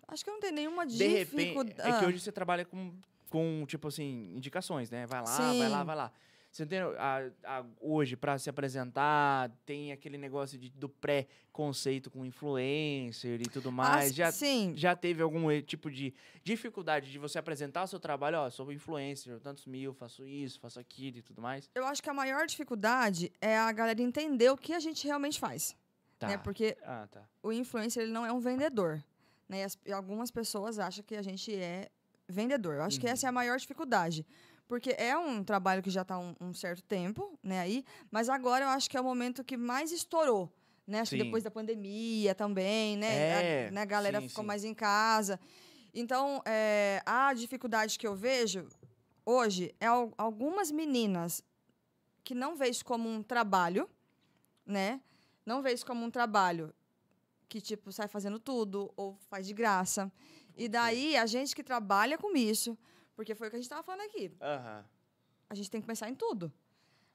Acho 0.08 0.24
que 0.24 0.30
eu 0.30 0.34
não 0.34 0.42
tenho 0.42 0.54
nenhuma 0.54 0.86
De 0.86 1.08
repente, 1.08 1.36
dificuldade. 1.38 1.90
é 1.90 2.00
que 2.00 2.06
hoje 2.06 2.20
você 2.20 2.32
trabalha 2.32 2.66
com, 2.66 2.94
com, 3.30 3.66
tipo 3.68 3.88
assim, 3.88 4.34
indicações, 4.36 4.90
né? 4.90 5.06
Vai 5.06 5.22
lá, 5.22 5.28
Sim. 5.28 5.60
vai 5.60 5.70
lá, 5.70 5.84
vai 5.84 5.96
lá. 5.96 6.12
Você 6.52 6.66
tem 6.66 6.80
a, 6.80 7.30
a- 7.44 7.66
hoje 7.80 8.16
para 8.16 8.38
se 8.40 8.50
apresentar, 8.50 9.52
tem 9.66 9.92
aquele 9.92 10.18
negócio 10.18 10.58
de, 10.58 10.70
do 10.72 10.90
pré-conceito 10.90 12.10
com 12.10 12.26
influencer 12.26 13.40
e 13.42 13.46
tudo 13.46 13.72
mais. 13.72 14.14
já, 14.16 14.32
Sim. 14.32 14.74
já 14.76 14.96
teve 14.96 15.22
algum 15.22 15.48
tipo 15.62 15.92
de 15.92 16.14
dificuldade 16.44 17.12
de 17.12 17.20
você 17.20 17.38
apresentar 17.38 17.84
o 17.84 17.88
seu 17.88 18.00
trabalho? 18.00 18.40
Ó, 18.40 18.50
sou 18.50 18.72
influencer, 18.72 19.40
tantos 19.40 19.66
mil, 19.68 19.94
faço 19.94 20.26
isso, 20.26 20.60
faço 20.60 20.80
aquilo 20.80 21.18
e 21.18 21.22
tudo 21.22 21.42
mais. 21.42 21.70
Eu 21.76 21.86
acho 21.86 22.02
que 22.02 22.10
a 22.10 22.14
maior 22.14 22.48
dificuldade 22.48 23.32
é 23.40 23.58
a 23.58 23.72
galera 23.72 24.02
entender 24.02 24.50
o 24.50 24.58
que 24.58 24.74
a 24.74 24.80
gente 24.80 25.06
realmente 25.06 25.40
faz. 25.40 25.76
Tá. 26.18 26.28
Né? 26.28 26.38
Porque 26.38 26.76
Ah, 26.84 27.08
tá. 27.10 27.22
o 27.44 27.52
influencer 27.54 28.04
ele 28.04 28.12
não 28.12 28.26
é 28.26 28.34
um 28.34 28.40
vendedor. 28.40 29.04
Né? 29.48 29.60
E, 29.60 29.64
as- 29.64 29.78
e 29.86 29.92
algumas 29.92 30.32
pessoas 30.32 30.80
acham 30.80 31.04
que 31.04 31.16
a 31.16 31.22
gente 31.22 31.54
é 31.56 31.90
vendedor. 32.28 32.76
Eu 32.76 32.84
acho 32.84 33.00
que 33.00 33.06
Uhum. 33.08 33.12
essa 33.14 33.26
é 33.26 33.30
a 33.30 33.32
maior 33.32 33.58
dificuldade. 33.58 34.26
Porque 34.70 34.92
é 35.00 35.18
um 35.18 35.44
trabalho 35.44 35.82
que 35.82 35.90
já 35.90 36.04
está 36.04 36.20
um, 36.20 36.36
um 36.40 36.54
certo 36.54 36.84
tempo 36.84 37.36
né, 37.42 37.60
aí, 37.60 37.84
mas 38.12 38.30
agora 38.30 38.66
eu 38.66 38.70
acho 38.70 38.88
que 38.88 38.96
é 38.96 39.02
o 39.02 39.04
momento 39.04 39.44
que 39.44 39.58
mais 39.58 39.92
estourou. 39.92 40.48
Né? 40.86 41.00
Acho 41.00 41.18
que 41.18 41.24
depois 41.24 41.44
da 41.44 41.50
pandemia 41.50 42.36
também, 42.36 42.96
né? 42.96 43.08
É, 43.08 43.68
a, 43.68 43.72
né, 43.72 43.82
a 43.82 43.86
galera 43.86 44.22
sim, 44.22 44.30
ficou 44.30 44.44
sim. 44.44 44.48
mais 44.48 44.64
em 44.64 44.76
casa. 44.76 45.40
Então, 45.92 46.42
é, 46.46 47.02
a 47.04 47.34
dificuldade 47.34 47.98
que 47.98 48.06
eu 48.06 48.16
vejo 48.16 48.70
hoje 49.26 49.74
é 49.80 49.88
al- 49.88 50.14
algumas 50.16 50.72
meninas 50.72 51.44
que 52.24 52.36
não 52.36 52.56
vê 52.56 52.70
isso 52.70 52.86
como 52.86 53.10
um 53.10 53.24
trabalho, 53.24 53.90
né? 54.64 55.02
Não 55.44 55.64
vê 55.64 55.74
isso 55.74 55.86
como 55.86 56.06
um 56.06 56.12
trabalho 56.12 56.72
que, 57.48 57.60
tipo, 57.60 57.92
sai 57.92 58.08
fazendo 58.08 58.38
tudo 58.38 58.94
ou 58.96 59.18
faz 59.30 59.48
de 59.48 59.54
graça. 59.54 60.12
E 60.56 60.70
daí, 60.70 61.18
a 61.18 61.26
gente 61.26 61.56
que 61.56 61.64
trabalha 61.64 62.20
com 62.20 62.36
isso, 62.38 62.78
porque 63.20 63.36
foi 63.36 63.48
o 63.48 63.50
que 63.50 63.58
a 63.58 63.60
gente 63.60 63.66
estava 63.66 63.84
falando 63.84 64.06
aqui, 64.08 64.32
Aham. 64.40 64.86
a 65.50 65.54
gente 65.54 65.70
tem 65.70 65.82
que 65.82 65.88
pensar 65.88 66.10
em 66.10 66.16
tudo. 66.16 66.50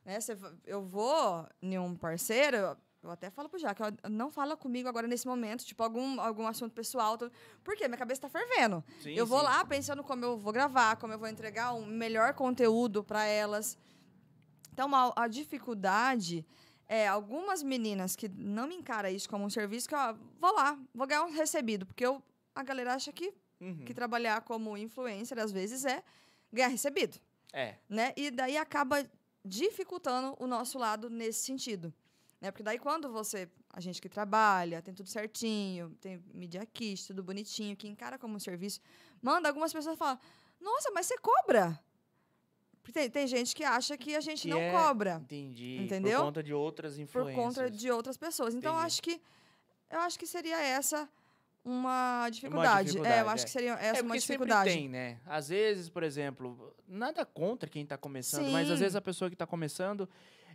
Né? 0.04 0.20
Cê 0.20 0.36
eu 0.66 0.82
vou 0.82 1.48
em 1.62 1.78
um 1.78 1.96
parceiro, 1.96 2.76
eu 3.02 3.10
até 3.10 3.30
falo 3.30 3.48
pro 3.48 3.58
Jaque, 3.58 3.80
não 4.10 4.30
fala 4.30 4.54
comigo 4.54 4.86
agora 4.86 5.08
nesse 5.08 5.26
momento, 5.26 5.64
tipo, 5.64 5.82
algum, 5.82 6.20
algum 6.20 6.46
assunto 6.46 6.74
pessoal. 6.74 7.16
tudo. 7.16 7.32
Por 7.62 7.74
quê? 7.74 7.88
Minha 7.88 7.96
cabeça 7.96 8.20
tá 8.20 8.28
fervendo. 8.28 8.84
Sim, 9.00 9.14
eu 9.14 9.24
vou 9.24 9.38
sim. 9.38 9.46
lá 9.46 9.64
pensando 9.64 10.04
como 10.04 10.22
eu 10.22 10.36
vou 10.36 10.52
gravar, 10.52 10.96
como 10.96 11.10
eu 11.10 11.18
vou 11.18 11.26
entregar 11.26 11.72
um 11.72 11.86
melhor 11.86 12.34
conteúdo 12.34 13.02
para 13.02 13.24
elas. 13.24 13.78
Então, 14.74 14.94
a, 14.94 15.10
a 15.16 15.26
dificuldade 15.26 16.44
é 16.86 17.08
algumas 17.08 17.62
meninas 17.62 18.14
que 18.14 18.28
não 18.28 18.66
me 18.66 18.74
encaram 18.74 19.08
isso 19.08 19.26
como 19.26 19.42
um 19.42 19.48
serviço, 19.48 19.88
que 19.88 19.94
ó, 19.94 20.14
vou 20.38 20.54
lá, 20.54 20.78
vou 20.94 21.06
ganhar 21.06 21.24
um 21.24 21.32
recebido, 21.32 21.86
porque 21.86 22.04
eu, 22.04 22.22
a 22.54 22.62
galera 22.62 22.92
acha 22.92 23.10
que, 23.10 23.32
Uhum. 23.64 23.84
que 23.84 23.94
trabalhar 23.94 24.40
como 24.42 24.76
influencer 24.76 25.38
às 25.38 25.50
vezes 25.52 25.84
é 25.84 26.02
ganhar 26.52 26.68
recebido 26.68 27.18
É. 27.52 27.76
né? 27.88 28.12
E 28.16 28.30
daí 28.30 28.56
acaba 28.56 29.04
dificultando 29.44 30.36
o 30.38 30.46
nosso 30.46 30.78
lado 30.78 31.08
nesse 31.10 31.40
sentido. 31.44 31.92
Né? 32.40 32.50
Porque 32.50 32.62
daí 32.62 32.78
quando 32.78 33.10
você, 33.10 33.48
a 33.70 33.80
gente 33.80 34.00
que 34.02 34.08
trabalha, 34.08 34.82
tem 34.82 34.92
tudo 34.94 35.08
certinho, 35.08 35.90
tem 36.00 36.22
media 36.32 36.64
kit, 36.66 37.06
tudo 37.06 37.22
bonitinho, 37.22 37.76
que 37.76 37.88
encara 37.88 38.18
como 38.18 38.36
um 38.36 38.40
serviço, 38.40 38.80
manda 39.22 39.48
algumas 39.48 39.72
pessoas 39.72 39.96
falam, 39.98 40.18
nossa, 40.60 40.90
mas 40.92 41.06
você 41.06 41.16
cobra? 41.18 41.78
Tem, 42.92 43.08
tem 43.10 43.26
gente 43.26 43.56
que 43.56 43.64
acha 43.64 43.96
que 43.96 44.14
a 44.14 44.20
gente 44.20 44.42
Que 44.42 44.48
não 44.48 44.58
é- 44.60 44.70
cobra 44.70 45.18
Entendi. 45.22 45.78
Entendeu? 45.82 46.18
Por 46.20 46.26
conta 46.26 46.42
de 46.42 46.52
outras 46.52 46.94
por 46.94 47.00
influências. 47.02 47.36
conta 47.44 47.70
de 47.70 47.90
outras 47.90 48.16
pessoas. 48.16 48.54
Então, 48.54 48.76
acho 48.78 49.02
que 49.02 49.20
eu 49.90 50.00
acho 50.00 50.18
que 50.18 50.26
seria 50.26 50.60
essa 50.60 51.08
uma 51.64 52.28
dificuldade. 52.30 52.68
É, 52.76 52.80
eu 52.80 52.84
dificuldade, 53.02 53.28
acho 53.30 53.42
é. 53.42 53.46
que 53.46 53.50
seria 53.50 53.70
É 53.72 53.86
essa 53.86 54.02
uma 54.02 54.08
porque 54.14 54.20
sempre 54.20 54.46
dificuldade. 54.46 54.70
tem, 54.70 54.88
né? 54.88 55.18
Às 55.26 55.48
vezes, 55.48 55.88
por 55.88 56.02
exemplo, 56.02 56.74
nada 56.86 57.24
contra 57.24 57.68
quem 57.68 57.86
tá 57.86 57.96
começando, 57.96 58.50
mas 58.50 58.70
às 58.70 58.76
Sim. 58.78 58.82
vezes 58.84 58.96
a 58.96 59.00
pessoa 59.00 59.30
que 59.30 59.36
tá 59.36 59.46
começando, 59.46 60.08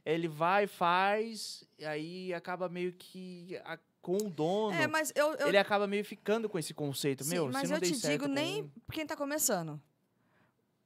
ele 0.06 0.28
vai, 0.28 0.68
faz, 0.68 1.64
e 1.78 1.86
aí 1.86 2.34
acaba 2.34 2.70
meio 2.70 2.94
que 2.94 3.60
a- 3.66 3.80
com 4.02 4.16
o 4.18 4.30
dono, 4.30 4.74
É, 4.76 4.88
mas 4.88 5.12
eu, 5.16 5.34
eu 5.36 5.48
ele 5.50 5.58
acaba 5.58 5.86
meio 5.86 6.06
ficando 6.06 6.48
com 6.48 6.58
esse 6.58 6.74
conceito. 6.74 7.24
Sim, 7.24 7.32
Meu, 7.32 7.50
mas 7.52 7.64
se 7.64 7.68
não 7.70 7.78
eu 7.78 7.82
te 7.82 7.92
digo 8.00 8.26
com 8.28 8.32
nem 8.32 8.64
um- 8.64 8.70
quem 8.92 9.06
tá 9.06 9.16
começando. 9.16 9.80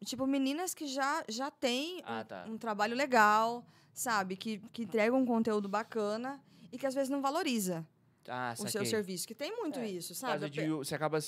Tipo, 0.03 0.25
meninas 0.27 0.73
que 0.73 0.85
já, 0.87 1.23
já 1.29 1.49
têm 1.51 1.97
um, 1.99 2.01
Ah, 2.05 2.23
tá. 2.25 2.45
um 2.47 2.57
trabalho 2.57 2.95
legal, 2.95 3.63
sabe? 3.93 4.35
Que, 4.35 4.57
que 4.73 4.83
entregam 4.83 5.19
um 5.19 5.25
conteúdo 5.25 5.69
bacana 5.69 6.41
e 6.71 6.77
que 6.77 6.85
às 6.85 6.93
vezes 6.93 7.09
não 7.09 7.21
valoriza 7.21 7.85
Ah, 8.27 8.53
o 8.57 8.67
seu 8.67 8.85
serviço. 8.85 9.27
Que 9.27 9.35
tem 9.35 9.55
muito 9.57 9.79
É, 9.79 9.87
isso, 9.87 10.13
sabe? 10.15 10.49
de, 10.49 10.67
você 10.69 10.95
acaba 10.95 11.19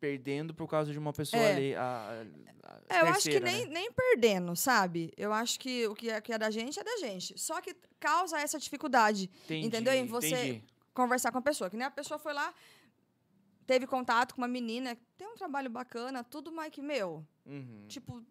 perdendo 0.00 0.52
por 0.52 0.66
causa 0.68 0.90
de 0.92 0.98
uma 0.98 1.12
pessoa 1.12 1.40
É. 1.42 1.52
ali. 1.54 1.74
A, 1.76 2.24
a- 2.64 2.80
É, 2.88 3.00
eu 3.02 3.06
acho 3.06 3.22
que 3.30 3.38
terceira, 3.38 3.44
nem, 3.46 3.66
né? 3.66 3.72
nem 3.74 3.92
perdendo, 3.92 4.54
sabe? 4.56 5.12
Eu 5.16 5.32
acho 5.32 5.58
que 5.60 5.86
o 5.86 5.94
que 5.94 6.10
é, 6.10 6.20
que 6.20 6.32
é 6.32 6.38
da 6.38 6.50
gente 6.50 6.78
é 6.80 6.82
da 6.84 6.96
gente. 6.98 7.38
Só 7.38 7.60
que 7.60 7.74
causa 8.00 8.38
essa 8.40 8.58
dificuldade. 8.58 9.30
Entendi, 9.44 9.66
entendeu? 9.66 9.92
Em 9.94 10.06
você- 10.06 10.28
entendi. 10.28 10.64
Conversar 10.92 11.30
com 11.32 11.38
a 11.38 11.42
pessoa. 11.42 11.70
Que 11.70 11.76
nem 11.76 11.86
a 11.86 11.90
pessoa 11.90 12.18
foi 12.18 12.32
lá, 12.32 12.52
teve 13.66 13.86
contato 13.86 14.34
com 14.34 14.40
uma 14.40 14.48
menina, 14.48 14.96
tem 15.16 15.26
um 15.28 15.34
trabalho 15.34 15.70
bacana, 15.70 16.24
tudo, 16.24 16.50
mas 16.52 16.70
que, 16.72 16.82
meu, 16.82 17.24
Uhum. 17.46 17.86
tipo, 17.88 18.22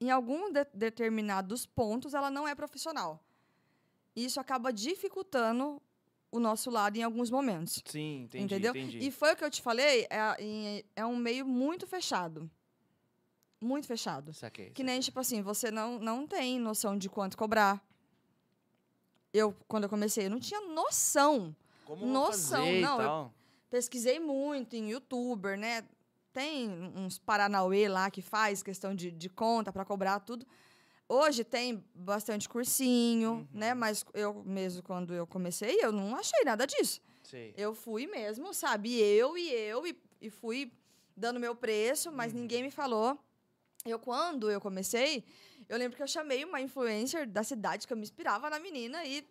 em 0.00 0.10
algum 0.10 0.50
de- 0.52 0.66
determinados 0.74 1.64
pontos 1.64 2.12
ela 2.12 2.30
não 2.30 2.46
é 2.46 2.54
profissional. 2.54 3.24
E 4.16 4.24
isso 4.24 4.38
acaba 4.40 4.72
dificultando 4.72 5.80
o 6.34 6.40
nosso 6.40 6.68
lado 6.70 6.96
em 6.96 7.02
alguns 7.02 7.30
momentos. 7.30 7.80
Sim, 7.86 8.22
entendi, 8.24 8.44
entendeu? 8.44 8.70
entendi. 8.76 8.98
E 8.98 9.10
foi 9.12 9.32
o 9.32 9.36
que 9.36 9.44
eu 9.44 9.50
te 9.50 9.62
falei, 9.62 10.06
é, 10.10 10.84
é 10.96 11.06
um 11.06 11.16
meio 11.16 11.46
muito 11.46 11.86
fechado. 11.86 12.50
Muito 13.60 13.86
fechado. 13.86 14.32
Saquei, 14.34 14.70
Que 14.70 14.82
nem, 14.82 15.00
tipo 15.00 15.18
assim, 15.20 15.40
você 15.42 15.70
não, 15.70 15.98
não 15.98 16.26
tem 16.26 16.58
noção 16.58 16.98
de 16.98 17.08
quanto 17.08 17.36
cobrar. 17.36 17.82
Eu, 19.32 19.54
quando 19.68 19.84
eu 19.84 19.88
comecei, 19.88 20.26
eu 20.26 20.30
não 20.30 20.40
tinha 20.40 20.60
noção. 20.60 21.54
Como 21.84 22.04
noção, 22.04 22.60
fazer 22.64 22.78
e 22.78 22.80
não, 22.80 23.00
eu- 23.00 23.08
tal. 23.08 23.34
Pesquisei 23.70 24.20
muito 24.20 24.76
em 24.76 24.90
youtuber, 24.90 25.58
né? 25.58 25.82
Tem 26.32 26.68
uns 26.96 27.18
Paranauê 27.18 27.88
lá 27.88 28.10
que 28.10 28.22
faz 28.22 28.62
questão 28.62 28.94
de, 28.94 29.10
de 29.10 29.28
conta 29.28 29.72
para 29.72 29.84
cobrar 29.84 30.20
tudo. 30.20 30.46
Hoje 31.08 31.44
tem 31.44 31.84
bastante 31.94 32.48
cursinho, 32.48 33.32
Uhum. 33.32 33.46
né? 33.52 33.74
Mas 33.74 34.04
eu 34.14 34.42
mesmo, 34.44 34.82
quando 34.82 35.12
eu 35.14 35.26
comecei, 35.26 35.78
eu 35.82 35.92
não 35.92 36.16
achei 36.16 36.42
nada 36.44 36.66
disso. 36.66 37.00
Sei. 37.22 37.52
Eu 37.56 37.74
fui 37.74 38.06
mesmo, 38.06 38.52
sabe? 38.54 38.98
Eu 39.00 39.36
e 39.36 39.50
eu, 39.52 39.86
e, 39.86 39.96
e 40.20 40.30
fui 40.30 40.72
dando 41.16 41.38
meu 41.38 41.54
preço, 41.54 42.10
mas 42.10 42.32
Uhum. 42.32 42.40
ninguém 42.40 42.62
me 42.62 42.70
falou. 42.70 43.18
Eu, 43.84 43.98
quando 43.98 44.50
eu 44.50 44.60
comecei, 44.60 45.22
eu 45.68 45.76
lembro 45.76 45.94
que 45.96 46.02
eu 46.02 46.08
chamei 46.08 46.42
uma 46.42 46.58
influencer 46.60 47.28
da 47.28 47.42
cidade 47.42 47.86
que 47.86 47.92
eu 47.92 47.96
me 47.96 48.02
inspirava 48.02 48.48
na 48.48 48.58
menina 48.58 49.04
e. 49.04 49.26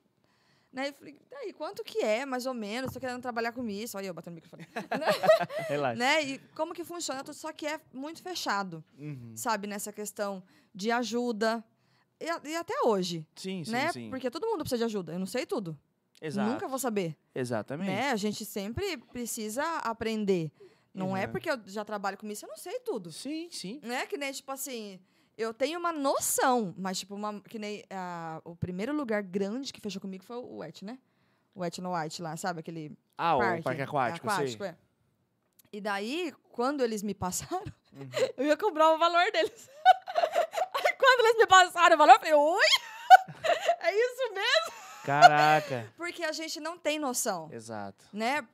Né, 0.71 0.89
eu 0.89 0.93
falei, 0.93 1.15
daí, 1.29 1.53
quanto 1.53 1.83
que 1.83 1.99
é, 1.99 2.25
mais 2.25 2.47
ou 2.47 2.53
menos? 2.53 2.91
Tô 2.91 2.99
querendo 2.99 3.21
trabalhar 3.21 3.51
com 3.51 3.67
isso. 3.69 3.95
Olha 3.95 4.07
eu 4.07 4.13
batendo 4.13 4.33
no 4.33 4.41
microfone. 4.41 4.67
Relaxa. 5.69 5.95
né? 5.99 6.23
E 6.23 6.39
como 6.55 6.73
que 6.73 6.83
funciona? 6.83 7.23
tudo, 7.23 7.35
Só 7.35 7.51
que 7.51 7.67
é 7.67 7.79
muito 7.93 8.23
fechado, 8.23 8.83
Uhum. 8.97 9.33
sabe? 9.35 9.67
Nessa 9.67 9.91
questão 9.93 10.41
de 10.73 10.91
ajuda. 10.91 11.63
E, 12.19 12.49
e 12.49 12.55
até 12.55 12.73
hoje, 12.85 13.27
Sim, 13.35 13.63
sim, 13.65 13.71
né? 13.71 13.91
sim. 13.91 14.09
Porque 14.09 14.29
todo 14.31 14.47
mundo 14.47 14.59
precisa 14.61 14.77
de 14.79 14.83
ajuda. 14.85 15.13
Eu 15.13 15.19
não 15.19 15.25
sei 15.25 15.45
tudo. 15.45 15.77
Exato. 16.21 16.49
Nunca 16.51 16.67
vou 16.67 16.79
saber. 16.79 17.17
Exatamente. 17.35 17.87
Né? 17.91 18.11
A 18.11 18.15
gente 18.15 18.45
sempre 18.45 18.95
precisa 18.97 19.63
aprender. 19.79 20.51
Não 20.93 21.17
é 21.17 21.25
Uhum. 21.25 21.31
porque 21.31 21.49
eu 21.49 21.59
já 21.65 21.83
trabalho 21.83 22.17
com 22.17 22.27
isso, 22.27 22.45
eu 22.45 22.49
não 22.49 22.55
sei 22.57 22.79
tudo. 22.79 23.11
Sim, 23.11 23.49
sim. 23.51 23.79
Né? 23.83 24.05
Que 24.05 24.15
nem, 24.15 24.31
tipo 24.31 24.49
assim, 24.51 24.99
eu 25.37 25.53
tenho 25.53 25.77
uma 25.79 25.91
noção, 25.91 26.73
mas, 26.77 26.99
tipo, 26.99 27.15
uma, 27.15 27.41
que 27.41 27.57
nem 27.59 27.83
ah, 27.89 28.39
o 28.45 28.55
primeiro 28.55 28.93
lugar 28.95 29.21
grande 29.23 29.73
que 29.73 29.81
fechou 29.81 29.99
comigo 29.99 30.23
foi 30.23 30.37
o 30.37 30.57
Wet, 30.57 30.85
né? 30.85 30.99
O 31.55 31.61
Wet 31.61 31.81
no 31.81 31.93
White 31.93 32.21
lá, 32.21 32.37
sabe? 32.37 32.59
Aquele 32.61 32.95
Ah, 33.17 33.35
parque. 33.37 33.59
o 33.59 33.63
parque 33.63 33.81
aquático, 33.81 34.29
sei. 34.63 34.67
é. 34.67 34.77
E 35.73 35.81
daí, 35.81 36.31
quando 36.51 36.81
eles 36.83 37.01
me 37.03 37.13
passaram, 37.15 37.65
Uhum. 37.91 38.09
eu 38.37 38.45
ia 38.45 38.55
cobrar 38.55 38.93
o 38.93 38.97
valor 38.97 39.29
deles. 39.31 39.69
Quando 41.03 41.19
eles 41.25 41.37
me 41.37 41.47
passaram 41.47 41.95
o 41.95 41.97
valor, 41.97 42.13
eu 42.13 42.19
falei, 42.19 42.33
oi? 42.33 42.65
é 43.81 43.91
isso 43.93 44.33
mesmo? 44.33 44.73
Caraca. 45.03 45.91
Porque 45.97 46.23
a 46.23 46.31
gente 46.31 46.59
não 46.61 46.77
tem 46.77 46.97
noção. 46.97 47.49
Exato. 47.51 48.05
né? 48.13 48.47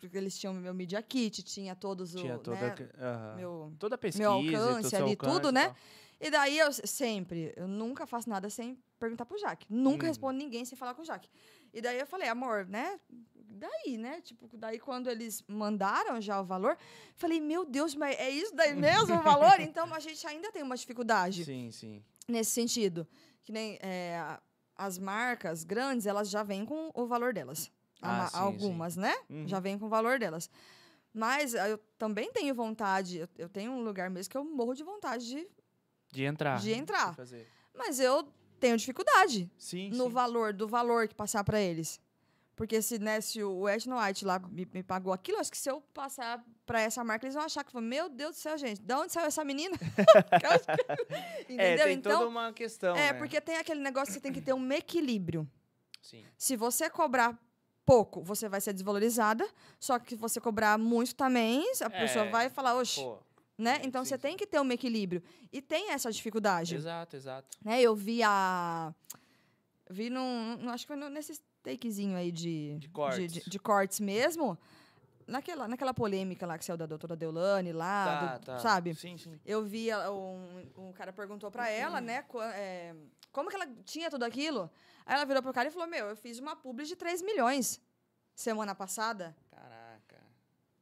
Porque 0.00 0.16
eles 0.16 0.36
tinham 0.38 0.54
meu 0.54 0.72
Media 0.74 1.00
Kit, 1.02 1.42
tinha 1.42 1.76
todos 1.76 2.14
o. 2.14 2.18
Tinha 2.18 2.38
toda, 2.38 2.56
né, 2.56 2.74
a- 2.98 3.06
aham. 3.06 3.36
meu... 3.36 3.72
toda 3.78 3.94
a 3.94 3.98
pesquisa, 3.98 4.26
alcance 4.28 4.80
todo 4.82 4.90
seu 4.90 4.98
ali, 5.04 5.10
alcance 5.12 5.32
tudo, 5.34 5.48
e 5.50 5.52
né? 5.52 5.64
tal. 5.66 5.76
E 6.20 6.30
daí 6.30 6.58
eu 6.58 6.72
sempre, 6.72 7.52
eu 7.56 7.68
nunca 7.68 8.06
faço 8.06 8.28
nada 8.28 8.48
sem 8.50 8.82
perguntar 8.98 9.26
pro 9.26 9.38
Jaque. 9.38 9.66
Nunca 9.68 10.04
Uhum. 10.04 10.08
respondo 10.08 10.38
ninguém 10.38 10.64
sem 10.64 10.76
falar 10.78 10.94
com 10.94 11.02
o 11.02 11.04
Jaque. 11.04 11.28
E 11.74 11.80
daí 11.82 11.98
eu 12.00 12.06
falei, 12.06 12.28
amor, 12.28 12.66
né? 12.66 12.98
Daí, 13.52 13.96
né? 13.98 14.20
Tipo, 14.20 14.48
daí 14.56 14.78
quando 14.78 15.08
eles 15.08 15.42
mandaram 15.46 16.20
já 16.20 16.40
o 16.40 16.44
valor, 16.44 16.76
falei, 17.16 17.40
meu 17.40 17.64
Deus, 17.64 17.94
mas 17.94 18.18
é 18.18 18.30
isso 18.30 18.54
daí 18.54 18.74
mesmo 18.74 19.18
o 19.18 19.22
valor? 19.22 19.52
Então 19.60 19.92
a 19.92 20.00
gente 20.00 20.26
ainda 20.26 20.50
tem 20.50 20.62
uma 20.62 20.76
dificuldade 20.76 21.44
Sim, 21.44 21.70
sim. 21.70 22.02
nesse 22.28 22.50
sentido. 22.50 23.06
Que 23.44 23.52
nem 23.52 23.78
é, 23.80 24.38
as 24.76 24.98
marcas 24.98 25.64
grandes, 25.64 26.06
elas 26.06 26.28
já 26.30 26.42
vêm 26.42 26.64
com 26.64 26.90
o 26.94 27.06
valor 27.06 27.32
delas. 27.32 27.70
Ah, 28.00 28.28
sim, 28.28 28.36
algumas, 28.36 28.96
né? 28.96 29.14
Uhum. 29.30 29.46
Já 29.46 29.60
vêm 29.60 29.78
com 29.78 29.86
o 29.86 29.88
valor 29.88 30.18
delas. 30.18 30.50
Mas 31.14 31.54
eu 31.54 31.78
também 31.98 32.32
tenho 32.32 32.54
vontade, 32.54 33.18
eu, 33.18 33.28
eu 33.38 33.48
tenho 33.48 33.70
um 33.72 33.82
lugar 33.82 34.10
mesmo 34.10 34.30
que 34.30 34.36
eu 34.36 34.44
morro 34.44 34.74
de 34.74 34.82
vontade 34.82 35.28
de. 35.28 35.48
De 36.10 36.24
entrar. 36.24 36.58
De 36.58 36.72
entrar. 36.72 37.14
fazer. 37.14 37.46
Mas 37.74 38.00
eu 38.00 38.26
tenho 38.58 38.76
dificuldade 38.76 39.50
Sim, 39.58 39.90
no 39.90 40.04
sim. 40.04 40.10
valor, 40.10 40.52
do 40.52 40.68
valor 40.68 41.08
que 41.08 41.14
passar 41.14 41.42
para 41.44 41.60
eles. 41.60 42.00
Porque 42.54 42.82
se, 42.82 42.98
né, 42.98 43.20
se 43.20 43.42
o 43.42 43.66
Ed 43.68 43.88
White 43.90 44.24
lá 44.24 44.38
me, 44.38 44.68
me 44.72 44.82
pagou 44.82 45.12
aquilo, 45.12 45.38
acho 45.38 45.50
que 45.50 45.56
se 45.56 45.70
eu 45.70 45.80
passar 45.94 46.44
para 46.66 46.80
essa 46.82 47.02
marca, 47.02 47.24
eles 47.24 47.34
vão 47.34 47.44
achar 47.44 47.64
que, 47.64 47.78
meu 47.80 48.08
Deus 48.10 48.36
do 48.36 48.38
céu, 48.38 48.58
gente, 48.58 48.80
de 48.80 48.94
onde 48.94 49.12
saiu 49.12 49.26
essa 49.26 49.42
menina? 49.44 49.76
É, 51.08 51.42
Entendeu? 51.52 51.84
tem 51.86 51.94
então, 51.96 52.12
toda 52.12 52.28
uma 52.28 52.52
questão, 52.52 52.94
é, 52.96 53.12
né? 53.12 53.18
porque 53.18 53.40
tem 53.40 53.56
aquele 53.56 53.80
negócio 53.80 54.08
que 54.08 54.12
você 54.14 54.20
tem 54.20 54.32
que 54.32 54.40
ter 54.40 54.52
um 54.52 54.72
equilíbrio. 54.72 55.48
Sim. 56.00 56.24
Se 56.36 56.56
você 56.56 56.88
cobrar 56.90 57.38
pouco, 57.84 58.22
você 58.22 58.48
vai 58.48 58.60
ser 58.60 58.72
desvalorizada. 58.72 59.46
Só 59.80 59.98
que 59.98 60.10
se 60.10 60.16
você 60.16 60.40
cobrar 60.40 60.78
muito 60.78 61.14
também, 61.14 61.64
a 61.80 61.90
pessoa 61.90 62.26
É, 62.26 62.30
vai 62.30 62.48
falar, 62.50 62.74
oxe, 62.76 63.00
Pô, 63.00 63.18
né? 63.58 63.80
é, 63.82 63.86
Então 63.86 64.04
sim, 64.04 64.10
você 64.10 64.18
tem 64.18 64.36
que 64.36 64.46
ter 64.46 64.60
um 64.60 64.70
equilíbrio. 64.72 65.22
E 65.52 65.60
tem 65.60 65.90
essa 65.90 66.10
dificuldade. 66.10 66.74
exato, 66.74 67.16
exato. 67.16 67.48
Né? 67.64 67.80
Eu 67.82 67.94
vi 67.96 68.22
a. 68.22 68.94
Vi 69.90 70.08
num. 70.10 70.68
acho 70.70 70.84
que 70.84 70.88
foi 70.88 70.96
no- 70.96 71.10
nesse 71.10 71.40
takezinho 71.62 72.16
aí 72.16 72.30
de, 72.32 72.76
De 72.78 72.88
cortes. 72.88 73.32
de, 73.32 73.48
de 73.48 73.58
cortes 73.58 74.00
mesmo. 74.00 74.58
Naquela, 75.26 75.68
naquela 75.68 75.94
polêmica 75.94 76.44
lá 76.46 76.58
que 76.58 76.64
saiu 76.64 76.76
da 76.76 76.84
doutora 76.84 77.14
Deolane 77.16 77.72
lá, 77.72 78.04
Tá, 78.04 78.38
do- 78.38 78.44
tá. 78.46 78.58
sabe? 78.58 78.94
Sim, 78.94 79.16
sim. 79.16 79.38
Eu 79.46 79.62
vi, 79.64 79.88
um, 79.94 80.88
um 80.88 80.92
cara 80.92 81.12
perguntou 81.12 81.50
pra 81.50 81.70
ela, 81.70 82.00
né, 82.00 82.22
qua- 82.22 82.52
é, 82.54 82.94
como 83.30 83.48
que 83.48 83.54
ela 83.54 83.66
tinha 83.84 84.10
tudo 84.10 84.24
aquilo. 84.24 84.68
Aí 85.06 85.14
ela 85.14 85.24
virou 85.24 85.40
pro 85.42 85.52
cara 85.52 85.68
e 85.68 85.70
falou: 85.72 85.86
Meu, 85.88 86.06
eu 86.06 86.16
fiz 86.16 86.38
uma 86.40 86.56
publi 86.56 86.84
de 86.84 86.96
3 86.96 87.22
milhões 87.22 87.80
semana 88.34 88.74
passada. 88.74 89.34
Caraca. 89.50 90.20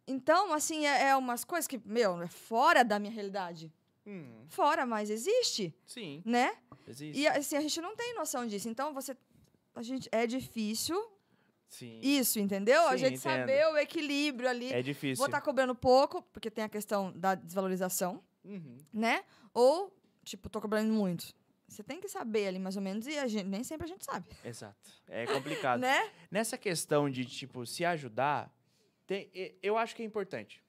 Então, 0.07 0.53
assim, 0.53 0.87
é, 0.87 1.09
é 1.11 1.17
umas 1.17 1.45
coisas 1.45 1.67
que, 1.69 1.81
meu, 1.85 2.21
é 2.23 2.27
fora 2.27 2.83
da 2.83 2.99
minha 2.99 3.13
realidade. 3.13 3.73
Hum, 4.07 4.47
Fora, 4.49 4.87
mas 4.87 5.11
existe, 5.11 5.73
sim, 5.87 6.23
né? 6.25 6.57
existe. 6.89 7.21
E 7.21 7.29
assim, 7.29 7.57
a 7.57 7.61
gente 7.61 7.81
não 7.81 7.95
tem 7.95 8.15
noção 8.15 8.47
disso. 8.47 8.69
Então, 8.69 8.93
você. 8.95 9.15
A 9.81 9.83
gente, 9.83 10.11
é 10.13 10.27
difícil 10.27 11.03
Sim. 11.67 12.01
isso, 12.03 12.39
entendeu? 12.39 12.83
a 12.87 12.93
Sim, 12.93 12.99
gente 12.99 13.15
entendo. 13.19 13.23
saber 13.41 13.67
o 13.69 13.79
equilíbrio 13.79 14.47
ali. 14.47 14.71
É 14.71 14.83
difícil. 14.83 15.17
Vou 15.17 15.25
estar 15.25 15.41
cobrando 15.41 15.75
pouco, 15.75 16.21
porque 16.35 16.51
tem 16.51 16.63
a 16.65 16.69
questão 16.69 17.11
da 17.13 17.35
desvalorização, 17.35 18.23
Uhum. 18.45 18.77
né? 18.93 19.25
Ou, 19.55 19.91
tipo, 20.23 20.51
tô 20.51 20.61
cobrando 20.61 20.93
muito. 20.93 21.33
Você 21.67 21.83
tem 21.83 21.99
que 21.99 22.09
saber 22.11 22.47
ali, 22.49 22.59
mais 22.59 22.77
ou 22.77 22.83
menos, 22.83 23.07
e 23.07 23.17
a 23.19 23.27
gente, 23.27 23.47
nem 23.47 23.65
sempre 23.65 23.87
a 23.87 23.89
gente 23.89 24.05
sabe. 24.05 24.27
Exato. 24.45 24.91
É 25.09 25.25
complicado. 25.27 25.81
Né? 25.81 26.11
Nessa 26.31 26.59
questão 26.59 27.09
de, 27.09 27.25
tipo, 27.25 27.65
se 27.65 27.83
ajudar, 27.87 28.55
tem- 29.07 29.31
eu 29.63 29.79
acho 29.79 29.97
que 29.97 30.03
é 30.03 30.05
importante. 30.05 30.63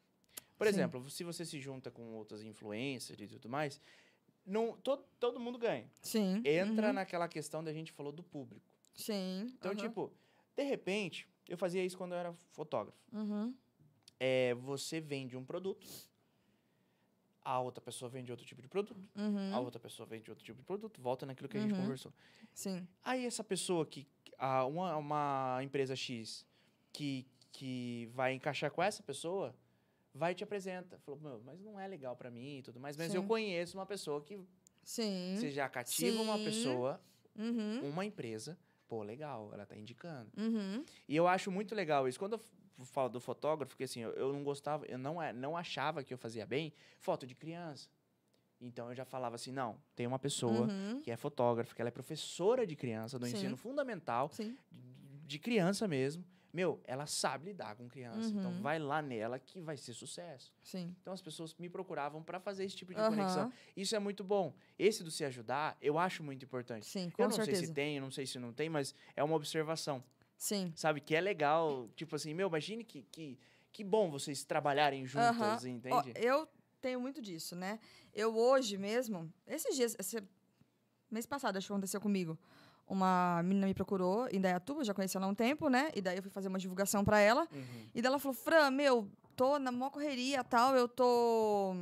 Por 0.58 0.68
Sim. 0.68 0.70
exemplo, 0.74 1.10
se 1.10 1.26
você 1.26 1.44
se 1.46 1.60
junta 1.60 1.92
com 1.92 2.14
outras 2.14 2.42
influências 2.44 3.20
e 3.20 3.28
tudo 3.28 3.50
mais, 3.50 3.82
não, 4.46 4.78
todo, 4.78 5.04
todo 5.20 5.38
mundo 5.38 5.58
ganha. 5.58 5.90
Sim. 6.02 6.42
Entra 6.46 6.88
uhum, 6.88 6.94
naquela 6.94 7.28
questão 7.28 7.62
da 7.62 7.74
gente 7.74 7.92
falou 7.92 8.14
do 8.14 8.24
público. 8.24 8.71
Sim. 8.94 9.48
Então, 9.58 9.72
uhum, 9.72 9.78
tipo, 9.78 10.12
de 10.56 10.64
repente, 10.64 11.28
eu 11.48 11.58
fazia 11.58 11.84
isso 11.84 11.98
quando 11.98 12.14
eu 12.14 12.18
era 12.18 12.34
fotógrafo. 12.52 12.98
uhum, 13.14 13.54
É, 14.20 14.54
você 14.56 15.00
vende 15.02 15.36
um 15.36 15.44
produto, 15.44 15.88
a 17.44 17.60
outra 17.60 17.82
pessoa 17.82 18.08
vende 18.10 18.32
outro 18.32 18.46
tipo 18.46 18.62
de 18.62 18.68
produto, 18.68 18.96
uhum, 19.16 19.54
a 19.54 19.60
outra 19.60 19.80
pessoa 19.80 20.06
vende 20.06 20.30
outro 20.30 20.46
tipo 20.46 20.60
de 20.60 20.66
produto, 20.66 21.02
volta 21.02 21.26
naquilo 21.26 21.50
que 21.50 21.58
a 21.58 21.60
gente 21.60 21.72
Uhum. 21.74 21.82
conversou. 21.82 22.14
Sim. 22.54 22.88
Aí 23.04 23.26
essa 23.26 23.44
pessoa 23.44 23.86
que, 23.86 24.08
a, 24.38 24.66
uma, 24.66 24.96
uma 24.98 25.60
empresa 25.64 25.96
X 25.96 26.46
que, 26.94 27.26
que 27.52 28.08
vai 28.14 28.34
encaixar 28.34 28.70
com 28.72 28.84
essa 28.84 29.02
pessoa, 29.02 29.56
vai 30.14 30.34
e 30.34 30.36
te 30.36 30.44
apresenta. 30.44 31.00
Falou, 31.00 31.20
meu, 31.20 31.42
mas 31.44 31.60
não 31.60 31.80
é 31.80 31.88
legal 31.88 32.16
pra 32.16 32.30
mim 32.30 32.60
e 32.60 32.62
tudo 32.62 32.80
mais, 32.80 32.96
mas 32.96 33.14
eu 33.16 33.22
Sim. 33.24 33.28
conheço 33.28 33.76
uma 33.78 33.86
pessoa 33.88 34.22
que 34.22 34.38
Sim. 34.84 35.36
você 35.36 35.50
já 35.50 35.68
cativa 35.68 36.22
uma 36.22 36.38
Sim. 36.38 36.44
pessoa, 36.44 37.02
Uhum, 37.36 37.90
uma 37.90 38.06
empresa, 38.06 38.56
pô, 38.92 39.04
legal, 39.04 39.50
ela 39.54 39.66
tá 39.66 39.78
indicando. 39.78 40.30
uhum, 40.38 40.84
E 41.08 41.16
eu 41.16 41.26
acho 41.26 41.50
muito 41.50 41.74
legal 41.74 42.10
isso. 42.10 42.20
Quando 42.20 42.34
eu 42.34 42.86
falo 42.86 43.08
do 43.08 43.22
fotógrafo, 43.22 43.70
porque 43.70 43.86
assim, 43.86 44.02
eu, 44.02 44.12
eu 44.12 44.34
não 44.34 44.44
gostava, 44.44 44.86
eu 44.86 44.98
não, 44.98 45.22
é- 45.22 45.32
não 45.32 45.56
achava 45.56 46.04
que 46.04 46.14
eu 46.14 46.18
fazia 46.18 46.46
bem 46.46 46.74
foto 47.00 47.26
de 47.26 47.34
criança. 47.34 47.88
Então 48.60 48.90
eu 48.90 48.96
já 48.96 49.06
falava 49.06 49.36
assim, 49.36 49.50
não, 49.50 49.78
tem 49.96 50.06
uma 50.06 50.20
pessoa 50.20 50.68
uhum, 50.68 51.00
que 51.00 51.10
é 51.10 51.16
fotógrafa, 51.16 51.74
que 51.74 51.82
ela 51.82 51.88
é 51.88 51.92
professora 51.92 52.68
de 52.68 52.76
criança, 52.76 53.18
do 53.18 53.26
Sim. 53.26 53.38
ensino 53.38 53.56
fundamental, 53.56 54.30
Sim. 54.30 54.58
de- 54.70 55.22
de 55.26 55.40
criança 55.40 55.88
mesmo. 55.88 56.26
Meu, 56.54 56.82
ela 56.84 57.06
sabe 57.06 57.46
lidar 57.46 57.76
com 57.76 57.88
criança. 57.88 58.30
Então 58.30 58.52
Uhum. 58.52 58.62
vai 58.62 58.78
lá 58.78 59.02
nela 59.02 59.40
que 59.40 59.62
vai 59.62 59.78
ser 59.78 59.94
sucesso. 59.94 60.54
Sim. 60.62 60.94
Então 61.02 61.14
as 61.14 61.22
pessoas 61.22 61.56
me 61.56 61.70
procuravam 61.70 62.22
para 62.22 62.40
fazer 62.40 62.66
esse 62.66 62.76
tipo 62.76 62.94
de 62.94 63.00
Aham. 63.00 63.10
conexão. 63.10 63.54
Isso 63.76 63.96
é 63.96 64.00
muito 64.00 64.24
bom. 64.24 64.54
Esse 64.78 65.04
do 65.04 65.10
se 65.12 65.24
ajudar, 65.24 65.78
eu 65.82 65.98
acho 65.98 66.24
muito 66.24 66.44
importante. 66.44 66.86
Sim, 66.86 67.10
com 67.10 67.24
eu 67.24 67.30
não 67.30 67.36
certeza. 67.36 67.58
sei 67.60 67.68
se 67.68 67.74
tem, 67.74 67.96
eu 67.98 68.02
não 68.02 68.12
sei 68.12 68.26
se 68.26 68.38
não 68.40 68.52
tem, 68.54 68.70
mas 68.70 68.94
é 69.16 69.24
uma 69.24 69.36
observação. 69.36 70.04
Sim. 70.38 70.74
Sabe? 70.76 71.00
Que 71.00 71.16
é 71.16 71.22
legal. 71.22 71.88
Tipo 71.96 72.16
assim, 72.16 72.34
meu, 72.34 72.48
imagine 72.48 72.84
que, 72.84 73.04
que, 73.04 73.40
que 73.72 73.84
bom 73.84 74.10
vocês 74.10 74.44
trabalharem 74.44 75.06
juntas. 75.06 75.64
Ó, 75.64 75.68
entende? 75.68 76.14
eu 76.16 76.48
tenho 76.82 77.00
muito 77.00 77.22
disso, 77.22 77.56
né? 77.56 77.80
Eu 78.14 78.36
hoje 78.36 78.78
mesmo, 78.78 79.32
esses 79.48 79.76
dias, 79.76 79.96
esse 80.00 80.22
mês 81.10 81.26
passado, 81.26 81.58
acho 81.58 81.68
que 81.68 81.74
aconteceu 81.74 82.02
comigo. 82.02 82.38
Uma 82.92 83.42
menina 83.44 83.68
me 83.68 83.74
procurou 83.74 84.28
em 84.30 84.42
Dayatuba, 84.42 84.84
já 84.84 84.94
conheci 84.94 85.16
ela 85.16 85.26
há 85.26 85.30
um 85.30 85.34
tempo, 85.36 85.70
né? 85.70 85.90
E 85.96 86.02
daí 86.02 86.18
eu 86.18 86.22
fui 86.22 86.30
fazer 86.32 86.50
uma 86.50 86.60
divulgação 86.60 87.06
pra 87.06 87.20
ela. 87.20 87.48
Uhum. 87.52 87.64
E 87.96 88.02
daí 88.02 88.08
ela 88.10 88.20
falou: 88.20 88.34
Fran, 88.34 88.70
meu, 88.70 89.08
tô 89.36 89.58
na 89.58 89.72
maior 89.72 89.92
correria 89.92 90.44
tal, 90.44 90.76
eu 90.76 90.88
tô 90.90 91.74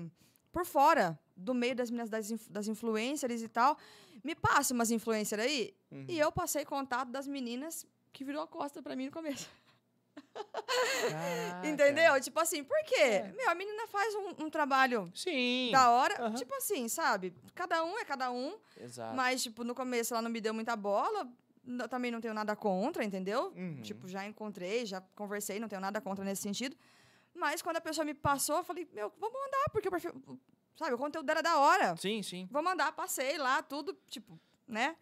por 0.51 0.65
fora 0.65 1.19
do 1.35 1.53
meio 1.53 1.75
das 1.75 1.89
meninas 1.89 2.09
das, 2.09 2.29
inf- 2.29 2.47
das 2.49 2.67
influencers 2.67 3.41
e 3.41 3.47
tal. 3.47 3.75
Me 4.23 4.35
passa 4.35 4.73
umas 4.73 4.91
influencers 4.91 5.41
aí. 5.41 5.73
Uhum. 5.91 6.05
E 6.07 6.19
eu 6.19 6.31
passei 6.31 6.63
contato 6.65 7.09
das 7.09 7.25
meninas 7.27 7.85
que 8.13 8.23
virou 8.23 8.43
a 8.43 8.47
costa 8.47 8.81
pra 8.83 8.95
mim 8.95 9.05
no 9.05 9.11
começo. 9.11 9.49
Caraca. 11.09 11.67
Entendeu? 11.67 12.21
Tipo 12.21 12.39
assim, 12.39 12.63
por 12.63 12.77
quê? 12.83 12.95
É. 12.95 13.33
Meu, 13.35 13.49
a 13.49 13.55
menina 13.55 13.87
faz 13.87 14.13
um, 14.15 14.45
um 14.45 14.49
trabalho 14.49 15.11
Sim. 15.15 15.69
da 15.71 15.89
hora. 15.91 16.21
Aham. 16.21 16.33
Tipo 16.33 16.53
assim, 16.55 16.87
sabe? 16.87 17.33
Cada 17.55 17.83
um 17.83 17.97
é 17.97 18.05
cada 18.05 18.31
um. 18.31 18.57
Exato. 18.79 19.15
Mas, 19.15 19.43
tipo, 19.43 19.63
no 19.63 19.73
começo 19.73 20.13
ela 20.13 20.21
não 20.21 20.29
me 20.29 20.41
deu 20.41 20.53
muita 20.53 20.75
bola. 20.75 21.27
também 21.89 22.11
não 22.11 22.21
tenho 22.21 22.33
nada 22.33 22.55
contra, 22.55 23.03
entendeu? 23.03 23.53
Uhum. 23.55 23.81
Tipo, 23.81 24.07
já 24.07 24.25
encontrei, 24.25 24.85
já 24.85 25.01
conversei, 25.15 25.59
não 25.59 25.67
tenho 25.67 25.81
nada 25.81 25.99
contra 26.01 26.23
nesse 26.23 26.41
sentido. 26.41 26.75
Mas 27.33 27.61
quando 27.61 27.77
a 27.77 27.81
pessoa 27.81 28.05
me 28.05 28.13
passou, 28.13 28.57
eu 28.57 28.63
falei, 28.63 28.87
meu, 28.93 29.11
vamos 29.17 29.39
mandar, 29.39 29.69
porque 29.71 29.87
o 29.87 29.91
perfil. 29.91 30.13
Sabe, 30.75 30.93
o 30.93 30.97
conteúdo 30.97 31.29
era 31.29 31.41
da 31.41 31.57
hora. 31.57 31.95
Sim, 31.97 32.23
sim. 32.23 32.47
Vou 32.49 32.63
mandar, 32.63 32.91
passei 32.93 33.37
lá, 33.37 33.61
tudo, 33.61 33.97
tipo, 34.07 34.39
né? 34.67 34.95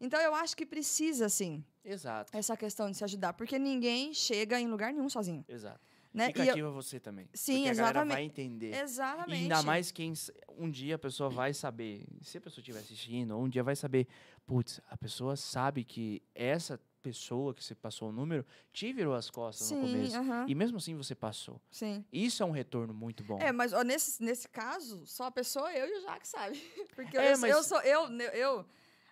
Então 0.00 0.20
eu 0.20 0.34
acho 0.34 0.56
que 0.56 0.64
precisa, 0.64 1.26
assim, 1.26 1.64
Exato. 1.84 2.36
essa 2.36 2.56
questão 2.56 2.90
de 2.90 2.96
se 2.96 3.04
ajudar, 3.04 3.32
porque 3.34 3.58
ninguém 3.58 4.12
chega 4.14 4.58
em 4.60 4.66
lugar 4.68 4.92
nenhum 4.92 5.08
sozinho. 5.08 5.44
Exato. 5.48 5.80
Né? 6.12 6.28
Fica 6.28 6.44
E 6.44 6.46
eu- 6.48 6.52
ativa 6.52 6.70
você 6.70 7.00
também. 7.00 7.28
Sim, 7.34 7.54
porque 7.64 7.68
a 7.70 7.74
galera 7.74 7.90
exatamente. 7.98 8.14
vai 8.14 8.22
entender. 8.24 8.74
Exatamente. 8.76 9.30
E 9.38 9.42
ainda 9.42 9.62
mais 9.64 9.90
quem 9.90 10.12
um 10.56 10.70
dia 10.70 10.94
a 10.94 10.98
pessoa 10.98 11.28
vai 11.28 11.52
saber, 11.52 12.06
se 12.22 12.38
a 12.38 12.40
pessoa 12.40 12.60
estiver 12.60 12.78
assistindo, 12.78 13.36
um 13.36 13.48
dia 13.48 13.64
vai 13.64 13.74
saber, 13.74 14.06
putz, 14.46 14.80
a 14.88 14.96
pessoa 14.96 15.34
sabe 15.34 15.82
que 15.82 16.22
essa 16.32 16.80
pessoa 17.02 17.52
que 17.52 17.62
você 17.62 17.74
passou 17.74 18.08
o 18.08 18.12
número 18.12 18.46
te 18.72 18.92
virou 18.92 19.12
as 19.12 19.28
costas 19.28 19.70
no 19.72 19.76
Sim, 19.76 19.92
começo. 19.92 20.16
aham, 20.16 20.46
E 20.48 20.54
mesmo 20.54 20.76
assim 20.78 20.94
você 20.94 21.14
passou. 21.16 21.60
sim. 21.70 22.02
Isso 22.12 22.42
é 22.42 22.46
um 22.46 22.50
retorno 22.52 22.94
muito 22.94 23.22
bom. 23.24 23.38
É, 23.40 23.50
mas 23.52 23.72
ó, 23.74 23.82
nesse, 23.82 24.22
nesse 24.22 24.48
caso, 24.48 25.04
só 25.04 25.24
a 25.24 25.30
pessoa, 25.32 25.70
eu 25.72 25.86
e 25.86 25.98
o 25.98 26.02
Jaque, 26.02 26.28
sabe? 26.28 26.54
Porque 26.94 27.18
É, 27.18 27.34
eu, 27.34 27.38
mas- 27.38 27.50
eu 27.50 27.62
sou, 27.64 27.80
eu, 27.82 28.08
eu, 28.32 28.64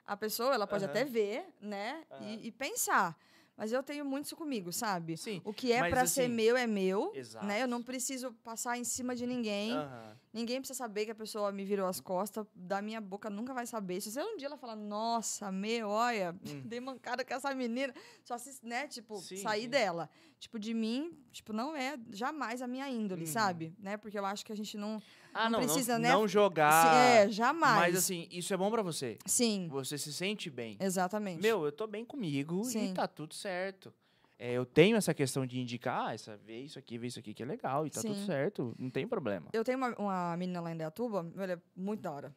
a 0.06 0.16
pessoa, 0.16 0.54
ela 0.54 0.66
pode 0.66 0.84
Aham. 0.84 0.90
até 0.90 1.04
ver, 1.04 1.44
né? 1.60 2.04
Aham. 2.10 2.24
E, 2.24 2.48
e 2.48 2.52
pensar. 2.52 3.16
Mas 3.54 3.70
eu 3.70 3.82
tenho 3.82 4.02
muito 4.04 4.24
isso 4.24 4.34
comigo, 4.34 4.72
sabe? 4.72 5.14
Sim. 5.16 5.40
O 5.44 5.52
que 5.52 5.72
é 5.72 5.80
mas 5.80 5.90
pra 5.90 6.06
ser 6.06 6.22
assim- 6.22 6.32
meu 6.32 6.56
é 6.56 6.66
meu, 6.66 7.12
Exato. 7.14 7.44
né? 7.46 7.62
Eu 7.62 7.68
não 7.68 7.82
preciso 7.82 8.32
passar 8.42 8.78
em 8.78 8.82
cima 8.82 9.14
de 9.14 9.26
ninguém. 9.26 9.76
Aham. 9.76 10.16
Ninguém 10.32 10.58
precisa 10.58 10.78
saber 10.78 11.04
que 11.04 11.10
a 11.10 11.14
pessoa 11.14 11.52
me 11.52 11.62
virou 11.62 11.86
as 11.86 12.00
costas. 12.00 12.46
Da 12.54 12.80
minha 12.80 12.98
boca 13.00 13.28
nunca 13.28 13.52
vai 13.52 13.66
saber. 13.66 14.00
Se 14.00 14.18
um 14.18 14.38
dia 14.38 14.46
ela 14.48 14.56
falar, 14.56 14.74
nossa, 14.74 15.52
meu, 15.52 15.90
olha, 15.90 16.32
Hum. 16.32 16.62
dei 16.64 16.80
mancada 16.80 17.22
com 17.24 17.34
essa 17.34 17.54
menina. 17.54 17.92
Só 18.24 18.38
se, 18.38 18.58
né, 18.66 18.88
tipo, 18.88 19.16
Sim, 19.18 19.36
sair 19.36 19.62
sim. 19.64 19.68
dela. 19.68 20.08
Tipo, 20.40 20.58
de 20.58 20.72
mim, 20.72 21.16
tipo, 21.30 21.52
não 21.52 21.76
é 21.76 21.96
jamais 22.10 22.62
a 22.62 22.66
minha 22.66 22.88
índole, 22.88 23.20
Uhum. 23.24 23.26
sabe? 23.30 23.74
Né? 23.78 23.98
Porque 23.98 24.18
eu 24.18 24.24
acho 24.24 24.44
que 24.46 24.50
a 24.52 24.56
gente 24.56 24.78
não. 24.78 25.00
Ah, 25.34 25.48
Não 25.48 25.58
não, 25.60 25.66
precisa, 25.66 25.94
não, 25.94 26.00
né, 26.00 26.12
não 26.12 26.28
jogar. 26.28 26.94
é, 26.94 27.28
jamais. 27.30 27.80
Mas 27.80 27.96
assim, 27.96 28.28
isso 28.30 28.52
é 28.52 28.56
bom 28.56 28.70
pra 28.70 28.82
você. 28.82 29.16
Sim, 29.26 29.68
Você 29.70 29.96
se 29.98 30.12
sente 30.12 30.50
bem. 30.50 30.76
exatamente. 30.80 31.40
Meu, 31.42 31.64
eu 31.64 31.72
tô 31.72 31.86
bem 31.86 32.04
comigo 32.04 32.64
Sim. 32.64 32.90
e 32.90 32.94
tá 32.94 33.06
tudo 33.06 33.34
certo. 33.34 33.92
é, 34.38 34.52
eu 34.52 34.66
tenho 34.66 34.96
essa 34.96 35.14
questão 35.14 35.46
de 35.46 35.60
indicar, 35.60 36.08
ah, 36.08 36.14
essa, 36.14 36.36
vê 36.36 36.58
isso 36.60 36.78
aqui, 36.78 36.98
vê 36.98 37.06
isso 37.06 37.18
aqui 37.18 37.32
que 37.32 37.42
é 37.42 37.46
legal 37.46 37.86
e 37.86 37.90
tá 37.90 38.00
tudo 38.00 38.14
Sim. 38.14 38.26
certo, 38.26 38.74
não 38.78 38.90
tem 38.90 39.06
problema. 39.06 39.46
Eu 39.52 39.62
tenho 39.64 39.78
uma, 39.78 39.94
uma 39.96 40.36
menina 40.36 40.60
lá 40.60 40.72
em 40.72 40.76
Deatuba, 40.76 41.24
ela 41.36 41.52
é 41.52 41.58
muito 41.76 42.00
da 42.00 42.10
hora. 42.12 42.36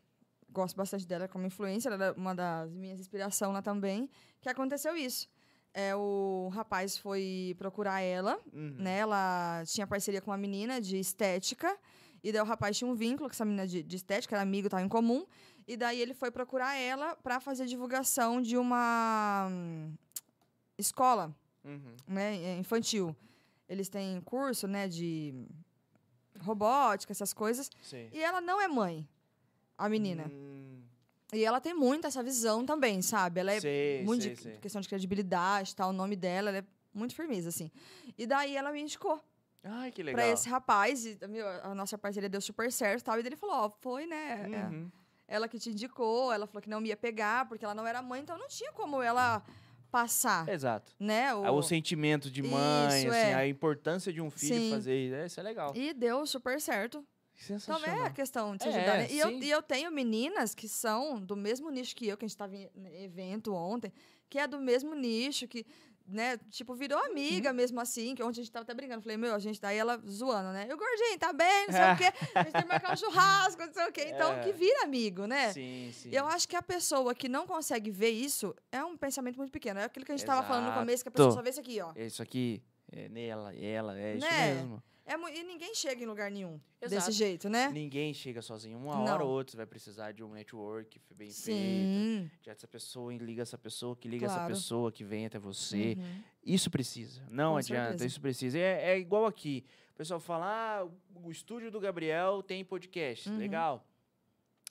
Gosto 0.51 0.75
bastante 0.77 1.05
dela 1.05 1.27
como 1.27 1.45
influência, 1.45 1.89
ela 1.89 2.05
é 2.05 2.11
uma 2.11 2.33
das 2.33 2.71
minhas 2.71 2.99
inspirações 2.99 3.51
lá 3.51 3.61
também. 3.61 4.09
Que 4.39 4.47
aconteceu 4.47 4.95
isso. 4.95 5.27
É, 5.73 5.93
o 5.93 6.49
rapaz 6.53 6.97
foi 6.97 7.53
procurar 7.57 7.99
ela, 7.99 8.39
Uhum. 8.53 8.75
né? 8.77 8.99
Ela 8.99 9.63
tinha 9.65 9.85
parceria 9.85 10.21
com 10.21 10.31
uma 10.31 10.37
menina 10.37 10.79
de 10.79 10.97
estética. 10.97 11.75
E 12.25 12.31
daí 12.31 12.41
o 12.41 12.45
rapaz 12.45 12.75
tinha 12.75 12.89
um 12.89 12.95
vínculo 12.95 13.29
com 13.29 13.33
essa 13.35 13.45
menina 13.45 13.67
de, 13.67 13.83
de 13.83 13.95
estética, 13.95 14.33
era 14.35 14.41
amigo, 14.41 14.67
tava 14.67 14.81
em 14.81 14.89
comum. 14.89 15.23
E 15.67 15.77
daí 15.77 16.01
ele 16.01 16.15
foi 16.15 16.31
procurar 16.31 16.73
ela 16.75 17.15
para 17.17 17.39
fazer 17.39 17.67
divulgação 17.67 18.41
de 18.41 18.57
uma 18.57 19.47
hum, 19.51 19.93
escola 20.75 21.31
Uhum. 21.63 21.95
né, 22.07 22.35
é, 22.37 22.57
infantil. 22.57 23.15
Eles 23.69 23.89
têm 23.89 24.19
curso, 24.21 24.67
né, 24.67 24.87
de 24.87 25.33
robótica, 26.39 27.11
essas 27.11 27.31
coisas. 27.31 27.69
Sei. 27.83 28.09
E 28.11 28.19
ela 28.23 28.41
não 28.41 28.59
é 28.59 28.67
mãe, 28.67 29.07
a 29.77 29.87
menina. 29.87 30.25
Hum, 30.33 30.81
E 31.31 31.43
ela 31.45 31.61
tem 31.61 31.75
muito 31.75 32.07
essa 32.07 32.23
visão 32.23 32.65
também, 32.65 33.03
sabe? 33.03 33.39
Ela 33.39 33.51
é 33.53 33.59
sei, 33.59 34.03
muito 34.03 34.23
sei, 34.23 34.33
de 34.35 34.41
sei. 34.41 34.57
questão 34.57 34.81
de 34.81 34.87
credibilidade, 34.89 35.75
tal, 35.75 35.89
o 35.91 35.93
nome 35.93 36.15
dela, 36.15 36.49
ela 36.49 36.57
é 36.59 36.63
muito 36.91 37.13
firmeza, 37.13 37.49
assim. 37.49 37.69
E 38.17 38.25
daí 38.25 38.55
ela 38.55 38.71
me 38.71 38.81
indicou 38.81 39.19
Ai, 39.67 39.91
que 39.91 40.03
legal. 40.03 40.23
pra 40.23 40.31
esse 40.31 40.47
rapaz, 40.47 41.05
e 41.05 41.17
meu, 41.27 41.47
a 41.47 41.73
nossa 41.73 41.97
parceria 41.97 42.29
deu 42.29 42.39
super 42.39 42.71
certo, 42.71 43.03
tal. 43.03 43.17
E 43.17 43.25
ele 43.25 43.35
falou, 43.35 43.55
ó, 43.55 43.69
foi, 43.81 44.05
né? 44.05 44.47
é, 44.51 44.63
Uhum. 44.67 44.91
ela 45.27 45.47
que 45.47 45.57
te 45.57 45.69
indicou, 45.71 46.31
ela 46.31 46.45
falou 46.45 46.61
que 46.61 46.69
não 46.69 46.79
me 46.79 46.89
ia 46.89 46.97
pegar, 46.97 47.47
porque 47.49 47.65
ela 47.65 47.73
não 47.73 47.85
era 47.87 48.01
mãe, 48.01 48.21
então 48.21 48.37
não 48.37 48.47
tinha 48.47 48.71
como 48.73 49.01
ela 49.01 49.43
passar, 49.91 50.47
Exato. 50.49 50.93
né? 50.99 51.29
Ah, 51.29 51.51
O 51.51 51.61
sentimento 51.63 52.29
de 52.29 52.43
mãe, 52.43 52.99
Isso, 52.99 53.09
assim, 53.09 53.27
é. 53.27 53.33
a 53.33 53.47
importância 53.47 54.11
de 54.13 54.21
um 54.21 54.29
filho 54.29 54.59
Sim. 54.61 54.69
fazer 54.69 54.95
isso, 54.97 55.15
é, 55.15 55.25
isso 55.25 55.39
é 55.39 55.43
legal. 55.43 55.73
E 55.75 55.93
deu 55.93 56.25
super 56.27 56.59
certo. 56.61 56.97
Também 56.97 57.59
Sensacional. 57.59 58.05
é 58.05 58.07
a 58.07 58.11
questão 58.11 58.55
de 58.55 58.63
se 58.63 58.69
É, 58.69 58.71
ajudar, 58.75 58.97
né? 58.97 59.07
E 59.11 59.19
eu, 59.19 59.29
e 59.29 59.49
eu 59.49 59.61
tenho 59.61 59.91
meninas 59.91 60.55
que 60.55 60.69
são 60.69 61.19
do 61.19 61.35
mesmo 61.35 61.69
nicho 61.69 61.93
que 61.95 62.07
eu, 62.07 62.15
que 62.17 62.23
a 62.23 62.27
gente 62.27 62.35
estava 62.35 62.55
em 62.55 62.69
evento 63.03 63.53
ontem, 63.53 63.91
que 64.29 64.39
é 64.39 64.47
do 64.47 64.57
mesmo 64.59 64.93
nicho, 64.95 65.45
que, 65.47 65.65
né, 66.07 66.37
tipo, 66.51 66.75
virou 66.75 66.99
amiga 66.99 67.49
Uhum. 67.49 67.55
mesmo 67.55 67.79
assim, 67.81 68.13
que 68.13 68.21
ontem 68.21 68.41
a 68.41 68.43
gente 68.43 68.51
tava 68.51 68.63
até 68.63 68.73
brincando. 68.73 69.01
Falei, 69.01 69.17
meu, 69.17 69.33
a 69.33 69.39
gente, 69.39 69.59
daí 69.59 69.77
ela 69.77 69.97
zoando, 70.07 70.51
né? 70.51 70.67
E 70.69 70.73
o 70.73 70.77
gordinho, 70.77 71.17
tá 71.17 71.33
bem, 71.33 71.67
não 71.67 71.73
sei 71.73 71.93
o 71.93 71.97
quê. 71.97 72.17
A 72.35 72.43
gente 72.43 72.51
tem 72.53 72.61
que 72.61 72.67
marcar 72.67 72.93
um 72.93 72.97
churrasco, 72.97 73.65
não 73.65 73.73
sei 73.73 73.87
o 73.87 73.91
quê. 73.91 74.05
Então, 74.15 74.33
É. 74.33 74.39
que 74.41 74.53
vira 74.53 74.83
amigo, 74.83 75.25
né? 75.25 75.51
Sim, 75.51 75.91
sim. 75.93 76.09
E 76.11 76.15
eu 76.15 76.27
acho 76.27 76.47
que 76.47 76.55
a 76.55 76.61
pessoa 76.61 77.13
que 77.15 77.27
não 77.27 77.47
consegue 77.47 77.89
ver 77.91 78.09
isso 78.11 78.55
é 78.71 78.83
um 78.83 78.95
pensamento 78.95 79.37
muito 79.37 79.51
pequeno. 79.51 79.79
É 79.79 79.85
aquilo 79.85 80.05
que 80.05 80.11
a 80.11 80.15
gente 80.15 80.23
estava 80.23 80.41
falando 80.45 80.63
no 80.63 80.69
Exato. 80.69 80.79
começo, 80.79 81.03
que 81.03 81.09
a 81.09 81.11
pessoa 81.11 81.31
só 81.31 81.41
vê 81.41 81.49
isso 81.49 81.59
aqui, 81.59 81.81
ó. 81.81 81.91
É 81.95 82.05
Isso 82.05 82.21
aqui, 82.21 82.61
é 82.91 83.09
nela, 83.09 83.53
ela, 83.55 83.97
é 83.99 84.15
isso 84.17 84.27
Né? 84.27 84.53
mesmo. 84.55 84.83
É, 85.07 85.13
e 85.13 85.43
ninguém 85.43 85.75
chega 85.75 86.01
em 86.03 86.07
lugar 86.07 86.31
nenhum 86.31 86.59
Exato. 86.81 86.89
desse 87.05 87.11
jeito, 87.11 87.47
né? 87.47 87.69
Ninguém 87.69 88.11
chega 88.11 88.41
sozinho. 88.41 88.77
Uma 88.77 88.95
Não. 88.95 89.13
hora 89.13 89.23
ou 89.23 89.29
outra 89.29 89.51
você 89.51 89.57
vai 89.57 89.65
precisar 89.67 90.11
de 90.13 90.23
um 90.23 90.31
network 90.31 90.99
bem 91.15 91.27
feito. 91.27 91.35
Sim. 91.35 92.31
De 92.41 92.49
essa 92.49 92.67
pessoa 92.67 93.13
liga 93.13 93.43
essa 93.43 93.57
pessoa, 93.57 93.95
que 93.95 94.07
liga 94.07 94.25
essa 94.25 94.35
Claro. 94.35 94.53
pessoa, 94.53 94.91
que 94.91 95.03
vem 95.03 95.27
até 95.27 95.37
você. 95.37 95.95
Uhum. 95.97 96.23
Isso 96.43 96.71
precisa. 96.71 97.21
Não 97.29 97.51
Com 97.53 97.57
adianta, 97.57 97.89
certeza. 97.89 98.05
isso 98.07 98.19
precisa. 98.21 98.57
É, 98.57 98.91
é 98.93 98.99
igual 98.99 99.25
aqui. 99.27 99.63
O 99.93 99.97
pessoal 99.97 100.19
fala, 100.19 100.45
ah, 100.81 100.87
o 101.23 101.31
estúdio 101.31 101.69
do 101.69 101.79
Gabriel 101.79 102.41
tem 102.43 102.65
podcast. 102.65 103.29
Uhum. 103.29 103.37
Legal. 103.37 103.85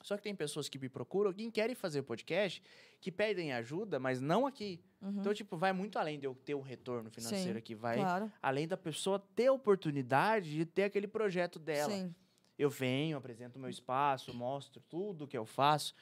Só 0.05 0.15
que 0.15 0.21
tem 0.21 0.35
pessoas 0.35 0.69
que 0.69 0.77
me 0.77 0.87
procuram, 0.87 1.33
que 1.33 1.49
querem 1.49 1.73
fazer 1.73 2.03
podcast, 2.03 2.61
que 3.01 3.11
pedem 3.11 3.53
ajuda, 3.53 3.99
mas 3.99 4.21
não 4.21 4.45
aqui. 4.45 4.79
Uhum. 5.01 5.19
Então, 5.19 5.33
tipo, 5.33 5.57
vai 5.57 5.73
muito 5.73 5.97
além 5.97 6.19
de 6.19 6.27
eu 6.27 6.35
ter 6.35 6.53
um 6.53 6.61
retorno 6.61 7.09
financeiro 7.09 7.53
Sim, 7.53 7.57
aqui. 7.57 7.73
Vai 7.73 7.97
Claro. 7.97 8.31
além 8.39 8.67
da 8.67 8.77
pessoa 8.77 9.17
ter 9.35 9.47
a 9.47 9.51
oportunidade 9.51 10.51
de 10.51 10.63
ter 10.63 10.83
aquele 10.83 11.07
projeto 11.07 11.57
dela. 11.57 11.91
Sim. 11.91 12.13
Eu 12.55 12.69
venho, 12.69 13.17
apresento 13.17 13.57
o 13.57 13.59
meu 13.59 13.67
espaço, 13.67 14.31
mostro 14.31 14.79
tudo 14.87 15.27
que 15.27 15.35
eu 15.35 15.43
faço. 15.43 15.95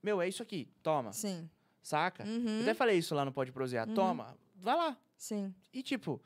Meu, 0.00 0.22
é 0.22 0.28
isso 0.28 0.40
aqui. 0.40 0.70
Toma. 0.80 1.12
Sim. 1.12 1.50
Saca? 1.82 2.22
Uhum. 2.22 2.58
Eu 2.58 2.62
até 2.62 2.74
falei 2.74 2.96
isso 2.96 3.12
lá 3.12 3.24
no 3.24 3.32
Pode 3.32 3.50
Prosear. 3.50 3.88
Uhum. 3.88 3.94
Toma. 3.94 4.38
Vai 4.54 4.76
lá. 4.76 4.96
Sim. 5.16 5.52
E, 5.72 5.82
tipo, 5.82 6.22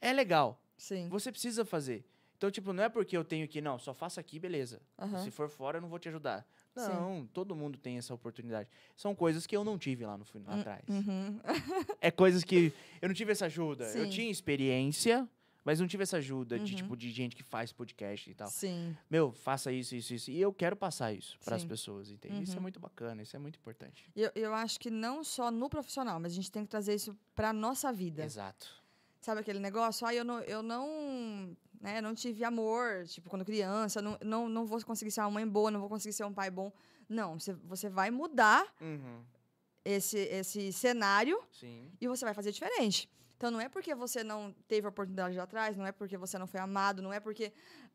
é 0.00 0.12
legal. 0.12 0.60
Sim. 0.76 1.08
Você 1.08 1.30
precisa 1.30 1.64
fazer. 1.64 2.04
Então, 2.38 2.50
tipo, 2.52 2.72
não 2.72 2.84
é 2.84 2.88
porque 2.88 3.16
eu 3.16 3.24
tenho 3.24 3.46
que, 3.48 3.60
não, 3.60 3.78
só 3.80 3.92
faça 3.92 4.20
aqui, 4.20 4.38
beleza. 4.38 4.80
Aham. 4.96 5.24
Se 5.24 5.30
for 5.30 5.48
fora, 5.50 5.78
eu 5.78 5.82
não 5.82 5.88
vou 5.88 5.98
te 5.98 6.08
ajudar. 6.08 6.46
Sim. 6.76 6.88
Não, 6.92 7.26
todo 7.34 7.52
mundo 7.54 7.76
tem 7.76 7.98
essa 7.98 8.14
oportunidade. 8.14 8.68
São 8.96 9.12
coisas 9.12 9.44
que 9.44 9.56
eu 9.56 9.64
não 9.64 9.76
tive 9.76 10.06
lá, 10.06 10.16
no, 10.16 10.24
lá 10.46 10.54
atrás. 10.60 10.84
Uhum. 10.88 11.40
É 12.00 12.12
coisas 12.12 12.44
que 12.44 12.72
eu 13.02 13.08
não 13.08 13.14
tive 13.14 13.32
essa 13.32 13.46
ajuda. 13.46 13.84
Eu 13.86 14.04
Sim. 14.04 14.08
tinha 14.10 14.30
experiência, 14.30 15.28
mas 15.64 15.80
não 15.80 15.88
tive 15.88 16.04
essa 16.04 16.18
ajuda 16.18 16.60
de, 16.60 16.70
Uhum. 16.74 16.76
tipo, 16.78 16.96
de 16.96 17.10
gente 17.10 17.34
que 17.34 17.42
faz 17.42 17.72
podcast 17.72 18.30
e 18.30 18.34
tal. 18.34 18.48
Sim. 18.48 18.96
Meu, 19.10 19.32
faça 19.32 19.72
isso, 19.72 19.96
isso, 19.96 20.14
isso. 20.14 20.30
E 20.30 20.40
eu 20.40 20.52
quero 20.52 20.76
passar 20.76 21.12
isso 21.12 21.36
para 21.44 21.56
as 21.56 21.62
Sim. 21.62 21.68
pessoas, 21.68 22.08
entende? 22.08 22.44
Isso 22.44 22.52
é 22.52 22.56
Uhum. 22.56 22.62
muito 22.62 22.78
bacana, 22.78 23.20
isso 23.20 23.34
é 23.34 23.38
muito 23.40 23.56
importante. 23.58 24.08
Eu, 24.14 24.30
eu 24.36 24.54
acho 24.54 24.78
que 24.78 24.90
não 24.90 25.24
só 25.24 25.50
no 25.50 25.68
profissional, 25.68 26.20
mas 26.20 26.30
a 26.30 26.34
gente 26.36 26.52
tem 26.52 26.62
que 26.62 26.68
trazer 26.70 26.94
isso 26.94 27.18
pra 27.34 27.52
nossa 27.52 27.92
vida. 27.92 28.22
Exato. 28.24 28.78
Sabe 29.20 29.40
aquele 29.40 29.58
negócio? 29.58 30.06
Ah, 30.06 30.14
eu 30.14 30.24
não, 30.24 30.40
eu 30.40 30.62
não, 30.62 31.56
né, 31.80 32.00
não 32.00 32.14
tive 32.14 32.44
amor, 32.44 33.04
tipo, 33.06 33.28
quando 33.28 33.44
criança, 33.44 34.00
não, 34.00 34.16
não, 34.22 34.48
não 34.48 34.64
vou 34.66 34.82
conseguir 34.84 35.10
ser 35.10 35.20
uma 35.22 35.30
mãe 35.30 35.46
boa, 35.46 35.70
não 35.70 35.80
vou 35.80 35.88
conseguir 35.88 36.12
ser 36.14 36.24
um 36.24 36.32
pai 36.32 36.50
bom. 36.50 36.72
Não, 37.08 37.38
você, 37.38 37.52
você 37.54 37.88
vai 37.88 38.10
mudar 38.10 38.64
Uhum. 38.80 39.22
esse, 39.84 40.18
esse 40.18 40.72
cenário 40.72 41.40
Sim. 41.52 41.90
e 42.00 42.06
você 42.06 42.24
vai 42.24 42.34
fazer 42.34 42.52
diferente. 42.52 43.08
Então, 43.36 43.50
não 43.50 43.60
é 43.60 43.68
porque 43.68 43.94
você 43.94 44.24
não 44.24 44.52
teve 44.66 44.86
a 44.86 44.90
oportunidade 44.90 45.36
lá 45.36 45.44
atrás, 45.44 45.76
não 45.76 45.86
é 45.86 45.92
porque 45.92 46.16
você 46.16 46.36
não 46.38 46.46
foi 46.46 46.60
amado, 46.60 47.00
não 47.00 47.12
é 47.12 47.20
porque 47.20 47.52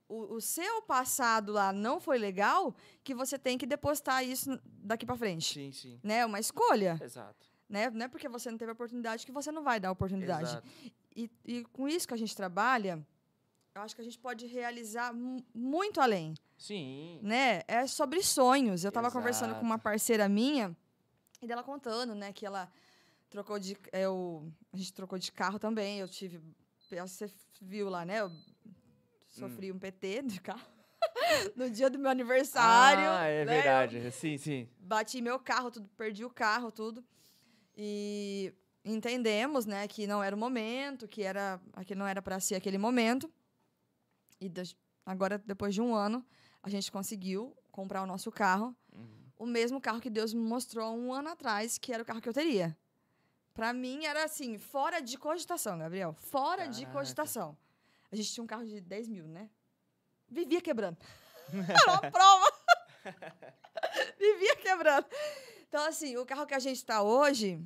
o, 0.08 0.36
o 0.36 0.42
seu 0.42 0.82
passado 0.84 1.52
lá 1.52 1.72
não 1.74 2.00
foi 2.00 2.18
legal 2.18 2.74
que 3.04 3.14
você 3.14 3.38
tem 3.38 3.58
que 3.58 3.66
depositar 3.66 4.24
isso 4.26 4.58
daqui 4.66 5.06
pra 5.06 5.16
frente. 5.18 5.54
Sim, 5.54 5.72
sim. 5.72 6.00
Né? 6.04 6.20
É 6.20 6.26
uma 6.26 6.40
escolha. 6.40 6.98
Exato. 7.02 7.46
Né? 7.70 7.90
Não 7.90 8.06
é 8.06 8.08
porque 8.08 8.30
você 8.30 8.50
não 8.52 8.58
teve 8.58 8.72
a 8.72 8.74
oportunidade 8.74 9.26
que 9.26 9.32
você 9.32 9.52
não 9.52 9.64
vai 9.64 9.80
dar 9.80 9.90
a 9.90 9.92
oportunidade. 9.92 10.44
Exato. 10.50 10.68
E, 11.16 11.30
e 11.46 11.64
com 11.66 11.88
isso 11.88 12.08
que 12.08 12.14
a 12.14 12.18
gente 12.18 12.36
trabalha, 12.36 13.06
eu 13.76 13.82
acho 13.82 13.96
que 13.96 14.02
a 14.02 14.04
gente 14.04 14.18
pode 14.20 14.46
realizar 14.48 15.14
mu- 15.14 15.44
muito 15.54 16.00
além. 16.02 16.34
Sim. 16.58 17.20
Né? 17.22 17.62
É 17.68 17.86
sobre 17.88 18.22
sonhos. 18.24 18.84
Eu 18.84 18.90
estava 18.90 19.12
conversando 19.12 19.56
com 19.56 19.62
uma 19.62 19.78
parceira 19.80 20.28
minha 20.30 20.76
e 21.42 21.48
dela 21.48 21.64
contando, 21.64 22.16
né, 22.16 22.32
que 22.32 22.46
ela 22.46 22.72
trocou 23.30 23.60
de 23.60 23.76
eu 23.92 24.50
a 24.72 24.78
gente 24.78 24.94
trocou 24.94 25.18
de 25.20 25.32
carro 25.32 25.60
também. 25.60 26.00
Eu 26.00 26.08
tive 26.08 26.40
você 26.90 27.30
viu 27.60 27.90
lá, 27.90 28.06
né? 28.06 28.22
Eu 28.22 28.32
sofri 29.28 29.72
Hum. 29.72 29.76
um 29.76 29.80
PT 29.80 30.22
de 30.24 30.40
carro 30.40 30.62
no 31.56 31.70
dia 31.70 31.90
do 31.90 31.98
meu 31.98 32.12
aniversário. 32.12 33.04
Ah, 33.10 33.26
é 33.26 33.44
né? 33.46 33.52
Eu 33.58 33.62
verdade. 33.64 34.12
Sim, 34.12 34.38
sim. 34.38 34.70
bati 34.80 35.20
meu 35.22 35.40
carro, 35.40 35.72
tudo, 35.72 35.90
perdi 35.98 36.24
o 36.24 36.30
carro, 36.30 36.72
tudo. 36.72 37.04
E 37.76 38.54
entendemos, 38.84 39.66
né, 39.66 39.88
que 39.88 40.06
não 40.08 40.22
era 40.24 40.36
o 40.36 40.40
momento, 40.40 41.08
que 41.08 41.24
era, 41.24 41.60
que 41.86 41.96
não 41.96 42.06
era 42.08 42.22
para 42.22 42.40
ser 42.40 42.56
aquele 42.56 42.78
momento. 42.78 43.32
E 44.40 44.50
des- 44.50 44.76
agora 45.06 45.38
depois 45.38 45.74
de 45.74 45.82
um 45.82 45.96
ano, 45.96 46.26
a 46.62 46.70
gente 46.70 46.92
conseguiu 46.92 47.56
comprar 47.72 48.02
o 48.04 48.06
nosso 48.06 48.32
carro, 48.32 48.76
Uhum. 48.94 49.08
o 49.40 49.46
mesmo 49.46 49.80
carro 49.82 50.00
que 50.02 50.10
Deus 50.10 50.34
me 50.34 50.42
mostrou 50.42 50.96
um 50.96 51.12
ano 51.14 51.30
atrás, 51.30 51.78
que 51.78 51.92
era 51.94 52.04
o 52.04 52.06
carro 52.06 52.22
que 52.22 52.30
eu 52.30 52.34
teria. 52.34 52.78
Para 53.54 53.72
mim 53.74 54.06
era 54.06 54.24
assim, 54.24 54.58
fora 54.58 55.00
de 55.02 55.18
cogitação, 55.18 55.78
Gabriel, 55.78 56.14
fora 56.14 56.68
de 56.68 56.82
Caraca. 56.82 57.00
cogitação. 57.00 57.58
A 58.12 58.16
gente 58.16 58.32
tinha 58.32 58.44
um 58.44 58.48
carro 58.48 58.66
de 58.66 58.80
10 58.82 59.08
mil, 59.08 59.28
né? 59.28 59.50
Vivia 60.30 60.62
quebrando. 60.62 60.98
Era 61.70 61.92
uma 61.92 62.12
prova. 62.12 62.52
Vivia 64.20 64.56
quebrando. 64.56 65.06
Então, 65.68 65.84
assim, 65.86 66.16
o 66.18 66.26
carro 66.26 66.46
que 66.46 66.54
a 66.54 66.60
gente 66.60 66.78
está 66.78 67.02
hoje, 67.02 67.60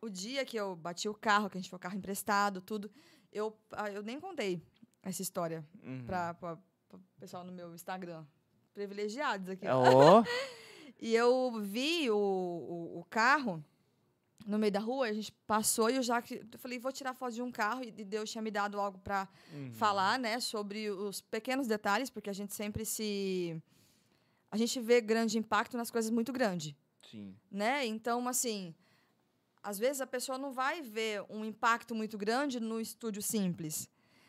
o 0.00 0.08
dia 0.08 0.44
que 0.44 0.56
eu 0.56 0.76
bati 0.76 1.08
o 1.08 1.14
carro, 1.14 1.48
que 1.48 1.56
a 1.56 1.60
gente 1.60 1.70
foi 1.70 1.76
o 1.76 1.80
carro 1.80 1.96
emprestado, 1.96 2.60
tudo, 2.60 2.90
eu, 3.32 3.56
ah, 3.72 3.90
eu 3.90 4.02
nem 4.02 4.20
contei 4.20 4.62
essa 5.02 5.22
história 5.22 5.64
Uhum. 5.82 6.04
para 6.04 6.58
o 6.92 6.98
pessoal 7.18 7.44
no 7.44 7.52
meu 7.52 7.74
Instagram. 7.74 8.24
Privilegiados 8.74 9.48
aqui. 9.48 9.66
Ó, 9.68 10.22
E 10.98 11.14
eu 11.14 11.60
vi 11.60 12.10
o, 12.10 12.16
o, 12.16 13.00
o 13.00 13.04
carro 13.04 13.62
no 14.46 14.58
meio 14.58 14.72
da 14.72 14.80
rua, 14.80 15.08
a 15.08 15.12
gente 15.12 15.32
passou 15.46 15.90
e 15.90 15.96
eu 15.96 16.02
já 16.02 16.22
eu 16.30 16.58
falei, 16.58 16.78
vou 16.78 16.92
tirar 16.92 17.12
foto 17.14 17.34
de 17.34 17.42
um 17.42 17.50
carro 17.50 17.82
e 17.82 17.90
Deus 17.90 18.30
tinha 18.30 18.40
me 18.40 18.50
dado 18.50 18.80
algo 18.80 18.98
para 18.98 19.28
uhum. 19.52 19.72
falar, 19.72 20.18
né, 20.18 20.38
sobre 20.38 20.88
os 20.88 21.20
pequenos 21.20 21.66
detalhes, 21.66 22.08
porque 22.08 22.30
a 22.30 22.32
gente 22.32 22.54
sempre 22.54 22.84
se 22.84 23.60
a 24.50 24.56
gente 24.56 24.80
vê 24.80 25.00
grande 25.00 25.36
impacto 25.36 25.76
nas 25.76 25.90
coisas 25.90 26.10
muito 26.10 26.32
grandes, 26.32 26.74
Sim. 27.10 27.34
né? 27.50 27.84
Então, 27.84 28.26
assim, 28.28 28.74
às 29.70 29.78
vezes 29.78 30.00
a 30.00 30.06
pessoa 30.06 30.38
não 30.38 30.52
vai 30.52 30.80
ver 30.80 31.24
um 31.28 31.44
impacto 31.44 31.92
muito 31.94 32.16
grande 32.16 32.60
no 32.60 32.80
estúdio 32.80 33.20
simples. 33.20 33.88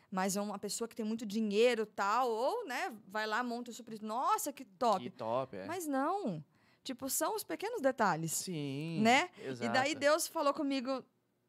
Mas 0.10 0.36
é 0.38 0.42
uma 0.42 0.58
pessoa 0.58 0.88
que 0.88 0.96
tem 0.96 1.06
muito 1.06 1.26
dinheiro 1.26 1.86
tal, 1.86 2.30
ou, 2.30 2.66
né, 2.66 2.94
vai 3.08 3.28
lá, 3.28 3.44
monta 3.44 3.70
o 3.72 3.74
super. 3.74 4.02
Nossa, 4.02 4.52
que 4.52 4.66
top. 4.66 5.04
Que 5.04 5.10
top, 5.10 5.56
é. 5.58 5.66
Mas 5.66 5.86
não. 5.86 6.44
Tipo, 6.84 7.10
são 7.10 7.36
os 7.36 7.44
pequenos 7.44 7.82
detalhes. 7.82 8.32
Sim. 8.32 9.02
né? 9.02 9.30
Exato. 9.44 9.66
E 9.66 9.74
daí 9.74 9.94
Deus 9.94 10.26
falou 10.26 10.54
comigo 10.54 11.04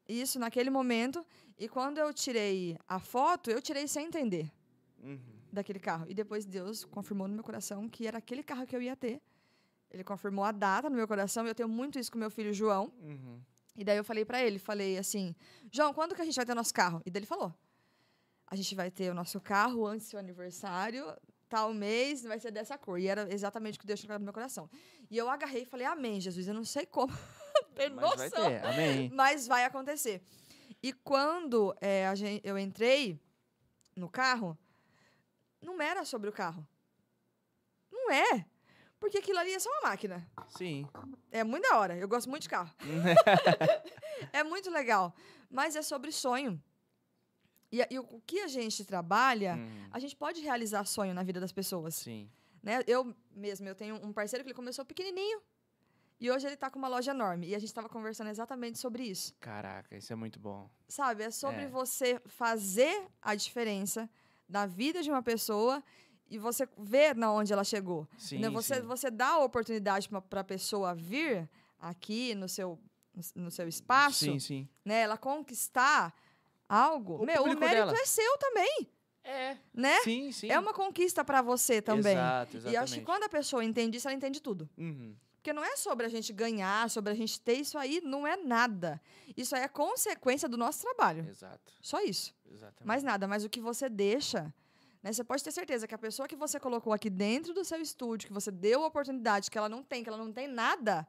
isso 0.09 0.39
naquele 0.39 0.69
momento. 0.70 1.24
E 1.56 1.69
quando 1.69 1.98
eu 1.98 2.12
tirei 2.12 2.77
a 2.89 2.98
foto, 2.98 3.51
eu 3.51 3.62
tirei 3.62 3.86
sem 3.89 4.06
entender 4.06 4.51
Uhum. 5.02 5.19
daquele 5.52 5.78
carro. 5.78 6.05
E 6.09 6.15
depois 6.15 6.44
Deus 6.44 6.85
confirmou 6.85 7.27
no 7.28 7.35
meu 7.35 7.44
coração 7.44 7.89
que 7.89 8.06
era 8.06 8.19
aquele 8.19 8.43
carro 8.43 8.66
que 8.66 8.74
eu 8.77 8.82
ia 8.82 8.97
ter. 8.97 9.20
Ele 9.90 10.02
confirmou 10.05 10.44
a 10.44 10.51
data 10.52 10.90
no 10.90 10.97
meu 10.97 11.06
coração. 11.09 11.47
E 11.47 11.48
eu 11.51 11.55
tenho 11.55 11.69
muito 11.69 11.98
isso 11.98 12.10
com 12.12 12.19
meu 12.19 12.31
filho 12.31 12.52
João. 12.52 12.93
Uhum. 13.01 13.40
E 13.79 13.85
daí 13.85 13.97
eu 13.97 14.03
falei 14.05 14.25
pra 14.25 14.43
ele, 14.43 14.59
falei 14.59 14.99
assim, 14.99 15.35
João, 15.73 15.95
quando 15.95 16.15
que 16.15 16.21
a 16.21 16.25
gente 16.25 16.35
vai 16.35 16.45
ter 16.45 16.53
o 16.53 16.55
nosso 16.57 16.75
carro? 16.75 17.01
E 17.07 17.11
daí 17.11 17.21
ele 17.21 17.27
falou, 17.27 17.55
a 18.47 18.57
gente 18.57 18.75
vai 18.75 18.91
ter 18.91 19.09
o 19.11 19.15
nosso 19.15 19.41
carro 19.41 19.87
antes 19.87 20.09
do 20.09 20.11
seu 20.11 20.19
aniversário, 20.19 21.07
tal 21.49 21.73
mês, 21.73 22.25
vai 22.25 22.41
ser 22.41 22.51
dessa 22.51 22.77
cor. 22.77 22.99
E 22.99 23.07
era 23.07 23.33
exatamente 23.33 23.77
o 23.79 23.81
que 23.81 23.87
Deus 23.87 24.01
tinha 24.01 24.19
no 24.19 24.25
meu 24.25 24.33
coração. 24.35 24.69
E 25.09 25.17
eu 25.17 25.31
agarrei 25.31 25.63
e 25.63 25.65
falei, 25.65 25.87
amém, 25.87 26.21
Jesus, 26.21 26.49
eu 26.49 26.55
não 26.55 26.65
sei 26.65 26.85
como, 26.87 27.13
tem 27.77 27.89
Mas 27.91 28.03
noção, 28.03 28.17
vai 28.17 28.31
ter, 28.31 28.67
amém. 28.67 29.11
mas 29.15 29.47
vai 29.47 29.65
acontecer. 29.65 30.21
E 30.83 30.93
quando 30.93 31.73
é, 31.81 32.07
a 32.09 32.15
gen- 32.17 32.41
eu 32.43 32.59
entrei 32.59 33.21
no 33.95 34.09
carro, 34.09 34.59
não 35.63 35.81
era 35.81 36.05
sobre 36.05 36.29
o 36.29 36.33
carro. 36.33 36.67
Não 37.93 38.11
é. 38.11 38.45
Porque 39.01 39.19
aquilo 39.19 39.39
ali 39.39 39.53
é 39.55 39.59
só 39.59 39.70
uma 39.70 39.91
máquina. 39.91 40.27
Sim. 40.49 40.87
É 41.31 41.45
muito 41.45 41.69
da 41.69 41.79
hora. 41.79 41.97
Eu 41.97 42.09
gosto 42.09 42.29
muito 42.29 42.43
de 42.43 42.49
carro. 42.49 42.70
é 44.33 44.43
muito 44.43 44.70
legal. 44.70 45.15
Mas 45.51 45.77
é 45.77 45.83
sobre 45.83 46.11
sonho. 46.12 46.61
E, 47.70 47.87
e 47.91 47.99
o, 47.99 48.20
que 48.27 48.41
a 48.41 48.49
gente 48.49 48.85
trabalha, 48.85 49.55
Uhum. 49.55 49.89
a 49.93 49.99
gente 49.99 50.16
pode 50.16 50.41
realizar 50.41 50.85
sonho 50.85 51.15
na 51.15 51.23
vida 51.23 51.39
das 51.41 51.53
pessoas. 51.53 51.95
Sim. 51.95 52.29
Né? 52.62 52.83
Eu 52.87 53.15
mesmo, 53.31 53.69
eu 53.69 53.75
tenho 53.75 53.95
um 53.97 54.12
parceiro 54.12 54.43
que 54.45 54.49
ele 54.51 54.57
começou 54.57 54.85
pequenininho. 54.85 55.41
E 56.20 56.31
hoje 56.33 56.47
ele 56.49 56.55
está 56.55 56.69
com 56.69 56.79
uma 56.81 56.89
loja 56.89 57.12
enorme. 57.12 57.47
E 57.47 57.55
a 57.55 57.59
gente 57.61 57.69
estava 57.69 57.89
conversando 57.89 58.29
exatamente 58.31 58.79
sobre 58.79 59.05
isso. 59.05 59.33
Caraca, 59.39 59.97
isso 59.97 60.12
é 60.12 60.16
muito 60.16 60.41
bom. 60.41 60.69
Sabe? 60.89 61.23
É 61.23 61.31
sobre 61.31 61.62
É. 61.62 61.69
você 61.69 62.20
fazer 62.27 63.07
a 63.23 63.37
diferença 63.37 64.11
na 64.49 64.66
vida 64.66 65.01
de 65.03 65.11
uma 65.11 65.23
pessoa 65.23 65.81
e 66.31 66.39
você 66.39 66.69
ver 66.79 67.15
na 67.17 67.33
onde 67.33 67.53
ela 67.53 67.65
chegou. 67.65 68.07
Sim, 68.19 68.39
né? 68.39 68.51
Você, 68.51 68.77
sim. 68.77 68.83
você 68.83 69.11
dá 69.11 69.29
a 69.31 69.45
oportunidade 69.45 70.09
para 70.29 70.41
a 70.41 70.45
pessoa 70.45 70.95
vir 70.95 71.49
aqui 71.81 72.35
no 72.35 72.49
seu, 72.49 72.79
no 73.35 73.51
seu 73.51 73.67
espaço, 73.69 74.25
Sim, 74.25 74.39
sim. 74.39 74.69
né? 74.85 75.01
Ela 75.01 75.17
conquistar 75.17 76.15
algo. 76.69 77.17
O 77.23 77.25
Meu, 77.27 77.43
o 77.43 77.47
mérito 77.47 77.67
dela. 77.87 77.93
é 77.95 78.05
seu 78.05 78.37
também, 78.39 78.89
É. 79.25 79.57
né? 79.73 79.99
Sim, 80.03 80.31
sim. 80.33 80.51
É 80.51 80.59
uma 80.59 80.75
conquista 80.75 81.25
para 81.25 81.41
você 81.43 81.81
também. 81.81 82.13
Exato, 82.13 82.55
E 82.55 82.57
exatamente. 82.59 82.77
acho 82.83 82.95
que 82.95 83.01
quando 83.03 83.23
a 83.25 83.29
pessoa 83.29 83.65
entende 83.65 83.97
isso, 83.97 84.07
ela 84.09 84.17
entende 84.17 84.41
tudo. 84.43 84.69
Uhum. 84.77 85.15
Porque 85.37 85.53
não 85.53 85.65
é 85.65 85.77
sobre 85.77 86.05
a 86.05 86.09
gente 86.09 86.33
ganhar, 86.33 86.91
sobre 86.91 87.13
a 87.13 87.15
gente 87.15 87.41
ter 87.41 87.55
isso 87.55 87.79
aí, 87.79 88.03
não 88.05 88.27
é 88.27 88.37
nada. 88.37 89.01
Isso 89.37 89.55
aí 89.57 89.63
é 89.63 89.69
consequência 89.69 90.49
do 90.49 90.57
nosso 90.59 90.83
trabalho. 90.83 91.27
Exato, 91.29 91.73
Só 91.81 92.01
isso. 92.03 92.35
exatamente. 92.51 92.87
Mais 92.87 93.03
nada. 93.03 93.27
Mas 93.29 93.45
o 93.45 93.49
que 93.49 93.61
você 93.61 93.89
deixa, 93.89 94.53
né? 95.03 95.12
Você 95.12 95.23
pode 95.25 95.43
ter 95.45 95.53
certeza 95.53 95.87
que 95.87 95.95
a 95.95 95.99
pessoa 95.99 96.27
que 96.29 96.37
você 96.37 96.59
colocou 96.61 96.93
aqui 96.93 97.09
dentro 97.11 97.53
do 97.55 97.65
seu 97.65 97.81
estúdio, 97.81 98.27
que 98.29 98.33
você 98.33 98.51
deu 98.51 98.83
a 98.85 98.87
oportunidade, 98.87 99.51
que 99.51 99.57
ela 99.59 99.69
não 99.69 99.83
tem, 99.83 100.03
que 100.03 100.09
ela 100.09 100.19
não 100.19 100.33
tem 100.33 100.49
nada, 100.49 101.07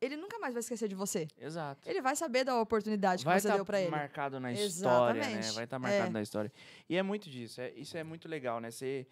ele 0.00 0.16
nunca 0.16 0.38
mais 0.38 0.54
vai 0.54 0.60
esquecer 0.60 0.88
de 0.88 0.94
você. 0.94 1.28
Exato. 1.38 1.86
Ele 1.88 2.00
vai 2.00 2.16
saber 2.16 2.42
da 2.44 2.58
oportunidade 2.58 3.22
vai 3.22 3.36
que 3.36 3.42
você 3.42 3.48
tá 3.48 3.56
deu 3.56 3.66
pra 3.66 3.80
ele. 3.82 3.90
marcado 3.90 4.40
na 4.40 4.50
história, 4.50 5.20
né? 5.20 5.26
Exatamente. 5.28 5.54
Vai 5.54 5.64
estar 5.64 5.78
marcado 5.78 6.06
É. 6.06 6.10
na 6.10 6.22
história. 6.22 6.52
E 6.88 6.96
é 6.96 7.02
muito 7.02 7.28
disso. 7.28 7.60
é- 7.60 7.70
isso 7.76 7.96
é 7.98 8.02
muito 8.02 8.26
legal, 8.26 8.60
né? 8.60 8.70
Você, 8.70 9.06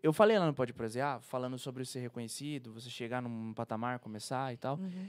eu- 0.00 0.12
falei 0.12 0.38
lá 0.38 0.46
no 0.46 0.54
Pode 0.54 0.72
Prazer, 0.72 1.02
falando 1.22 1.58
sobre 1.58 1.84
ser 1.84 1.98
reconhecido, 2.00 2.72
você 2.72 2.88
chegar 2.88 3.20
num 3.20 3.52
patamar, 3.52 3.98
começar 3.98 4.52
e 4.54 4.56
tal. 4.56 4.76
Uhum. 4.76 5.08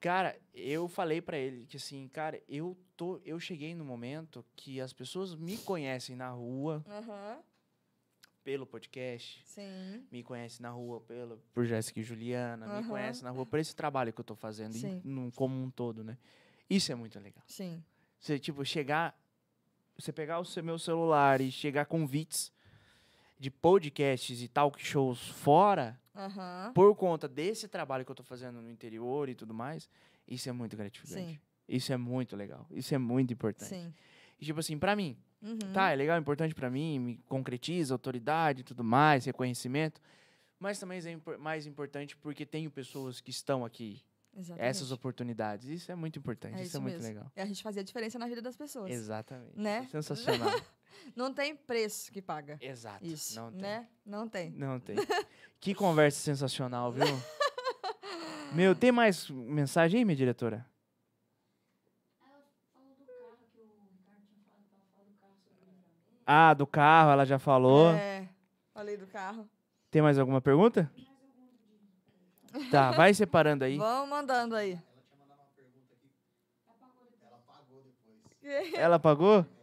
Cara, 0.00 0.34
eu 0.54 0.88
falei 0.88 1.20
pra 1.20 1.36
ele 1.36 1.66
que 1.66 1.76
assim, 1.76 2.08
cara, 2.08 2.40
eu 2.48 2.74
tô, 2.96 3.20
eu 3.22 3.38
cheguei 3.38 3.74
no 3.74 3.84
momento 3.84 4.42
que 4.56 4.80
as 4.80 4.94
pessoas 4.94 5.34
me 5.34 5.58
conhecem 5.58 6.16
na 6.16 6.30
rua 6.30 6.82
Aham. 6.88 7.38
Pelo 8.42 8.66
podcast, 8.66 9.42
Sim. 9.44 10.04
me 10.10 10.22
conhecem 10.22 10.62
na 10.62 10.70
rua 10.70 11.00
pelo 11.00 11.38
por 11.52 11.64
Jéssica 11.66 12.00
e 12.00 12.02
Juliana, 12.02 12.66
me 12.66 12.72
Aham. 12.72 12.88
conhecem 12.88 13.22
na 13.22 13.30
rua 13.30 13.44
por 13.46 13.58
esse 13.58 13.74
trabalho 13.76 14.12
que 14.12 14.20
eu 14.20 14.24
tô 14.24 14.34
fazendo, 14.34 14.74
em- 14.76 14.80
Sim. 14.80 15.02
num- 15.04 15.30
como 15.30 15.54
um 15.62 15.70
todo, 15.70 16.02
né? 16.02 16.16
Isso 16.68 16.90
é 16.90 16.94
muito 16.94 17.18
legal. 17.18 17.42
Sim. 17.46 17.82
Você, 18.18 18.38
tipo, 18.38 18.64
chegar. 18.64 19.18
Você 19.98 20.12
pegar 20.12 20.38
o 20.40 20.44
seu, 20.44 20.64
meu 20.64 20.78
celular 20.78 21.40
e 21.42 21.50
chegar 21.52 21.84
convites 21.84 22.50
de 23.38 23.50
podcasts 23.50 24.40
e 24.42 24.48
talk 24.48 24.80
shows 24.82 25.28
fora, 25.28 25.98
Aham. 26.16 26.72
por 26.74 26.94
conta 26.96 27.28
desse 27.28 27.68
trabalho 27.68 28.04
que 28.04 28.10
eu 28.10 28.14
tô 28.14 28.22
fazendo 28.22 28.62
no 28.62 28.70
interior 28.70 29.28
e 29.28 29.34
tudo 29.34 29.52
mais, 29.52 29.88
isso 30.26 30.48
é 30.48 30.52
muito 30.52 30.76
gratificante. 30.76 31.32
Sim. 31.34 31.40
Isso 31.68 31.92
é 31.92 31.96
muito 31.96 32.34
legal. 32.36 32.66
Isso 32.70 32.94
é 32.94 32.98
muito 32.98 33.32
importante. 33.32 33.68
Sim. 33.68 33.92
E, 34.38 34.44
tipo 34.44 34.58
assim, 34.60 34.78
pra 34.78 34.96
mim, 34.96 35.16
Uhum. 35.42 35.58
tá, 35.72 35.90
é 35.90 35.96
legal, 35.96 36.16
é 36.16 36.20
importante 36.20 36.54
pra 36.54 36.68
mim, 36.70 36.98
me 36.98 37.16
concretiza 37.28 37.94
autoridade 37.94 38.60
e 38.60 38.64
tudo 38.64 38.84
mais, 38.84 39.24
reconhecimento. 39.24 40.00
Mas 40.58 40.78
também 40.78 41.00
é 41.00 41.36
mais 41.38 41.66
importante 41.66 42.16
porque 42.16 42.44
tenho 42.44 42.70
pessoas 42.70 43.20
que 43.20 43.30
estão 43.30 43.64
aqui, 43.64 44.02
Exatamente. 44.36 44.68
essas 44.68 44.92
oportunidades. 44.92 45.66
Isso 45.68 45.90
é 45.90 45.94
muito 45.94 46.18
importante, 46.18 46.52
É 46.54 46.56
isso, 46.58 46.66
isso 46.68 46.76
é 46.76 46.80
muito 46.80 46.94
mesmo. 46.96 47.08
legal. 47.08 47.32
É 47.34 47.42
a 47.42 47.46
gente 47.46 47.62
fazer 47.62 47.80
a 47.80 47.82
diferença 47.82 48.18
na 48.18 48.26
vida 48.26 48.42
das 48.42 48.56
pessoas. 48.56 48.90
Exatamente. 48.90 49.58
Né? 49.58 49.88
Sensacional. 49.90 50.50
Não 51.16 51.32
tem 51.32 51.56
preço 51.56 52.12
que 52.12 52.20
paga. 52.20 52.58
Exato. 52.60 53.02
Isso, 53.06 53.34
Não 53.40 53.50
tem. 53.50 53.60
né? 53.62 53.88
Não 54.04 54.28
tem. 54.28 54.50
Não 54.50 54.78
tem. 54.78 54.96
que 55.58 55.74
conversa 55.74 56.20
sensacional, 56.20 56.92
viu? 56.92 57.04
Meu, 58.52 58.74
tem 58.74 58.90
mais 58.92 59.30
mensagem 59.30 59.98
aí, 60.00 60.04
minha 60.04 60.16
diretora? 60.16 60.66
Ah, 66.32 66.54
do 66.54 66.64
carro, 66.64 67.10
ela 67.10 67.26
já 67.26 67.40
falou. 67.40 67.90
É, 67.90 68.28
falei 68.72 68.96
do 68.96 69.04
carro. 69.08 69.50
Tem 69.90 70.00
mais 70.00 70.16
alguma 70.16 70.40
pergunta? 70.40 70.88
Tá, 72.70 72.92
vai 72.92 73.12
separando 73.12 73.64
aí. 73.64 73.76
Vamos 73.76 74.08
mandando 74.08 74.54
aí. 74.54 74.78
Ela 78.74 78.98
pagou? 79.00 79.44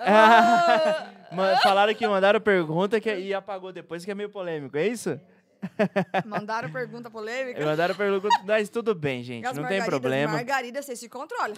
Ah, 0.00 1.10
Falaram 1.60 1.92
que 1.92 2.06
mandaram 2.06 2.40
pergunta 2.40 3.00
que, 3.00 3.12
e 3.12 3.34
apagou 3.34 3.72
depois, 3.72 4.04
que 4.04 4.10
é 4.12 4.14
meio 4.14 4.30
polêmico, 4.30 4.76
é 4.76 4.86
isso? 4.86 5.20
mandaram 6.24 6.70
pergunta 6.70 7.10
polêmica. 7.10 7.64
Mandaram 7.64 7.96
pergunta, 7.96 8.28
mas 8.44 8.68
tudo 8.68 8.94
bem, 8.94 9.24
gente, 9.24 9.44
As 9.44 9.56
não 9.56 9.66
tem 9.66 9.84
problema. 9.84 10.34
Margarida, 10.34 10.80
você 10.82 10.94
se 10.94 11.08
controla. 11.08 11.54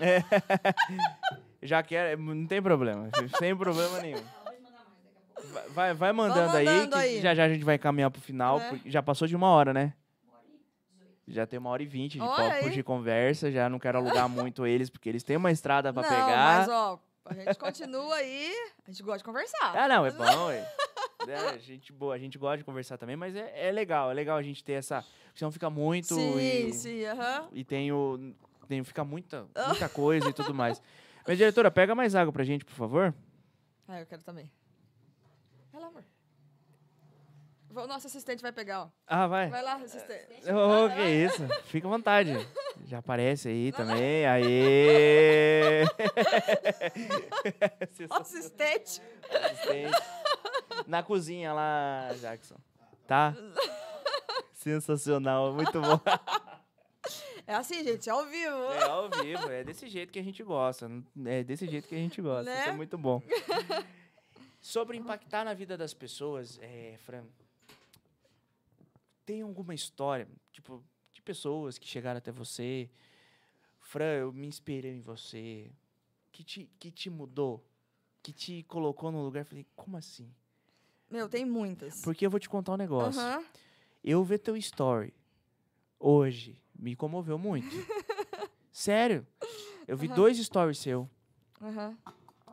Já 1.62 1.82
quero, 1.82 2.20
não 2.22 2.46
tem 2.46 2.62
problema, 2.62 3.10
sem 3.38 3.54
problema 3.56 4.00
nenhum. 4.00 4.22
Vai- 5.52 5.68
Vai, 5.68 5.94
vai 5.94 6.12
mandando, 6.12 6.56
aí, 6.56 6.64
mandando 6.66 6.90
que 6.90 6.96
aí. 6.98 7.20
já 7.20 7.34
já 7.34 7.44
a 7.44 7.48
gente 7.48 7.64
vai 7.64 7.78
caminhar 7.78 8.10
pro 8.10 8.20
final, 8.20 8.58
É. 8.60 8.78
já 8.86 9.02
passou 9.02 9.26
de 9.26 9.34
uma 9.36 9.48
hora, 9.48 9.72
né? 9.72 9.94
Já 11.26 11.46
tem 11.46 11.58
uma 11.58 11.70
hora 11.70 11.82
e 11.82 11.86
vinte 11.86 12.14
de 12.14 12.20
Olha 12.20 12.34
papo 12.50 12.66
aí. 12.66 12.70
de 12.70 12.82
conversa, 12.82 13.50
já 13.52 13.68
não 13.68 13.78
quero 13.78 13.98
alugar 13.98 14.28
muito 14.28 14.66
eles, 14.66 14.90
porque 14.90 15.08
eles 15.08 15.22
têm 15.22 15.36
uma 15.36 15.50
estrada 15.52 15.92
pra 15.92 16.02
Não, 16.02 16.08
pegar. 16.08 16.58
mas 16.58 16.68
ó, 16.68 17.00
a 17.24 17.34
gente 17.34 17.56
continua 17.58 18.14
aí. 18.16 18.52
A 18.86 18.90
gente 18.90 19.02
gosta 19.02 19.18
de 19.18 19.24
conversar. 19.24 19.76
Ah, 19.76 19.86
não, 19.88 20.04
é 20.04 20.10
bom, 20.12 20.50
é. 20.50 20.66
É, 21.28 21.58
gente 21.58 21.92
boa, 21.92 22.14
a 22.14 22.18
gente 22.18 22.36
gosta 22.38 22.58
de 22.58 22.64
conversar 22.64 22.96
também, 22.98 23.14
mas 23.14 23.36
é, 23.36 23.68
é 23.68 23.70
legal, 23.70 24.10
é 24.10 24.14
legal 24.14 24.36
a 24.38 24.42
gente 24.42 24.64
ter 24.64 24.72
essa. 24.72 25.04
Senão 25.34 25.52
fica 25.52 25.68
muito 25.70 26.14
sim, 26.14 26.68
e, 26.68 26.72
sim, 26.72 27.04
aham. 27.04 27.48
e 27.52 27.64
tem 27.64 27.92
o. 27.92 28.34
Tem, 28.66 28.82
fica 28.84 29.04
muita, 29.04 29.46
muita 29.66 29.88
coisa 29.88 30.28
e 30.28 30.32
tudo 30.32 30.54
mais. 30.54 30.80
Mas, 31.26 31.38
diretora, 31.38 31.70
pega 31.70 31.94
mais 31.94 32.14
água 32.14 32.32
pra 32.32 32.44
gente, 32.44 32.64
por 32.64 32.74
favor. 32.74 33.14
Ah, 33.86 34.00
eu 34.00 34.06
quero 34.06 34.22
também. 34.22 34.50
Vai 35.72 35.80
lá, 35.80 35.88
amor. 35.88 36.04
O 37.72 37.86
nosso 37.86 38.08
assistente 38.08 38.42
vai 38.42 38.50
pegar, 38.50 38.82
ó. 38.82 38.88
Ah, 39.06 39.28
vai. 39.28 39.48
Vai 39.48 39.62
lá, 39.62 39.74
assistente. 39.76 40.42
Ô, 40.50 40.90
que 40.92 41.02
isso. 41.02 41.46
Fica 41.66 41.86
à 41.86 41.90
vontade. 41.90 42.32
Já 42.86 42.98
aparece 42.98 43.48
aí 43.48 43.70
também. 43.70 44.26
Aê! 44.26 45.84
Assistente. 48.10 49.00
Assistente. 49.30 50.02
Na 50.88 51.04
cozinha 51.04 51.52
lá, 51.52 52.08
Jackson. 52.20 52.56
Tá? 53.06 53.36
Sensacional, 54.54 55.52
muito 55.52 55.80
bom. 55.80 56.00
É 57.46 57.54
assim, 57.54 57.82
gente, 57.84 58.08
ao 58.08 58.24
vivo. 58.26 58.56
É 58.72 58.82
ao 58.84 59.08
vivo, 59.10 59.48
é 59.50 59.64
desse 59.64 59.88
jeito 59.88 60.12
que 60.12 60.18
a 60.18 60.22
gente 60.22 60.42
gosta. 60.42 60.88
É 61.26 61.42
desse 61.42 61.66
jeito 61.66 61.88
que 61.88 61.94
a 61.94 61.98
gente 61.98 62.20
gosta. 62.20 62.50
Isso 62.50 62.62
é 62.62 62.66
Né? 62.70 62.76
muito 62.76 62.96
bom. 62.98 63.22
Sobre 64.60 64.96
impactar 64.96 65.44
na 65.44 65.54
vida 65.54 65.76
das 65.76 65.94
pessoas, 65.94 66.58
é, 66.60 66.96
Fran, 67.04 67.24
tem 69.24 69.40
alguma 69.42 69.74
história, 69.74 70.28
tipo, 70.52 70.84
de 71.12 71.22
pessoas 71.22 71.78
que 71.78 71.86
chegaram 71.88 72.18
até 72.18 72.30
você, 72.30 72.90
Fran, 73.78 74.04
eu 74.18 74.32
me 74.32 74.46
inspirei 74.46 74.92
em 74.92 75.00
você, 75.00 75.70
que 76.30 76.44
te, 76.44 76.70
que 76.78 76.90
te 76.90 77.08
mudou, 77.08 77.64
que 78.22 78.32
te 78.32 78.62
colocou 78.64 79.10
num 79.10 79.22
lugar, 79.24 79.44
falei, 79.46 79.66
como 79.74 79.96
assim? 79.96 80.30
Meu, 81.10 81.28
tem 81.28 81.44
muitas. 81.44 82.02
Porque 82.02 82.24
eu 82.26 82.30
vou 82.30 82.38
te 82.38 82.48
contar 82.48 82.74
um 82.74 82.76
negócio. 82.76 83.20
Aham. 83.20 83.42
Eu 84.04 84.22
ver 84.22 84.38
teu 84.38 84.56
story 84.56 85.12
hoje 85.98 86.60
me 86.80 86.96
comoveu 86.96 87.38
muito. 87.38 87.68
Sério. 88.72 89.26
Eu 89.86 89.96
vi 89.96 90.06
Aham. 90.06 90.16
dois 90.16 90.38
stories 90.38 90.78
seu 90.78 91.08
Aham. 91.60 91.96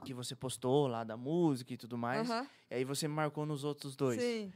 que 0.04 0.14
você 0.14 0.36
postou 0.36 0.88
lá 0.88 1.04
da 1.04 1.16
música 1.16 1.74
e 1.74 1.78
tudo 1.78 1.98
mais. 1.98 2.30
Aham. 2.30 2.48
E 2.70 2.76
aí 2.76 2.84
você 2.84 3.08
me 3.08 3.14
marcou 3.14 3.45
nos 3.45 3.64
outros 3.64 3.95
dois. 3.95 4.22
Sim. 4.22 4.52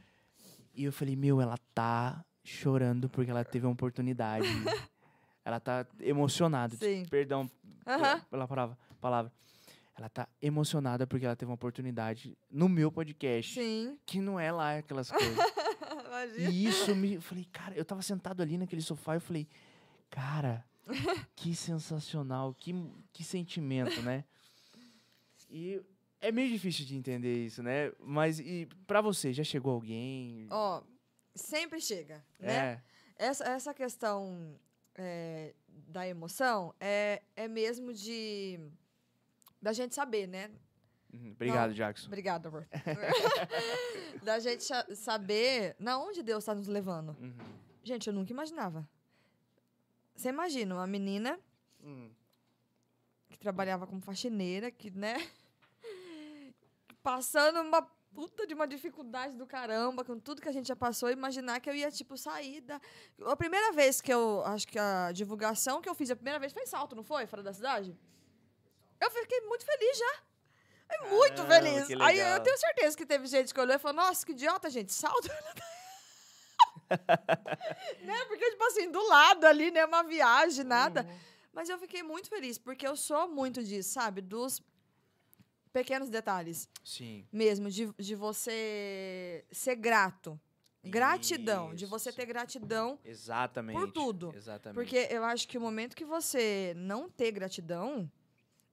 E 0.74 0.84
eu 0.84 0.92
falei, 0.92 1.16
meu, 1.16 1.40
ela 1.40 1.56
tá 1.74 2.24
chorando 2.44 3.08
porque 3.08 3.30
ela 3.30 3.44
teve 3.44 3.66
uma 3.66 3.72
oportunidade. 3.72 4.46
ela 5.44 5.58
tá 5.60 5.86
emocionada. 6.00 6.76
Sim. 6.76 7.04
Perdão 7.08 7.50
pela 8.30 8.46
palavra, 8.46 8.78
palavra. 9.00 9.32
Ela 9.96 10.08
tá 10.08 10.26
emocionada 10.40 11.06
porque 11.06 11.26
ela 11.26 11.36
teve 11.36 11.50
uma 11.50 11.54
oportunidade 11.54 12.36
no 12.50 12.68
meu 12.68 12.90
podcast. 12.90 13.54
Sim. 13.54 13.98
Que 14.06 14.20
não 14.20 14.40
é 14.40 14.50
lá 14.50 14.78
aquelas 14.78 15.10
coisas. 15.10 15.36
Imagina. 16.12 16.50
E 16.50 16.66
isso 16.66 16.94
me. 16.94 17.14
Eu 17.14 17.22
falei, 17.22 17.46
cara, 17.50 17.74
eu 17.74 17.84
tava 17.84 18.02
sentado 18.02 18.42
ali 18.42 18.58
naquele 18.58 18.82
sofá 18.82 19.16
e 19.16 19.20
falei, 19.20 19.48
cara, 20.10 20.64
que 21.34 21.54
sensacional, 21.54 22.54
que, 22.54 22.74
que 23.12 23.24
sentimento, 23.24 24.02
né? 24.02 24.24
E 25.50 25.82
é 26.20 26.30
meio 26.30 26.50
difícil 26.50 26.84
de 26.84 26.96
entender 26.96 27.46
isso, 27.46 27.62
né? 27.62 27.92
Mas 27.98 28.38
e 28.38 28.68
pra 28.86 29.00
você, 29.00 29.32
já 29.32 29.42
chegou 29.42 29.72
alguém? 29.72 30.46
Ó, 30.50 30.82
sempre 31.34 31.80
chega, 31.80 32.24
né? 32.38 32.52
é. 32.54 32.82
Essa, 33.16 33.44
essa 33.44 33.74
questão 33.74 34.58
é, 34.94 35.54
da 35.88 36.06
emoção 36.06 36.74
é, 36.80 37.22
é 37.36 37.48
mesmo 37.48 37.92
de. 37.92 38.58
da 39.60 39.72
gente 39.72 39.94
saber, 39.94 40.26
né? 40.26 40.50
Uhum, 41.12 41.32
Obrigado, 41.32 41.74
Jackson. 41.74 42.06
Obrigada, 42.06 42.48
amor. 42.48 42.66
da 44.22 44.38
gente 44.38 44.64
saber 44.96 45.76
na 45.78 45.98
onde 45.98 46.22
Deus 46.22 46.42
está 46.42 46.54
nos 46.54 46.66
levando. 46.68 47.16
Uhum. 47.20 47.36
Gente, 47.84 48.06
eu 48.06 48.12
nunca 48.14 48.32
imaginava. 48.32 48.88
Você 50.14 50.28
imagina 50.28 50.74
uma 50.74 50.86
menina 50.86 51.38
Hum. 51.84 52.10
que 53.28 53.36
trabalhava 53.38 53.86
como 53.86 54.00
faxineira, 54.00 54.70
que, 54.70 54.90
né? 54.90 55.16
Passando 57.02 57.60
uma 57.60 57.82
puta 58.14 58.46
de 58.46 58.54
uma 58.54 58.66
dificuldade 58.68 59.36
do 59.36 59.46
caramba, 59.46 60.04
com 60.04 60.18
tudo 60.18 60.40
que 60.40 60.48
a 60.48 60.52
gente 60.52 60.68
já 60.68 60.76
passou, 60.76 61.10
imaginar 61.10 61.58
que 61.60 61.68
eu 61.68 61.74
ia, 61.74 61.90
tipo, 61.90 62.16
sair 62.16 62.60
da. 62.60 62.80
A 63.26 63.36
primeira 63.36 63.72
vez 63.72 64.00
que 64.00 64.12
eu. 64.12 64.42
Acho 64.44 64.66
que 64.68 64.78
a 64.78 65.10
divulgação 65.12 65.80
que 65.82 65.88
eu 65.88 65.94
fiz 65.94 66.10
a 66.10 66.14
primeira 66.16 66.38
vez 66.38 66.52
foi 66.52 66.62
em 66.62 66.66
salto, 66.66 66.94
não 66.94 67.02
foi? 67.02 67.26
Fora 67.26 67.42
da 67.42 67.52
cidade? 67.52 67.96
Eu 69.00 69.10
fiquei 69.10 69.40
muito 69.42 69.64
feliz 69.64 69.98
já. 69.98 70.22
É 70.92 71.08
muito 71.08 71.44
Caramba, 71.44 71.86
feliz. 71.86 72.00
Aí 72.00 72.18
eu 72.18 72.40
tenho 72.40 72.58
certeza 72.58 72.96
que 72.96 73.06
teve 73.06 73.26
gente 73.26 73.52
que 73.52 73.60
olhou 73.60 73.76
e 73.76 73.78
falou: 73.78 74.04
Nossa, 74.04 74.24
que 74.24 74.32
idiota, 74.32 74.70
gente, 74.70 74.92
salto. 74.92 75.28
né? 78.02 78.24
Porque, 78.28 78.50
tipo 78.50 78.64
assim, 78.64 78.90
do 78.90 79.06
lado 79.08 79.46
ali, 79.46 79.70
né? 79.70 79.84
Uma 79.84 80.02
viagem, 80.02 80.64
nada. 80.64 81.02
Uhum. 81.02 81.18
Mas 81.52 81.68
eu 81.68 81.78
fiquei 81.78 82.02
muito 82.02 82.28
feliz, 82.28 82.58
porque 82.58 82.86
eu 82.86 82.96
sou 82.96 83.28
muito 83.28 83.62
disso, 83.62 83.90
sabe? 83.90 84.20
Dos 84.20 84.62
pequenos 85.72 86.08
detalhes 86.08 86.68
Sim. 86.84 87.26
mesmo, 87.32 87.70
de, 87.70 87.92
de 87.98 88.14
você 88.14 89.44
ser 89.50 89.76
grato. 89.76 90.38
Gratidão, 90.84 91.72
de 91.74 91.86
você 91.86 92.08
Isso. 92.08 92.18
ter 92.18 92.26
gratidão. 92.26 92.98
Exatamente. 93.04 93.78
Por 93.78 93.92
tudo. 93.92 94.32
Exatamente. 94.34 94.74
Porque 94.74 95.06
eu 95.10 95.22
acho 95.22 95.46
que 95.46 95.56
o 95.56 95.60
momento 95.60 95.94
que 95.94 96.04
você 96.04 96.72
não 96.76 97.08
ter 97.08 97.30
gratidão, 97.30 98.10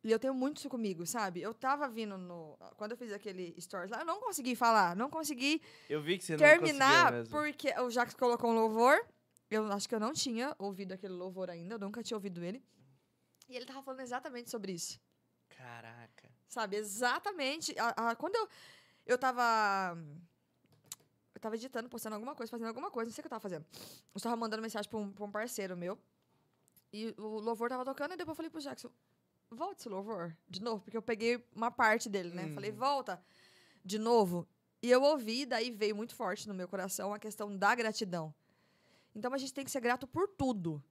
e 0.04 0.12
eu 0.12 0.18
tenho 0.20 0.34
muito 0.34 0.58
isso 0.58 0.70
comigo, 0.70 1.06
sabe? 1.06 1.42
Eu 1.42 1.54
tava 1.54 1.88
vindo 1.90 2.18
no. 2.18 2.58
Quando 2.78 2.92
eu 2.92 2.98
fiz 2.98 3.12
aquele 3.12 3.54
stories 3.60 3.92
lá, 3.92 4.00
eu 4.00 4.06
não 4.06 4.20
consegui 4.20 4.56
falar, 4.56 4.96
não 4.96 5.10
consegui 5.10 5.62
Eu 5.90 6.02
vi 6.02 6.18
que 6.18 6.24
você 6.24 6.34
não 6.34 6.40
terminar, 6.40 7.12
mesmo. 7.12 7.32
porque 7.32 7.74
o 7.80 7.90
Jacques 7.90 8.16
colocou 8.16 8.50
um 8.52 8.56
louvor. 8.56 8.98
Eu 9.52 9.66
acho 9.72 9.90
que 9.90 9.96
eu 9.96 10.00
não 10.00 10.14
tinha 10.14 10.56
ouvido 10.60 10.92
aquele 10.94 11.14
louvor 11.14 11.50
ainda, 11.50 11.76
eu 11.76 11.80
nunca 11.80 12.04
tinha 12.04 12.16
ouvido 12.16 12.44
ele. 12.44 12.64
E 13.48 13.56
ele 13.56 13.66
tava 13.66 13.82
falando 13.82 14.02
exatamente 14.02 14.50
sobre 14.50 14.72
isso. 14.72 15.00
Caraca. 15.50 16.30
Sabe? 16.48 16.78
Exatamente. 16.78 17.76
A- 17.80 18.12
a- 18.12 18.16
quando 18.16 18.36
eu, 18.36 18.48
eu 19.08 19.18
tava. 19.18 19.98
Eu 21.34 21.42
tava 21.42 21.56
editando, 21.56 21.90
postando 21.90 22.16
alguma 22.16 22.36
coisa, 22.36 22.50
fazendo 22.50 22.68
alguma 22.68 22.92
coisa, 22.92 23.10
não 23.10 23.14
sei 23.16 23.22
o 23.22 23.24
que 23.24 23.28
eu 23.28 23.30
tava 23.30 23.42
fazendo. 23.42 23.66
Eu 24.14 24.22
tava 24.22 24.36
mandando 24.36 24.62
mensagem 24.62 24.90
pra 24.90 25.00
um, 25.00 25.12
pra 25.12 25.26
um 25.26 25.32
parceiro 25.32 25.76
meu. 25.76 25.98
E 26.92 27.14
o 27.18 27.40
louvor 27.40 27.70
tava 27.70 27.86
tocando, 27.86 28.14
e 28.14 28.18
depois 28.18 28.34
eu 28.34 28.36
falei 28.36 28.50
pro 28.50 28.60
Jackson: 28.62 28.90
volta 29.52 29.82
esse 29.82 29.90
louvor 29.90 30.36
de 30.48 30.62
novo, 30.62 30.84
porque 30.84 30.98
eu 30.98 31.02
peguei 31.02 31.44
uma 31.56 31.72
parte 31.72 32.10
dele, 32.10 32.30
né? 32.30 32.46
Uhum. 32.46 32.54
Falei, 32.54 32.72
volta 32.72 33.22
de 33.84 33.98
novo. 33.98 34.48
E 34.82 34.90
eu 34.90 35.02
ouvi, 35.04 35.46
daí 35.46 35.72
veio 35.72 35.96
muito 35.96 36.16
forte 36.16 36.48
no 36.48 36.54
meu 36.54 36.68
coração 36.68 37.14
a 37.14 37.20
questão 37.20 37.56
da 37.56 37.76
gratidão. 37.76 38.34
Então 39.14 39.34
a 39.34 39.38
gente 39.38 39.54
tem 39.54 39.66
que 39.66 39.72
ser 39.72 39.82
grato 39.82 40.08
por 40.08 40.28
tudo. 40.28 40.82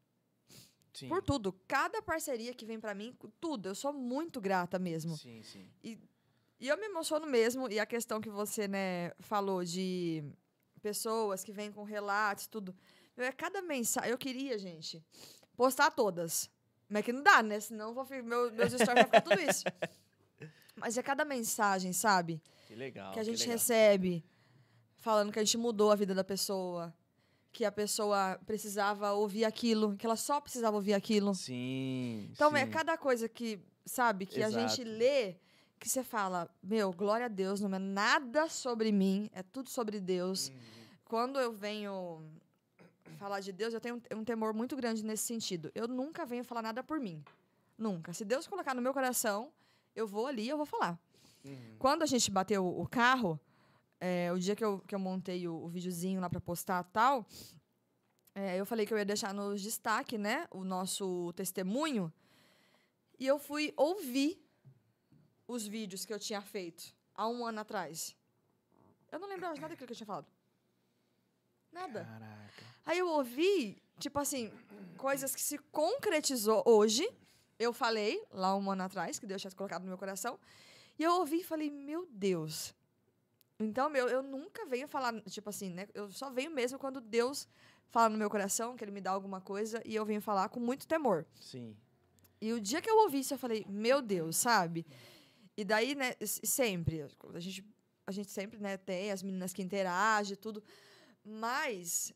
Sim. 0.92 1.08
Por 1.08 1.22
tudo. 1.22 1.52
Cada 1.66 2.02
parceria 2.02 2.52
que 2.52 2.66
vem 2.66 2.80
pra 2.80 2.94
mim, 2.94 3.16
tudo. 3.40 3.68
Eu 3.68 3.74
sou 3.74 3.92
muito 3.92 4.40
grata 4.40 4.78
mesmo. 4.78 5.16
Sim, 5.16 5.42
sim. 5.42 5.70
E 5.82 5.98
eu 6.60 6.76
me 6.76 6.86
emociono 6.86 7.26
mesmo. 7.26 7.70
E 7.70 7.78
a 7.78 7.86
questão 7.86 8.20
que 8.20 8.28
você, 8.28 8.66
né, 8.66 9.12
falou 9.20 9.64
de 9.64 10.24
pessoas 10.82 11.44
que 11.44 11.52
vêm 11.52 11.70
com 11.70 11.84
relatos, 11.84 12.46
tudo. 12.46 12.74
Meu, 13.16 13.26
é 13.26 13.32
cada 13.32 13.62
mensagem. 13.62 14.10
Eu 14.10 14.18
queria, 14.18 14.58
gente, 14.58 15.02
postar 15.56 15.90
todas. 15.92 16.50
Mas 16.88 17.00
é 17.00 17.02
que 17.02 17.12
não 17.12 17.22
dá, 17.22 17.42
né? 17.42 17.60
Senão 17.60 17.92
vou, 17.92 18.06
meu, 18.24 18.50
meus 18.52 18.72
stories 18.72 18.86
vão 18.86 19.04
ficar 19.04 19.20
tudo 19.20 19.40
isso. 19.40 19.64
Mas 20.76 20.96
é 20.96 21.02
cada 21.02 21.24
mensagem, 21.24 21.92
sabe? 21.92 22.40
Que 22.66 22.74
legal. 22.74 23.12
que 23.12 23.18
a 23.18 23.24
gente 23.24 23.40
legal. 23.40 23.52
recebe 23.54 24.24
falando 24.98 25.32
que 25.32 25.38
a 25.38 25.44
gente 25.44 25.58
mudou 25.58 25.90
a 25.90 25.96
vida 25.96 26.14
da 26.14 26.24
pessoa. 26.24 26.94
Que 27.50 27.64
a 27.64 27.72
pessoa 27.72 28.38
precisava 28.46 29.12
ouvir 29.12 29.44
aquilo, 29.44 29.96
que 29.96 30.06
ela 30.06 30.16
só 30.16 30.40
precisava 30.40 30.76
ouvir 30.76 30.94
aquilo. 30.94 31.34
Sim. 31.34 32.28
Então, 32.30 32.54
é 32.56 32.64
sim. 32.64 32.70
cada 32.70 32.96
coisa 32.96 33.28
que, 33.28 33.58
sabe, 33.84 34.26
que 34.26 34.42
a 34.42 34.50
gente 34.50 34.82
Exato. 34.82 34.98
lê, 34.98 35.36
que 35.78 35.88
você 35.88 36.04
fala, 36.04 36.48
meu, 36.62 36.92
glória 36.92 37.26
a 37.26 37.28
Deus, 37.28 37.60
não 37.60 37.74
é 37.74 37.78
nada 37.78 38.48
sobre 38.48 38.92
mim, 38.92 39.30
é 39.32 39.42
tudo 39.42 39.70
sobre 39.70 39.98
Deus. 39.98 40.48
Uhum. 40.48 40.54
Quando 41.04 41.40
eu 41.40 41.50
venho 41.52 42.22
falar 43.16 43.40
de 43.40 43.52
Deus, 43.52 43.72
eu 43.72 43.80
tenho 43.80 43.96
um, 43.96 44.18
um 44.18 44.24
temor 44.24 44.52
muito 44.52 44.76
grande 44.76 45.04
nesse 45.04 45.24
sentido. 45.24 45.70
Eu 45.74 45.88
nunca 45.88 46.26
venho 46.26 46.44
falar 46.44 46.62
nada 46.62 46.82
por 46.82 47.00
mim. 47.00 47.24
Nunca. 47.76 48.12
Se 48.12 48.24
Deus 48.24 48.46
colocar 48.46 48.74
no 48.74 48.82
meu 48.82 48.92
coração, 48.92 49.52
eu 49.94 50.06
vou 50.06 50.26
ali 50.26 50.44
e 50.44 50.48
eu 50.48 50.56
vou 50.56 50.66
falar. 50.66 50.98
Uhum. 51.44 51.76
Quando 51.78 52.02
a 52.02 52.06
gente 52.06 52.30
bateu 52.30 52.66
o 52.66 52.86
carro, 52.88 53.40
é, 54.00 54.32
o 54.32 54.38
dia 54.38 54.54
que 54.54 54.64
eu, 54.64 54.80
que 54.80 54.94
eu 54.94 54.98
montei 54.98 55.46
o, 55.46 55.54
o 55.54 55.68
videozinho 55.68 56.20
lá 56.20 56.28
pra 56.28 56.40
postar 56.40 56.84
e 56.84 56.92
tal, 56.92 57.26
é, 58.34 58.56
eu 58.56 58.66
falei 58.66 58.86
que 58.86 58.92
eu 58.92 58.98
ia 58.98 59.04
deixar 59.04 59.32
nos 59.34 59.60
destaque, 59.60 60.16
né? 60.16 60.46
O 60.50 60.64
nosso 60.64 61.32
testemunho. 61.34 62.12
E 63.18 63.26
eu 63.26 63.38
fui 63.38 63.72
ouvir 63.76 64.40
os 65.46 65.66
vídeos 65.66 66.04
que 66.04 66.12
eu 66.12 66.18
tinha 66.18 66.40
feito 66.40 66.94
há 67.14 67.26
um 67.26 67.44
ano 67.44 67.60
atrás. 67.60 68.16
Eu 69.10 69.18
não 69.18 69.28
lembrava 69.28 69.54
de 69.54 69.60
nada 69.60 69.72
daquilo 69.72 69.86
que 69.86 69.92
eu 69.92 69.96
tinha 69.96 70.06
falado. 70.06 70.26
Nada. 71.72 72.04
Caraca. 72.04 72.67
Aí 72.88 73.00
eu 73.00 73.06
ouvi, 73.06 73.76
tipo 73.98 74.18
assim, 74.18 74.50
coisas 74.96 75.34
que 75.34 75.42
se 75.42 75.58
concretizou 75.70 76.62
hoje. 76.64 77.06
Eu 77.58 77.70
falei, 77.70 78.18
lá 78.32 78.56
um 78.56 78.70
ano 78.70 78.82
atrás, 78.82 79.18
que 79.18 79.26
Deus 79.26 79.42
tinha 79.42 79.50
colocado 79.50 79.82
no 79.82 79.88
meu 79.88 79.98
coração. 79.98 80.40
E 80.98 81.02
eu 81.02 81.12
ouvi 81.16 81.40
e 81.40 81.44
falei, 81.44 81.68
meu 81.68 82.08
Deus. 82.10 82.74
Então, 83.60 83.90
meu, 83.90 84.08
eu 84.08 84.22
nunca 84.22 84.64
venho 84.64 84.88
falar, 84.88 85.20
tipo 85.24 85.50
assim, 85.50 85.68
né? 85.68 85.86
Eu 85.92 86.10
só 86.10 86.30
venho 86.30 86.50
mesmo 86.50 86.78
quando 86.78 86.98
Deus 86.98 87.46
fala 87.90 88.08
no 88.08 88.16
meu 88.16 88.30
coração, 88.30 88.74
que 88.74 88.82
Ele 88.82 88.92
me 88.92 89.02
dá 89.02 89.10
alguma 89.10 89.42
coisa, 89.42 89.82
e 89.84 89.94
eu 89.94 90.06
venho 90.06 90.22
falar 90.22 90.48
com 90.48 90.58
muito 90.58 90.88
temor. 90.88 91.26
Sim. 91.38 91.76
E 92.40 92.54
o 92.54 92.60
dia 92.60 92.80
que 92.80 92.88
eu 92.88 92.96
ouvi 93.00 93.18
isso, 93.18 93.34
eu 93.34 93.38
falei, 93.38 93.66
meu 93.68 94.00
Deus, 94.00 94.34
sabe? 94.38 94.86
E 95.54 95.62
daí, 95.62 95.94
né, 95.94 96.14
sempre, 96.24 97.06
a 97.34 97.38
gente, 97.38 97.62
a 98.06 98.12
gente 98.12 98.30
sempre, 98.30 98.58
né, 98.58 98.78
tem 98.78 99.12
as 99.12 99.22
meninas 99.22 99.52
que 99.52 99.60
interagem 99.60 100.32
e 100.32 100.36
tudo, 100.36 100.62
mas 101.22 102.14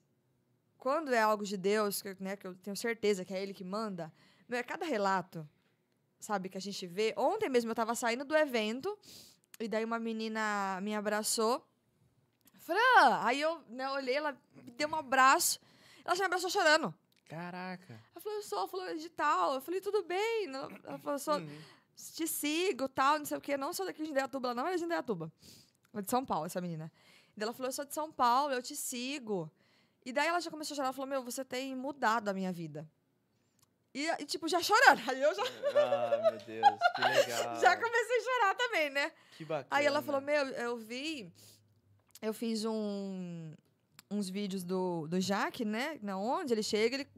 quando 0.83 1.15
é 1.15 1.23
algo 1.23 1.45
de 1.45 1.57
Deus, 1.57 2.03
que, 2.03 2.17
né, 2.19 2.37
que 2.37 2.45
eu 2.45 2.57
tenho 2.57 2.77
certeza 2.77 3.25
que 3.25 3.33
é 3.33 3.41
Ele 3.41 3.55
que 3.55 3.63
manda, 3.63 4.13
meu, 4.49 4.59
é 4.59 4.65
cada 4.65 4.85
relato, 4.85 5.49
sabe, 6.19 6.49
que 6.49 6.59
a 6.59 6.61
gente 6.61 6.89
vê. 6.89 7.15
Ontem 7.17 7.49
mesmo 7.49 7.71
eu 7.71 7.75
tava 7.75 7.95
saindo 7.95 8.25
do 8.25 8.35
evento, 8.37 8.99
e 9.61 9.69
daí 9.69 9.85
uma 9.85 10.01
menina 10.01 10.81
me 10.83 10.93
abraçou, 10.93 11.65
Fran! 12.59 13.21
Aí 13.23 13.41
eu 13.41 13.63
né, 13.69 13.89
olhei, 13.91 14.17
ela 14.17 14.37
me 14.57 14.73
deu 14.73 14.89
um 14.89 14.97
abraço, 14.97 15.61
ela 16.05 16.17
já 16.17 16.23
me 16.25 16.27
abraçou 16.27 16.51
chorando. 16.51 16.93
Caraca. 17.29 17.93
Ela 18.13 18.21
falou, 18.21 18.39
eu 18.39 18.43
sou 18.43 18.67
fulana 18.67 18.97
de 18.97 19.09
tal. 19.09 19.55
Eu 19.55 19.61
falei, 19.61 19.81
tudo 19.81 20.03
bem. 20.03 20.49
Ela 20.85 20.99
falou, 20.99 21.19
sou, 21.19 21.39
Uhum. 21.39 21.63
te 21.95 22.27
sigo, 22.27 22.89
tal, 22.89 23.21
não 23.21 23.25
sei 23.25 23.39
o 23.39 23.41
quê. 23.41 23.57
Não 23.57 23.73
sou 23.73 23.87
daqui 23.87 24.03
de 24.03 24.11
Indaiatuba, 24.11 24.49
ela 24.49 24.55
não 24.55 24.67
é 24.67 24.77
de 24.77 24.85
Indaiatuba. 24.85 25.33
É 25.95 26.03
de 26.03 26.11
São 26.11 26.27
Paulo, 26.27 26.47
essa 26.47 26.61
menina. 26.61 26.91
E 27.37 27.43
ela 27.43 27.53
falou, 27.53 27.69
eu 27.69 27.73
sou 27.73 27.85
de 27.85 27.95
São 27.95 28.11
Paulo, 28.13 28.53
eu 28.53 28.61
te 28.61 28.75
sigo. 28.75 29.49
E 30.05 30.13
daí 30.13 30.27
ela 30.29 30.41
já 30.41 30.51
começou 30.51 30.75
a 30.75 30.77
chorar, 30.77 30.87
ela 30.89 30.93
falou, 30.93 31.09
meu, 31.09 31.23
você 31.23 31.45
tem 31.45 31.75
mudado 31.77 32.29
a 32.29 32.33
minha 32.35 32.53
vida. 32.53 32.89
E, 33.95 34.07
e, 34.21 34.25
tipo, 34.25 34.49
já 34.49 34.61
chorando. 34.63 35.01
Aí 35.09 35.21
eu 35.23 35.35
já, 35.35 35.43
Ah, 35.77 36.31
meu 36.31 36.39
Deus, 36.41 36.79
que 36.97 37.03
legal. 37.03 37.57
já 37.61 37.77
comecei 37.77 38.19
a 38.19 38.23
chorar 38.23 38.55
também, 38.57 38.91
né? 38.91 39.13
Que 39.37 39.45
bacana. 39.45 39.67
Aí 39.71 39.85
ela 39.87 40.01
falou, 40.03 40.21
meu, 40.21 40.47
eu 40.49 40.77
vi... 40.77 41.33
Eu 42.21 42.33
fiz 42.33 42.65
um, 42.65 43.53
uns 44.11 44.31
vídeos 44.31 44.63
do, 44.65 45.07
do 45.09 45.21
Jaque, 45.21 45.65
né? 45.65 45.99
Na 46.03 46.17
onde 46.17 46.55
ele 46.55 46.63
chega, 46.63 46.97
ele 46.97 47.09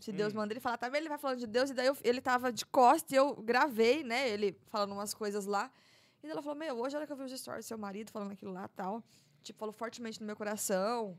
Se 0.00 0.12
Deus 0.12 0.32
Hum. 0.32 0.36
manda 0.36 0.52
ele 0.52 0.60
falar, 0.60 0.76
tá 0.76 0.88
vendo? 0.88 1.02
Ele 1.02 1.08
vai 1.08 1.18
falando 1.18 1.38
de 1.38 1.46
Deus, 1.46 1.70
e 1.70 1.74
daí 1.74 1.86
eu- 1.86 1.96
ele 2.02 2.20
tava 2.20 2.52
de 2.52 2.66
costas 2.66 3.12
e 3.12 3.14
eu 3.16 3.34
gravei, 3.36 4.02
né? 4.04 4.28
Ele 4.28 4.56
falando 4.66 4.92
umas 4.92 5.14
coisas 5.14 5.46
lá. 5.46 5.70
E 6.22 6.28
ela 6.28 6.42
falou: 6.42 6.56
Meu, 6.58 6.76
hoje 6.80 6.96
a 6.96 6.98
hora 6.98 7.06
que 7.06 7.12
eu 7.12 7.16
vi 7.16 7.22
os 7.24 7.40
stories 7.40 7.64
do 7.64 7.68
seu 7.68 7.78
marido 7.78 8.10
falando 8.10 8.32
aquilo 8.32 8.52
lá 8.52 8.66
tal, 8.68 9.02
tipo, 9.42 9.56
falou 9.58 9.72
fortemente 9.72 10.20
no 10.20 10.26
meu 10.26 10.34
coração. 10.36 11.16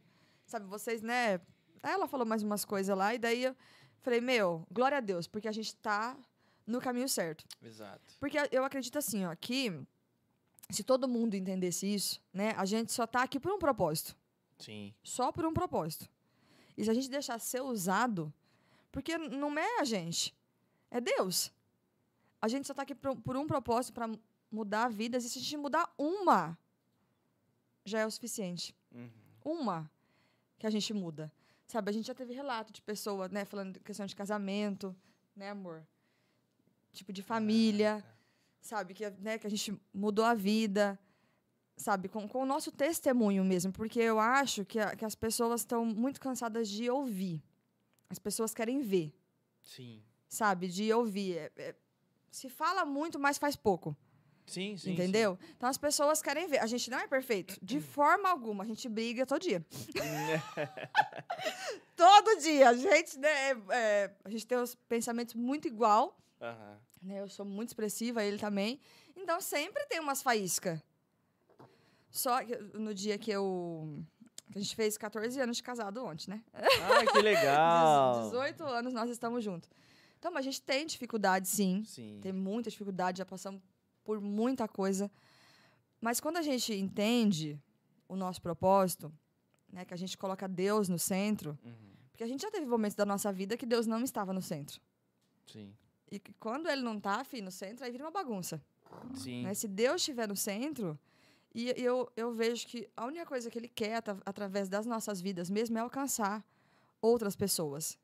Sabe, 0.50 0.66
vocês, 0.66 1.04
né? 1.04 1.36
Aí 1.84 1.94
ela 1.94 2.08
falou 2.08 2.26
mais 2.26 2.42
umas 2.42 2.66
coisas 2.66 2.98
lá, 2.98 3.14
e 3.14 3.20
daí 3.20 3.44
eu 3.44 3.56
falei: 4.02 4.20
Meu, 4.20 4.66
glória 4.72 4.98
a 4.98 5.00
Deus, 5.00 5.28
porque 5.28 5.48
a 5.48 5.52
gente 5.52 5.76
tá 5.76 6.18
no 6.66 6.82
caminho 6.82 7.08
certo. 7.08 7.46
Exato. 7.62 8.16
Porque 8.20 8.36
eu 8.52 8.66
acredito 8.66 8.98
assim, 8.98 9.26
ó, 9.26 9.36
que 9.36 9.80
se 10.72 10.84
todo 10.84 11.08
mundo 11.08 11.36
entendesse 11.36 11.86
isso, 11.86 12.20
né? 12.34 12.56
A 12.58 12.66
gente 12.66 12.92
só 12.92 13.06
tá 13.06 13.22
aqui 13.22 13.40
por 13.40 13.52
um 13.52 13.60
propósito 13.60 14.18
Sim. 14.58 14.92
só 15.04 15.32
por 15.32 15.46
um 15.46 15.54
propósito. 15.54 16.10
E 16.76 16.84
se 16.84 16.90
a 16.90 16.96
gente 16.96 17.12
deixar 17.12 17.38
ser 17.40 17.62
usado, 17.62 18.34
porque 18.92 19.20
não 19.20 19.56
é 19.56 19.80
a 19.80 19.84
gente, 19.84 20.36
é 20.90 21.00
Deus. 21.00 21.52
A 22.42 22.48
gente 22.48 22.66
só 22.66 22.74
está 22.74 22.82
aqui 22.82 22.96
por, 22.96 23.16
por 23.18 23.38
um 23.38 23.46
propósito 23.46 23.94
para 23.94 24.10
mudar 24.52 24.90
vidas, 24.90 25.24
e 25.26 25.30
se 25.30 25.38
a 25.38 25.42
gente 25.44 25.58
mudar 25.58 25.94
uma, 25.96 26.58
já 27.86 28.00
é 28.00 28.06
o 28.08 28.10
suficiente. 28.10 28.76
Uhum. 28.92 29.12
Uma 29.44 29.92
que 30.60 30.68
a 30.68 30.70
gente 30.70 30.94
muda. 30.94 31.32
Sabe, 31.68 31.90
a 31.90 31.94
gente 31.94 32.06
já 32.08 32.14
teve 32.16 32.34
relato 32.34 32.72
de 32.74 32.82
pessoa, 32.82 33.28
né, 33.30 33.46
falando 33.46 33.74
de 33.74 33.80
questão 33.80 34.06
de 34.06 34.16
casamento, 34.16 34.96
né, 35.36 35.50
amor? 35.52 35.86
Tipo, 36.92 37.14
de 37.14 37.22
família 37.24 38.02
Caraca. 38.02 38.18
sabe? 38.62 38.94
Que, 38.94 39.10
né, 39.12 39.38
que 39.38 39.48
a 39.48 39.50
gente 39.50 39.80
mudou 39.94 40.26
a 40.26 40.34
vida, 40.34 41.00
sabe? 41.78 42.10
Com, 42.10 42.28
com 42.28 42.42
o 42.42 42.46
nosso 42.46 42.72
testemunho 42.72 43.44
mesmo, 43.46 43.72
porque 43.72 44.00
eu 44.00 44.20
acho 44.20 44.66
que, 44.66 44.80
a- 44.80 44.96
que 44.96 45.06
as 45.06 45.16
pessoas 45.16 45.62
estão 45.62 45.86
muito 45.86 46.20
cansadas 46.20 46.68
de 46.68 46.90
ouvir. 46.90 47.42
As 48.10 48.18
pessoas 48.20 48.54
querem 48.54 48.82
ver, 48.82 49.14
Sim. 49.62 50.02
sabe? 50.28 50.68
De 50.68 50.92
ouvir. 50.92 51.38
É- 51.38 51.52
é- 51.58 51.76
se 52.32 52.50
fala 52.50 52.84
muito, 52.86 53.20
mas 53.20 53.38
faz 53.38 53.56
pouco, 53.56 53.96
Sim, 54.50 54.76
sim. 54.78 54.94
entendeu? 54.94 55.38
Então 55.56 55.70
as 55.70 55.78
pessoas 55.78 56.22
querem 56.22 56.48
ver. 56.48 56.60
A 56.60 56.66
gente 56.68 56.90
não 56.90 57.00
é 57.00 57.08
perfeito, 57.08 57.58
de 57.62 57.80
forma 57.80 58.30
alguma. 58.30 58.64
A 58.64 58.68
gente 58.68 58.88
briga 58.90 59.26
todo 59.26 59.42
dia. 59.42 59.64
sim. 59.70 59.88
Todo 61.96 62.40
dia. 62.40 62.70
A 62.70 62.74
gente, 62.74 63.20
né, 63.20 63.30
é- 63.52 63.58
é, 63.72 64.12
a 64.24 64.30
gente 64.30 64.48
tem 64.48 64.58
os 64.58 64.76
pensamentos 64.76 65.36
muito 65.36 65.68
igual. 65.68 66.18
Né? 67.02 67.22
Eu 67.22 67.28
sou 67.30 67.46
muito 67.46 67.70
expressiva, 67.70 68.24
ele 68.24 68.38
também. 68.38 68.80
Então 69.16 69.42
sempre 69.42 69.86
tem 69.88 70.00
umas 70.00 70.22
faíscas. 70.22 70.80
Só 72.10 72.44
que 72.44 72.56
no 72.74 72.94
dia 72.94 73.18
que 73.18 73.30
eu. 73.30 74.02
que 74.52 74.58
a 74.58 74.62
gente 74.62 74.76
fez 74.76 74.98
14 74.98 75.40
anos 75.40 75.58
de 75.58 75.64
casado 75.64 76.04
ontem, 76.04 76.32
né? 76.32 76.42
Ah, 76.54 77.06
que 77.12 77.22
legal. 77.22 78.24
18 78.32 78.64
anos 78.64 78.94
nós 78.94 79.10
estamos 79.10 79.44
juntos. 79.44 79.70
Então, 80.18 80.32
mas 80.32 80.42
a 80.42 80.50
gente 80.50 80.62
tem 80.62 80.86
dificuldade, 80.86 81.48
sim. 81.48 81.84
Sim. 81.86 82.20
Tem 82.22 82.34
muita 82.34 82.70
dificuldade, 82.70 83.20
já 83.20 83.26
passamos 83.26 83.62
por 84.04 84.20
muita 84.22 84.68
coisa. 84.68 85.10
Mas 86.02 86.20
quando 86.20 86.38
a 86.38 86.42
gente 86.42 86.74
entende 86.74 87.60
o 88.08 88.16
nosso 88.16 88.42
propósito, 88.42 89.12
né, 89.72 89.86
que 89.86 89.94
a 89.94 89.98
gente 89.98 90.18
coloca 90.18 90.48
Deus 90.48 90.90
no 90.90 90.98
centro, 90.98 91.58
Uhum. 91.64 91.74
porque 92.12 92.24
a 92.24 92.28
gente 92.28 92.42
já 92.42 92.50
teve 92.52 92.66
momentos 92.66 92.96
da 92.96 93.06
nossa 93.06 93.32
vida 93.32 93.56
que 93.58 93.66
Deus 93.66 93.86
não 93.86 94.02
estava 94.04 94.34
no 94.34 94.42
centro. 94.42 94.82
Sim. 95.46 95.74
E 96.12 96.20
que 96.20 96.34
quando 96.34 96.68
ele 96.70 96.82
não 96.82 97.00
tá, 97.00 97.24
filho, 97.24 97.46
no 97.46 97.52
centro, 97.52 97.86
aí 97.86 97.92
vira 97.92 98.04
uma 98.04 98.12
bagunça. 98.12 98.62
Sim. 99.14 99.44
Né? 99.44 99.54
Se 99.54 99.68
Deus 99.68 100.02
estiver 100.02 100.28
no 100.28 100.36
centro, 100.36 100.98
e 101.54 101.70
eu, 101.78 102.12
eu 102.16 102.32
vejo 102.32 102.66
que 102.68 102.90
a 102.98 103.06
única 103.06 103.26
coisa 103.26 103.50
que 103.50 103.58
Ele 103.60 103.68
quer 103.68 103.96
atra- 103.98 104.20
através 104.26 104.68
das 104.70 104.86
nossas 104.88 105.22
vidas 105.22 105.50
mesmo 105.50 105.78
é 105.78 105.82
alcançar 105.82 106.44
outras 107.02 107.36
pessoas. 107.36 107.98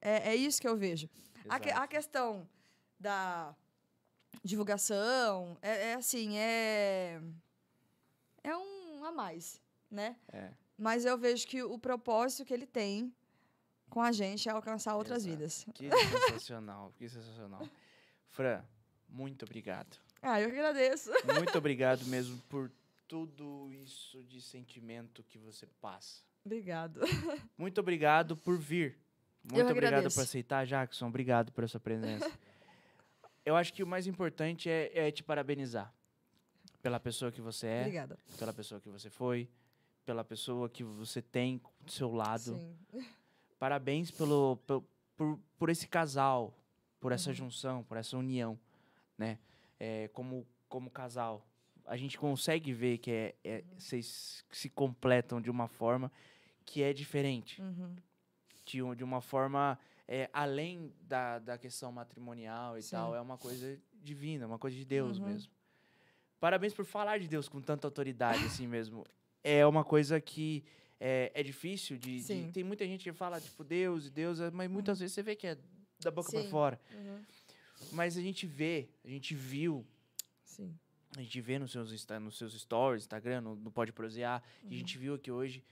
É, 0.00 0.30
é 0.30 0.36
isso 0.36 0.60
que 0.60 0.68
eu 0.68 0.76
vejo. 0.76 1.08
A, 1.48 1.58
que- 1.60 1.70
a 1.70 1.86
questão 1.86 2.48
da 2.98 3.54
divulgação 4.44 5.56
é, 5.62 5.90
é 5.90 5.94
assim, 5.94 6.38
é. 6.38 7.20
É 8.42 8.56
um 8.56 9.04
a 9.04 9.12
mais, 9.12 9.60
né? 9.90 10.16
É. 10.32 10.50
Mas 10.76 11.04
eu 11.04 11.18
vejo 11.18 11.46
que 11.46 11.62
o 11.62 11.78
propósito 11.78 12.44
que 12.44 12.54
ele 12.54 12.66
tem 12.66 13.12
com 13.90 14.00
a 14.00 14.12
gente 14.12 14.48
é 14.48 14.52
alcançar 14.52 14.96
outras 14.96 15.24
Exato. 15.24 15.36
vidas. 15.36 15.66
Que 15.74 15.90
sensacional, 16.30 16.92
que 16.96 17.08
sensacional. 17.08 17.68
Fran, 18.26 18.62
muito 19.08 19.44
obrigado. 19.44 19.98
Ah, 20.22 20.40
eu 20.40 20.50
que 20.50 20.56
agradeço. 20.56 21.10
Muito 21.36 21.56
obrigado 21.56 22.04
mesmo 22.06 22.36
por 22.48 22.72
tudo 23.06 23.70
isso 23.70 24.20
de 24.24 24.42
sentimento 24.42 25.22
que 25.22 25.38
você 25.38 25.64
passa. 25.80 26.22
Obrigado. 26.44 27.00
Muito 27.56 27.80
obrigado 27.80 28.36
por 28.36 28.58
vir. 28.58 28.98
Eu 29.44 29.54
Muito 29.54 29.66
que 29.66 29.72
obrigado 29.72 29.92
agradeço. 29.94 30.16
por 30.16 30.22
aceitar, 30.22 30.66
Jackson. 30.66 31.06
Obrigado 31.06 31.52
por 31.52 31.68
sua 31.68 31.80
presença. 31.80 32.30
Eu 33.48 33.56
acho 33.56 33.72
que 33.72 33.82
o 33.82 33.86
mais 33.86 34.06
importante 34.06 34.68
é, 34.68 34.90
é 35.08 35.10
te 35.10 35.22
parabenizar 35.22 35.90
pela 36.82 37.00
pessoa 37.00 37.32
que 37.32 37.40
você 37.40 37.66
é, 37.66 37.80
Obrigada. 37.80 38.18
pela 38.38 38.52
pessoa 38.52 38.78
que 38.78 38.90
você 38.90 39.08
foi, 39.08 39.48
pela 40.04 40.22
pessoa 40.22 40.68
que 40.68 40.84
você 40.84 41.22
tem 41.22 41.58
do 41.80 41.90
seu 41.90 42.12
lado. 42.12 42.58
Sim. 42.58 42.76
Parabéns 43.58 44.10
pelo, 44.10 44.58
pel- 44.66 44.84
por, 45.16 45.40
por 45.58 45.70
esse 45.70 45.88
casal, 45.88 46.52
por 47.00 47.10
essa 47.10 47.30
Uhum. 47.30 47.34
junção, 47.36 47.82
por 47.84 47.96
essa 47.96 48.18
união, 48.18 48.58
né? 49.16 49.38
É, 49.80 50.08
como, 50.08 50.46
como 50.68 50.90
casal. 50.90 51.42
A 51.86 51.96
gente 51.96 52.18
consegue 52.18 52.70
ver 52.74 52.98
que 52.98 53.10
é, 53.10 53.34
é- 53.42 53.64
Uhum. 53.66 53.78
vocês 53.80 54.44
se 54.52 54.68
completam 54.68 55.40
de 55.40 55.50
uma 55.50 55.68
forma 55.68 56.12
que 56.66 56.82
é 56.82 56.92
diferente. 56.92 57.62
Uhum. 57.62 57.96
De, 58.66 58.96
de 58.96 59.02
uma 59.04 59.22
forma 59.22 59.78
é, 60.08 60.28
além 60.32 60.90
da, 61.02 61.38
da 61.38 61.58
questão 61.58 61.92
matrimonial 61.92 62.78
e 62.78 62.82
Sim. 62.82 62.92
tal. 62.92 63.14
É 63.14 63.20
uma 63.20 63.36
coisa 63.38 63.78
divina, 64.02 64.46
uma 64.46 64.58
coisa 64.58 64.74
de 64.76 64.84
Deus 64.84 65.18
Uhum. 65.18 65.26
mesmo. 65.26 65.52
Parabéns 66.40 66.72
por 66.72 66.84
falar 66.84 67.18
de 67.18 67.28
Deus 67.28 67.48
com 67.48 67.60
tanta 67.60 67.86
autoridade 67.86 68.44
assim 68.46 68.66
mesmo. 68.66 69.04
É 69.44 69.66
uma 69.66 69.84
coisa 69.84 70.20
que 70.20 70.64
é, 71.00 71.30
é 71.34 71.42
difícil 71.42 71.98
de, 71.98 72.22
de-. 72.22 72.52
Tem 72.52 72.64
muita 72.64 72.86
gente 72.86 73.04
que 73.04 73.12
fala, 73.12 73.40
tipo, 73.40 73.62
Deus 73.62 74.06
e 74.06 74.10
Deus, 74.10 74.38
mas 74.52 74.70
muitas 74.70 74.98
vezes 74.98 75.14
você 75.14 75.22
vê 75.22 75.36
que 75.36 75.46
é 75.46 75.58
da 76.00 76.10
boca 76.10 76.30
para 76.32 76.44
fora. 76.44 76.80
Uhum. 76.94 77.20
Mas 77.92 78.16
a 78.16 78.20
gente 78.22 78.46
vê, 78.46 78.88
a 79.04 79.08
gente 79.08 79.34
viu, 79.34 79.86
Sim. 80.44 80.76
a 81.16 81.20
gente 81.22 81.40
vê 81.40 81.58
nos 81.58 81.70
seus, 81.72 82.06
nos 82.20 82.36
seus 82.38 82.60
stories, 82.60 83.02
Instagram, 83.04 83.40
no, 83.40 83.54
no 83.56 83.70
Pode 83.70 83.92
Prosear, 83.92 84.42
e 84.62 84.66
a 84.66 84.68
Uhum. 84.70 84.72
gente 84.78 84.96
viu 84.98 85.14
aqui 85.14 85.30
hoje 85.30 85.62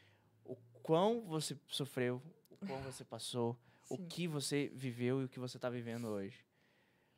o 0.45 0.57
quão 0.83 1.21
você 1.23 1.57
sofreu, 1.69 2.21
o 2.51 2.57
quão 2.67 2.81
você 2.83 3.05
passou, 3.05 3.57
o 3.89 3.97
Sim. 3.97 4.09
que 4.09 4.27
você 4.29 4.71
viveu 4.75 5.21
e 5.21 5.25
o 5.25 5.29
que 5.29 5.39
você 5.39 5.57
está 5.59 5.69
vivendo 5.71 6.07
hoje. 6.09 6.45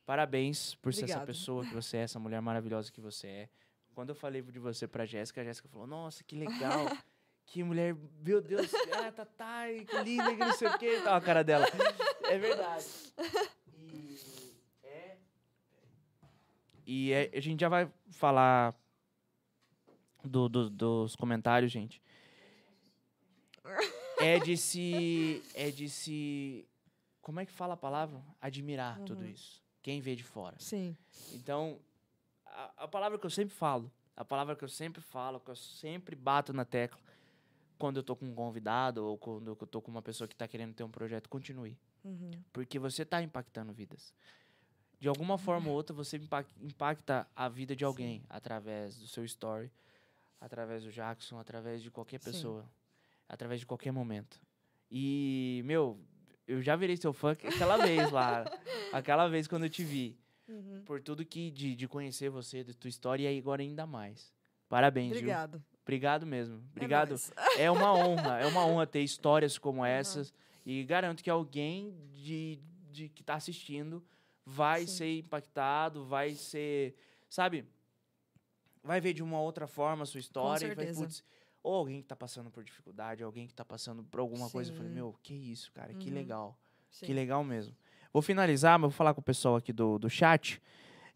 Parabéns 0.05 0.74
por 0.77 0.93
ser 0.95 1.05
essa 1.05 1.20
pessoa 1.24 1.65
que 1.66 1.74
você 1.74 1.99
é, 1.99 2.01
essa 2.01 2.19
mulher 2.19 2.40
maravilhosa 2.40 2.90
que 2.90 3.01
você 3.01 3.27
é. 3.27 3.49
Quando 3.95 4.11
eu 4.11 4.15
falei 4.15 4.40
de 4.43 4.59
você 4.59 4.86
pra 4.86 5.05
Jéssica, 5.05 5.40
a 5.40 5.45
Jéssica 5.45 5.69
falou: 5.69 5.86
Nossa, 5.86 6.23
que 6.24 6.36
legal. 6.36 6.86
Que 7.51 7.65
mulher, 7.65 7.97
meu 8.20 8.43
Deus, 8.43 8.70
ah, 8.93 9.11
tá, 9.11 9.24
tá, 9.24 9.62
que 9.69 10.03
linda, 10.03 10.31
que 10.32 10.36
não 10.36 10.53
sei 10.53 10.69
o 10.69 10.78
que, 10.78 11.01
tal, 11.01 11.15
a 11.15 11.20
cara 11.23 11.43
dela. 11.43 11.65
É 12.24 12.36
verdade. 12.36 12.85
E 13.74 14.19
é. 14.85 15.16
E 16.86 17.12
é- 17.12 17.31
a 17.32 17.40
gente 17.40 17.61
já 17.61 17.70
vai 17.70 17.90
falar 18.11 18.78
do- 20.23 20.47
do- 20.51 20.69
dos 20.69 21.16
comentários, 21.16 21.73
gente. 21.73 22.03
É 24.20 24.39
de 24.39 24.57
se. 24.57 25.43
É 25.55 25.70
de 25.70 25.89
se. 25.89 26.66
Como 27.23 27.40
é 27.40 27.47
que 27.47 27.53
fala 27.53 27.74
a 27.74 27.77
palavra? 27.77 28.23
Admirar 28.40 28.99
tudo 29.01 29.23
Uhum. 29.23 29.31
isso. 29.31 29.62
Quem 29.82 30.01
vê 30.01 30.16
de 30.16 30.24
fora. 30.24 30.57
Sim. 30.59 30.97
Então, 31.32 31.78
a, 32.47 32.85
a 32.85 32.89
palavra 32.89 33.19
que 33.19 33.27
eu 33.27 33.31
sempre 33.31 33.55
falo, 33.55 33.90
a 34.16 34.24
palavra 34.24 34.57
que 34.57 34.65
eu 34.65 34.69
sempre 34.69 35.01
falo, 35.01 35.39
que 35.40 35.51
eu 35.51 35.57
sempre 35.57 36.16
bato 36.16 36.53
na 36.53 36.65
tecla, 36.65 36.99
quando 37.78 37.99
eu 37.99 38.03
tô 38.03 38.16
com 38.16 38.27
um 38.27 38.35
convidado 38.35 39.05
ou 39.05 39.16
quando 39.16 39.49
eu 39.49 39.57
tô 39.66 39.81
com 39.81 39.90
uma 39.90 40.03
pessoa 40.03 40.27
que 40.27 40.35
tá 40.35 40.49
querendo 40.49 40.74
ter 40.74 40.82
um 40.85 40.90
projeto, 40.90 41.28
continue. 41.28 41.78
Uhum. 42.05 42.31
Porque 42.53 42.78
você 42.78 43.05
tá 43.05 43.23
impactando 43.23 43.73
vidas. 43.73 44.12
De 44.99 45.07
alguma 45.09 45.39
forma 45.39 45.69
ou 45.69 45.74
outra, 45.77 45.95
você 45.95 46.16
impac- 46.16 46.51
impacta 46.61 47.28
a 47.36 47.49
vida 47.49 47.77
de 47.77 47.85
alguém 47.85 48.24
através 48.28 48.99
do 48.99 49.07
seu 49.07 49.24
story, 49.24 49.70
através 50.40 50.82
do 50.82 50.90
Jackson, 50.90 51.39
através 51.39 51.82
de 51.82 51.90
qualquer 51.90 52.20
Sim. 52.20 52.31
Através 53.29 53.61
de 53.61 53.67
qualquer 53.67 53.93
momento. 53.93 54.41
E, 54.91 55.63
meu, 55.65 55.99
eu 56.47 56.63
já 56.63 56.75
virei 56.77 56.97
seu 56.97 57.13
fã 57.13 57.33
aquela 57.33 57.77
vez 57.77 58.11
lá, 58.11 58.45
aquela 58.93 59.29
vez 59.29 59.47
quando 59.47 59.65
eu 59.65 59.71
te 59.71 59.85
vi 59.85 60.17
Uhum. 60.49 60.81
por 60.87 60.99
tudo 61.03 61.27
que 61.27 61.51
de, 61.51 61.77
de 61.77 61.87
conhecer 61.87 62.31
você, 62.31 62.65
da 62.65 62.73
tua 62.73 62.89
história 62.89 63.31
e 63.31 63.39
agora 63.39 63.61
ainda 63.61 63.87
mais. 63.87 64.33
Parabéns, 64.67 65.11
viu? 65.11 65.19
Obrigado. 65.19 65.63
Obrigado 65.83 66.27
mesmo. 66.27 66.55
É 66.57 66.71
Obrigado. 66.71 67.09
nóis. 67.11 67.31
É, 67.59 67.71
uma 67.71 67.93
honra, 67.95 68.41
é 68.41 68.47
uma 68.47 68.65
honra 68.65 68.87
ter 68.87 69.03
histórias 69.03 69.59
como 69.59 69.85
essas 69.85 70.33
e 70.65 70.83
garanto 70.85 71.23
que 71.23 71.29
alguém 71.29 71.95
de, 72.15 72.59
de 72.91 73.09
que 73.11 73.23
tá 73.23 73.35
assistindo 73.35 74.03
vai 74.45 74.87
Sim. 74.87 74.97
ser 74.97 75.19
impactado, 75.19 76.07
vai 76.07 76.33
ser, 76.35 76.95
sabe? 77.29 77.67
Vai 78.83 79.01
ver 79.03 79.13
de 79.13 79.23
uma 79.23 79.41
outra 79.41 79.67
forma 79.67 80.05
a 80.05 80.07
sua 80.07 80.21
história 80.21 80.65
e 80.65 80.75
vai, 80.75 80.77
certeza. 80.77 81.01
putz, 81.03 81.25
ou 81.62 81.74
alguém 81.74 82.01
que 82.01 82.09
tá 82.09 82.16
passando 82.16 82.51
por 82.51 82.62
dificuldade, 82.64 83.22
alguém 83.22 83.47
que 83.47 83.55
tá 83.55 83.64
passando 83.64 84.02
por 84.05 84.20
alguma 84.20 84.48
coisa, 84.51 84.70
eu 84.70 84.76
falei, 84.76 84.90
Sim. 84.90 84.94
meu, 84.94 85.14
que 85.22 85.35
isso, 85.35 85.70
cara, 85.72 85.93
que 85.94 86.09
Uhum. 86.09 86.14
legal. 86.14 86.59
Sim. 86.90 87.06
Que 87.06 87.12
legal 87.12 87.43
mesmo. 87.44 87.74
Vou 88.12 88.22
finalizar, 88.22 88.78
mas 88.78 88.90
vou 88.90 88.97
falar 88.97 89.12
com 89.14 89.20
o 89.20 89.24
pessoal 89.24 89.56
aqui 89.56 89.72
do, 89.72 89.98
do 89.98 90.09
chat. 90.09 90.60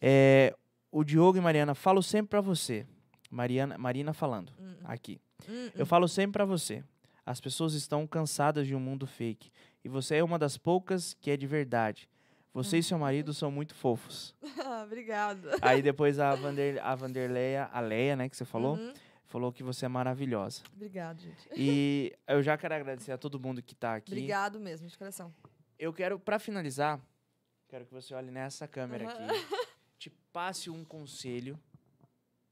É, 0.00 0.54
o 0.90 1.02
Diogo 1.04 1.38
e 1.38 1.40
Mariana, 1.40 1.74
falo 1.74 2.02
sempre 2.02 2.30
pra 2.30 2.40
você. 2.40 2.86
Mariana, 3.30 3.78
Marina 3.78 4.12
falando 4.12 4.52
Hum, 4.60 4.74
aqui. 4.84 5.18
hum, 5.48 5.70
Eu 5.74 5.86
falo 5.86 6.06
sempre 6.06 6.32
pra 6.34 6.44
você. 6.44 6.84
As 7.24 7.40
pessoas 7.40 7.72
estão 7.74 8.06
cansadas 8.06 8.66
de 8.66 8.74
um 8.74 8.80
mundo 8.80 9.06
fake. 9.06 9.50
E 9.84 9.88
você 9.88 10.16
é 10.16 10.24
uma 10.24 10.38
das 10.38 10.58
poucas 10.58 11.14
que 11.14 11.30
é 11.30 11.36
de 11.36 11.46
verdade. 11.46 12.08
Você 12.52 12.78
e 12.78 12.82
seu 12.82 12.98
marido 12.98 13.32
são 13.32 13.50
muito 13.50 13.74
fofos. 13.74 14.34
Obrigado. 14.84 15.48
Aí 15.62 15.80
depois 15.80 16.18
a, 16.18 16.34
Vander, 16.34 16.84
a 16.84 16.94
Vanderleia, 16.94 17.70
a 17.72 17.80
Leia, 17.80 18.14
né, 18.16 18.28
que 18.28 18.36
você 18.36 18.44
falou, 18.44 18.76
Uhum. 18.76 18.92
Falou 19.32 19.50
que 19.50 19.62
você 19.62 19.86
é 19.86 19.88
maravilhosa. 19.88 20.62
Obrigado, 20.74 21.18
gente. 21.22 21.48
E 21.56 22.14
eu 22.28 22.42
já 22.42 22.58
quero 22.58 22.74
agradecer 22.74 23.12
a 23.12 23.16
todo 23.18 23.40
mundo 23.40 23.62
que 23.62 23.74
tá 23.74 23.94
aqui. 23.96 24.12
Obrigado 24.12 24.60
mesmo, 24.60 24.86
de 24.86 24.98
coração. 24.98 25.34
Eu 25.78 25.90
quero, 25.90 26.20
pra 26.20 26.38
finalizar, 26.38 27.00
quero 27.66 27.86
que 27.86 27.94
você 27.94 28.14
olhe 28.14 28.30
nessa 28.30 28.68
câmera 28.68 29.08
Aham. 29.08 29.26
aqui. 29.26 29.72
Te 29.98 30.10
passe 30.10 30.68
um 30.68 30.84
conselho 30.84 31.58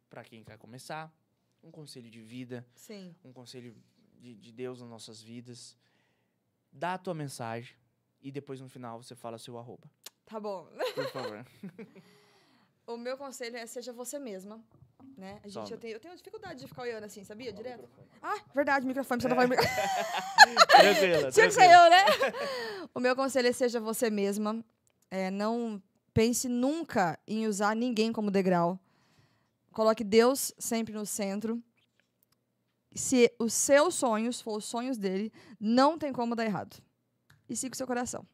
pra 0.09 0.25
quem 0.25 0.43
quer 0.43 0.57
começar. 0.57 1.13
Um 1.63 1.71
conselho 1.71 2.11
de 2.11 2.23
vida, 2.23 2.67
Sim. 2.75 3.15
um 3.23 3.31
conselho 3.35 3.77
de, 4.19 4.35
de 4.35 4.51
Deus 4.51 4.81
nas 4.81 4.89
nossas 4.89 5.21
vidas. 5.21 5.77
Dá 6.73 6.95
a 6.95 6.99
tua 6.99 7.13
mensagem 7.13 7.77
e 8.23 8.33
depois 8.33 8.59
no 8.63 8.69
final 8.71 9.03
você 9.03 9.15
fala 9.15 9.37
seu 9.37 9.59
arroba. 9.59 9.91
Tá 10.25 10.41
bom. 10.41 10.67
Por 10.95 11.11
favor. 11.11 11.45
O 12.87 12.97
meu 12.97 13.17
conselho 13.17 13.57
é 13.57 13.67
seja 13.67 13.93
você 13.93 14.19
mesma. 14.19 14.61
Né? 15.21 15.39
A 15.45 15.49
gente, 15.49 15.71
eu, 15.71 15.77
tenho, 15.77 15.93
eu 15.97 16.01
tenho 16.01 16.17
dificuldade 16.17 16.61
de 16.61 16.67
ficar 16.67 16.81
olhando 16.81 17.05
assim, 17.05 17.23
sabia? 17.25 17.53
Direto. 17.53 17.87
Ah, 18.23 18.41
verdade, 18.55 18.87
microfone. 18.87 19.21
Você 19.21 19.27
É. 19.27 19.31
não 19.31 19.37
vai... 19.37 19.47
Tranquila, 20.67 21.31
Tinha 21.31 21.47
que 21.47 21.53
ser 21.53 21.65
eu, 21.71 21.91
né? 21.91 22.05
o 22.95 22.99
meu 23.01 23.15
conselho 23.15 23.49
é 23.49 23.53
seja 23.53 23.79
você 23.79 24.09
mesma. 24.09 24.65
É, 25.11 25.31
não 25.31 25.83
pense 26.15 26.49
nunca 26.49 27.19
em 27.29 27.47
usar 27.47 27.77
ninguém 27.77 28.11
como 28.15 28.31
degrau. 28.31 28.81
Coloque 29.73 30.03
Deus 30.03 30.55
sempre 30.59 30.95
no 30.95 31.05
centro. 31.05 31.63
Se 32.95 33.31
os 33.39 33.53
seus 33.53 33.95
sonhos 33.97 34.41
for 34.41 34.57
os 34.57 34.65
sonhos 34.65 34.97
dele, 34.97 35.31
não 35.61 35.99
tem 35.99 36.15
como 36.15 36.35
dar 36.35 36.47
errado. 36.47 36.83
E 37.47 37.55
siga 37.55 37.75
o 37.75 37.77
seu 37.77 37.87
coração. 37.87 38.27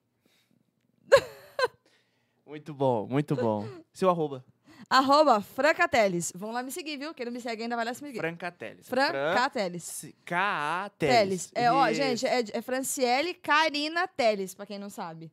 Muito 2.47 2.73
bom, 2.73 3.09
muito 3.09 3.35
bom. 3.35 3.69
Seu 3.93 4.09
arroba. 4.09 4.45
Arroba 4.89 5.41
Francateles. 5.41 6.33
Vão 6.35 6.53
lá 6.53 6.63
me 6.63 6.71
seguir, 6.71 6.97
viu? 6.97 7.13
Quem 7.13 7.27
não 7.27 7.33
me 7.33 7.41
segue 7.41 7.63
ainda 7.65 7.75
vai 7.75 7.85
lá 7.85 7.93
se 7.93 8.03
me 8.03 8.09
seguir. 8.11 8.21
Francateles. 8.21 8.89
Francateles. 8.89 10.07
K-A-Teles. 10.25 11.51
Teles. 11.51 11.53
É, 11.55 11.73
ó, 11.73 11.93
gente, 11.93 12.25
é, 12.27 12.45
é 12.53 12.63
Franciele 12.63 13.35
Karina 13.35 14.07
Teles, 14.07 14.55
pra 14.55 14.65
quem 14.65 14.79
não 14.79 14.89
sabe. 14.89 15.33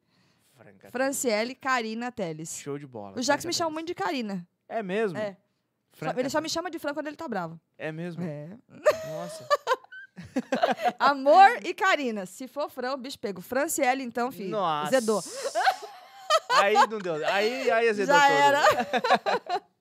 Francateles. 0.55 0.91
Franciele 0.91 1.55
Karina 1.55 2.11
Teles. 2.11 2.57
Show 2.57 2.79
de 2.79 2.87
bola. 2.87 3.17
O 3.19 3.21
Jax 3.21 3.45
me 3.45 3.53
chama 3.53 3.69
muito 3.69 3.87
de 3.87 3.95
Karina. 3.95 4.47
É 4.67 4.81
mesmo? 4.81 5.17
É. 5.19 5.37
Só- 5.99 6.09
Ele 6.17 6.29
só 6.29 6.41
me 6.41 6.49
chama 6.49 6.71
de 6.71 6.79
Fran 6.79 6.93
quando 6.95 7.05
ele 7.07 7.15
tá 7.15 7.27
bravo. 7.27 7.59
É 7.77 7.91
mesmo? 7.91 8.23
É. 8.23 8.49
Nossa. 9.07 9.47
Amor 10.97 11.59
e 11.63 11.73
Karina. 11.73 12.25
Se 12.25 12.47
for 12.47 12.69
Fran, 12.69 12.93
o 12.93 12.97
bicho 12.97 13.19
pego. 13.19 13.41
Franciele, 13.41 14.01
então, 14.03 14.31
filho. 14.31 14.49
Nossa. 14.49 14.89
Zedou. 14.99 15.21
Aí 16.61 16.73
não 16.87 16.99
deu. 16.99 17.15
Aí, 17.27 17.69
aí 17.71 17.89
azedou 17.89 18.15
Já 18.15 18.27
todo. 18.27 18.37
era. 18.37 19.63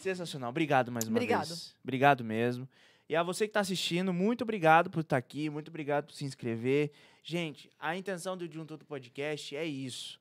Sensacional. 0.00 0.50
Obrigado 0.50 0.90
mais 0.90 1.06
uma 1.06 1.16
Obrigado. 1.16 1.48
vez. 1.48 1.74
Obrigado 1.82 2.24
mesmo. 2.24 2.68
E 3.08 3.16
a 3.16 3.22
você 3.22 3.46
que 3.46 3.50
está 3.50 3.60
assistindo, 3.60 4.12
muito 4.12 4.42
obrigado 4.42 4.90
por 4.90 5.00
estar 5.00 5.16
aqui, 5.16 5.48
muito 5.48 5.68
obrigado 5.68 6.06
por 6.06 6.12
se 6.12 6.24
inscrever. 6.24 6.90
Gente, 7.22 7.70
a 7.78 7.96
intenção 7.96 8.36
do 8.36 8.46
De 8.46 8.58
Um 8.60 8.66
Tudo 8.66 8.84
Podcast 8.84 9.56
é 9.56 9.64
isso. 9.64 10.20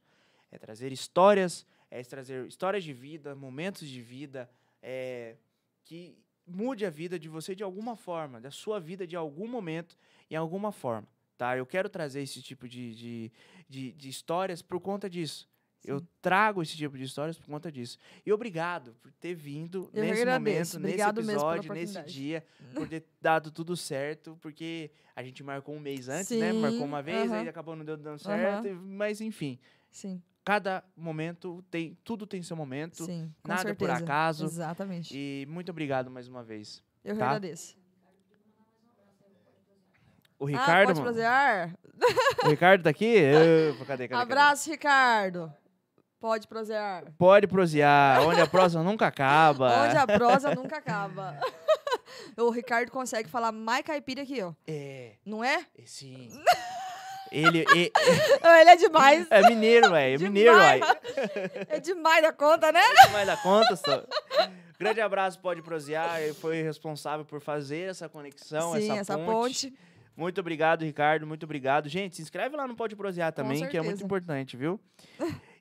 É 0.51 0.57
trazer 0.57 0.91
histórias, 0.91 1.65
é 1.91 2.01
trazer 2.03 2.45
histórias 2.47 2.83
de 2.83 2.93
vida, 2.93 3.35
momentos 3.35 3.87
de 3.87 4.01
vida, 4.01 4.49
é, 4.81 5.35
que 5.83 6.17
mude 6.47 6.85
a 6.85 6.89
vida 6.89 7.19
de 7.19 7.27
você 7.27 7.53
de 7.53 7.63
alguma 7.63 7.97
forma, 7.97 8.39
da 8.39 8.51
sua 8.51 8.79
vida 8.79 9.05
de 9.05 9.17
algum 9.17 9.47
momento, 9.47 9.97
em 10.31 10.35
alguma 10.35 10.71
forma. 10.71 11.07
Tá? 11.37 11.57
Eu 11.57 11.65
quero 11.65 11.89
trazer 11.89 12.21
esse 12.21 12.41
tipo 12.41 12.67
de, 12.67 12.95
de, 12.95 13.31
de, 13.69 13.91
de 13.91 14.09
histórias 14.09 14.61
por 14.61 14.79
conta 14.79 15.09
disso. 15.09 15.47
Eu 15.87 16.01
trago 16.21 16.61
esse 16.61 16.75
tipo 16.75 16.97
de 16.97 17.05
histórias 17.05 17.37
por 17.37 17.47
conta 17.47 17.71
disso. 17.71 17.97
E 18.25 18.33
obrigado 18.33 18.93
por 19.01 19.11
ter 19.13 19.33
vindo 19.33 19.89
Eu 19.93 20.03
nesse 20.03 20.21
agradeço. 20.21 20.75
momento, 20.75 20.85
Obrigado 20.85 21.21
nesse 21.21 21.31
episódio, 21.31 21.73
nesse 21.73 22.03
dia, 22.03 22.45
por 22.73 22.87
ter 22.87 23.05
dado 23.21 23.51
tudo 23.51 23.75
certo, 23.77 24.37
porque 24.41 24.91
a 25.15 25.23
gente 25.23 25.41
marcou 25.43 25.73
um 25.73 25.79
mês 25.79 26.09
antes, 26.09 26.37
né? 26.37 26.51
Sim, 26.51 26.59
Marcou 26.59 26.83
uma 26.83 27.01
vez, 27.01 27.31
aí 27.31 27.47
acabou 27.47 27.75
não 27.75 27.85
dando 27.85 28.19
certo, 28.19 28.67
mas 28.83 29.21
enfim. 29.21 29.57
Sim, 29.89 30.21
Cada 30.43 30.81
momento 30.95 31.61
tem, 31.69 31.97
tudo 32.03 32.25
tem 32.25 32.41
seu 32.41 32.55
momento, 32.55 33.03
sim. 33.03 33.33
Nada 33.45 33.75
por 33.75 33.87
certeza. 33.87 34.03
acaso. 34.03 34.45
Exatamente. 34.45 35.13
E 35.13 35.45
muito 35.49 35.69
obrigado 35.69 36.09
mais 36.09 36.27
uma 36.27 36.41
vez. 36.41 36.81
Eu 37.03 37.17
tá? 37.17 37.25
agradeço. 37.25 37.77
O 40.39 40.45
ah, 40.45 40.49
Ricardo, 40.49 40.87
pode 40.87 40.99
mano, 40.99 41.11
prosear? 41.11 41.73
o 42.45 42.49
Ricardo 42.49 42.83
tá 42.83 42.89
aqui? 42.89 43.05
Eu- 43.17 43.73
cadê, 43.73 43.85
cadê, 43.85 44.07
cadê? 44.07 44.21
Abraço, 44.21 44.69
Ricardo. 44.69 45.51
Pode 46.19 46.47
prosear. 46.47 47.05
Pode 47.17 47.47
prosear, 47.47 48.21
onde 48.21 48.41
a 48.41 48.47
próxima 48.47 48.83
nunca 48.83 49.05
acaba. 49.07 49.67
Onde 49.85 49.97
a 49.97 50.07
prosa 50.07 50.55
nunca 50.55 50.77
acaba. 50.77 51.39
o 52.37 52.49
Ricardo 52.49 52.91
consegue 52.91 53.29
falar 53.29 53.51
mais 53.51 53.85
caipira 53.85 54.25
que 54.25 54.37
eu. 54.37 54.55
É, 54.67 55.13
Não 55.25 55.43
é? 55.43 55.65
é, 55.77 55.85
sim. 55.85 56.29
Ele, 57.29 57.65
e- 57.75 57.91
Ele 58.61 58.69
é 58.69 58.75
demais. 58.77 59.27
é 59.29 59.49
mineiro, 59.49 59.89
velho. 59.91 60.15
É 60.15 60.17
mineiro, 60.17 60.53
Demais. 60.53 60.79
velho. 60.79 61.67
É 61.67 61.79
demais 61.79 62.21
da 62.23 62.31
conta, 62.31 62.71
né? 62.71 62.79
mais 63.11 63.27
da 63.27 63.35
conta, 63.35 63.75
só. 63.75 64.03
Grande 64.79 65.01
abraço, 65.01 65.37
pode 65.39 65.61
prosear. 65.61 66.21
Ele 66.21 66.33
foi 66.33 66.61
responsável 66.61 67.25
por 67.25 67.41
fazer 67.41 67.89
essa 67.89 68.07
conexão, 68.07 68.73
Sim, 68.75 68.91
essa, 68.91 68.99
essa 69.01 69.17
ponte. 69.17 69.71
ponte. 69.71 69.73
Muito 70.15 70.39
obrigado, 70.39 70.83
Ricardo. 70.83 71.27
Muito 71.27 71.43
obrigado. 71.43 71.89
Gente, 71.89 72.15
se 72.15 72.21
inscreve 72.21 72.55
lá 72.55 72.65
no 72.65 72.75
Pode 72.75 72.95
Prosear 72.95 73.31
também, 73.33 73.67
que 73.67 73.77
é 73.77 73.81
muito 73.81 74.03
importante, 74.03 74.55
viu? 74.55 74.79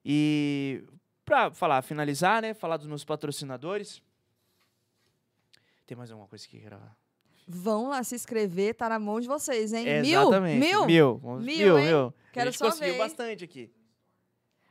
E 0.09 0.85
pra 1.25 1.51
falar, 1.51 1.83
finalizar, 1.83 2.41
né? 2.41 2.55
Falar 2.55 2.77
dos 2.77 2.87
meus 2.87 3.05
patrocinadores. 3.05 4.01
Tem 5.85 5.97
mais 5.97 6.13
alguma 6.13 6.29
coisa 6.29 6.47
que 6.47 6.61
gravar? 6.61 6.97
Vão 7.49 7.89
lá 7.89 8.05
se 8.05 8.15
inscrever, 8.15 8.77
tá 8.77 8.89
na 8.89 9.01
mão 9.01 9.21
de 9.21 9.27
vocês, 9.27 9.73
hein? 9.73 9.85
Exatamente. 9.85 10.61
Mil? 10.61 10.87
Mil? 10.87 11.19
Mil. 11.19 11.41
Mil, 11.41 11.79
Mil. 11.79 12.15
Quero 12.33 12.53
só 12.53 12.67
conseguiu 12.67 12.93
ver, 12.93 12.99
bastante 12.99 13.43
aqui. 13.43 13.73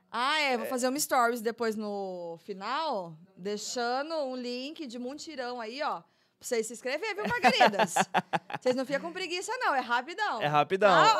Ah, 0.09 0.39
é. 0.39 0.57
Vou 0.57 0.67
fazer 0.67 0.87
um 0.87 0.97
stories 0.97 1.41
depois 1.41 1.75
no 1.75 2.37
final, 2.45 3.17
deixando 3.35 4.15
um 4.15 4.37
link 4.37 4.87
de 4.87 4.97
muntirão 4.97 5.59
aí, 5.59 5.81
ó. 5.81 6.01
Pra 6.01 6.47
vocês 6.47 6.67
se 6.67 6.73
inscreverem, 6.73 7.15
viu, 7.15 7.27
Margaridas? 7.27 7.95
vocês 8.61 8.75
não 8.75 8.85
ficam 8.85 9.01
com 9.01 9.11
preguiça, 9.11 9.51
não. 9.57 9.75
É 9.75 9.81
rapidão. 9.81 10.41
É 10.41 10.47
rapidão. 10.47 10.89
Ah, 10.89 11.19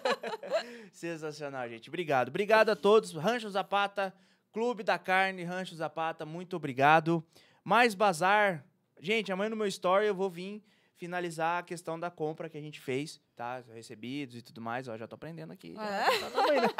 Sensacional, 0.92 1.68
gente. 1.68 1.88
Obrigado. 1.88 2.28
Obrigado 2.28 2.70
a 2.70 2.76
todos. 2.76 3.12
Rancho 3.12 3.48
Zapata, 3.50 4.14
Clube 4.52 4.82
da 4.82 4.98
Carne, 4.98 5.44
Rancho 5.44 5.74
Zapata, 5.74 6.24
muito 6.24 6.56
obrigado. 6.56 7.24
Mais 7.64 7.94
bazar. 7.94 8.64
Gente, 9.00 9.30
amanhã 9.30 9.50
no 9.50 9.56
meu 9.56 9.66
story 9.66 10.06
eu 10.06 10.14
vou 10.14 10.30
vir 10.30 10.62
finalizar 10.94 11.58
a 11.58 11.62
questão 11.62 12.00
da 12.00 12.10
compra 12.10 12.48
que 12.48 12.56
a 12.56 12.60
gente 12.60 12.80
fez, 12.80 13.20
tá? 13.36 13.62
Recebidos 13.74 14.36
e 14.36 14.42
tudo 14.42 14.60
mais. 14.60 14.88
Ó, 14.88 14.96
já 14.96 15.06
tô 15.06 15.14
aprendendo 15.14 15.52
aqui. 15.52 15.74
É? 15.78 16.20
já 16.20 16.30
tô 16.30 16.40
aprendendo. 16.40 16.74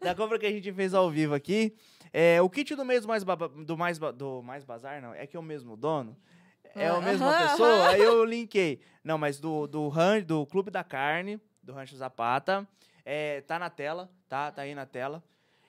da 0.00 0.14
compra 0.14 0.38
que 0.38 0.46
a 0.46 0.50
gente 0.50 0.72
fez 0.72 0.94
ao 0.94 1.10
vivo 1.10 1.34
aqui. 1.34 1.74
É, 2.12 2.40
o 2.40 2.48
kit 2.48 2.74
do 2.74 2.84
mês 2.84 3.02
do 3.02 3.08
mais, 3.08 3.24
do 3.24 3.76
mais, 3.76 3.98
do 3.98 4.42
mais 4.42 4.64
bazar, 4.64 5.02
não, 5.02 5.12
é 5.12 5.26
que 5.26 5.36
é 5.36 5.40
o 5.40 5.42
mesmo 5.42 5.76
dono. 5.76 6.16
É 6.74 6.88
a 6.88 7.00
mesma 7.00 7.28
Aham, 7.28 7.48
pessoa, 7.50 7.68
aham. 7.68 7.88
aí 7.88 8.02
eu 8.02 8.24
linkei. 8.24 8.80
Não, 9.02 9.18
mas 9.18 9.40
do, 9.40 9.66
do, 9.66 9.88
ran, 9.88 10.20
do 10.22 10.46
Clube 10.46 10.70
da 10.70 10.84
Carne, 10.84 11.40
do 11.66 11.72
Rancho 11.72 11.96
Zapata, 11.96 12.66
é, 13.04 13.40
tá 13.42 13.58
na 13.58 13.68
tela, 13.68 14.08
tá? 14.28 14.52
Tá 14.52 14.62
aí 14.62 14.74
na 14.74 14.86
tela. 14.86 15.22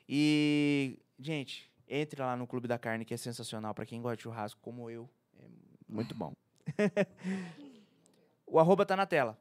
E, 0.07 0.99
gente, 1.19 1.69
entre 1.89 2.21
lá 2.21 2.35
no 2.37 2.45
Clube 2.45 2.67
da 2.67 2.77
Carne, 2.77 3.03
que 3.03 3.13
é 3.13 3.17
sensacional 3.17 3.73
pra 3.73 3.85
quem 3.85 4.01
gosta 4.01 4.17
de 4.17 4.23
churrasco, 4.23 4.61
como 4.61 4.89
eu. 4.89 5.09
É 5.39 5.45
muito 5.89 6.13
bom. 6.13 6.33
o 8.45 8.59
arroba 8.59 8.85
tá 8.85 8.95
na 8.95 9.07
tela. 9.07 9.37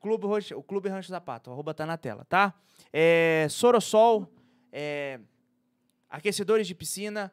Clube 0.00 0.26
Rancho, 0.26 0.56
o 0.56 0.62
Clube 0.62 0.88
Rancho 0.88 1.08
Zapata, 1.08 1.50
o 1.50 1.52
arroba 1.52 1.74
tá 1.74 1.84
na 1.84 1.96
tela, 1.96 2.24
tá? 2.26 2.54
É, 2.92 3.48
Sorosol, 3.50 4.30
é, 4.70 5.18
aquecedores 6.08 6.66
de 6.68 6.76
piscina 6.76 7.32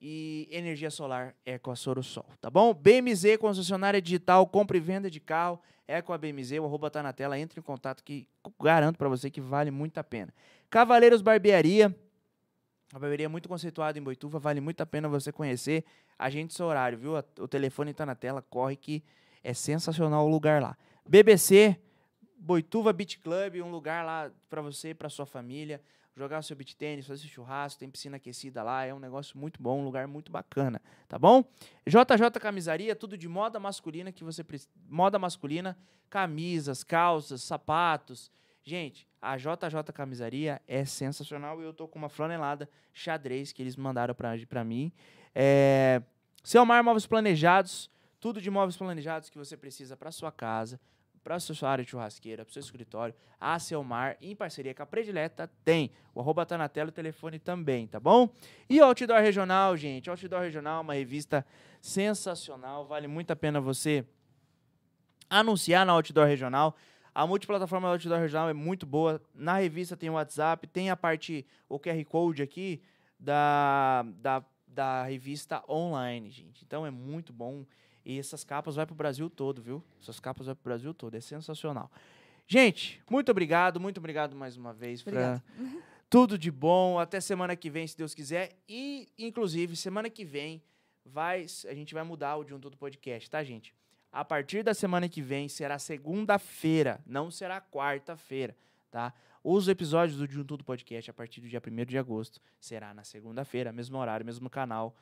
e 0.00 0.46
energia 0.52 0.90
solar 0.90 1.34
é 1.44 1.58
com 1.58 1.72
a 1.72 1.76
Sorosol, 1.76 2.26
tá 2.40 2.48
bom? 2.48 2.72
BMZ, 2.72 3.38
concessionária 3.40 4.00
digital, 4.00 4.46
compra 4.46 4.76
e 4.76 4.80
venda 4.80 5.10
de 5.10 5.18
carro, 5.18 5.60
é 5.88 6.02
com 6.02 6.12
a 6.12 6.18
BMZ, 6.18 6.52
o 6.52 6.64
arroba 6.64 6.90
tá 6.90 7.02
na 7.02 7.12
tela, 7.12 7.38
entre 7.38 7.60
em 7.60 7.62
contato 7.62 8.02
que 8.02 8.28
garanto 8.60 8.96
pra 8.96 9.08
você 9.08 9.30
que 9.30 9.40
vale 9.40 9.70
muito 9.70 9.98
a 9.98 10.04
pena. 10.04 10.32
Cavaleiros 10.68 11.22
Barbearia, 11.22 11.94
uma 12.92 13.00
barbearia 13.00 13.28
muito 13.28 13.48
conceituada 13.48 13.98
em 13.98 14.02
Boituva, 14.02 14.38
vale 14.38 14.60
muito 14.60 14.80
a 14.80 14.86
pena 14.86 15.08
você 15.08 15.30
conhecer. 15.32 15.84
Agende 16.18 16.54
seu 16.54 16.66
horário, 16.66 16.98
viu? 16.98 17.12
O 17.38 17.48
telefone 17.48 17.92
tá 17.92 18.06
na 18.06 18.14
tela, 18.14 18.42
corre 18.42 18.76
que 18.76 19.04
é 19.42 19.54
sensacional 19.54 20.26
o 20.26 20.28
lugar 20.28 20.60
lá. 20.60 20.76
BBC, 21.08 21.78
Boituva 22.36 22.92
Beach 22.92 23.18
Club, 23.18 23.56
um 23.56 23.70
lugar 23.70 24.04
lá 24.04 24.30
para 24.48 24.60
você 24.60 24.90
e 24.90 24.94
para 24.94 25.08
sua 25.08 25.26
família 25.26 25.80
jogar 26.16 26.42
seu 26.42 26.56
beach 26.56 26.74
tênis, 26.74 27.06
fazer 27.06 27.28
churrasco, 27.28 27.78
tem 27.78 27.90
piscina 27.90 28.16
aquecida 28.16 28.62
lá, 28.62 28.84
é 28.84 28.94
um 28.94 28.98
negócio 28.98 29.38
muito 29.38 29.62
bom, 29.62 29.80
um 29.80 29.84
lugar 29.84 30.08
muito 30.08 30.32
bacana, 30.32 30.80
tá 31.06 31.18
bom? 31.18 31.44
JJ 31.86 32.40
Camisaria, 32.40 32.96
tudo 32.96 33.18
de 33.18 33.28
moda 33.28 33.60
masculina 33.60 34.10
que 34.10 34.24
você 34.24 34.42
precisa, 34.42 34.70
moda 34.88 35.18
masculina, 35.18 35.76
camisas, 36.08 36.82
calças, 36.82 37.42
sapatos. 37.42 38.30
Gente, 38.64 39.06
a 39.20 39.36
JJ 39.36 39.92
Camisaria 39.92 40.60
é 40.66 40.84
sensacional 40.84 41.60
e 41.60 41.64
eu 41.64 41.74
tô 41.74 41.86
com 41.86 41.98
uma 41.98 42.08
flanelada 42.08 42.68
xadrez 42.94 43.52
que 43.52 43.62
eles 43.62 43.76
mandaram 43.76 44.14
para 44.14 44.64
mim. 44.64 44.90
É, 45.34 46.02
Selmar 46.42 46.82
Móveis 46.82 47.06
Planejados, 47.06 47.90
tudo 48.18 48.40
de 48.40 48.50
móveis 48.50 48.76
planejados 48.76 49.28
que 49.28 49.36
você 49.36 49.56
precisa 49.56 49.96
para 49.96 50.10
sua 50.10 50.32
casa, 50.32 50.80
para 51.26 51.40
sua 51.40 51.68
área 51.68 51.84
de 51.84 51.90
churrasqueira, 51.90 52.44
para 52.44 52.52
seu 52.54 52.60
escritório, 52.60 53.12
a 53.40 53.58
Selmar, 53.58 54.16
em 54.22 54.36
parceria 54.36 54.72
com 54.72 54.84
a 54.84 54.86
Predileta, 54.86 55.50
tem. 55.64 55.90
O 56.14 56.20
arroba 56.20 56.46
tá 56.46 56.56
na 56.56 56.68
tela, 56.68 56.90
o 56.90 56.92
telefone 56.92 57.40
também, 57.40 57.88
tá 57.88 57.98
bom? 57.98 58.30
E 58.70 58.78
Outdoor 58.78 59.20
Regional, 59.20 59.76
gente. 59.76 60.08
Outdoor 60.08 60.42
Regional 60.42 60.82
uma 60.82 60.94
revista 60.94 61.44
sensacional, 61.82 62.86
vale 62.86 63.08
muito 63.08 63.32
a 63.32 63.36
pena 63.36 63.60
você 63.60 64.06
anunciar 65.28 65.84
na 65.84 65.94
Outdoor 65.94 66.28
Regional. 66.28 66.76
A 67.12 67.26
multiplataforma 67.26 67.88
do 67.88 67.94
Outdoor 67.94 68.20
Regional 68.20 68.48
é 68.48 68.54
muito 68.54 68.86
boa. 68.86 69.20
Na 69.34 69.58
revista 69.58 69.96
tem 69.96 70.08
o 70.08 70.12
WhatsApp, 70.12 70.64
tem 70.68 70.90
a 70.90 70.96
parte, 70.96 71.44
o 71.68 71.76
QR 71.80 72.04
Code 72.04 72.40
aqui 72.40 72.80
da, 73.18 74.06
da, 74.20 74.44
da 74.64 75.02
revista 75.02 75.60
online, 75.68 76.30
gente. 76.30 76.64
Então 76.64 76.86
é 76.86 76.90
muito 76.92 77.32
bom. 77.32 77.66
E 78.06 78.20
essas 78.20 78.44
capas 78.44 78.76
vai 78.76 78.86
para 78.86 78.92
o 78.92 78.96
Brasil 78.96 79.28
todo, 79.28 79.60
viu? 79.60 79.82
Essas 80.00 80.20
capas 80.20 80.46
vai 80.46 80.54
para 80.54 80.62
o 80.62 80.64
Brasil 80.64 80.94
todo. 80.94 81.16
É 81.16 81.20
sensacional. 81.20 81.90
Gente, 82.46 83.02
muito 83.10 83.32
obrigado, 83.32 83.80
muito 83.80 83.98
obrigado 83.98 84.36
mais 84.36 84.56
uma 84.56 84.72
vez. 84.72 85.02
Pra... 85.02 85.42
Tudo 86.08 86.38
de 86.38 86.48
bom. 86.48 87.00
Até 87.00 87.20
semana 87.20 87.56
que 87.56 87.68
vem, 87.68 87.84
se 87.84 87.98
Deus 87.98 88.14
quiser. 88.14 88.56
E, 88.68 89.08
inclusive, 89.18 89.74
semana 89.74 90.08
que 90.08 90.24
vem 90.24 90.62
vai, 91.04 91.46
a 91.68 91.74
gente 91.74 91.94
vai 91.94 92.04
mudar 92.04 92.36
o 92.36 92.44
De 92.44 92.54
Um 92.54 92.60
Tudo 92.60 92.76
Podcast, 92.76 93.28
tá, 93.28 93.42
gente? 93.42 93.74
A 94.12 94.24
partir 94.24 94.62
da 94.62 94.72
semana 94.72 95.08
que 95.08 95.20
vem 95.20 95.48
será 95.48 95.76
segunda-feira, 95.76 97.00
não 97.04 97.28
será 97.28 97.60
quarta-feira, 97.60 98.56
tá? 98.88 99.12
Os 99.42 99.66
episódios 99.66 100.16
do 100.16 100.28
De 100.28 100.38
Um 100.38 100.44
Tudo 100.44 100.62
Podcast 100.62 101.10
a 101.10 101.14
partir 101.14 101.40
do 101.40 101.48
dia 101.48 101.60
1 101.60 101.84
de 101.84 101.98
agosto 101.98 102.40
será 102.60 102.94
na 102.94 103.02
segunda-feira, 103.02 103.72
mesmo 103.72 103.98
horário, 103.98 104.24
mesmo 104.24 104.48
canal. 104.48 104.94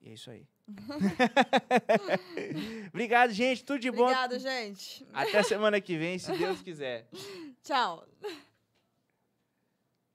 E 0.00 0.10
é 0.10 0.14
isso 0.14 0.30
aí. 0.30 0.46
Obrigado, 2.88 3.32
gente. 3.32 3.64
Tudo 3.64 3.78
de 3.78 3.90
bom. 3.90 4.04
Obrigado, 4.04 4.38
gente. 4.38 5.06
Até 5.12 5.42
semana 5.42 5.80
que 5.80 5.96
vem, 5.96 6.18
se 6.18 6.32
Deus 6.32 6.60
quiser. 6.62 7.08
Tchau. 7.62 8.06